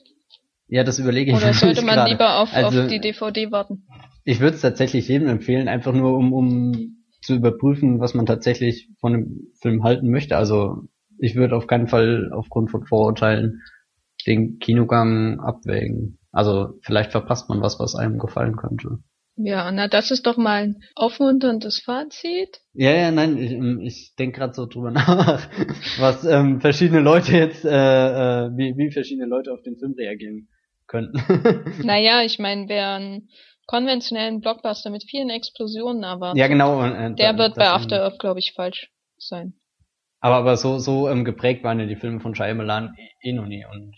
Ja, 0.67 0.83
das 0.83 0.99
überlege 0.99 1.31
ich 1.31 1.37
Oder 1.37 1.53
sollte 1.53 1.81
man 1.81 1.95
grade. 1.95 2.11
lieber 2.11 2.39
auf, 2.39 2.53
also, 2.53 2.81
auf 2.81 2.87
die 2.87 2.99
DVD 2.99 3.51
warten? 3.51 3.87
Ich 4.23 4.39
würde 4.39 4.55
es 4.55 4.61
tatsächlich 4.61 5.07
jedem 5.07 5.27
empfehlen, 5.27 5.67
einfach 5.67 5.93
nur 5.93 6.15
um, 6.15 6.31
um 6.31 6.99
zu 7.21 7.35
überprüfen, 7.35 7.99
was 7.99 8.13
man 8.13 8.27
tatsächlich 8.27 8.89
von 8.99 9.13
dem 9.13 9.51
Film 9.59 9.83
halten 9.83 10.09
möchte. 10.09 10.37
Also 10.37 10.83
ich 11.17 11.35
würde 11.35 11.55
auf 11.55 11.67
keinen 11.67 11.87
Fall 11.87 12.31
aufgrund 12.31 12.69
von 12.69 12.85
Vorurteilen 12.85 13.61
den 14.27 14.59
Kinogang 14.59 15.39
abwägen. 15.39 16.19
Also 16.31 16.79
vielleicht 16.81 17.11
verpasst 17.11 17.49
man 17.49 17.61
was, 17.61 17.79
was 17.79 17.95
einem 17.95 18.19
gefallen 18.19 18.55
könnte. 18.55 18.99
Ja, 19.41 19.71
na 19.71 19.87
das 19.87 20.11
ist 20.11 20.27
doch 20.27 20.35
mal 20.35 20.63
ein 20.63 20.83
aufmunterndes 20.95 21.79
Fazit. 21.79 22.59
Ja, 22.73 22.91
ja, 22.91 23.09
nein, 23.09 23.37
ich, 23.37 23.51
ähm, 23.53 23.79
ich 23.79 24.13
denke 24.19 24.39
gerade 24.39 24.53
so 24.53 24.65
drüber 24.65 24.91
nach, 24.91 25.49
was 25.97 26.25
ähm, 26.25 26.59
verschiedene 26.59 26.99
Leute 26.99 27.31
jetzt, 27.37 27.63
äh, 27.63 27.69
äh, 27.69 28.49
wie, 28.57 28.75
wie 28.75 28.91
verschiedene 28.91 29.27
Leute 29.27 29.53
auf 29.53 29.61
den 29.61 29.77
Film 29.77 29.93
reagieren 29.97 30.49
könnten. 30.87 31.21
naja, 31.83 32.21
ich 32.21 32.37
meine, 32.37 32.67
wer 32.67 32.95
einen 32.95 33.29
konventionellen 33.65 34.41
Blockbuster 34.41 34.89
mit 34.89 35.05
vielen 35.09 35.29
Explosionen 35.29 36.03
erwartet, 36.03 36.37
ja, 36.37 36.47
genau, 36.47 36.83
äh, 36.83 37.15
der 37.15 37.37
wird 37.37 37.55
bei 37.55 37.69
After 37.69 38.03
Earth, 38.03 38.19
glaube 38.19 38.39
ich, 38.39 38.51
falsch 38.53 38.91
sein. 39.17 39.53
Aber, 40.19 40.35
aber 40.35 40.57
so, 40.57 40.79
so 40.79 41.07
ähm, 41.07 41.23
geprägt 41.23 41.63
waren 41.63 41.79
ja 41.79 41.85
die 41.85 41.95
Filme 41.95 42.19
von 42.19 42.35
Shyamalan 42.35 42.93
eh, 42.97 43.29
eh 43.29 43.31
noch 43.31 43.45
nie 43.45 43.65
und 43.71 43.95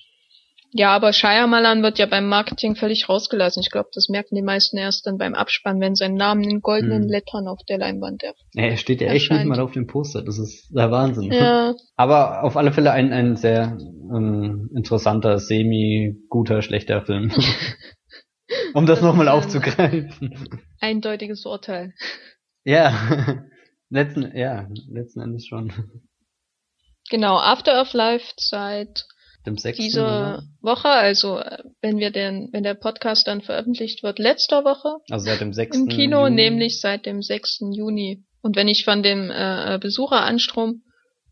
ja, 0.73 0.91
aber 0.91 1.11
Shyamalan 1.11 1.83
wird 1.83 1.99
ja 1.99 2.05
beim 2.05 2.27
Marketing 2.27 2.75
völlig 2.75 3.09
rausgelassen. 3.09 3.61
Ich 3.61 3.71
glaube, 3.71 3.89
das 3.93 4.07
merken 4.07 4.35
die 4.35 4.41
meisten 4.41 4.77
erst 4.77 5.05
dann 5.05 5.17
beim 5.17 5.33
Abspann, 5.33 5.81
wenn 5.81 5.95
sein 5.95 6.13
Name 6.13 6.43
in 6.43 6.61
goldenen 6.61 7.03
hm. 7.03 7.09
Lettern 7.09 7.47
auf 7.49 7.59
der 7.67 7.77
Leinwand 7.77 8.21
der 8.21 8.33
Ja, 8.53 8.63
er 8.63 8.77
steht 8.77 9.01
ja 9.01 9.07
erscheint. 9.07 9.21
echt 9.21 9.31
nicht 9.31 9.45
mal 9.45 9.59
auf 9.59 9.73
dem 9.73 9.87
Poster. 9.87 10.21
Das 10.21 10.39
ist 10.39 10.69
der 10.73 10.89
Wahnsinn. 10.89 11.31
Ja. 11.31 11.75
Aber 11.97 12.43
auf 12.43 12.55
alle 12.55 12.71
Fälle 12.71 12.91
ein, 12.91 13.11
ein 13.11 13.35
sehr 13.35 13.77
ähm, 14.13 14.69
interessanter, 14.73 15.39
semi-guter, 15.39 16.61
schlechter 16.61 17.01
Film. 17.01 17.31
um 18.73 18.85
das, 18.85 18.99
das 18.99 19.05
nochmal 19.05 19.27
aufzugreifen. 19.27 20.59
Eindeutiges 20.79 21.45
Urteil. 21.45 21.93
Ja, 22.63 23.43
letzten, 23.89 24.37
ja, 24.37 24.69
letzten 24.89 25.19
Endes 25.19 25.47
schon. 25.47 25.73
Genau, 27.09 27.37
After 27.37 27.73
Earth 27.73 27.93
läuft 27.93 28.39
seit 28.39 29.05
dem 29.45 29.57
6. 29.57 29.77
Diese 29.77 30.01
oder? 30.01 30.43
Woche, 30.61 30.89
also 30.89 31.41
wenn 31.81 31.97
wir 31.97 32.11
den, 32.11 32.49
wenn 32.51 32.63
der 32.63 32.75
Podcast 32.75 33.27
dann 33.27 33.41
veröffentlicht 33.41 34.03
wird, 34.03 34.19
letzter 34.19 34.63
Woche. 34.63 34.97
Also 35.09 35.25
seit 35.25 35.41
dem 35.41 35.53
6. 35.53 35.77
Im 35.77 35.87
Kino, 35.87 36.23
Juni. 36.23 36.35
nämlich 36.35 36.79
seit 36.79 37.05
dem 37.05 37.21
6. 37.21 37.61
Juni. 37.73 38.23
Und 38.41 38.55
wenn 38.55 38.67
ich 38.67 38.85
von 38.85 39.03
dem 39.03 39.31
äh, 39.31 39.77
Besucheranstrom 39.79 40.83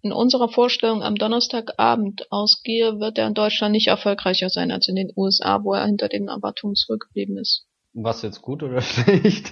in 0.02 0.12
unserer 0.12 0.50
Vorstellung 0.50 1.04
am 1.04 1.16
Donnerstagabend 1.16 2.32
ausgehe, 2.32 3.00
wird 3.00 3.18
er 3.18 3.28
in 3.28 3.34
Deutschland 3.34 3.74
nicht 3.74 3.88
erfolgreicher 3.88 4.50
sein 4.50 4.72
als 4.72 4.88
in 4.88 4.96
den 4.96 5.12
USA, 5.16 5.64
wo 5.64 5.74
er 5.74 5.86
hinter 5.86 6.08
den 6.08 6.30
Erwartungen 6.30 6.76
zurückgeblieben 6.76 7.38
ist. 7.38 7.66
Was 7.94 8.22
jetzt 8.22 8.42
gut 8.42 8.64
oder 8.64 8.82
schlecht? 8.82 9.52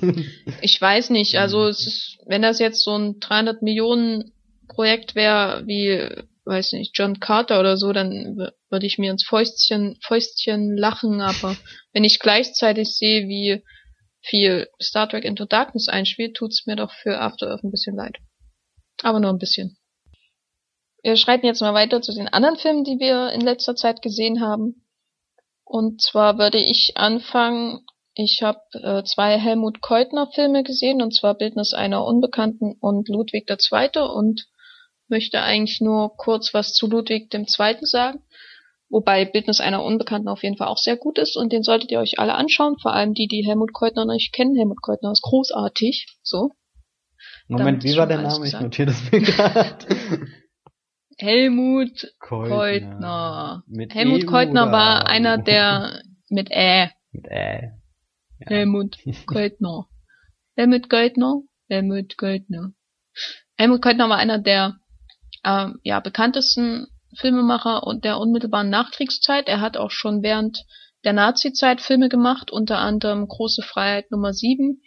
ich 0.61 0.79
weiß 0.79 1.09
nicht. 1.09 1.37
Also 1.37 1.65
es 1.65 1.85
ist, 1.85 2.17
wenn 2.25 2.41
das 2.41 2.59
jetzt 2.59 2.83
so 2.83 2.95
ein 2.95 3.19
300 3.19 3.61
Millionen 3.61 4.31
Projekt 4.67 5.15
wäre, 5.15 5.63
wie 5.65 6.23
weiß 6.47 6.73
nicht, 6.73 6.97
John 6.97 7.19
Carter 7.19 7.59
oder 7.59 7.77
so, 7.77 7.91
dann 7.93 8.37
würde 8.69 8.85
ich 8.85 8.97
mir 8.97 9.11
ins 9.11 9.25
Fäustchen, 9.25 9.97
Fäustchen 10.01 10.77
lachen, 10.77 11.21
aber 11.21 11.55
wenn 11.93 12.03
ich 12.03 12.19
gleichzeitig 12.19 12.95
sehe, 12.95 13.27
wie 13.27 13.63
viel 14.21 14.67
Star 14.81 15.07
Trek 15.07 15.25
Into 15.25 15.45
Darkness 15.45 15.87
einspielt, 15.87 16.35
tut's 16.35 16.65
mir 16.65 16.75
doch 16.75 16.91
für 16.91 17.19
After 17.19 17.49
Earth 17.49 17.63
ein 17.63 17.71
bisschen 17.71 17.95
leid. 17.95 18.17
Aber 19.03 19.19
nur 19.19 19.31
ein 19.31 19.37
bisschen. 19.37 19.77
Wir 21.03 21.15
schreiten 21.15 21.45
jetzt 21.45 21.61
mal 21.61 21.73
weiter 21.73 22.01
zu 22.01 22.13
den 22.13 22.27
anderen 22.27 22.57
Filmen, 22.57 22.83
die 22.83 22.99
wir 22.99 23.31
in 23.31 23.41
letzter 23.41 23.75
Zeit 23.75 24.01
gesehen 24.01 24.41
haben. 24.41 24.87
Und 25.63 26.01
zwar 26.01 26.37
würde 26.37 26.57
ich 26.57 26.93
anfangen, 26.95 27.85
ich 28.15 28.41
habe 28.41 28.59
äh, 28.73 29.03
zwei 29.03 29.37
Helmut 29.37 29.81
Keutner 29.81 30.27
Filme 30.33 30.63
gesehen, 30.63 31.01
und 31.01 31.13
zwar 31.13 31.35
Bildnis 31.35 31.73
einer 31.73 32.03
Unbekannten 32.03 32.75
und 32.79 33.07
Ludwig 33.09 33.49
II. 33.49 34.01
und 34.01 34.47
möchte 35.09 35.41
eigentlich 35.41 35.81
nur 35.81 36.15
kurz 36.17 36.53
was 36.53 36.73
zu 36.73 36.87
Ludwig 36.87 37.33
II. 37.33 37.45
sagen. 37.81 38.19
Wobei 38.89 39.25
Bildnis 39.25 39.59
einer 39.59 39.83
Unbekannten 39.83 40.29
auf 40.29 40.43
jeden 40.43 40.55
Fall 40.55 40.67
auch 40.67 40.77
sehr 40.77 40.95
gut 40.95 41.17
ist 41.17 41.35
und 41.35 41.51
den 41.51 41.63
solltet 41.63 41.91
ihr 41.91 41.99
euch 41.99 42.19
alle 42.19 42.35
anschauen, 42.35 42.77
vor 42.81 42.93
allem 42.93 43.13
die, 43.13 43.27
die 43.27 43.45
Helmut 43.45 43.73
Keutner 43.73 44.05
nicht 44.05 44.33
kennen. 44.33 44.55
Helmut 44.55 44.81
Keutner 44.81 45.11
ist 45.11 45.21
großartig, 45.23 46.07
so. 46.23 46.51
Moment, 47.49 47.83
wie 47.83 47.97
war 47.97 48.07
der 48.07 48.21
Name? 48.21 48.45
Ich 48.47 48.59
notiere 48.59 48.87
das 48.87 49.11
mir 49.11 49.21
gerade. 49.21 49.85
Helmut 51.17 52.13
Keutner. 52.19 53.63
Keutner. 53.67 53.89
Helmut 53.89 54.23
e 54.23 54.25
Keutner 54.25 54.71
war 54.71 55.07
einer 55.07 55.37
der 55.37 56.01
mit 56.29 56.49
Ä. 56.51 56.89
Mit 57.11 57.25
Ä. 57.25 57.71
Ja. 58.39 58.47
Helmut 58.47 58.97
Keutner. 59.25 59.87
Helmut 60.55 60.89
Keutner. 60.89 61.41
Helmut 61.69 62.17
Keutner. 62.17 62.71
Helmut 63.57 63.81
Keutner 63.81 64.09
war 64.09 64.17
einer 64.17 64.37
der 64.39 64.77
äh, 65.47 65.67
ja, 65.83 65.99
bekanntesten 65.99 66.87
Filmemacher 67.15 67.85
und 67.87 68.03
der 68.03 68.19
unmittelbaren 68.19 68.69
Nachkriegszeit. 68.69 69.47
Er 69.47 69.61
hat 69.61 69.77
auch 69.77 69.91
schon 69.91 70.21
während 70.21 70.65
der 71.03 71.13
Nazi-Zeit 71.13 71.81
Filme 71.81 72.09
gemacht, 72.09 72.51
unter 72.51 72.79
anderem 72.79 73.27
Große 73.27 73.61
Freiheit 73.61 74.11
Nummer 74.11 74.33
7 74.33 74.81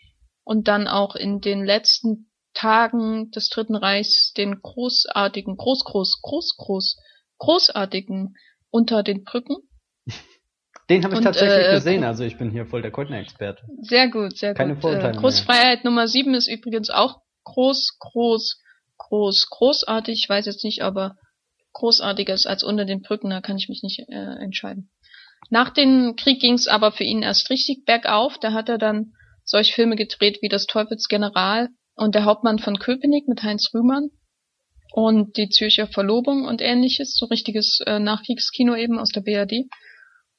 und 0.45 0.69
dann 0.69 0.87
auch 0.87 1.17
in 1.17 1.41
den 1.41 1.65
letzten 1.65 2.31
Tagen 2.53 3.31
des 3.31 3.49
Dritten 3.49 3.77
Reichs 3.77 4.33
den 4.37 4.61
großartigen, 4.61 5.57
groß, 5.57 5.85
groß, 5.85 6.21
groß, 6.21 6.57
groß, 6.59 6.97
großartigen 7.39 8.35
Unter 8.71 9.03
den 9.03 9.25
Brücken. 9.25 9.57
Den 10.91 11.05
habe 11.05 11.15
ich 11.15 11.19
Und, 11.19 11.25
tatsächlich 11.25 11.69
äh, 11.69 11.75
gesehen, 11.75 12.03
also 12.03 12.25
ich 12.25 12.37
bin 12.37 12.51
hier 12.51 12.67
voll 12.67 12.83
der 12.83 12.91
Keutner-Experte. 12.91 13.63
Sehr 13.81 14.09
gut, 14.09 14.37
sehr 14.37 14.55
Keine 14.55 14.75
gut. 14.75 14.83
Vorurteile 14.83 15.11
Äh, 15.11 15.13
mehr. 15.13 15.21
Großfreiheit 15.21 15.85
Nummer 15.85 16.09
7 16.09 16.35
ist 16.35 16.49
übrigens 16.49 16.91
auch 16.91 17.21
groß, 17.45 17.97
groß, 18.01 18.61
groß, 19.01 19.49
großartig. 19.51 20.21
Ich 20.23 20.29
weiß 20.29 20.47
jetzt 20.47 20.65
nicht, 20.65 20.83
aber 20.83 21.17
großartiger 21.73 22.35
ist 22.35 22.47
als 22.47 22.63
unter 22.63 22.85
den 22.85 23.03
Brücken, 23.03 23.31
da 23.31 23.41
kann 23.41 23.57
ich 23.57 23.69
mich 23.69 23.83
nicht 23.83 24.01
äh, 24.09 24.43
entscheiden. 24.43 24.91
Nach 25.49 25.71
dem 25.71 26.17
Krieg 26.17 26.41
ging 26.41 26.55
es 26.55 26.69
aber 26.69 26.93
für 26.93 27.05
ihn 27.05 27.23
erst 27.23 27.51
richtig 27.51 27.85
bergauf. 27.85 28.39
Da 28.39 28.53
hat 28.53 28.69
er 28.69 28.79
dann 28.79 29.15
solche 29.45 29.73
Filme 29.73 29.97
gedreht 29.97 30.39
wie 30.43 30.49
Das 30.49 30.67
Teufelsgeneral 30.67 31.69
und 31.95 32.15
Der 32.15 32.25
Hauptmann 32.25 32.59
von 32.59 32.79
Köpenick 32.79 33.27
mit 33.27 33.43
Heinz 33.43 33.71
Rühmann 33.75 34.11
und 34.93 35.37
Die 35.37 35.49
Zürcher 35.49 35.87
Verlobung 35.87 36.45
und 36.45 36.61
ähnliches, 36.61 37.17
so 37.17 37.27
richtiges 37.27 37.81
äh, 37.87 37.99
Nachkriegskino 37.99 38.77
eben 38.77 38.99
aus 38.99 39.11
der 39.11 39.23
BRD. 39.23 39.67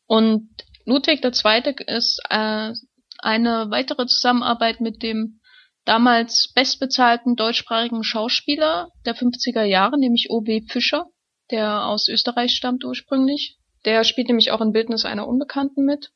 Und 0.05 0.49
Ludwig 0.86 1.24
II. 1.24 1.76
ist 1.88 2.22
äh, 2.30 2.74
eine 3.20 3.68
weitere 3.70 4.05
Zusammenarbeit 4.05 4.82
mit 4.82 5.03
dem 5.03 5.41
damals 5.86 6.52
bestbezahlten 6.54 7.36
deutschsprachigen 7.36 8.04
Schauspieler 8.04 8.90
der 9.06 9.16
50er 9.16 9.64
Jahre, 9.64 10.00
nämlich 10.00 10.30
O.B. 10.30 10.62
Fischer, 10.68 11.08
der 11.50 11.86
aus 11.86 12.08
Österreich 12.08 12.54
stammt 12.54 12.84
ursprünglich. 12.84 13.58
Der 13.86 14.04
spielt 14.04 14.28
nämlich 14.28 14.52
auch 14.52 14.62
in 14.62 14.74
Bildnis 14.74 15.06
einer 15.06 15.28
Unbekannten 15.28 15.84
mit. 15.84 16.12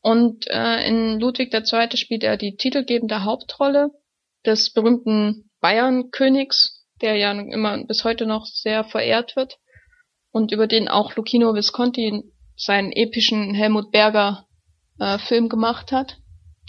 Und 0.00 0.46
äh, 0.48 0.86
in 0.86 1.20
Ludwig 1.20 1.52
II. 1.54 1.96
spielt 1.96 2.24
er 2.24 2.36
die 2.36 2.56
titelgebende 2.56 3.24
Hauptrolle 3.24 3.90
des 4.44 4.72
berühmten 4.72 5.50
Bayern-Königs, 5.60 6.84
der 7.00 7.16
ja 7.16 7.30
immer 7.32 7.84
bis 7.84 8.04
heute 8.04 8.26
noch 8.26 8.46
sehr 8.46 8.84
verehrt 8.84 9.36
wird 9.36 9.58
und 10.32 10.50
über 10.50 10.66
den 10.66 10.88
auch 10.88 11.14
Lucchino 11.14 11.54
Visconti 11.54 12.24
seinen 12.56 12.90
epischen 12.90 13.54
Helmut 13.54 13.92
Berger 13.92 14.46
äh, 14.98 15.18
Film 15.18 15.48
gemacht 15.48 15.92
hat, 15.92 16.18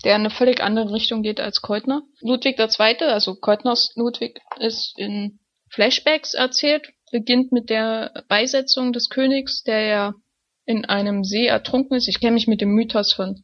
der 0.04 0.16
in 0.16 0.22
eine 0.22 0.30
völlig 0.30 0.62
andere 0.62 0.92
Richtung 0.94 1.24
geht 1.24 1.40
als 1.40 1.62
Keutner. 1.62 2.04
Ludwig 2.22 2.60
II., 2.60 2.98
also 3.08 3.36
Keutners 3.36 3.92
Ludwig, 3.96 4.40
ist 4.60 4.94
in 4.98 5.40
Flashbacks 5.70 6.34
erzählt, 6.34 6.90
beginnt 7.12 7.52
mit 7.52 7.70
der 7.70 8.24
Beisetzung 8.28 8.94
des 8.94 9.10
Königs, 9.10 9.64
der 9.64 9.82
ja 9.82 10.14
in 10.66 10.86
einem 10.86 11.24
See 11.24 11.46
ertrunken 11.46 11.96
ist. 11.96 12.08
Ich 12.08 12.20
kenne 12.20 12.34
mich 12.34 12.48
mit 12.48 12.62
dem 12.62 12.74
Mythos 12.74 13.14
von 13.14 13.44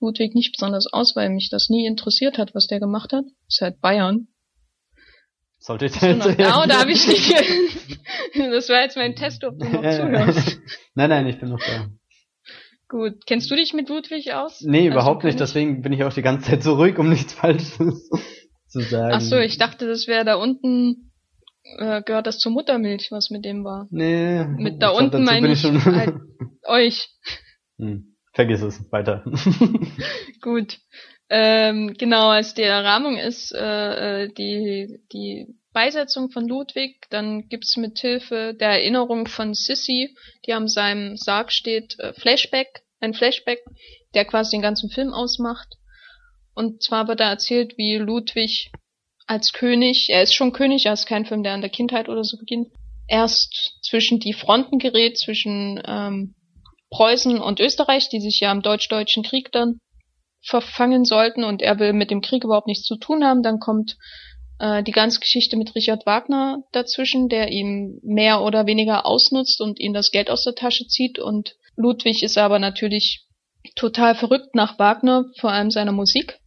Ludwig 0.00 0.34
nicht 0.34 0.52
besonders 0.52 0.86
aus, 0.92 1.14
weil 1.14 1.30
mich 1.30 1.50
das 1.50 1.68
nie 1.68 1.86
interessiert 1.86 2.38
hat, 2.38 2.54
was 2.54 2.66
der 2.66 2.80
gemacht 2.80 3.12
hat. 3.12 3.24
Ist 3.48 3.60
halt 3.60 3.80
Bayern. 3.80 4.28
Sollte 5.58 5.86
ich 5.86 5.92
du 5.92 6.16
noch 6.16 6.34
da 6.34 6.62
oder 6.64 6.78
habe 6.78 6.92
ich 6.92 7.06
nicht? 7.06 7.30
das 8.34 8.68
war 8.70 8.80
jetzt 8.80 8.96
mein 8.96 9.14
Test, 9.14 9.44
ob 9.44 9.58
du 9.58 9.66
noch 9.66 9.82
zuhörst. 9.82 10.58
nein, 10.94 11.10
nein, 11.10 11.26
ich 11.26 11.38
bin 11.38 11.50
noch 11.50 11.60
da. 11.60 11.90
Gut. 12.90 13.24
Kennst 13.24 13.48
du 13.50 13.54
dich 13.54 13.72
mit 13.72 13.88
Ludwig 13.88 14.32
aus? 14.34 14.60
Nee, 14.62 14.88
Also 14.88 14.90
überhaupt 14.92 15.22
nicht, 15.24 15.38
deswegen 15.38 15.80
bin 15.80 15.92
ich 15.92 16.02
auch 16.02 16.12
die 16.12 16.22
ganze 16.22 16.50
Zeit 16.50 16.62
so 16.64 16.74
ruhig, 16.74 16.98
um 16.98 17.08
nichts 17.08 17.32
Falsches 17.40 18.10
zu 18.66 18.80
sagen. 18.80 19.14
Ach 19.14 19.20
so, 19.20 19.38
ich 19.38 19.58
dachte, 19.58 19.86
das 19.86 20.08
wäre 20.08 20.24
da 20.24 20.34
unten, 20.34 21.12
äh, 21.78 22.02
gehört 22.02 22.26
das 22.26 22.38
zur 22.38 22.50
Muttermilch, 22.50 23.12
was 23.12 23.30
mit 23.30 23.44
dem 23.44 23.62
war. 23.64 23.86
Nee. 23.90 24.44
Mit 24.44 24.82
da 24.82 24.90
ich 24.92 24.98
unten 24.98 25.22
meine 25.22 25.52
ich 25.52 25.60
schon. 25.60 25.82
halt 25.84 26.14
euch. 26.66 27.08
hm, 27.78 28.16
vergiss 28.34 28.60
es, 28.62 28.84
weiter. 28.90 29.24
Gut. 30.42 30.78
Ähm, 31.28 31.94
genau, 31.96 32.30
als 32.30 32.54
die 32.54 32.64
Rahmung 32.64 33.16
ist 33.16 33.54
äh, 33.54 34.24
äh, 34.24 34.32
die, 34.36 34.98
die 35.12 35.46
Beisetzung 35.72 36.30
von 36.30 36.48
Ludwig, 36.48 37.06
dann 37.10 37.48
gibt's 37.48 37.76
mit 37.76 37.98
Hilfe 37.98 38.54
der 38.58 38.70
Erinnerung 38.70 39.26
von 39.26 39.54
Sissy, 39.54 40.16
die 40.46 40.52
an 40.52 40.68
seinem 40.68 41.16
Sarg 41.16 41.52
steht, 41.52 41.98
äh, 42.00 42.12
Flashback, 42.14 42.82
ein 43.00 43.14
Flashback, 43.14 43.60
der 44.14 44.24
quasi 44.24 44.56
den 44.56 44.62
ganzen 44.62 44.90
Film 44.90 45.12
ausmacht. 45.12 45.76
Und 46.54 46.82
zwar 46.82 47.08
wird 47.08 47.20
da 47.20 47.30
erzählt, 47.30 47.78
wie 47.78 47.96
Ludwig 47.96 48.72
als 49.26 49.52
König, 49.52 50.08
er 50.10 50.22
ist 50.22 50.34
schon 50.34 50.52
König, 50.52 50.86
er 50.86 50.92
ist 50.92 51.06
kein 51.06 51.24
Film, 51.24 51.44
der 51.44 51.52
an 51.52 51.60
der 51.60 51.70
Kindheit 51.70 52.08
oder 52.08 52.24
so 52.24 52.36
beginnt, 52.36 52.68
erst 53.06 53.78
zwischen 53.82 54.18
die 54.18 54.32
Fronten 54.32 54.78
gerät, 54.78 55.18
zwischen 55.18 55.80
ähm, 55.86 56.34
Preußen 56.90 57.40
und 57.40 57.60
Österreich, 57.60 58.08
die 58.08 58.20
sich 58.20 58.40
ja 58.40 58.50
im 58.50 58.62
Deutsch-Deutschen 58.62 59.22
Krieg 59.22 59.52
dann 59.52 59.78
verfangen 60.42 61.04
sollten 61.04 61.44
und 61.44 61.62
er 61.62 61.78
will 61.78 61.92
mit 61.92 62.10
dem 62.10 62.22
Krieg 62.22 62.44
überhaupt 62.44 62.66
nichts 62.66 62.84
zu 62.84 62.96
tun 62.96 63.24
haben. 63.24 63.42
Dann 63.42 63.60
kommt 63.60 63.96
äh, 64.60 64.82
die 64.82 64.92
ganze 64.92 65.20
Geschichte 65.20 65.56
mit 65.56 65.74
Richard 65.74 66.06
Wagner 66.06 66.62
dazwischen, 66.72 67.28
der 67.28 67.48
ihm 67.48 67.98
mehr 68.02 68.42
oder 68.42 68.66
weniger 68.66 69.06
ausnutzt 69.06 69.60
und 69.60 69.80
ihm 69.80 69.94
das 69.94 70.10
Geld 70.10 70.30
aus 70.30 70.44
der 70.44 70.54
Tasche 70.54 70.86
zieht. 70.86 71.18
Und 71.18 71.56
Ludwig 71.76 72.22
ist 72.22 72.38
aber 72.38 72.58
natürlich 72.58 73.26
total 73.74 74.14
verrückt 74.14 74.54
nach 74.54 74.78
Wagner, 74.78 75.24
vor 75.38 75.50
allem 75.50 75.70
seiner 75.70 75.92
Musik. 75.92 76.38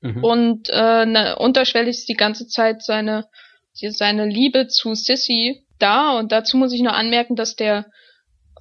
Mhm. 0.00 0.24
Und 0.24 0.68
äh, 0.70 1.06
na, 1.06 1.34
unterschwellig 1.34 1.98
ist 1.98 2.08
die 2.08 2.14
ganze 2.14 2.48
Zeit 2.48 2.82
seine, 2.82 3.28
seine 3.72 4.26
Liebe 4.26 4.66
zu 4.66 4.94
Sissy 4.94 5.64
da. 5.78 6.18
Und 6.18 6.32
dazu 6.32 6.56
muss 6.56 6.72
ich 6.72 6.82
nur 6.82 6.94
anmerken, 6.94 7.36
dass 7.36 7.54
der 7.54 7.86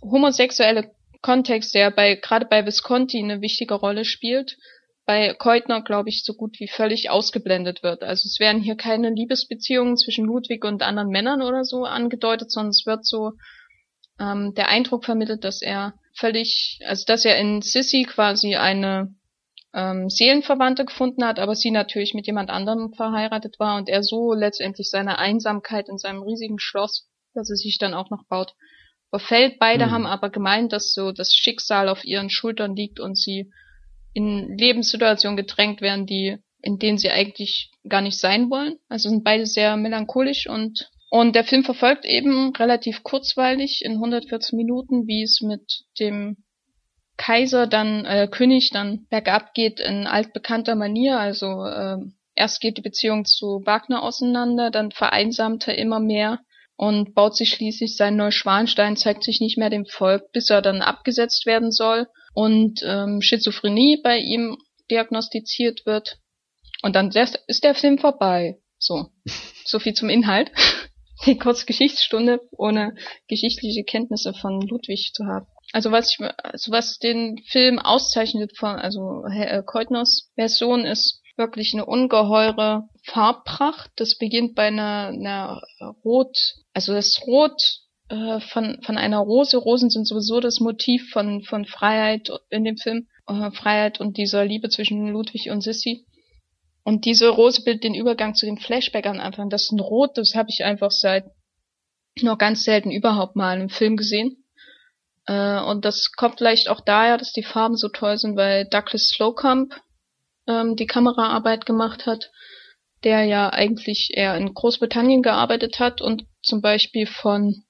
homosexuelle 0.01 0.91
Kontext, 1.21 1.73
der 1.73 1.91
bei 1.91 2.15
gerade 2.15 2.45
bei 2.45 2.65
Visconti 2.65 3.19
eine 3.19 3.41
wichtige 3.41 3.73
Rolle 3.73 4.05
spielt, 4.05 4.57
bei 5.11 5.33
Keutner, 5.33 5.81
glaube 5.81 6.07
ich, 6.07 6.23
so 6.23 6.33
gut 6.33 6.57
wie 6.61 6.69
völlig 6.69 7.09
ausgeblendet 7.09 7.83
wird. 7.83 8.01
Also 8.01 8.27
es 8.27 8.39
werden 8.39 8.61
hier 8.61 8.77
keine 8.77 9.09
Liebesbeziehungen 9.09 9.97
zwischen 9.97 10.23
Ludwig 10.23 10.63
und 10.63 10.83
anderen 10.83 11.09
Männern 11.09 11.41
oder 11.41 11.65
so 11.65 11.83
angedeutet, 11.83 12.49
sondern 12.49 12.69
es 12.69 12.85
wird 12.85 13.05
so 13.05 13.33
ähm, 14.21 14.53
der 14.55 14.69
Eindruck 14.69 15.03
vermittelt, 15.03 15.43
dass 15.43 15.61
er 15.61 15.95
völlig, 16.15 16.79
also 16.85 17.03
dass 17.05 17.25
er 17.25 17.37
in 17.37 17.61
Sissy 17.61 18.03
quasi 18.03 18.55
eine 18.55 19.13
ähm, 19.73 20.09
Seelenverwandte 20.09 20.85
gefunden 20.85 21.25
hat, 21.25 21.39
aber 21.39 21.55
sie 21.55 21.71
natürlich 21.71 22.13
mit 22.13 22.25
jemand 22.25 22.49
anderem 22.49 22.93
verheiratet 22.93 23.59
war 23.59 23.75
und 23.75 23.89
er 23.89 24.03
so 24.03 24.33
letztendlich 24.33 24.89
seine 24.89 25.19
Einsamkeit 25.19 25.89
in 25.89 25.97
seinem 25.97 26.23
riesigen 26.23 26.57
Schloss, 26.57 27.09
das 27.33 27.49
er 27.49 27.57
sich 27.57 27.79
dann 27.79 27.93
auch 27.93 28.11
noch 28.11 28.23
baut, 28.29 28.53
verfällt. 29.09 29.59
Beide 29.59 29.87
Hm. 29.87 29.91
haben 29.91 30.05
aber 30.05 30.29
gemeint, 30.29 30.71
dass 30.71 30.93
so 30.93 31.11
das 31.11 31.33
Schicksal 31.33 31.89
auf 31.89 32.05
ihren 32.05 32.29
Schultern 32.29 32.77
liegt 32.77 33.01
und 33.01 33.17
sie 33.17 33.51
in 34.13 34.57
Lebenssituationen 34.57 35.37
gedrängt 35.37 35.81
werden, 35.81 36.05
die 36.05 36.37
in 36.61 36.77
denen 36.77 36.97
sie 36.97 37.09
eigentlich 37.09 37.71
gar 37.87 38.01
nicht 38.01 38.19
sein 38.19 38.49
wollen. 38.49 38.77
Also 38.87 39.09
sind 39.09 39.23
beide 39.23 39.45
sehr 39.45 39.77
melancholisch 39.77 40.47
und 40.47 40.89
und 41.13 41.35
der 41.35 41.43
Film 41.43 41.65
verfolgt 41.65 42.05
eben 42.05 42.55
relativ 42.55 43.03
kurzweilig 43.03 43.81
in 43.83 43.93
114 43.93 44.55
Minuten, 44.55 45.07
wie 45.07 45.23
es 45.23 45.41
mit 45.41 45.83
dem 45.99 46.37
Kaiser 47.17 47.67
dann 47.67 48.05
äh, 48.05 48.29
König 48.31 48.69
dann 48.71 49.07
bergab 49.09 49.53
geht 49.53 49.81
in 49.81 50.07
altbekannter 50.07 50.75
Manier. 50.75 51.19
Also 51.19 51.65
äh, 51.65 51.97
erst 52.33 52.61
geht 52.61 52.77
die 52.77 52.81
Beziehung 52.81 53.25
zu 53.25 53.61
Wagner 53.65 54.03
auseinander, 54.03 54.71
dann 54.71 54.91
vereinsamt 54.91 55.67
er 55.67 55.77
immer 55.77 55.99
mehr 55.99 56.39
und 56.81 57.13
baut 57.13 57.35
sich 57.35 57.51
schließlich 57.51 57.95
sein 57.95 58.15
Neuschwanstein, 58.15 58.97
zeigt 58.97 59.23
sich 59.23 59.39
nicht 59.39 59.55
mehr 59.55 59.69
dem 59.69 59.85
Volk, 59.85 60.31
bis 60.31 60.49
er 60.49 60.63
dann 60.63 60.81
abgesetzt 60.81 61.45
werden 61.45 61.71
soll 61.71 62.07
und 62.33 62.81
ähm, 62.83 63.21
Schizophrenie 63.21 64.01
bei 64.03 64.17
ihm 64.17 64.57
diagnostiziert 64.89 65.85
wird. 65.85 66.17
Und 66.81 66.95
dann 66.95 67.11
ist 67.11 67.63
der 67.63 67.75
Film 67.75 67.99
vorbei. 67.99 68.57
So, 68.79 69.11
so 69.63 69.77
viel 69.77 69.93
zum 69.93 70.09
Inhalt. 70.09 70.51
Die 71.27 71.37
kurze 71.37 71.67
Geschichtsstunde, 71.67 72.39
ohne 72.57 72.95
geschichtliche 73.27 73.83
Kenntnisse 73.83 74.33
von 74.33 74.59
Ludwig 74.59 75.11
zu 75.13 75.25
haben. 75.27 75.45
Also 75.73 75.91
was 75.91 76.11
ich, 76.11 76.19
also 76.43 76.71
was 76.71 76.97
den 76.97 77.37
Film 77.45 77.77
auszeichnet 77.77 78.57
von, 78.57 78.77
also 78.77 79.23
Herr 79.29 79.59
äh, 79.59 79.63
Keutners 79.63 80.31
Version 80.33 80.85
ist 80.85 81.20
wirklich 81.37 81.73
eine 81.73 81.85
ungeheure 81.85 82.89
Farbpracht. 83.03 83.91
Das 83.95 84.17
beginnt 84.17 84.55
bei 84.55 84.67
einer, 84.67 85.07
einer 85.07 85.61
Rot, 86.03 86.37
also 86.73 86.93
das 86.93 87.21
Rot 87.25 87.61
äh, 88.09 88.39
von, 88.39 88.81
von 88.83 88.97
einer 88.97 89.19
Rose. 89.19 89.57
Rosen 89.57 89.89
sind 89.89 90.07
sowieso 90.07 90.39
das 90.39 90.59
Motiv 90.59 91.09
von, 91.11 91.43
von 91.43 91.65
Freiheit 91.65 92.29
in 92.49 92.63
dem 92.63 92.77
Film. 92.77 93.07
Äh, 93.27 93.51
Freiheit 93.51 93.99
und 93.99 94.17
dieser 94.17 94.45
Liebe 94.45 94.69
zwischen 94.69 95.07
Ludwig 95.07 95.49
und 95.49 95.61
Sissy. 95.61 96.05
Und 96.83 97.05
diese 97.05 97.29
Rose 97.29 97.63
bildet 97.63 97.83
den 97.83 97.93
Übergang 97.93 98.35
zu 98.35 98.45
den 98.45 98.57
Flashback 98.57 99.05
am. 99.05 99.49
Das 99.49 99.63
ist 99.63 99.71
ein 99.71 99.79
Rot, 99.79 100.17
das 100.17 100.33
habe 100.35 100.49
ich 100.49 100.63
einfach 100.63 100.91
seit 100.91 101.25
noch 102.21 102.37
ganz 102.37 102.63
selten 102.63 102.91
überhaupt 102.91 103.35
mal 103.35 103.59
im 103.61 103.69
Film 103.69 103.95
gesehen. 103.97 104.43
Äh, 105.27 105.61
und 105.61 105.85
das 105.85 106.11
kommt 106.15 106.39
vielleicht 106.39 106.69
auch 106.69 106.81
daher, 106.81 107.17
dass 107.17 107.31
die 107.31 107.43
Farben 107.43 107.77
so 107.77 107.89
toll 107.89 108.17
sind, 108.17 108.35
weil 108.35 108.65
Douglas 108.65 109.09
Slocump 109.09 109.73
ähm, 110.47 110.75
die 110.75 110.87
Kameraarbeit 110.87 111.65
gemacht 111.65 112.05
hat, 112.05 112.31
der 113.03 113.23
ja 113.23 113.49
eigentlich 113.49 114.11
eher 114.13 114.35
in 114.37 114.53
Großbritannien 114.53 115.21
gearbeitet 115.21 115.79
hat 115.79 116.01
und 116.01 116.25
zum 116.43 116.61
Beispiel 116.61 117.07
von 117.07 117.63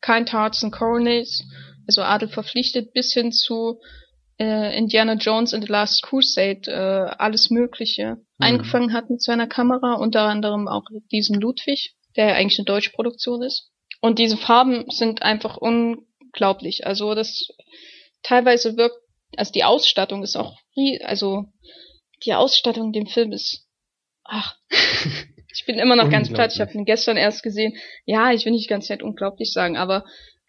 Kind 0.00 0.32
Hearts 0.32 0.62
and 0.62 0.72
Coronets, 0.72 1.44
also 1.86 2.02
Adel 2.02 2.28
verpflichtet, 2.28 2.92
bis 2.92 3.12
hin 3.12 3.32
zu 3.32 3.80
äh, 4.38 4.76
Indiana 4.76 5.14
Jones 5.14 5.54
and 5.54 5.64
the 5.64 5.70
Last 5.70 6.02
Crusade 6.02 6.70
äh, 6.70 7.14
alles 7.18 7.50
Mögliche 7.50 8.18
Mhm. 8.38 8.44
eingefangen 8.44 8.92
hat 8.92 9.10
mit 9.10 9.22
seiner 9.22 9.46
Kamera, 9.46 9.94
unter 9.94 10.22
anderem 10.22 10.68
auch 10.68 10.84
diesen 11.12 11.40
Ludwig, 11.40 11.94
der 12.16 12.28
ja 12.28 12.34
eigentlich 12.34 12.58
eine 12.58 12.66
deutsche 12.66 12.90
Produktion 12.90 13.42
ist. 13.42 13.70
Und 14.00 14.18
diese 14.18 14.36
Farben 14.36 14.90
sind 14.90 15.22
einfach 15.22 15.56
unglaublich. 15.56 16.86
Also 16.86 17.14
das 17.14 17.48
teilweise 18.22 18.76
wirkt, 18.76 18.96
also 19.36 19.52
die 19.52 19.64
Ausstattung 19.64 20.22
ist 20.22 20.36
auch, 20.36 20.56
also 21.02 21.44
die 22.24 22.34
Ausstattung 22.34 22.92
dem 22.92 23.06
Film 23.06 23.32
ist, 23.32 23.66
ach, 24.24 24.56
ich 25.52 25.64
bin 25.66 25.78
immer 25.78 25.96
noch 25.96 26.10
ganz 26.10 26.32
platt. 26.32 26.52
Ich 26.54 26.60
habe 26.60 26.72
ihn 26.72 26.84
gestern 26.84 27.16
erst 27.16 27.42
gesehen. 27.42 27.76
Ja, 28.04 28.32
ich 28.32 28.44
will 28.44 28.52
nicht 28.52 28.68
ganz 28.68 28.88
nett 28.88 29.02
unglaublich 29.02 29.52
sagen, 29.52 29.76
aber 29.76 30.04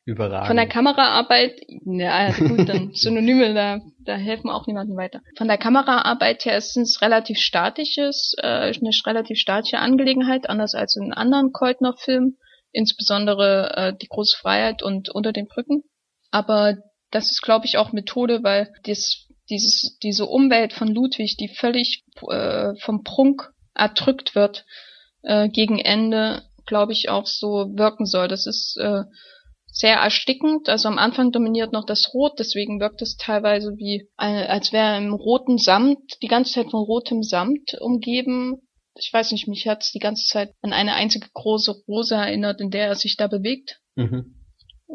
Überragend. 0.08 0.48
Von 0.48 0.58
der 0.58 0.68
Kameraarbeit, 0.68 1.62
ja 1.68 2.32
gut, 2.32 2.70
dann 2.70 2.92
Synonyme, 2.94 3.56
da, 3.56 3.80
da 4.06 4.16
helfen 4.16 4.52
auch 4.52 4.68
niemandem 4.68 4.96
weiter. 4.98 5.22
Von 5.36 5.48
der 5.48 5.58
Kameraarbeit 5.58 6.46
her 6.46 6.58
ist 6.58 6.78
es 6.78 7.02
relativ 7.02 7.40
statisches, 7.40 8.36
äh, 8.38 8.72
eine 8.72 8.92
relativ 9.04 9.40
statische 9.40 9.80
Angelegenheit, 9.80 10.48
anders 10.48 10.76
als 10.76 10.96
in 10.96 11.12
anderen 11.12 11.54
Keutner-Filmen, 11.54 12.38
insbesondere 12.72 13.74
äh, 13.76 13.94
die 14.00 14.08
große 14.08 14.38
Freiheit 14.38 14.84
und 14.84 15.10
unter 15.10 15.34
den 15.34 15.48
Brücken. 15.48 15.82
Aber 16.30 16.76
das 17.12 17.32
ist, 17.32 17.42
glaube 17.42 17.66
ich, 17.66 17.78
auch 17.78 17.92
Methode, 17.92 18.44
weil 18.44 18.74
das, 18.84 19.28
dieses, 19.50 19.98
diese 20.02 20.26
Umwelt 20.26 20.74
von 20.74 20.88
Ludwig, 20.88 21.38
die 21.38 21.48
völlig 21.48 22.04
äh, 22.30 22.74
vom 22.80 23.04
Prunk 23.04 23.52
erdrückt 23.74 24.36
wird, 24.36 24.66
äh, 25.24 25.50
gegen 25.50 25.80
Ende, 25.80 26.44
glaube 26.66 26.94
ich, 26.94 27.10
auch 27.10 27.26
so 27.26 27.72
wirken 27.76 28.06
soll. 28.06 28.28
Das 28.28 28.48
ist 28.48 28.78
äh, 28.78 29.04
sehr 29.76 29.98
erstickend. 29.98 30.70
Also 30.70 30.88
am 30.88 30.98
Anfang 30.98 31.32
dominiert 31.32 31.74
noch 31.74 31.86
das 31.86 32.14
Rot, 32.14 32.40
deswegen 32.40 32.80
wirkt 32.80 33.02
es 33.02 33.18
teilweise 33.18 33.76
wie, 33.78 34.08
äh, 34.18 34.46
als 34.48 34.72
wäre 34.72 34.98
im 34.98 35.14
roten 35.14 35.58
Samt, 35.58 36.00
die 36.22 36.28
ganze 36.28 36.54
Zeit 36.54 36.72
von 36.72 36.84
rotem 36.84 37.24
Samt 37.24 37.76
umgeben. 37.80 38.62
Ich 38.98 39.12
weiß 39.12 39.34
nicht, 39.34 39.48
mich 39.50 39.68
hat 39.68 39.84
es 39.84 39.92
die 39.92 40.00
ganze 40.00 40.26
Zeit 40.26 40.54
an 40.62 40.72
eine 40.72 40.94
einzige 40.94 41.28
große 41.34 41.84
Rose 41.88 42.16
erinnert, 42.16 42.62
in 42.62 42.72
der 42.72 42.88
er 42.88 42.96
sich 42.96 43.18
da 43.18 43.28
bewegt. 43.28 43.82
Mhm. 43.96 44.45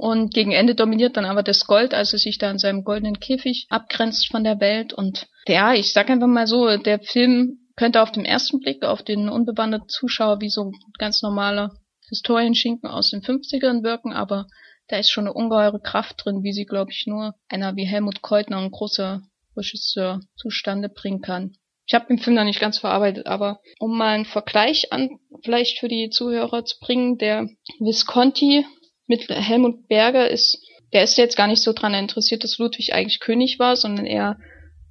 Und 0.00 0.32
gegen 0.32 0.52
Ende 0.52 0.74
dominiert 0.74 1.18
dann 1.18 1.26
aber 1.26 1.42
das 1.42 1.66
Gold, 1.66 1.92
als 1.92 2.14
er 2.14 2.18
sich 2.18 2.38
da 2.38 2.50
in 2.50 2.58
seinem 2.58 2.84
goldenen 2.84 3.20
Käfig 3.20 3.66
abgrenzt 3.68 4.28
von 4.30 4.44
der 4.44 4.58
Welt. 4.58 4.94
Und 4.94 5.26
ja, 5.46 5.74
ich 5.74 5.92
sag 5.92 6.08
einfach 6.08 6.26
mal 6.26 6.46
so, 6.46 6.74
der 6.78 7.00
Film 7.00 7.68
könnte 7.76 8.00
auf 8.00 8.10
den 8.10 8.24
ersten 8.24 8.60
Blick 8.60 8.82
auf 8.82 9.02
den 9.02 9.28
unbewanderten 9.28 9.90
Zuschauer 9.90 10.40
wie 10.40 10.48
so 10.48 10.64
ein 10.64 10.72
ganz 10.96 11.20
normaler 11.20 11.74
Historienschinken 12.08 12.88
aus 12.88 13.10
den 13.10 13.20
50ern 13.20 13.82
wirken, 13.82 14.14
aber 14.14 14.46
da 14.88 14.96
ist 14.96 15.10
schon 15.10 15.24
eine 15.24 15.34
ungeheure 15.34 15.80
Kraft 15.80 16.24
drin, 16.24 16.42
wie 16.44 16.54
sie, 16.54 16.64
glaube 16.64 16.92
ich, 16.92 17.04
nur 17.06 17.34
einer 17.50 17.76
wie 17.76 17.84
Helmut 17.84 18.22
Keutner, 18.22 18.56
ein 18.56 18.70
großer 18.70 19.20
Regisseur, 19.54 20.20
zustande 20.34 20.88
bringen 20.88 21.20
kann. 21.20 21.52
Ich 21.84 21.92
habe 21.92 22.06
den 22.06 22.18
Film 22.18 22.36
noch 22.36 22.44
nicht 22.44 22.60
ganz 22.60 22.78
verarbeitet, 22.78 23.26
aber 23.26 23.60
um 23.78 23.98
mal 23.98 24.14
einen 24.14 24.24
Vergleich 24.24 24.94
an, 24.94 25.10
vielleicht 25.44 25.78
für 25.78 25.88
die 25.88 26.08
Zuhörer 26.08 26.64
zu 26.64 26.78
bringen, 26.80 27.18
der 27.18 27.50
Visconti 27.80 28.64
mit 29.10 29.28
Helmut 29.28 29.88
Berger 29.88 30.30
ist, 30.30 30.58
der 30.92 31.02
ist 31.02 31.18
jetzt 31.18 31.36
gar 31.36 31.48
nicht 31.48 31.62
so 31.62 31.72
dran 31.72 31.94
interessiert, 31.94 32.44
dass 32.44 32.58
Ludwig 32.58 32.94
eigentlich 32.94 33.20
König 33.20 33.58
war, 33.58 33.76
sondern 33.76 34.06
eher, 34.06 34.38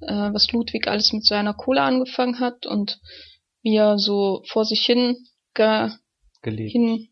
äh, 0.02 0.12
was 0.12 0.52
Ludwig 0.52 0.86
alles 0.86 1.12
mit 1.12 1.24
seiner 1.24 1.54
Kohle 1.54 1.82
angefangen 1.82 2.38
hat 2.38 2.66
und 2.66 3.00
wie 3.62 3.76
er 3.76 3.98
so 3.98 4.42
vor 4.46 4.64
sich 4.64 4.84
hin, 4.84 5.16
ge 5.54 5.90
gelebt. 6.42 6.70
hin 6.70 7.08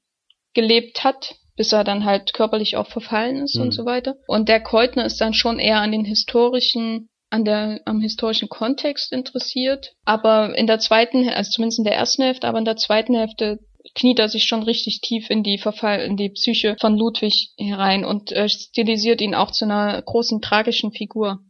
gelebt 0.55 1.03
hat 1.03 1.35
bis 1.57 1.73
er 1.73 1.83
dann 1.83 2.05
halt 2.05 2.35
körperlich 2.35 2.77
auch 2.77 2.87
verfallen 2.87 3.43
ist 3.43 3.57
mhm. 3.57 3.63
und 3.63 3.73
so 3.73 3.85
weiter. 3.85 4.15
Und 4.29 4.49
der 4.49 4.61
Keutner 4.61 5.05
ist 5.05 5.21
dann 5.21 5.35
schon 5.35 5.59
eher 5.59 5.81
an 5.81 5.91
den 5.91 6.05
historischen 6.05 7.11
an 7.31 7.45
der, 7.45 7.81
am 7.85 8.01
historischen 8.01 8.49
Kontext 8.49 9.13
interessiert. 9.13 9.93
Aber 10.05 10.57
in 10.57 10.67
der 10.67 10.79
zweiten, 10.79 11.29
also 11.29 11.51
zumindest 11.51 11.79
in 11.79 11.85
der 11.85 11.95
ersten 11.95 12.23
Hälfte, 12.23 12.47
aber 12.47 12.59
in 12.59 12.65
der 12.65 12.77
zweiten 12.77 13.15
Hälfte 13.15 13.59
kniet 13.95 14.19
er 14.19 14.29
sich 14.29 14.45
schon 14.45 14.63
richtig 14.63 15.01
tief 15.01 15.31
in 15.31 15.43
die 15.43 15.59
Verfall, 15.59 16.01
in 16.01 16.17
die 16.17 16.31
Psyche 16.31 16.77
von 16.81 16.97
Ludwig 16.97 17.51
herein 17.59 18.05
und 18.05 18.33
äh, 18.33 18.49
stilisiert 18.49 19.21
ihn 19.21 19.35
auch 19.35 19.51
zu 19.51 19.65
einer 19.65 20.01
großen 20.03 20.41
tragischen 20.41 20.93
Figur. 20.93 21.41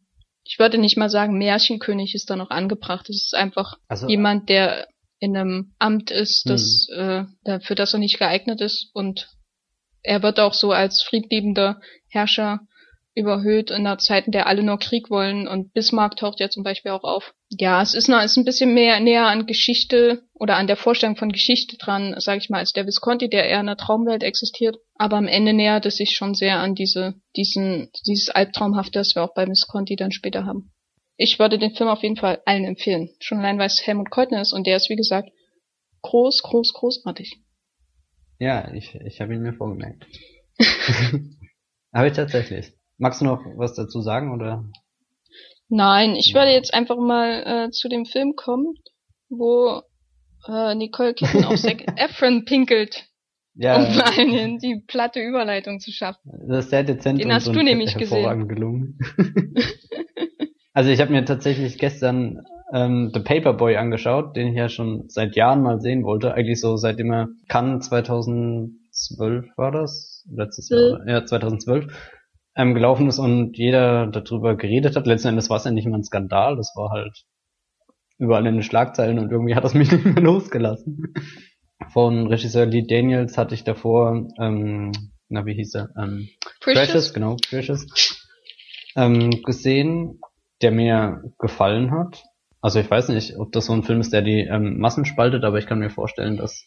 Ich 0.44 0.58
würde 0.58 0.78
nicht 0.78 0.96
mal 0.96 1.10
sagen, 1.10 1.36
Märchenkönig 1.36 2.14
ist 2.14 2.30
da 2.30 2.36
noch 2.36 2.50
angebracht. 2.50 3.08
Es 3.10 3.26
ist 3.26 3.34
einfach 3.34 3.74
also, 3.88 4.08
jemand, 4.08 4.48
der 4.48 4.88
in 5.18 5.36
einem 5.36 5.74
Amt 5.78 6.10
ist, 6.10 6.48
das, 6.48 6.86
hm. 6.92 7.36
äh, 7.44 7.60
für 7.60 7.74
das 7.74 7.92
er 7.92 7.98
nicht 7.98 8.18
geeignet 8.18 8.60
ist 8.60 8.90
und 8.94 9.28
er 10.02 10.22
wird 10.22 10.40
auch 10.40 10.54
so 10.54 10.70
als 10.72 11.02
friedliebender 11.02 11.80
Herrscher 12.08 12.60
überhöht 13.18 13.70
in 13.70 13.84
der 13.84 13.98
Zeit, 13.98 14.26
in 14.26 14.32
der 14.32 14.46
alle 14.46 14.62
nur 14.62 14.78
Krieg 14.78 15.10
wollen 15.10 15.48
und 15.48 15.72
Bismarck 15.74 16.16
taucht 16.16 16.40
ja 16.40 16.48
zum 16.48 16.62
Beispiel 16.62 16.92
auch 16.92 17.04
auf. 17.04 17.34
Ja, 17.50 17.82
es 17.82 17.94
ist, 17.94 18.08
noch, 18.08 18.22
ist 18.22 18.36
ein 18.36 18.44
bisschen 18.44 18.74
mehr 18.74 19.00
näher 19.00 19.26
an 19.26 19.46
Geschichte 19.46 20.22
oder 20.34 20.56
an 20.56 20.66
der 20.66 20.76
Vorstellung 20.76 21.16
von 21.16 21.32
Geschichte 21.32 21.76
dran, 21.76 22.14
sage 22.18 22.38
ich 22.38 22.48
mal, 22.48 22.58
als 22.58 22.72
der 22.72 22.86
Visconti, 22.86 23.28
der 23.28 23.48
eher 23.48 23.60
in 23.60 23.66
der 23.66 23.76
Traumwelt 23.76 24.22
existiert. 24.22 24.76
Aber 24.94 25.16
am 25.16 25.26
Ende 25.26 25.52
nähert 25.52 25.84
es 25.86 25.96
sich 25.96 26.12
schon 26.12 26.34
sehr 26.34 26.60
an 26.60 26.74
diese, 26.74 27.14
diesen, 27.36 27.90
dieses 28.06 28.30
Albtraumhafte, 28.30 28.98
das 28.98 29.14
wir 29.14 29.22
auch 29.22 29.34
bei 29.34 29.46
Visconti 29.46 29.96
dann 29.96 30.12
später 30.12 30.44
haben. 30.46 30.72
Ich 31.16 31.38
würde 31.38 31.58
den 31.58 31.74
Film 31.74 31.88
auf 31.88 32.02
jeden 32.02 32.16
Fall 32.16 32.40
allen 32.46 32.64
empfehlen. 32.64 33.10
Schon 33.18 33.38
allein, 33.38 33.58
weil 33.58 33.66
es 33.66 33.84
Helmut 33.84 34.10
Keutner 34.10 34.40
ist 34.40 34.52
und 34.52 34.66
der 34.66 34.76
ist, 34.76 34.88
wie 34.88 34.96
gesagt, 34.96 35.30
groß, 36.02 36.42
groß, 36.42 36.72
großartig. 36.74 37.40
Ja, 38.38 38.72
ich, 38.72 38.94
ich 38.94 39.20
habe 39.20 39.34
ihn 39.34 39.42
mir 39.42 39.52
vorgemerkt. 39.52 40.06
habe 41.92 42.08
ich 42.08 42.12
tatsächlich. 42.12 42.72
Magst 42.98 43.20
du 43.20 43.24
noch 43.24 43.40
was 43.56 43.74
dazu 43.74 44.00
sagen 44.00 44.32
oder? 44.32 44.64
Nein, 45.68 46.16
ich 46.16 46.28
ja. 46.28 46.34
werde 46.34 46.52
jetzt 46.52 46.74
einfach 46.74 46.96
mal 46.96 47.66
äh, 47.66 47.70
zu 47.70 47.88
dem 47.88 48.06
Film 48.06 48.34
kommen, 48.34 48.74
wo 49.28 49.82
äh, 50.48 50.74
Nicole 50.74 51.14
Kidman 51.14 51.44
auf 51.44 51.56
Zac 51.56 51.84
Efron 51.96 52.44
pinkelt. 52.44 53.04
Ja. 53.54 53.76
Um 53.76 53.96
mal 53.96 54.58
die 54.58 54.82
platte 54.86 55.20
Überleitung 55.20 55.80
zu 55.80 55.90
schaffen. 55.90 56.30
Das 56.48 56.66
ist 56.66 56.70
sehr 56.70 56.84
dezent 56.84 57.20
Den 57.20 57.28
und, 57.28 57.34
hast 57.34 57.48
du 57.48 57.62
nämlich 57.62 57.96
gesehen. 57.96 58.46
gelungen. 58.46 58.98
also 60.72 60.90
ich 60.90 61.00
habe 61.00 61.10
mir 61.10 61.24
tatsächlich 61.24 61.76
gestern 61.76 62.44
ähm, 62.72 63.10
The 63.12 63.20
Paperboy 63.20 63.76
angeschaut, 63.76 64.36
den 64.36 64.48
ich 64.48 64.56
ja 64.56 64.68
schon 64.68 65.08
seit 65.08 65.34
Jahren 65.34 65.62
mal 65.62 65.80
sehen 65.80 66.04
wollte. 66.04 66.34
Eigentlich 66.34 66.60
so 66.60 66.76
seitdem 66.76 67.12
er 67.12 67.28
Cannes 67.48 67.88
2012 67.88 69.46
war 69.56 69.72
das, 69.72 70.24
letztes 70.30 70.68
Jahr, 70.68 71.00
mhm. 71.00 71.08
ja 71.08 71.24
2012 71.24 71.86
ähm, 72.58 72.74
gelaufen 72.74 73.08
ist 73.08 73.20
und 73.20 73.56
jeder 73.56 74.08
darüber 74.08 74.56
geredet 74.56 74.96
hat. 74.96 75.06
Letzten 75.06 75.28
Endes 75.28 75.48
war 75.48 75.56
es 75.56 75.64
ja 75.64 75.70
nicht 75.70 75.86
immer 75.86 75.96
ein 75.96 76.04
Skandal, 76.04 76.56
das 76.56 76.74
war 76.74 76.90
halt 76.90 77.24
überall 78.18 78.46
in 78.46 78.54
den 78.54 78.62
Schlagzeilen 78.64 79.18
und 79.20 79.30
irgendwie 79.30 79.54
hat 79.54 79.64
das 79.64 79.74
mich 79.74 79.90
nicht 79.90 80.04
mehr 80.04 80.22
losgelassen. 80.22 81.14
Von 81.92 82.26
Regisseur 82.26 82.66
Lee 82.66 82.84
Daniels 82.86 83.38
hatte 83.38 83.54
ich 83.54 83.62
davor, 83.62 84.28
ähm, 84.40 84.90
na 85.28 85.46
wie 85.46 85.54
hieß 85.54 85.74
er? 85.76 85.90
Ähm, 85.96 86.28
Precious. 86.60 86.86
Precious, 86.86 87.14
genau, 87.14 87.36
Precious, 87.48 87.86
ähm, 88.96 89.30
gesehen, 89.44 90.20
der 90.60 90.72
mir 90.72 91.22
gefallen 91.38 91.92
hat. 91.92 92.24
Also 92.60 92.80
ich 92.80 92.90
weiß 92.90 93.10
nicht, 93.10 93.36
ob 93.38 93.52
das 93.52 93.66
so 93.66 93.72
ein 93.72 93.84
Film 93.84 94.00
ist, 94.00 94.12
der 94.12 94.22
die 94.22 94.40
ähm, 94.40 94.78
Massen 94.78 95.04
spaltet, 95.04 95.44
aber 95.44 95.58
ich 95.58 95.66
kann 95.66 95.78
mir 95.78 95.90
vorstellen, 95.90 96.36
dass 96.36 96.66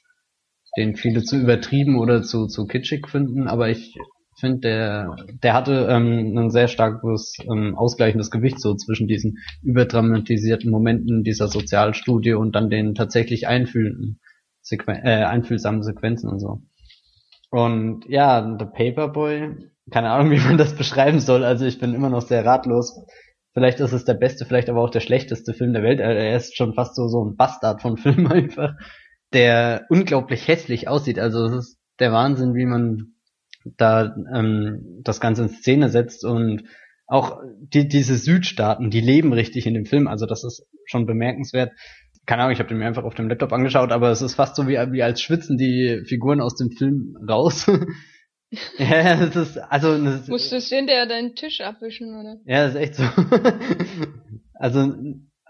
den 0.77 0.95
viele 0.95 1.21
zu 1.21 1.35
übertrieben 1.35 1.99
oder 1.99 2.23
zu, 2.23 2.47
zu 2.47 2.65
kitschig 2.65 3.09
finden, 3.09 3.49
aber 3.49 3.67
ich 3.67 3.97
finde, 4.41 4.59
der, 4.59 5.15
der 5.41 5.53
hatte 5.53 5.87
ähm, 5.89 6.37
ein 6.37 6.49
sehr 6.49 6.67
starkes 6.67 7.37
ähm, 7.49 7.77
ausgleichendes 7.77 8.29
Gewicht 8.29 8.59
so 8.59 8.75
zwischen 8.75 9.07
diesen 9.07 9.37
überdramatisierten 9.63 10.69
Momenten 10.69 11.23
dieser 11.23 11.47
Sozialstudie 11.47 12.33
und 12.33 12.53
dann 12.53 12.69
den 12.69 12.93
tatsächlich 12.93 13.47
einfühlenden 13.47 14.19
Sequen 14.61 14.97
äh, 15.05 15.23
einfühlsamen 15.23 15.83
Sequenzen 15.83 16.29
und 16.29 16.39
so. 16.39 16.61
Und 17.49 18.05
ja, 18.09 18.57
The 18.59 18.65
Paperboy, 18.65 19.55
keine 19.89 20.09
Ahnung, 20.09 20.31
wie 20.31 20.39
man 20.39 20.57
das 20.57 20.75
beschreiben 20.75 21.21
soll, 21.21 21.45
also 21.45 21.65
ich 21.65 21.79
bin 21.79 21.93
immer 21.93 22.09
noch 22.09 22.21
sehr 22.21 22.45
ratlos, 22.45 23.05
Vielleicht 23.53 23.81
ist 23.81 23.91
es 23.91 24.05
der 24.05 24.13
beste, 24.13 24.45
vielleicht 24.45 24.69
aber 24.69 24.81
auch 24.81 24.89
der 24.89 25.01
schlechteste 25.01 25.53
Film 25.53 25.73
der 25.73 25.83
Welt. 25.83 25.99
Er 25.99 26.35
ist 26.35 26.55
schon 26.55 26.73
fast 26.73 26.95
so, 26.95 27.07
so 27.07 27.25
ein 27.25 27.35
Bastard 27.35 27.81
von 27.81 27.97
Film 27.97 28.27
einfach, 28.27 28.73
der 29.33 29.85
unglaublich 29.89 30.47
hässlich 30.47 30.87
aussieht. 30.87 31.19
Also 31.19 31.45
es 31.45 31.53
ist 31.53 31.79
der 31.99 32.11
Wahnsinn, 32.11 32.55
wie 32.55 32.65
man 32.65 33.15
da 33.65 34.15
ähm, 34.33 35.01
das 35.03 35.19
Ganze 35.19 35.43
in 35.43 35.49
Szene 35.49 35.89
setzt 35.89 36.25
und 36.25 36.63
auch 37.07 37.41
die, 37.59 37.87
diese 37.87 38.15
Südstaaten, 38.15 38.89
die 38.89 39.01
leben 39.01 39.33
richtig 39.33 39.65
in 39.65 39.73
dem 39.73 39.85
Film. 39.85 40.07
Also 40.07 40.25
das 40.25 40.43
ist 40.43 40.65
schon 40.85 41.05
bemerkenswert. 41.05 41.73
Keine 42.25 42.43
Ahnung, 42.43 42.53
ich 42.53 42.59
habe 42.59 42.69
den 42.69 42.77
mir 42.77 42.85
einfach 42.85 43.03
auf 43.03 43.15
dem 43.15 43.27
Laptop 43.27 43.51
angeschaut, 43.51 43.91
aber 43.91 44.11
es 44.11 44.21
ist 44.21 44.35
fast 44.35 44.55
so 44.55 44.67
wie, 44.67 44.77
wie 44.91 45.03
als 45.03 45.21
schwitzen 45.21 45.57
die 45.57 46.03
Figuren 46.07 46.39
aus 46.39 46.55
dem 46.55 46.71
Film 46.71 47.17
raus. 47.27 47.69
Ja, 48.77 49.27
das 49.27 49.35
ist, 49.35 49.57
also. 49.57 49.97
Das, 50.03 50.27
Musstest 50.27 50.71
du 50.71 50.75
hinterher 50.75 51.05
deinen 51.05 51.35
Tisch 51.35 51.61
abwischen, 51.61 52.13
oder? 52.19 52.35
Ja, 52.45 52.65
das 52.65 52.75
ist 52.75 52.81
echt 52.81 52.95
so. 52.95 53.03
also, 54.53 54.93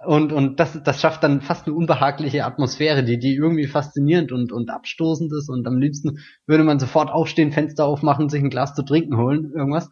und, 0.05 0.31
und 0.31 0.59
das, 0.59 0.81
das 0.83 0.99
schafft 0.99 1.23
dann 1.23 1.41
fast 1.41 1.67
eine 1.67 1.75
unbehagliche 1.75 2.45
Atmosphäre, 2.45 3.03
die, 3.03 3.19
die 3.19 3.35
irgendwie 3.35 3.67
faszinierend 3.67 4.31
und, 4.31 4.51
und 4.51 4.69
abstoßend 4.69 5.31
ist 5.33 5.49
und 5.49 5.67
am 5.67 5.77
liebsten 5.77 6.19
würde 6.47 6.63
man 6.63 6.79
sofort 6.79 7.11
aufstehen, 7.11 7.51
Fenster 7.51 7.85
aufmachen, 7.85 8.29
sich 8.29 8.41
ein 8.41 8.49
Glas 8.49 8.73
zu 8.73 8.83
trinken 8.83 9.17
holen, 9.17 9.51
irgendwas. 9.55 9.89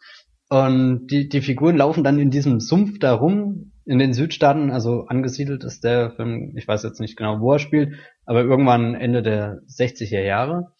Und 0.49 1.07
die, 1.07 1.30
die 1.30 1.41
Figuren 1.41 1.77
laufen 1.77 2.03
dann 2.03 2.18
in 2.18 2.31
diesem 2.31 2.60
Sumpf 2.60 2.98
da 2.99 3.14
rum, 3.14 3.72
in 3.86 3.99
den 3.99 4.14
Südstaaten, 4.14 4.72
also 4.72 5.06
angesiedelt 5.06 5.64
ist 5.64 5.84
der 5.84 6.11
Film, 6.11 6.53
ich 6.56 6.68
weiß 6.68 6.84
jetzt 6.84 6.99
nicht 6.99 7.15
genau, 7.15 7.40
wo 7.40 7.53
er 7.53 7.60
spielt, 7.60 7.95
aber 8.26 8.44
irgendwann 8.44 8.95
Ende 8.95 9.22
der 9.22 9.61
60er 9.68 10.22
Jahre. 10.22 10.73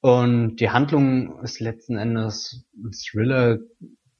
Und 0.00 0.56
die 0.56 0.70
Handlung 0.70 1.40
ist 1.42 1.60
letzten 1.60 1.96
Endes 1.96 2.64
ein 2.76 2.90
Thriller, 2.90 3.58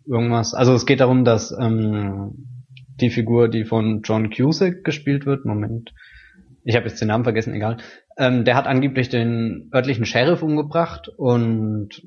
irgendwas. 0.06 0.54
Also 0.54 0.74
es 0.74 0.86
geht 0.86 1.00
darum, 1.00 1.24
dass 1.24 1.52
ähm, 1.58 2.61
die 3.02 3.10
Figur, 3.10 3.48
die 3.48 3.64
von 3.64 4.02
John 4.02 4.30
Cusack 4.30 4.84
gespielt 4.84 5.26
wird, 5.26 5.44
Moment, 5.44 5.92
ich 6.64 6.76
habe 6.76 6.86
jetzt 6.86 7.00
den 7.00 7.08
Namen 7.08 7.24
vergessen, 7.24 7.54
egal, 7.54 7.78
ähm, 8.16 8.44
der 8.44 8.56
hat 8.56 8.66
angeblich 8.66 9.08
den 9.08 9.70
örtlichen 9.74 10.04
Sheriff 10.04 10.42
umgebracht 10.42 11.08
und 11.08 12.02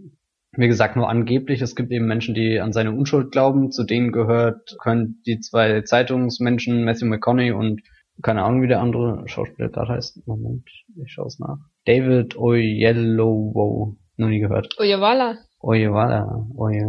wie 0.58 0.68
gesagt, 0.68 0.96
nur 0.96 1.10
angeblich. 1.10 1.62
Es 1.62 1.76
gibt 1.76 1.92
eben 1.92 2.06
Menschen, 2.06 2.34
die 2.34 2.60
an 2.60 2.72
seine 2.72 2.94
Unschuld 2.94 3.32
glauben. 3.32 3.72
Zu 3.72 3.84
denen 3.84 4.14
gehört, 4.14 4.78
können 4.82 5.22
die 5.26 5.40
zwei 5.40 5.82
Zeitungsmenschen, 5.82 6.86
Matthew 6.86 7.08
McConaughey 7.08 7.52
und 7.52 7.82
keine 8.22 8.44
Ahnung, 8.44 8.62
wie 8.62 8.68
der 8.68 8.80
andere 8.80 9.24
Schauspieler 9.28 9.70
gerade 9.70 9.94
heißt. 9.94 10.26
Moment, 10.26 10.70
ich 10.96 11.12
schaue 11.12 11.28
es 11.28 11.40
nach. 11.40 11.58
David 11.86 12.38
Oyelowo. 12.38 13.98
Noch 14.18 14.30
nie 14.30 14.40
gehört. 14.40 14.80
Oyewala. 14.80 15.40
Oyewala. 15.60 16.48
Oye, 16.56 16.80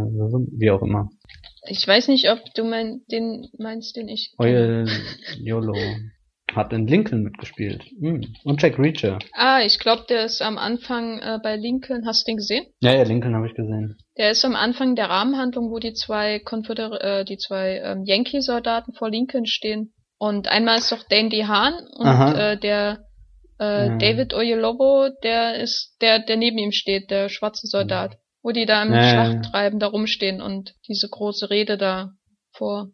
wie 0.57 0.71
auch 0.71 0.81
immer. 0.81 1.09
Ich 1.69 1.87
weiß 1.87 2.07
nicht, 2.07 2.29
ob 2.29 2.39
du 2.55 2.63
mein, 2.63 3.01
den 3.11 3.47
meinst, 3.57 3.95
den 3.95 4.07
ich. 4.07 4.33
Oyeyolo. 4.37 5.75
Hat 6.55 6.71
in 6.71 6.87
Lincoln 6.87 7.23
mitgespielt. 7.23 7.83
Hm. 7.99 8.33
Und 8.45 8.61
Jack 8.61 8.79
Reacher. 8.79 9.19
Ah, 9.33 9.61
ich 9.61 9.79
glaube, 9.79 10.05
der 10.09 10.23
ist 10.25 10.41
am 10.41 10.57
Anfang 10.57 11.19
äh, 11.19 11.39
bei 11.43 11.57
Lincoln. 11.57 12.05
Hast 12.07 12.25
du 12.25 12.31
den 12.31 12.37
gesehen? 12.37 12.65
Ja, 12.79 12.93
ja, 12.93 13.03
Lincoln 13.03 13.35
habe 13.35 13.47
ich 13.47 13.53
gesehen. 13.53 13.97
Der 14.17 14.31
ist 14.31 14.45
am 14.45 14.55
Anfang 14.55 14.95
der 14.95 15.09
Rahmenhandlung, 15.09 15.69
wo 15.69 15.79
die 15.79 15.93
zwei 15.93 16.39
Konföder 16.39 17.01
äh, 17.01 17.25
die 17.25 17.37
zwei 17.37 17.81
ähm, 17.83 18.05
Yankee-Soldaten 18.05 18.93
vor 18.93 19.09
Lincoln 19.09 19.45
stehen. 19.45 19.93
Und 20.17 20.47
einmal 20.47 20.77
ist 20.77 20.91
doch 20.91 21.03
Dandy 21.07 21.41
Hahn 21.41 21.73
und 21.95 22.07
äh, 22.07 22.57
der 22.57 23.05
äh, 23.59 23.87
ja. 23.87 23.97
David 23.97 24.33
Oyelowo, 24.33 25.09
der 25.23 25.59
ist 25.59 25.97
der, 26.01 26.19
der 26.19 26.37
neben 26.37 26.57
ihm 26.57 26.71
steht, 26.71 27.11
der 27.11 27.29
schwarze 27.29 27.67
Soldat. 27.67 28.17
Ja. 28.37 28.43
Wo 28.43 28.51
die 28.51 28.65
da 28.65 28.83
im 28.83 28.93
ja, 28.93 29.09
Schlachttreiben 29.09 29.79
da 29.79 29.87
rumstehen 29.87 30.41
und 30.41 30.75
diese 30.87 31.09
große 31.09 31.49
Rede 31.49 31.77
da 31.77 32.11
vorreden. 32.51 32.93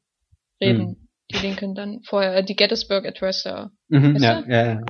Hm 0.61 1.03
die 1.33 1.37
Lincoln 1.47 1.75
dann 1.75 2.01
vorher, 2.03 2.35
äh, 2.35 2.43
die 2.43 2.55
Gettysburg 2.55 3.05
Address 3.05 3.43
da. 3.43 3.71
Mhm, 3.89 4.17
ja, 4.17 4.43
ja, 4.47 4.65
ja, 4.65 4.81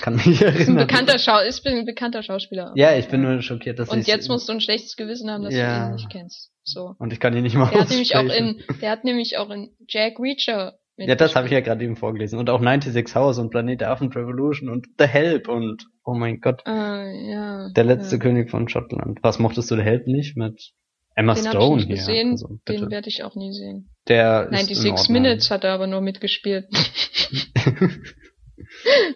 Kann 0.00 0.16
mich 0.16 0.26
erinnern. 0.42 0.60
ist 0.60 0.68
ein 0.68 0.76
bekannter, 0.76 1.18
Schau 1.18 1.40
ist 1.40 1.66
ein 1.66 1.84
bekannter 1.84 2.22
Schauspieler. 2.22 2.72
Ja, 2.74 2.96
ich 2.96 3.08
bin 3.08 3.22
nur 3.22 3.40
schockiert, 3.42 3.78
dass 3.78 3.88
Und 3.88 4.06
jetzt 4.06 4.28
musst 4.28 4.48
du 4.48 4.52
ein 4.52 4.60
schlechtes 4.60 4.96
Gewissen 4.96 5.30
haben, 5.30 5.44
dass 5.44 5.54
ja. 5.54 5.86
du 5.86 5.90
ihn 5.90 5.94
nicht 5.94 6.10
kennst. 6.10 6.50
So. 6.64 6.94
Und 6.98 7.12
ich 7.12 7.20
kann 7.20 7.36
ihn 7.36 7.42
nicht 7.42 7.56
mal 7.56 7.70
der 7.70 7.80
hat 7.80 7.90
nämlich 7.90 8.16
auch 8.16 8.24
in, 8.24 8.62
Der 8.80 8.90
hat 8.90 9.04
nämlich 9.04 9.38
auch 9.38 9.50
in 9.50 9.74
Jack 9.88 10.18
Reacher 10.18 10.78
ja, 10.96 11.14
das 11.14 11.34
habe 11.34 11.46
ich 11.46 11.52
ja 11.52 11.60
gerade 11.60 11.84
eben 11.84 11.96
vorgelesen. 11.96 12.38
Und 12.38 12.50
auch 12.50 12.60
96 12.60 13.14
House 13.14 13.38
und 13.38 13.50
Planet 13.50 13.80
der 13.80 13.90
Affen 13.90 14.12
Revolution 14.12 14.68
und 14.68 14.86
The 14.98 15.06
Help 15.06 15.48
und 15.48 15.86
oh 16.04 16.14
mein 16.14 16.40
Gott. 16.40 16.62
Uh, 16.66 16.70
ja, 16.70 17.70
der 17.70 17.84
letzte 17.84 18.16
ja. 18.16 18.22
König 18.22 18.50
von 18.50 18.68
Schottland. 18.68 19.18
Was 19.22 19.38
mochtest 19.38 19.70
du 19.70 19.76
The 19.76 19.82
Help 19.82 20.06
nicht 20.06 20.36
mit 20.36 20.72
Emma 21.14 21.34
den 21.34 21.46
Stone 21.46 21.80
ich 21.80 21.88
nicht 21.88 22.04
hier? 22.04 22.06
Gesehen, 22.06 22.30
also, 22.32 22.58
den 22.68 22.90
werde 22.90 23.08
ich 23.08 23.24
auch 23.24 23.34
nie 23.34 23.52
sehen. 23.52 23.90
Der 24.08 24.48
Nein, 24.50 24.66
die 24.66 24.74
Six 24.74 25.08
Minutes 25.08 25.50
hat 25.50 25.64
er 25.64 25.72
aber 25.72 25.86
nur 25.86 26.00
mitgespielt. 26.00 26.66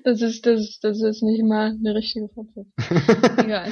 das 0.05 0.23
ist, 0.23 0.47
das, 0.47 0.79
das 0.81 1.03
ist 1.03 1.23
nicht 1.23 1.43
mal 1.45 1.75
eine 1.79 1.95
richtige 1.95 2.29
Fortsetzung. 2.29 2.73
Egal. 3.45 3.71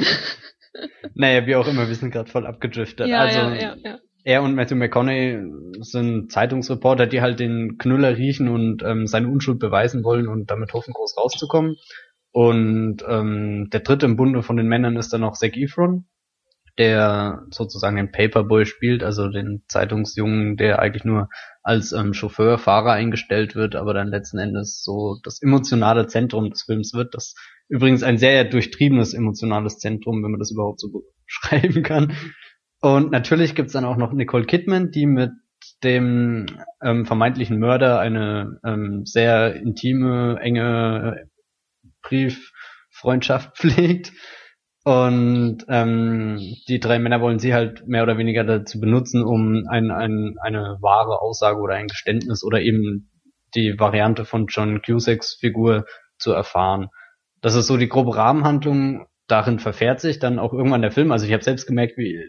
Naja, 1.15 1.47
wie 1.47 1.55
auch 1.55 1.69
immer, 1.69 1.87
wir 1.89 1.95
sind 1.95 2.11
gerade 2.11 2.31
voll 2.31 2.47
abgedriftet. 2.47 3.07
Ja, 3.07 3.21
also, 3.21 3.39
ja, 3.39 3.55
ja, 3.55 3.77
ja. 3.83 3.99
Er 4.25 4.43
und 4.43 4.55
Matthew 4.55 4.77
McConaughey 4.77 5.39
sind 5.81 6.33
Zeitungsreporter, 6.33 7.07
die 7.07 7.21
halt 7.21 7.41
den 7.41 7.77
Knüller 7.77 8.17
riechen 8.17 8.49
und 8.49 8.83
ähm, 8.83 9.07
seine 9.07 9.29
Unschuld 9.29 9.59
beweisen 9.59 10.03
wollen 10.03 10.29
und 10.29 10.51
damit 10.51 10.73
hoffen, 10.73 10.95
groß 10.95 11.17
rauszukommen. 11.19 11.77
Und 12.33 13.05
ähm, 13.07 13.69
der 13.71 13.81
dritte 13.81 14.07
im 14.07 14.17
Bunde 14.17 14.43
von 14.43 14.57
den 14.57 14.67
Männern 14.67 14.97
ist 14.97 15.13
dann 15.13 15.21
noch 15.21 15.35
Zac 15.35 15.57
Efron, 15.57 16.07
der 16.79 17.43
sozusagen 17.51 17.97
den 17.97 18.13
Paperboy 18.13 18.65
spielt, 18.65 19.05
also 19.05 19.29
den 19.29 19.63
Zeitungsjungen, 19.69 20.57
der 20.57 20.79
eigentlich 20.79 21.05
nur 21.05 21.29
als 21.63 21.93
ähm, 21.93 22.15
Chauffeur, 22.15 22.59
Fahrer 22.59 22.93
eingestellt 22.93 23.55
wird, 23.55 23.77
aber 23.77 23.93
dann 23.93 24.09
letzten 24.09 24.39
Endes 24.39 24.83
so 24.83 25.19
das 25.23 25.43
emotionale 25.43 26.07
Zentrum 26.07 26.51
des 26.51 26.63
Films 26.63 26.95
wird. 26.95 27.15
Das 27.15 27.35
übrigens 27.69 28.03
ein 28.03 28.19
sehr 28.19 28.45
durchtriebenes 28.45 29.13
emotionales 29.13 29.79
Zentrum, 29.79 30.25
wenn 30.25 30.31
man 30.31 30.41
das 30.41 30.51
überhaupt 30.51 30.81
so 30.81 31.05
beschreiben 31.27 31.83
kann. 31.83 32.17
Und 32.85 33.11
natürlich 33.13 33.55
gibt's 33.55 33.73
dann 33.73 33.87
auch 33.87 33.97
noch 33.97 34.13
Nicole 34.13 34.45
Kidman, 34.45 34.91
die 34.91 35.07
mit 35.07 35.31
dem 35.83 36.45
ähm, 36.83 37.07
vermeintlichen 37.07 37.59
Mörder 37.59 37.99
eine 37.99 38.61
ähm, 38.63 39.07
sehr 39.07 39.55
intime, 39.55 40.39
enge 40.39 41.31
Brieffreundschaft 42.03 43.57
pflegt 43.57 44.13
und 44.85 45.65
ähm, 45.67 46.39
die 46.69 46.79
drei 46.79 46.99
Männer 46.99 47.23
wollen 47.23 47.39
sie 47.39 47.55
halt 47.55 47.89
mehr 47.89 48.03
oder 48.03 48.19
weniger 48.19 48.45
dazu 48.45 48.79
benutzen, 48.79 49.25
um 49.25 49.67
ein, 49.67 49.91
ein, 49.91 50.35
eine 50.43 50.77
wahre 50.83 51.23
Aussage 51.23 51.61
oder 51.61 51.77
ein 51.77 51.89
Geständnis 51.89 52.45
oder 52.45 52.61
eben 52.61 53.11
die 53.55 53.81
Variante 53.81 54.27
von 54.27 54.49
John 54.49 54.83
Cusacks 54.83 55.39
Figur 55.41 55.87
zu 56.19 56.33
erfahren. 56.33 56.89
Das 57.41 57.55
ist 57.55 57.67
so 57.67 57.79
die 57.79 57.89
grobe 57.89 58.15
Rahmenhandlung. 58.15 59.07
Darin 59.27 59.59
verfährt 59.59 60.01
sich 60.01 60.19
dann 60.19 60.39
auch 60.39 60.53
irgendwann 60.53 60.83
der 60.83 60.93
Film. 60.93 61.13
Also 61.13 61.25
ich 61.25 61.33
habe 61.33 61.43
selbst 61.43 61.67
gemerkt, 61.67 61.97
wie 61.97 62.23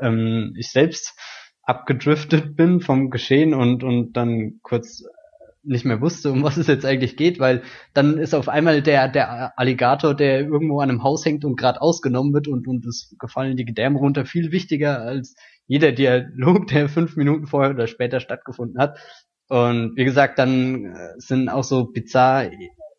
ähm, 0.00 0.54
ich 0.56 0.70
selbst 0.70 1.14
abgedriftet 1.62 2.56
bin 2.56 2.80
vom 2.80 3.10
Geschehen 3.10 3.54
und, 3.54 3.84
und 3.84 4.14
dann 4.14 4.60
kurz 4.62 5.04
nicht 5.62 5.84
mehr 5.84 6.00
wusste, 6.00 6.32
um 6.32 6.42
was 6.42 6.56
es 6.56 6.66
jetzt 6.66 6.86
eigentlich 6.86 7.16
geht, 7.16 7.38
weil 7.38 7.62
dann 7.92 8.18
ist 8.18 8.34
auf 8.34 8.48
einmal 8.48 8.80
der, 8.80 9.08
der 9.08 9.58
Alligator, 9.58 10.14
der 10.14 10.40
irgendwo 10.40 10.80
an 10.80 10.88
einem 10.88 11.02
Haus 11.02 11.24
hängt 11.24 11.44
und 11.44 11.56
gerade 11.56 11.82
ausgenommen 11.82 12.32
wird 12.32 12.48
und, 12.48 12.66
und 12.66 12.86
es 12.86 13.14
gefallen 13.18 13.56
die 13.56 13.66
Gedärme 13.66 13.98
runter, 13.98 14.24
viel 14.24 14.50
wichtiger 14.50 15.02
als 15.02 15.34
jeder 15.66 15.92
Dialog, 15.92 16.66
der 16.68 16.88
fünf 16.88 17.16
Minuten 17.16 17.46
vorher 17.46 17.74
oder 17.74 17.86
später 17.86 18.20
stattgefunden 18.20 18.80
hat. 18.80 18.98
Und 19.48 19.96
wie 19.96 20.04
gesagt, 20.04 20.38
dann 20.38 20.86
äh, 20.86 21.14
sind 21.18 21.48
auch 21.48 21.64
so 21.64 21.86
bizarr, 21.86 22.50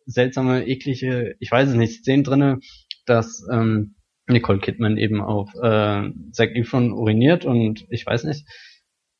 seltsame, 0.06 0.66
eklige, 0.66 1.34
ich 1.38 1.50
weiß 1.50 1.68
es 1.68 1.74
nicht, 1.74 2.00
Szenen 2.00 2.24
drinne, 2.24 2.58
dass 3.06 3.46
ähm, 3.52 3.94
Nicole 4.30 4.58
Kidman 4.58 4.96
eben 4.96 5.20
auf 5.20 5.54
äh, 5.54 6.10
Zac 6.32 6.54
Efron 6.54 6.92
uriniert 6.92 7.44
und 7.44 7.86
ich 7.90 8.06
weiß 8.06 8.24
nicht, 8.24 8.46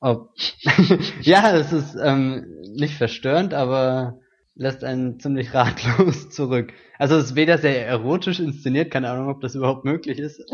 ob 0.01 0.31
ja, 1.23 1.55
es 1.57 1.73
ist 1.73 1.97
ähm, 2.03 2.47
nicht 2.75 2.95
verstörend, 2.95 3.55
aber 3.55 4.19
lässt 4.55 4.85
einen 4.85 5.21
ziemlich 5.21 5.55
ratlos 5.55 6.31
zurück. 6.31 6.73
Also 6.99 7.17
es 7.17 7.27
ist 7.27 7.37
weder 7.37 7.59
sehr 7.59 7.87
erotisch 7.87 8.41
inszeniert, 8.41 8.91
keine 8.91 9.11
Ahnung, 9.11 9.29
ob 9.29 9.41
das 9.41 9.55
überhaupt 9.55 9.85
möglich 9.85 10.19
ist. 10.19 10.41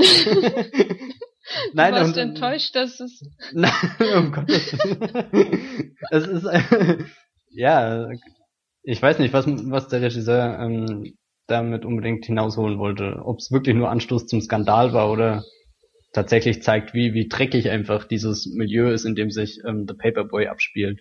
Nein, 1.73 1.95
du 1.95 2.01
warst 2.01 2.17
und, 2.17 2.23
enttäuscht, 2.23 2.75
dass 2.75 2.99
es. 3.01 3.23
Nein, 3.53 3.71
um 4.17 4.33
Gottes 4.33 4.73
Willen. 4.73 5.97
es 6.11 6.27
ist 6.27 6.47
ja, 7.51 8.09
ich 8.83 9.01
weiß 9.01 9.19
nicht, 9.19 9.33
was 9.33 9.47
was 9.47 9.89
der 9.89 10.03
Regisseur 10.03 10.59
ähm, 10.61 11.17
damit 11.47 11.85
unbedingt 11.85 12.27
hinausholen 12.27 12.79
wollte. 12.79 13.23
Ob 13.25 13.39
es 13.39 13.51
wirklich 13.51 13.77
nur 13.77 13.91
Anstoß 13.91 14.27
zum 14.27 14.41
Skandal 14.41 14.93
war 14.93 15.11
oder 15.11 15.45
tatsächlich 16.13 16.63
zeigt, 16.63 16.95
wie, 16.95 17.15
wie 17.15 17.29
dreckig 17.29 17.71
einfach 17.71 18.05
dieses 18.05 18.47
Milieu 18.47 18.91
ist, 18.91 19.05
in 19.05 19.15
dem 19.15 19.31
sich 19.31 19.61
ähm, 19.67 19.87
The 19.87 19.95
Paperboy 19.95 20.49
abspielt. 20.49 21.01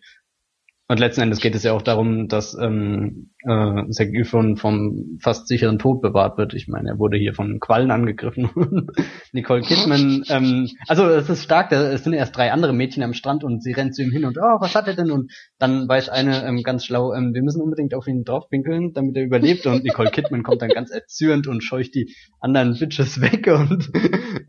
Und 0.88 1.00
letzten 1.00 1.22
Endes 1.22 1.40
geht 1.40 1.56
es 1.56 1.64
ja 1.64 1.74
auch 1.74 1.82
darum, 1.82 2.28
dass 2.28 2.56
ähm, 2.62 3.32
äh, 3.40 3.90
Zac 3.90 4.14
Efron 4.14 4.56
vom 4.56 5.18
fast 5.20 5.48
sicheren 5.48 5.80
Tod 5.80 6.00
bewahrt 6.00 6.38
wird. 6.38 6.54
Ich 6.54 6.68
meine, 6.68 6.90
er 6.90 7.00
wurde 7.00 7.18
hier 7.18 7.34
von 7.34 7.60
Quallen 7.60 7.90
angegriffen. 7.90 8.52
Nicole 9.32 9.62
Kidman, 9.62 10.24
ähm, 10.30 10.70
also 10.88 11.08
es 11.08 11.28
ist 11.28 11.44
stark, 11.44 11.70
da, 11.70 11.92
es 11.92 12.04
sind 12.04 12.14
erst 12.14 12.38
drei 12.38 12.52
andere 12.52 12.72
Mädchen 12.72 13.02
am 13.02 13.14
Strand 13.14 13.44
und 13.44 13.64
sie 13.64 13.72
rennt 13.72 13.96
zu 13.96 14.04
ihm 14.04 14.12
hin 14.12 14.26
und 14.26 14.38
oh, 14.38 14.62
was 14.62 14.76
hat 14.76 14.88
er 14.88 14.94
denn? 14.94 15.10
Und 15.10 15.32
dann 15.58 15.88
weiß 15.90 16.10
eine 16.10 16.46
ähm, 16.46 16.62
ganz 16.62 16.86
schlau, 16.86 17.14
ähm, 17.14 17.34
wir 17.34 17.42
müssen 17.42 17.64
unbedingt 17.64 17.96
auf 17.96 18.06
ihn 18.06 18.24
draufpinkeln, 18.24 18.94
damit 18.94 19.18
er 19.18 19.24
überlebt. 19.24 19.66
Und 19.66 19.84
Nicole 19.84 20.12
Kidman 20.12 20.44
kommt 20.44 20.62
dann 20.62 20.70
ganz 20.70 20.92
erzürnt 20.92 21.48
und 21.48 21.64
scheucht 21.64 21.96
die 21.96 22.14
anderen 22.40 22.78
Bitches 22.78 23.22
weg 23.22 23.48
und 23.48 23.90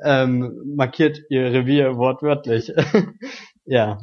ähm, 0.04 0.52
markiert 0.76 1.18
ihr 1.30 1.50
Revier 1.50 1.96
wortwörtlich. 1.96 2.72
ja. 3.64 3.96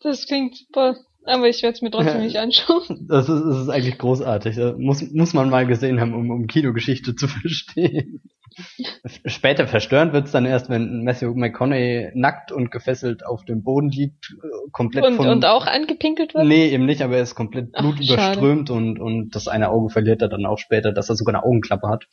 Das 0.00 0.26
klingt 0.26 0.56
super. 0.56 0.96
Aber 1.26 1.48
ich 1.48 1.62
werde 1.62 1.74
es 1.74 1.82
mir 1.82 1.90
trotzdem 1.90 2.22
nicht 2.22 2.36
anschauen. 2.38 3.06
Das 3.08 3.28
ist, 3.28 3.42
das 3.44 3.62
ist 3.62 3.68
eigentlich 3.68 3.98
großartig. 3.98 4.56
Das 4.56 4.76
muss, 4.78 5.02
muss 5.12 5.34
man 5.34 5.50
mal 5.50 5.66
gesehen 5.66 6.00
haben, 6.00 6.14
um, 6.14 6.30
um 6.30 6.46
Kinogeschichte 6.46 7.14
zu 7.16 7.28
verstehen. 7.28 8.22
Später 9.26 9.66
verstörend 9.66 10.14
wird's 10.14 10.32
dann 10.32 10.46
erst, 10.46 10.70
wenn 10.70 11.04
Matthew 11.04 11.34
McConaughey 11.34 12.12
nackt 12.14 12.52
und 12.52 12.70
gefesselt 12.70 13.26
auf 13.26 13.44
dem 13.44 13.62
Boden 13.62 13.90
liegt, 13.90 14.34
komplett 14.72 15.04
und, 15.04 15.16
von... 15.16 15.28
Und 15.28 15.44
auch 15.44 15.66
angepinkelt 15.66 16.32
wird? 16.32 16.46
Nee, 16.46 16.68
eben 16.70 16.86
nicht, 16.86 17.02
aber 17.02 17.16
er 17.16 17.22
ist 17.22 17.34
komplett 17.34 17.72
blutüberströmt 17.72 18.70
und, 18.70 18.98
und 18.98 19.34
das 19.34 19.46
eine 19.46 19.68
Auge 19.68 19.90
verliert 19.90 20.22
er 20.22 20.28
dann 20.28 20.46
auch 20.46 20.58
später, 20.58 20.92
dass 20.92 21.10
er 21.10 21.16
sogar 21.16 21.34
eine 21.34 21.44
Augenklappe 21.44 21.88
hat 21.88 22.06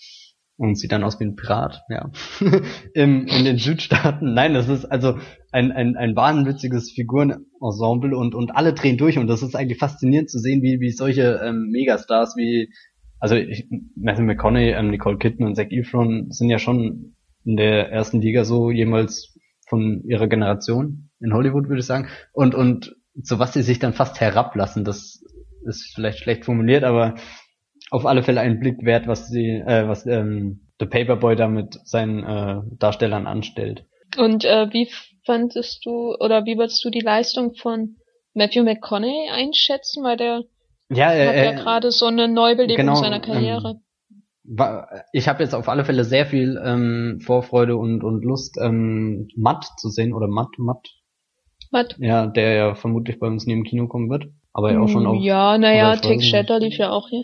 und 0.58 0.78
sieht 0.78 0.92
dann 0.92 1.04
aus 1.04 1.20
wie 1.20 1.26
ein 1.26 1.36
Pirat, 1.36 1.84
ja. 1.90 2.12
Im, 2.94 3.28
in 3.28 3.46
den 3.46 3.58
Südstaaten. 3.58 4.34
Nein, 4.34 4.54
das 4.54 4.70
ist 4.70 4.86
also 4.86 5.18
ein, 5.52 5.72
ein, 5.72 5.98
ein 5.98 6.16
wahnwitziges 6.16 6.92
Figurenensemble 6.92 8.16
und, 8.16 8.36
und 8.36 8.56
alle 8.56 8.74
drehen 8.74 8.98
durch 8.98 9.18
und 9.18 9.28
das 9.28 9.44
ist 9.44 9.56
eigentlich 9.56 9.80
faszinierend 9.80 10.30
zu 10.30 10.40
sehen, 10.40 10.62
wie, 10.62 10.80
wie 10.80 10.92
solche 10.92 11.42
ähm, 11.44 11.70
Megastars 11.72 12.36
wie, 12.38 12.72
also 13.20 13.36
ich, 13.36 13.68
Matthew 13.96 14.24
McConaughey, 14.24 14.72
ähm, 14.72 14.90
Nicole 14.90 15.18
Kidman 15.18 15.50
und 15.50 15.56
Zac 15.56 15.72
Efron 15.72 16.32
sind 16.32 16.50
ja 16.50 16.60
schon 16.60 17.16
in 17.46 17.58
der 17.58 17.92
ersten 17.92 18.22
Liga 18.22 18.46
so 18.46 18.72
jemals 18.72 19.38
von 19.68 20.04
ihrer 20.06 20.28
Generation 20.28 21.10
in 21.20 21.34
Hollywood, 21.34 21.68
würde 21.68 21.80
ich 21.80 21.86
sagen. 21.86 22.08
Und, 22.32 22.54
und 22.54 22.96
zu 23.22 23.40
was 23.40 23.54
sie 23.54 23.62
sich 23.62 23.80
dann 23.80 23.94
fast 23.94 24.20
herablassen, 24.20 24.84
das 24.84 25.24
ist 25.66 25.94
vielleicht 25.96 26.20
schlecht 26.20 26.46
formuliert, 26.46 26.84
aber 26.84 27.16
auf 27.94 28.06
alle 28.08 28.24
Fälle 28.24 28.42
einen 28.42 28.60
Blick 28.60 28.84
wert, 28.84 29.08
was 29.08 29.28
sie, 29.28 29.50
äh, 29.50 29.88
was 29.88 30.06
ähm, 30.08 30.62
The 30.80 30.88
Paperboy 30.88 31.36
da 31.36 31.48
mit 31.48 31.80
seinen 31.86 32.24
äh, 32.24 32.62
Darstellern 32.80 33.28
anstellt. 33.28 33.86
Und 34.18 34.46
äh, 34.46 34.68
wie 34.72 34.90
fandest 35.26 35.86
du 35.86 36.16
oder 36.20 36.46
wie 36.46 36.58
würdest 36.58 36.84
du 36.84 36.90
die 36.90 37.00
Leistung 37.02 37.54
von 37.56 37.98
Matthew 38.34 38.64
McConaughey 38.64 39.30
einschätzen, 39.32 40.04
weil 40.04 40.18
der 40.18 40.44
ja, 40.90 41.06
hat 41.08 41.14
äh, 41.14 41.46
ja 41.46 41.52
äh, 41.52 41.56
gerade 41.56 41.92
so 41.92 42.08
eine 42.08 42.28
Neubelebung 42.28 42.78
genau, 42.78 42.96
seiner 42.96 43.20
Karriere. 43.20 43.80
war, 44.44 44.88
ich 45.14 45.28
habe 45.28 45.44
jetzt 45.44 45.54
auf 45.54 45.70
alle 45.70 45.86
Fälle 45.86 46.04
sehr 46.04 46.26
viel 46.26 46.60
ähm, 46.64 47.20
Vorfreude 47.24 47.78
und, 47.78 48.04
und 48.04 48.24
Lust, 48.26 48.58
ähm, 48.60 49.28
Matt 49.36 49.66
zu 49.78 49.90
sehen 49.90 50.14
oder 50.14 50.28
Matt, 50.28 50.50
Matt, 50.58 50.90
Was? 51.72 51.96
ja, 52.00 52.26
der 52.26 52.54
ja 52.54 52.76
vermutlich 52.76 53.20
bei 53.20 53.28
uns 53.28 53.46
nie 53.46 53.54
im 53.54 53.64
Kino 53.64 53.88
kommen 53.88 54.10
wird, 54.10 54.26
aber 54.52 54.72
ja 54.74 54.80
auch 54.80 54.90
schon 54.90 55.06
auf, 55.06 55.18
Hm, 55.18 55.24
Ja, 55.24 55.58
naja, 55.60 55.96
Take. 55.96 56.22
Shatter 56.22 56.60
lief 56.60 56.78
ja 56.78 56.90
auch 56.92 57.08
hier. 57.10 57.24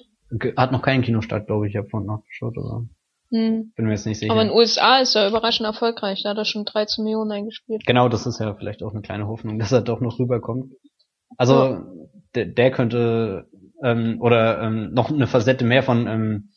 Hat 0.57 0.71
noch 0.71 0.81
keinen 0.81 1.01
Kinostart, 1.01 1.47
glaube 1.47 1.67
ich, 1.67 1.73
ich 1.73 1.77
habe 1.77 1.89
vorhin 1.89 2.07
nachgeschaut, 2.07 2.57
aber 2.57 2.85
Hm. 3.31 3.73
bin 3.75 3.85
mir 3.85 3.91
jetzt 3.91 4.07
nicht 4.07 4.19
sicher. 4.19 4.31
Aber 4.31 4.41
in 4.41 4.47
den 4.47 4.57
USA 4.57 4.99
ist 4.99 5.15
er 5.15 5.27
überraschend 5.27 5.67
erfolgreich. 5.67 6.23
Da 6.23 6.31
hat 6.31 6.37
er 6.37 6.45
schon 6.45 6.65
13 6.65 7.03
Millionen 7.03 7.31
eingespielt. 7.31 7.85
Genau, 7.85 8.09
das 8.09 8.25
ist 8.25 8.39
ja 8.39 8.55
vielleicht 8.55 8.81
auch 8.81 8.91
eine 8.91 9.01
kleine 9.01 9.27
Hoffnung, 9.27 9.59
dass 9.59 9.71
er 9.71 9.81
doch 9.81 10.01
noch 10.01 10.17
rüberkommt. 10.17 10.73
Also 11.37 11.77
der, 12.33 12.45
der 12.45 12.71
könnte 12.71 13.47
ähm, 13.83 14.17
oder 14.19 14.61
ähm, 14.61 14.93
noch 14.93 15.11
eine 15.11 15.27
Facette 15.27 15.63
mehr 15.63 15.83
von 15.83 16.07
ähm, 16.07 16.49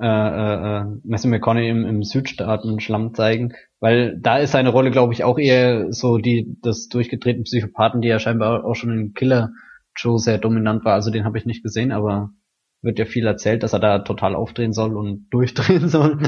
äh, 0.00 0.06
äh, 0.06 0.80
äh, 0.80 0.84
Matthew 1.04 1.28
McConaughey 1.28 1.68
im, 1.68 1.84
im 1.84 2.02
Südstaaten-Schlamm 2.02 3.14
zeigen, 3.14 3.52
weil 3.80 4.18
da 4.18 4.38
ist 4.38 4.52
seine 4.52 4.70
Rolle, 4.70 4.90
glaube 4.90 5.12
ich, 5.12 5.22
auch 5.22 5.38
eher 5.38 5.92
so 5.92 6.18
die 6.18 6.56
des 6.64 6.88
durchgedrehten 6.88 7.44
Psychopathen, 7.44 8.00
die 8.00 8.08
ja 8.08 8.18
scheinbar 8.18 8.64
auch 8.64 8.74
schon 8.74 8.92
in 8.92 9.14
Killer 9.14 9.50
Joe 9.96 10.18
sehr 10.18 10.38
dominant 10.38 10.84
war. 10.84 10.94
Also 10.94 11.10
den 11.10 11.24
habe 11.24 11.38
ich 11.38 11.46
nicht 11.46 11.62
gesehen, 11.62 11.92
aber 11.92 12.30
wird 12.84 12.98
ja 12.98 13.06
viel 13.06 13.26
erzählt, 13.26 13.62
dass 13.62 13.72
er 13.72 13.80
da 13.80 14.00
total 14.00 14.34
aufdrehen 14.34 14.72
soll 14.72 14.96
und 14.96 15.26
durchdrehen 15.30 15.88
soll. 15.88 16.18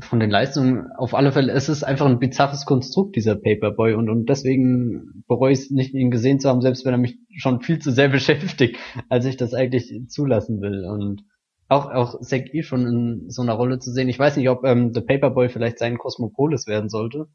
Von 0.00 0.20
den 0.20 0.30
Leistungen 0.30 0.86
auf 0.96 1.14
alle 1.14 1.32
Fälle, 1.32 1.52
es 1.52 1.68
ist 1.68 1.84
einfach 1.84 2.06
ein 2.06 2.18
bizarres 2.18 2.64
Konstrukt, 2.64 3.16
dieser 3.16 3.36
Paperboy, 3.36 3.94
und, 3.94 4.08
und 4.08 4.28
deswegen 4.28 5.24
bereue 5.28 5.52
ich 5.52 5.60
es 5.60 5.70
nicht, 5.70 5.94
ihn 5.94 6.10
gesehen 6.10 6.40
zu 6.40 6.48
haben, 6.48 6.62
selbst 6.62 6.84
wenn 6.84 6.94
er 6.94 6.98
mich 6.98 7.18
schon 7.36 7.60
viel 7.60 7.78
zu 7.78 7.92
sehr 7.92 8.08
beschäftigt, 8.10 8.76
als 9.08 9.26
ich 9.26 9.36
das 9.36 9.54
eigentlich 9.54 9.92
zulassen 10.08 10.60
will. 10.60 10.84
Und 10.84 11.22
auch, 11.68 11.90
auch 11.90 12.20
Zack 12.20 12.52
E 12.52 12.62
schon 12.62 12.86
in 12.86 13.30
so 13.30 13.42
einer 13.42 13.54
Rolle 13.54 13.78
zu 13.78 13.92
sehen. 13.92 14.08
Ich 14.08 14.18
weiß 14.18 14.36
nicht, 14.36 14.48
ob 14.48 14.64
ähm, 14.64 14.92
The 14.92 15.02
Paperboy 15.02 15.48
vielleicht 15.48 15.78
sein 15.78 15.98
Cosmopolis 15.98 16.66
werden 16.66 16.88
sollte, 16.88 17.26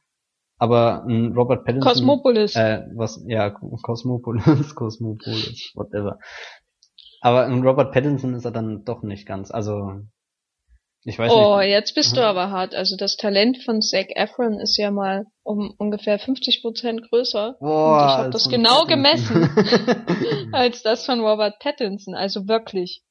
aber 0.57 1.05
ein 1.05 1.33
Robert 1.33 1.65
Pattinson... 1.65 1.89
Cosmopolis. 1.89 2.55
Äh, 2.55 2.83
was, 2.95 3.23
ja, 3.27 3.49
Cosmopolis, 3.49 4.43
Cosmopolis, 4.75 5.71
whatever. 5.75 6.19
Aber 7.25 7.47
ein 7.47 7.63
Robert 7.63 7.91
Pattinson 7.91 8.35
ist 8.35 8.45
er 8.45 8.51
dann 8.51 8.85
doch 8.85 9.01
nicht 9.01 9.25
ganz. 9.25 9.49
Also, 9.49 9.93
ich 11.05 11.17
weiß 11.17 11.31
oh, 11.31 11.57
nicht. 11.57 11.69
jetzt 11.69 11.95
bist 11.95 12.15
du 12.15 12.21
Aha. 12.21 12.29
aber 12.29 12.51
hart. 12.51 12.75
Also 12.75 12.95
das 12.97 13.17
Talent 13.17 13.63
von 13.63 13.81
Zac 13.81 14.15
Efron 14.15 14.59
ist 14.59 14.77
ja 14.77 14.91
mal 14.91 15.25
um 15.41 15.73
ungefähr 15.79 16.19
50 16.19 16.61
Prozent 16.61 17.01
größer 17.09 17.55
Boah, 17.59 17.93
und 17.93 17.97
ich 17.97 18.11
hab 18.11 18.19
als 18.25 18.33
das 18.33 18.49
genau 18.49 18.85
Pattinson. 18.85 19.49
als 20.53 20.83
das 20.83 21.07
von 21.07 21.19
Robert 21.21 21.57
Pattinson. 21.57 22.13
Also 22.13 22.47
wirklich. 22.47 23.01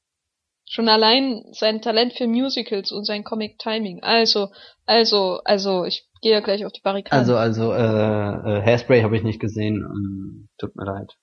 Schon 0.65 0.89
allein 0.89 1.43
sein 1.51 1.83
Talent 1.83 2.13
für 2.13 2.29
Musicals 2.29 2.93
und 2.93 3.05
sein 3.07 3.25
Comic 3.25 3.59
Timing. 3.59 4.05
Also, 4.05 4.51
also, 4.87 5.41
also, 5.45 5.85
ich 5.87 6.09
gehe 6.23 6.31
ja 6.31 6.41
gleich 6.41 6.65
auf 6.65 6.73
die 6.73 6.83
Barrikaden. 6.83 7.19
also, 7.19 7.37
also, 7.37 7.73
äh, 7.73 8.59
äh, 8.59 8.63
Hairspray 8.63 9.03
habe 9.03 9.17
ich 9.17 9.25
nicht 9.25 9.41
gesehen. 9.41 9.83
ähm, 9.85 10.49
tut 10.57 10.77
mir 10.77 10.85
leid. 10.85 11.17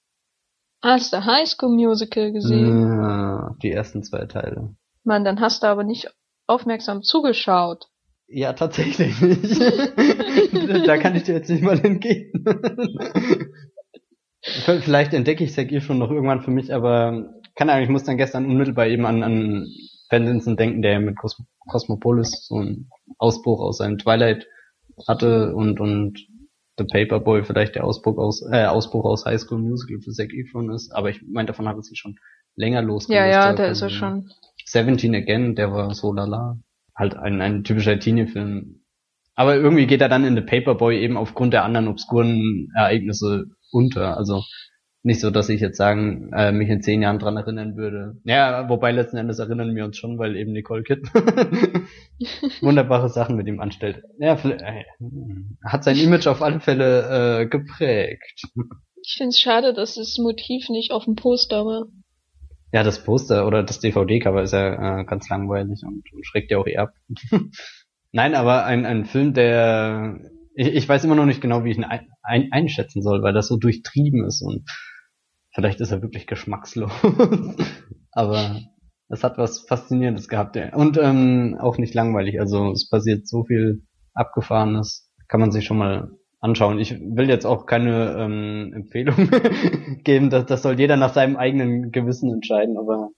Hast 0.82 1.14
du 1.14 1.24
High 1.24 1.48
School 1.48 1.70
Musical 1.70 2.32
gesehen? 2.32 3.02
Ja, 3.02 3.56
die 3.62 3.72
ersten 3.72 4.04
zwei 4.04 4.26
Teile. 4.26 4.76
Mann, 5.04 5.24
dann 5.24 5.40
hast 5.40 5.64
du 5.64 5.68
aber 5.68 5.84
nicht 5.84 6.10
aufmerksam 6.48 7.04
zugeschaut. 7.04 7.88
Ja, 8.28 8.54
tatsächlich 8.54 9.20
nicht. 9.22 9.60
da 10.88 10.98
kann 10.98 11.16
ich 11.16 11.24
dir 11.24 11.36
jetzt 11.36 11.50
nicht 11.50 11.64
mal 11.64 11.80
entgehen. 11.80 12.32
Vielleicht 14.42 15.14
entdecke 15.14 15.44
ich 15.44 15.54
Zack 15.54 15.70
schon 15.82 16.00
noch 16.00 16.10
irgendwann 16.10 16.42
für 16.42 16.52
mich, 16.52 16.74
aber 16.74 17.34
keine 17.56 17.74
Ahnung, 17.74 17.84
ich 17.84 17.90
muss 17.90 18.06
dann 18.06 18.18
gestern 18.18 18.46
unmittelbar 18.46 18.88
eben 18.88 19.06
an, 19.06 19.22
an 19.22 19.68
Pattinson 20.10 20.58
denken, 20.58 20.82
der 20.82 21.00
mit 21.00 21.18
Cos 21.18 21.42
Cosmopolis 21.68 22.48
so 22.48 22.56
einen 22.56 22.90
Ausbruch 23.18 23.62
aus 23.62 23.78
seinem 23.78 24.00
Twilight 24.00 24.48
hatte 25.08 25.54
und, 25.54 25.80
und 25.80 26.28
The 26.82 26.88
Paperboy 26.92 27.44
vielleicht 27.44 27.76
der 27.76 27.84
Ausbruch 27.84 28.18
aus, 28.18 28.42
äh, 28.52 28.66
Ausbruch 28.66 29.06
aus 29.06 29.26
High 29.26 29.40
School 29.40 29.60
Musical 29.60 30.00
für 30.02 30.12
Zac 30.12 30.34
Efron 30.34 30.72
ist, 30.72 30.92
aber 30.92 31.10
ich 31.10 31.22
meine, 31.28 31.48
davon 31.48 31.68
hat 31.68 31.78
es 31.78 31.88
sich 31.88 32.00
schon 32.00 32.16
länger 32.56 32.82
Ja, 32.82 32.86
losgelöst. 32.88 33.32
ja, 33.32 33.54
da 33.54 33.64
von 33.64 33.72
ist 33.72 33.82
er 33.82 33.90
schon. 33.90 34.30
Seventeen 34.66 35.16
Again, 35.16 35.56
der 35.56 35.72
war 35.72 35.94
so 35.94 36.14
lala. 36.14 36.58
Halt 36.96 37.16
ein, 37.16 37.42
ein 37.42 37.64
typischer 37.64 38.00
Teenie-Film. 38.00 38.84
Aber 39.36 39.56
irgendwie 39.56 39.88
geht 39.88 40.02
er 40.02 40.10
dann 40.10 40.26
in 40.26 40.36
The 40.36 40.42
Paperboy 40.42 41.00
eben 41.00 41.18
aufgrund 41.18 41.54
der 41.54 41.64
anderen 41.64 41.88
obskuren 41.88 42.70
Ereignisse 42.76 43.46
unter. 43.72 44.18
Also 44.18 44.44
nicht 45.04 45.20
so, 45.20 45.32
dass 45.32 45.50
ich 45.50 45.62
jetzt 45.62 45.78
sagen, 45.78 46.32
äh, 46.34 46.52
mich 46.52 46.70
in 46.70 46.82
zehn 46.82 47.02
Jahren 47.02 47.18
dran 47.18 47.38
erinnern 47.38 47.76
würde. 47.76 48.18
Ja, 48.24 48.70
wobei 48.70 48.92
letzten 48.92 49.18
Endes 49.18 49.40
erinnern 49.40 49.76
wir 49.76 49.86
uns 49.86 49.98
schon, 49.98 50.20
weil 50.20 50.36
eben 50.36 50.52
Nicole 50.52 50.84
Kidman 50.84 51.88
wunderbare 52.62 53.10
Sachen 53.10 53.36
mit 53.36 53.48
ihm 53.48 53.60
anstellt. 53.60 54.04
Ja, 54.20 54.34
äh, 54.34 54.84
hat 55.66 55.84
sein 55.84 55.98
Image 55.98 56.28
auf 56.28 56.42
alle 56.42 56.60
Fälle 56.60 57.42
äh, 57.42 57.46
geprägt. 57.48 58.44
Ich 59.04 59.16
find's 59.18 59.40
schade, 59.40 59.74
dass 59.74 59.96
das 59.96 60.18
Motiv 60.20 60.70
nicht 60.70 60.92
auf 60.92 61.06
dem 61.06 61.16
Poster 61.16 61.66
war. 61.66 61.86
Ja, 62.72 62.84
das 62.84 63.04
Poster 63.04 63.48
oder 63.48 63.64
das 63.64 63.80
DVD-Cover 63.80 64.44
ist 64.44 64.54
ja 64.54 65.00
äh, 65.00 65.06
ganz 65.06 65.28
langweilig 65.30 65.82
und, 65.84 66.04
und 66.14 66.26
schreckt 66.26 66.52
ja 66.52 66.60
auch 66.60 66.68
eher 66.68 66.84
ab. 66.84 66.94
Nein, 68.12 68.36
aber 68.36 68.66
ein, 68.66 68.86
ein 68.86 69.06
Film, 69.06 69.34
der 69.34 70.20
ich, 70.56 70.68
ich 70.68 70.90
weiß 70.90 71.04
immer 71.04 71.16
noch 71.16 71.26
nicht 71.26 71.42
genau, 71.42 71.64
wie 71.64 71.72
ich 71.72 71.78
ihn 71.78 71.84
ein, 71.84 72.08
ein, 72.22 72.50
einschätzen 72.52 73.02
soll, 73.02 73.24
weil 73.24 73.34
das 73.34 73.48
so 73.48 73.58
durchtrieben 73.58 74.26
ist 74.26 74.42
und 74.42 74.64
vielleicht 75.52 75.82
ist 75.82 75.92
er 75.92 76.02
wirklich 76.02 76.28
geschmackslos. 76.28 76.92
aber 78.12 78.62
es 79.10 79.24
hat 79.24 79.38
was 79.38 79.66
Faszinierendes 79.68 80.28
gehabt. 80.28 80.56
Ja. 80.56 80.74
Und 80.76 80.98
ähm, 80.98 81.58
auch 81.60 81.78
nicht 81.78 81.94
langweilig. 81.94 82.40
Also 82.40 82.72
es 82.72 82.90
passiert 82.90 83.28
so 83.28 83.44
viel 83.44 83.84
Abgefahrenes, 84.14 85.12
kann 85.28 85.40
man 85.40 85.52
sich 85.52 85.66
schon 85.66 85.78
mal 85.78 86.12
anschauen. 86.40 86.80
Ich 86.80 86.92
will 87.00 87.30
jetzt 87.30 87.46
auch 87.46 87.66
keine 87.66 88.16
ähm, 88.18 88.74
Empfehlung 88.76 89.30
geben, 90.04 90.30
das, 90.30 90.46
das 90.46 90.64
soll 90.64 90.80
jeder 90.80 90.98
nach 90.98 91.14
seinem 91.14 91.38
eigenen 91.38 91.92
Gewissen 91.92 92.32
entscheiden, 92.34 92.78
ob 92.78 92.90
er 92.90 93.10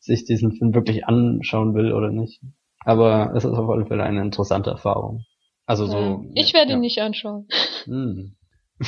sich 0.00 0.24
diesen 0.24 0.52
Film 0.52 0.74
wirklich 0.74 1.06
anschauen 1.06 1.74
will 1.74 1.92
oder 1.92 2.10
nicht. 2.10 2.42
Aber 2.84 3.32
es 3.34 3.44
ist 3.44 3.52
auf 3.52 3.70
alle 3.70 3.86
Fälle 3.86 4.02
eine 4.02 4.20
interessante 4.20 4.70
Erfahrung. 4.70 5.24
Also 5.64 5.86
so. 5.86 6.26
Ich 6.34 6.52
werde 6.52 6.72
ja. 6.72 6.76
ihn 6.76 6.80
nicht 6.80 7.00
anschauen. 7.00 7.48
Hm. 7.84 8.36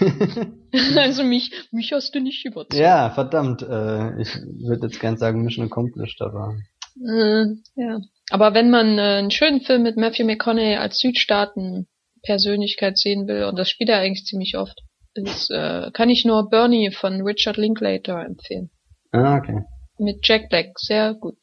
also 0.96 1.22
mich, 1.24 1.50
mich 1.70 1.92
hast 1.92 2.14
du 2.14 2.20
nicht 2.20 2.44
überzeugt. 2.44 2.74
ja, 2.74 3.10
verdammt. 3.10 3.62
Äh, 3.62 4.20
ich 4.20 4.34
würde 4.36 4.86
jetzt 4.86 5.00
gern 5.00 5.16
sagen 5.16 5.42
Mission 5.42 5.66
Accomplished, 5.66 6.20
aber 6.22 6.56
Äh, 6.96 7.44
ja. 7.76 8.00
Aber 8.30 8.54
wenn 8.54 8.70
man 8.70 8.98
äh, 8.98 9.18
einen 9.18 9.30
schönen 9.30 9.60
Film 9.60 9.82
mit 9.82 9.96
Matthew 9.96 10.24
McConaughey 10.24 10.76
als 10.76 10.98
Südstaaten-Persönlichkeit 11.00 12.98
sehen 12.98 13.26
will, 13.26 13.44
und 13.44 13.58
das 13.58 13.68
spielt 13.68 13.90
er 13.90 13.98
eigentlich 13.98 14.24
ziemlich 14.24 14.56
oft, 14.56 14.80
ist, 15.14 15.50
äh, 15.50 15.90
kann 15.92 16.08
ich 16.08 16.24
nur 16.24 16.48
Bernie 16.48 16.90
von 16.92 17.20
Richard 17.22 17.56
Linklater 17.56 18.24
empfehlen. 18.24 18.70
ah, 19.12 19.36
okay. 19.36 19.64
Mit 19.98 20.26
Jack 20.26 20.48
Black, 20.48 20.78
sehr 20.78 21.14
gut. 21.14 21.36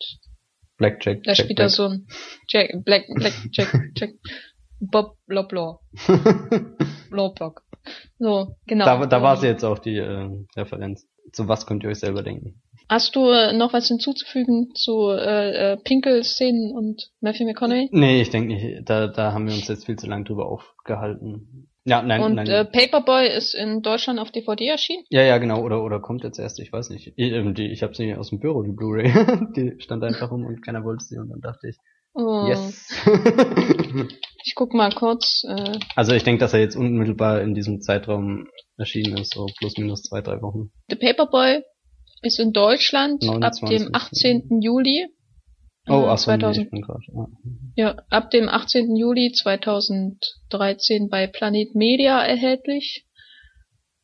Blackjack. 0.77 1.23
Da 1.23 1.33
Jack 1.33 1.45
spielt 1.45 1.59
er 1.59 1.69
so 1.69 1.87
ein 1.87 2.07
Jack, 2.47 2.71
Black, 2.85 3.07
Black, 3.15 3.33
Jack, 3.51 3.73
Jack, 3.95 4.11
Bob 4.79 5.17
Loblaw, 5.27 5.79
Loblock. 7.11 7.63
So, 8.19 8.55
genau. 8.65 8.85
da 8.85 9.05
da 9.05 9.21
war 9.21 9.37
sie 9.37 9.47
jetzt 9.47 9.63
auch 9.63 9.79
die 9.79 9.97
äh, 9.97 10.29
Referenz. 10.55 11.07
Zu 11.33 11.47
was 11.47 11.65
könnt 11.65 11.83
ihr 11.83 11.89
euch 11.89 11.99
selber 11.99 12.23
denken? 12.23 12.61
Hast 12.89 13.17
du 13.17 13.29
äh, 13.29 13.51
noch 13.51 13.73
was 13.73 13.89
hinzuzufügen 13.89 14.73
zu 14.73 15.09
äh, 15.09 15.73
äh, 15.73 15.77
Pinkel-Szenen 15.77 16.71
und 16.71 17.11
Matthew 17.19 17.45
McConaughey? 17.45 17.89
Nee, 17.91 18.21
ich 18.21 18.29
denke 18.29 18.53
nicht. 18.53 18.89
Da, 18.89 19.07
da 19.07 19.33
haben 19.33 19.47
wir 19.47 19.53
uns 19.53 19.67
jetzt 19.67 19.85
viel 19.85 19.97
zu 19.97 20.07
lange 20.07 20.23
drüber 20.23 20.47
aufgehalten. 20.47 21.67
Ja, 21.83 22.01
nein, 22.01 22.21
und 22.21 22.35
nein. 22.35 22.47
Äh, 22.47 22.65
Paperboy 22.65 23.27
ist 23.27 23.53
in 23.53 23.81
Deutschland 23.81 24.19
auf 24.19 24.31
DVD 24.31 24.67
erschienen. 24.67 25.03
ja, 25.09 25.21
ja, 25.21 25.37
genau. 25.37 25.61
Oder 25.61 25.83
oder 25.83 25.99
kommt 25.99 26.23
jetzt 26.23 26.39
erst. 26.39 26.59
Ich 26.59 26.71
weiß 26.71 26.89
nicht. 26.89 27.13
Ich, 27.15 27.31
ähm, 27.31 27.55
die, 27.55 27.67
ich 27.67 27.83
habe 27.83 27.93
sie 27.93 28.13
aus 28.15 28.29
dem 28.29 28.39
Büro, 28.39 28.63
die 28.63 28.71
Blu-ray. 28.71 29.11
die 29.55 29.79
stand 29.79 30.03
einfach 30.03 30.31
rum 30.31 30.45
und 30.45 30.61
keiner 30.61 30.83
wollte 30.85 31.03
sie. 31.03 31.17
Und 31.17 31.29
dann 31.29 31.41
dachte 31.41 31.67
ich, 31.67 31.77
Oh, 32.17 32.47
yes. 32.47 32.87
Ich 34.47 34.55
guck 34.55 34.73
mal 34.73 34.93
kurz. 34.93 35.43
Äh, 35.45 35.77
also 35.97 36.13
ich 36.13 36.23
denke, 36.23 36.39
dass 36.39 36.53
er 36.53 36.61
jetzt 36.61 36.77
unmittelbar 36.77 37.41
in 37.41 37.53
diesem 37.53 37.81
Zeitraum 37.81 38.47
erschienen 38.77 39.17
ist, 39.17 39.33
so 39.33 39.45
plus 39.57 39.77
minus 39.77 40.03
zwei, 40.03 40.21
drei 40.21 40.41
Wochen. 40.41 40.71
The 40.87 40.95
Paperboy 40.95 41.63
ist 42.21 42.39
in 42.39 42.53
Deutschland 42.53 43.25
ab 43.27 43.51
29. 43.61 43.69
dem 43.69 43.89
18. 43.93 44.61
Juli 44.61 45.07
Oh, 45.89 46.03
äh, 46.03 46.07
ach 46.07 46.17
so, 46.17 46.31
nee, 46.31 46.39
2000, 46.39 46.69
ich 46.71 46.81
grad, 46.81 47.01
ja. 47.13 47.27
ja, 47.75 47.95
ab 48.09 48.29
dem 48.31 48.49
18. 48.49 48.95
Juli 48.95 49.31
2013 49.31 51.09
bei 51.09 51.27
Planet 51.27 51.75
Media 51.75 52.21
erhältlich. 52.21 53.05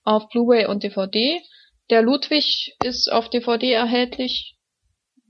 Auf 0.03 0.27
Blu-ray 0.29 0.65
und 0.65 0.83
DVD. 0.83 1.41
Der 1.89 2.01
Ludwig 2.01 2.75
ist 2.83 3.11
auf 3.11 3.29
DVD 3.29 3.71
erhältlich. 3.71 4.57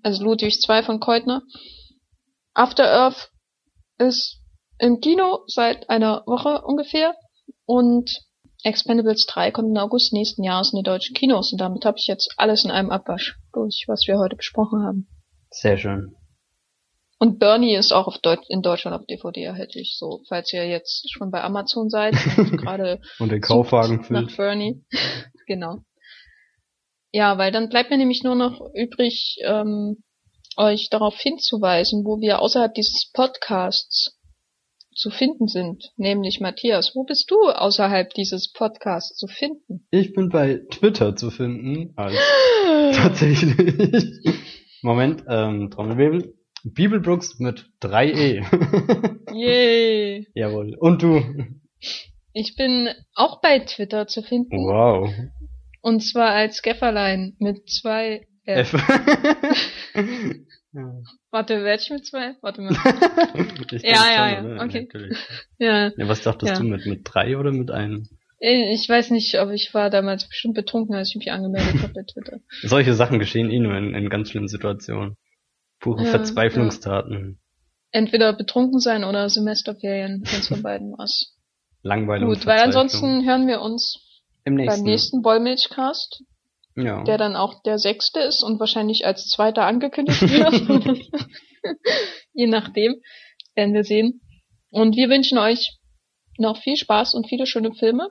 Also 0.02 0.24
Ludwig 0.24 0.60
2 0.60 0.84
von 0.84 1.00
Keutner. 1.00 1.44
After 2.54 2.86
Earth 2.86 3.32
ist 3.98 4.40
im 4.80 5.00
Kino 5.00 5.44
seit 5.48 5.90
einer 5.90 6.24
Woche 6.26 6.62
ungefähr. 6.66 7.16
Und 7.66 8.22
Expendables 8.64 9.26
3 9.26 9.52
kommt 9.52 9.70
im 9.70 9.78
August 9.78 10.14
nächsten 10.14 10.44
Jahres 10.44 10.72
in 10.74 10.78
die 10.78 10.84
deutschen 10.84 11.16
Kinos. 11.16 11.52
Und 11.52 11.60
damit 11.60 11.86
habe 11.86 11.98
ich 11.98 12.08
jetzt 12.08 12.34
alles 12.38 12.64
in 12.64 12.72
einem 12.72 12.92
Abwasch 12.92 13.38
durch, 13.54 13.86
was 13.88 14.08
wir 14.08 14.18
heute 14.18 14.36
besprochen 14.36 14.84
haben. 14.84 15.08
Sehr 15.50 15.78
schön. 15.78 16.16
Und 17.20 17.40
Bernie 17.40 17.76
ist 17.76 17.94
auch 17.94 18.08
auf 18.08 18.18
Deut 18.18 18.40
in 18.50 18.62
Deutschland 18.62 19.00
auf 19.00 19.06
DVD 19.06 19.44
erhältlich. 19.44 19.96
So, 19.98 20.22
falls 20.28 20.52
ihr 20.52 20.68
jetzt 20.68 21.10
schon 21.12 21.32
bei 21.32 21.42
Amazon 21.42 21.90
seid 21.90 22.16
und 22.38 22.58
gerade 22.58 23.00
Und 23.20 23.32
den 23.32 23.42
Kaufwagen 23.42 24.00
sucht 24.00 24.12
nach 24.12 24.24
füllt. 24.24 24.38
Bernie. 24.38 24.84
genau. 25.48 25.78
Ja, 27.12 27.38
weil 27.38 27.52
dann 27.52 27.70
bleibt 27.70 27.92
mir 27.92 27.98
nämlich 27.98 28.24
nur 28.24 28.36
noch 28.36 28.60
übrig, 28.74 29.38
ähm, 29.46 30.04
euch 30.58 30.90
darauf 30.90 31.18
hinzuweisen, 31.18 32.04
wo 32.06 32.20
wir 32.20 32.42
außerhalb 32.42 32.74
dieses 32.74 33.12
Podcasts 33.14 34.20
zu 34.96 35.10
finden 35.10 35.48
sind. 35.48 35.92
Nämlich 35.98 36.40
Matthias, 36.40 36.96
wo 36.96 37.04
bist 37.04 37.30
du 37.32 37.36
außerhalb 37.50 38.14
dieses 38.14 38.52
Podcasts 38.52 39.18
zu 39.18 39.28
finden? 39.28 39.88
Ich 39.92 40.14
bin 40.14 40.30
bei 40.30 40.62
Twitter 40.70 41.16
zu 41.16 41.32
finden, 41.32 41.94
als 41.96 42.16
tatsächlich. 42.96 44.36
Moment, 44.82 45.24
ähm, 45.28 45.72
Trommelwirbel. 45.72 46.34
Bibelbrooks 46.64 47.40
mit 47.40 47.66
3e. 47.82 48.46
Yay! 49.34 50.28
Jawohl. 50.34 50.76
Und 50.80 51.02
du? 51.02 51.22
Ich 52.32 52.56
bin 52.56 52.90
auch 53.16 53.42
bei 53.42 53.60
Twitter 53.60 54.08
zu 54.08 54.22
finden. 54.22 54.58
Wow. 54.58 55.10
Und 55.82 56.02
zwar 56.02 56.30
als 56.30 56.62
Gefferlein 56.62 57.36
mit 57.40 57.70
zwei 57.70 58.28
F. 58.46 58.74
F. 58.74 58.82
Warte, 61.32 61.64
werde 61.64 61.82
ich 61.84 61.90
mit 61.90 62.06
zwei? 62.06 62.36
Warte 62.42 62.62
mal. 62.62 62.74
Ich 63.72 63.84
Ja, 63.84 63.90
denk 63.90 63.92
ja, 63.92 64.08
schon, 64.08 64.34
ja, 64.34 64.42
ne? 64.42 64.62
okay. 64.64 64.90
Ja. 65.60 65.92
Ja, 65.96 66.08
was 66.08 66.22
dachtest 66.22 66.54
Ja. 66.54 66.60
du 66.60 66.66
mit, 66.66 66.86
mit 66.86 67.02
drei 67.04 67.38
oder 67.38 67.52
mit 67.52 67.72
einem? 67.72 68.08
Äh, 68.40 68.74
Ich 68.74 68.88
weiß 68.90 69.12
nicht, 69.12 69.40
ob 69.40 69.52
ich 69.52 69.74
war 69.74 69.90
damals 69.90 70.28
bestimmt 70.28 70.56
betrunken, 70.56 70.96
als 70.96 71.10
ich 71.10 71.16
mich 71.16 71.32
angemeldet 71.32 71.82
habe 71.82 71.94
bei 71.94 72.04
Twitter. 72.04 72.40
Solche 72.64 72.94
Sachen 72.94 73.20
geschehen 73.20 73.50
eh 73.52 73.60
nur 73.60 73.76
in, 73.78 73.94
in 73.94 74.10
ganz 74.10 74.30
schlimmen 74.30 74.48
Situationen. 74.48 75.18
Pure 75.80 76.04
Ja, 76.04 76.10
Verzweiflungstaten. 76.12 77.40
Entweder 77.92 78.34
betrunken 78.34 78.80
sein 78.80 79.04
oder 79.04 79.30
Semesterferien, 79.30 80.24
eins 80.34 80.48
von 80.48 80.64
beiden 80.64 80.94
was. 80.98 81.36
Langweilung. 81.84 82.30
Gut, 82.30 82.46
weil 82.46 82.60
ansonsten 82.60 83.26
hören 83.28 83.48
wir 83.48 83.62
uns 83.62 84.00
Im 84.46 84.56
nächsten. 84.56 84.82
beim 84.84 84.90
nächsten 84.92 85.22
Bollmilchcast, 85.22 86.24
Ja. 86.76 87.04
der 87.04 87.18
dann 87.18 87.36
auch 87.36 87.62
der 87.64 87.78
sechste 87.78 88.20
ist 88.20 88.44
und 88.44 88.60
wahrscheinlich 88.60 89.06
als 89.06 89.28
zweiter 89.30 89.66
angekündigt 89.66 90.22
wird. 90.22 91.08
Je 92.34 92.48
nachdem, 92.48 92.96
werden 93.56 93.74
wir 93.74 93.84
sehen. 93.84 94.22
Und 94.72 94.96
wir 94.96 95.10
wünschen 95.10 95.38
euch 95.38 95.78
noch 96.38 96.58
viel 96.58 96.76
Spaß 96.76 97.14
und 97.14 97.28
viele 97.28 97.46
schöne 97.46 97.74
Filme. 97.74 98.10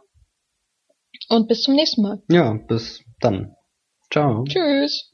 Und 1.28 1.48
bis 1.48 1.62
zum 1.62 1.74
nächsten 1.74 2.02
Mal. 2.02 2.22
ja, 2.28 2.54
bis 2.68 3.02
dann. 3.20 3.54
Ciao. 4.10 4.44
Tschüss. 4.44 5.11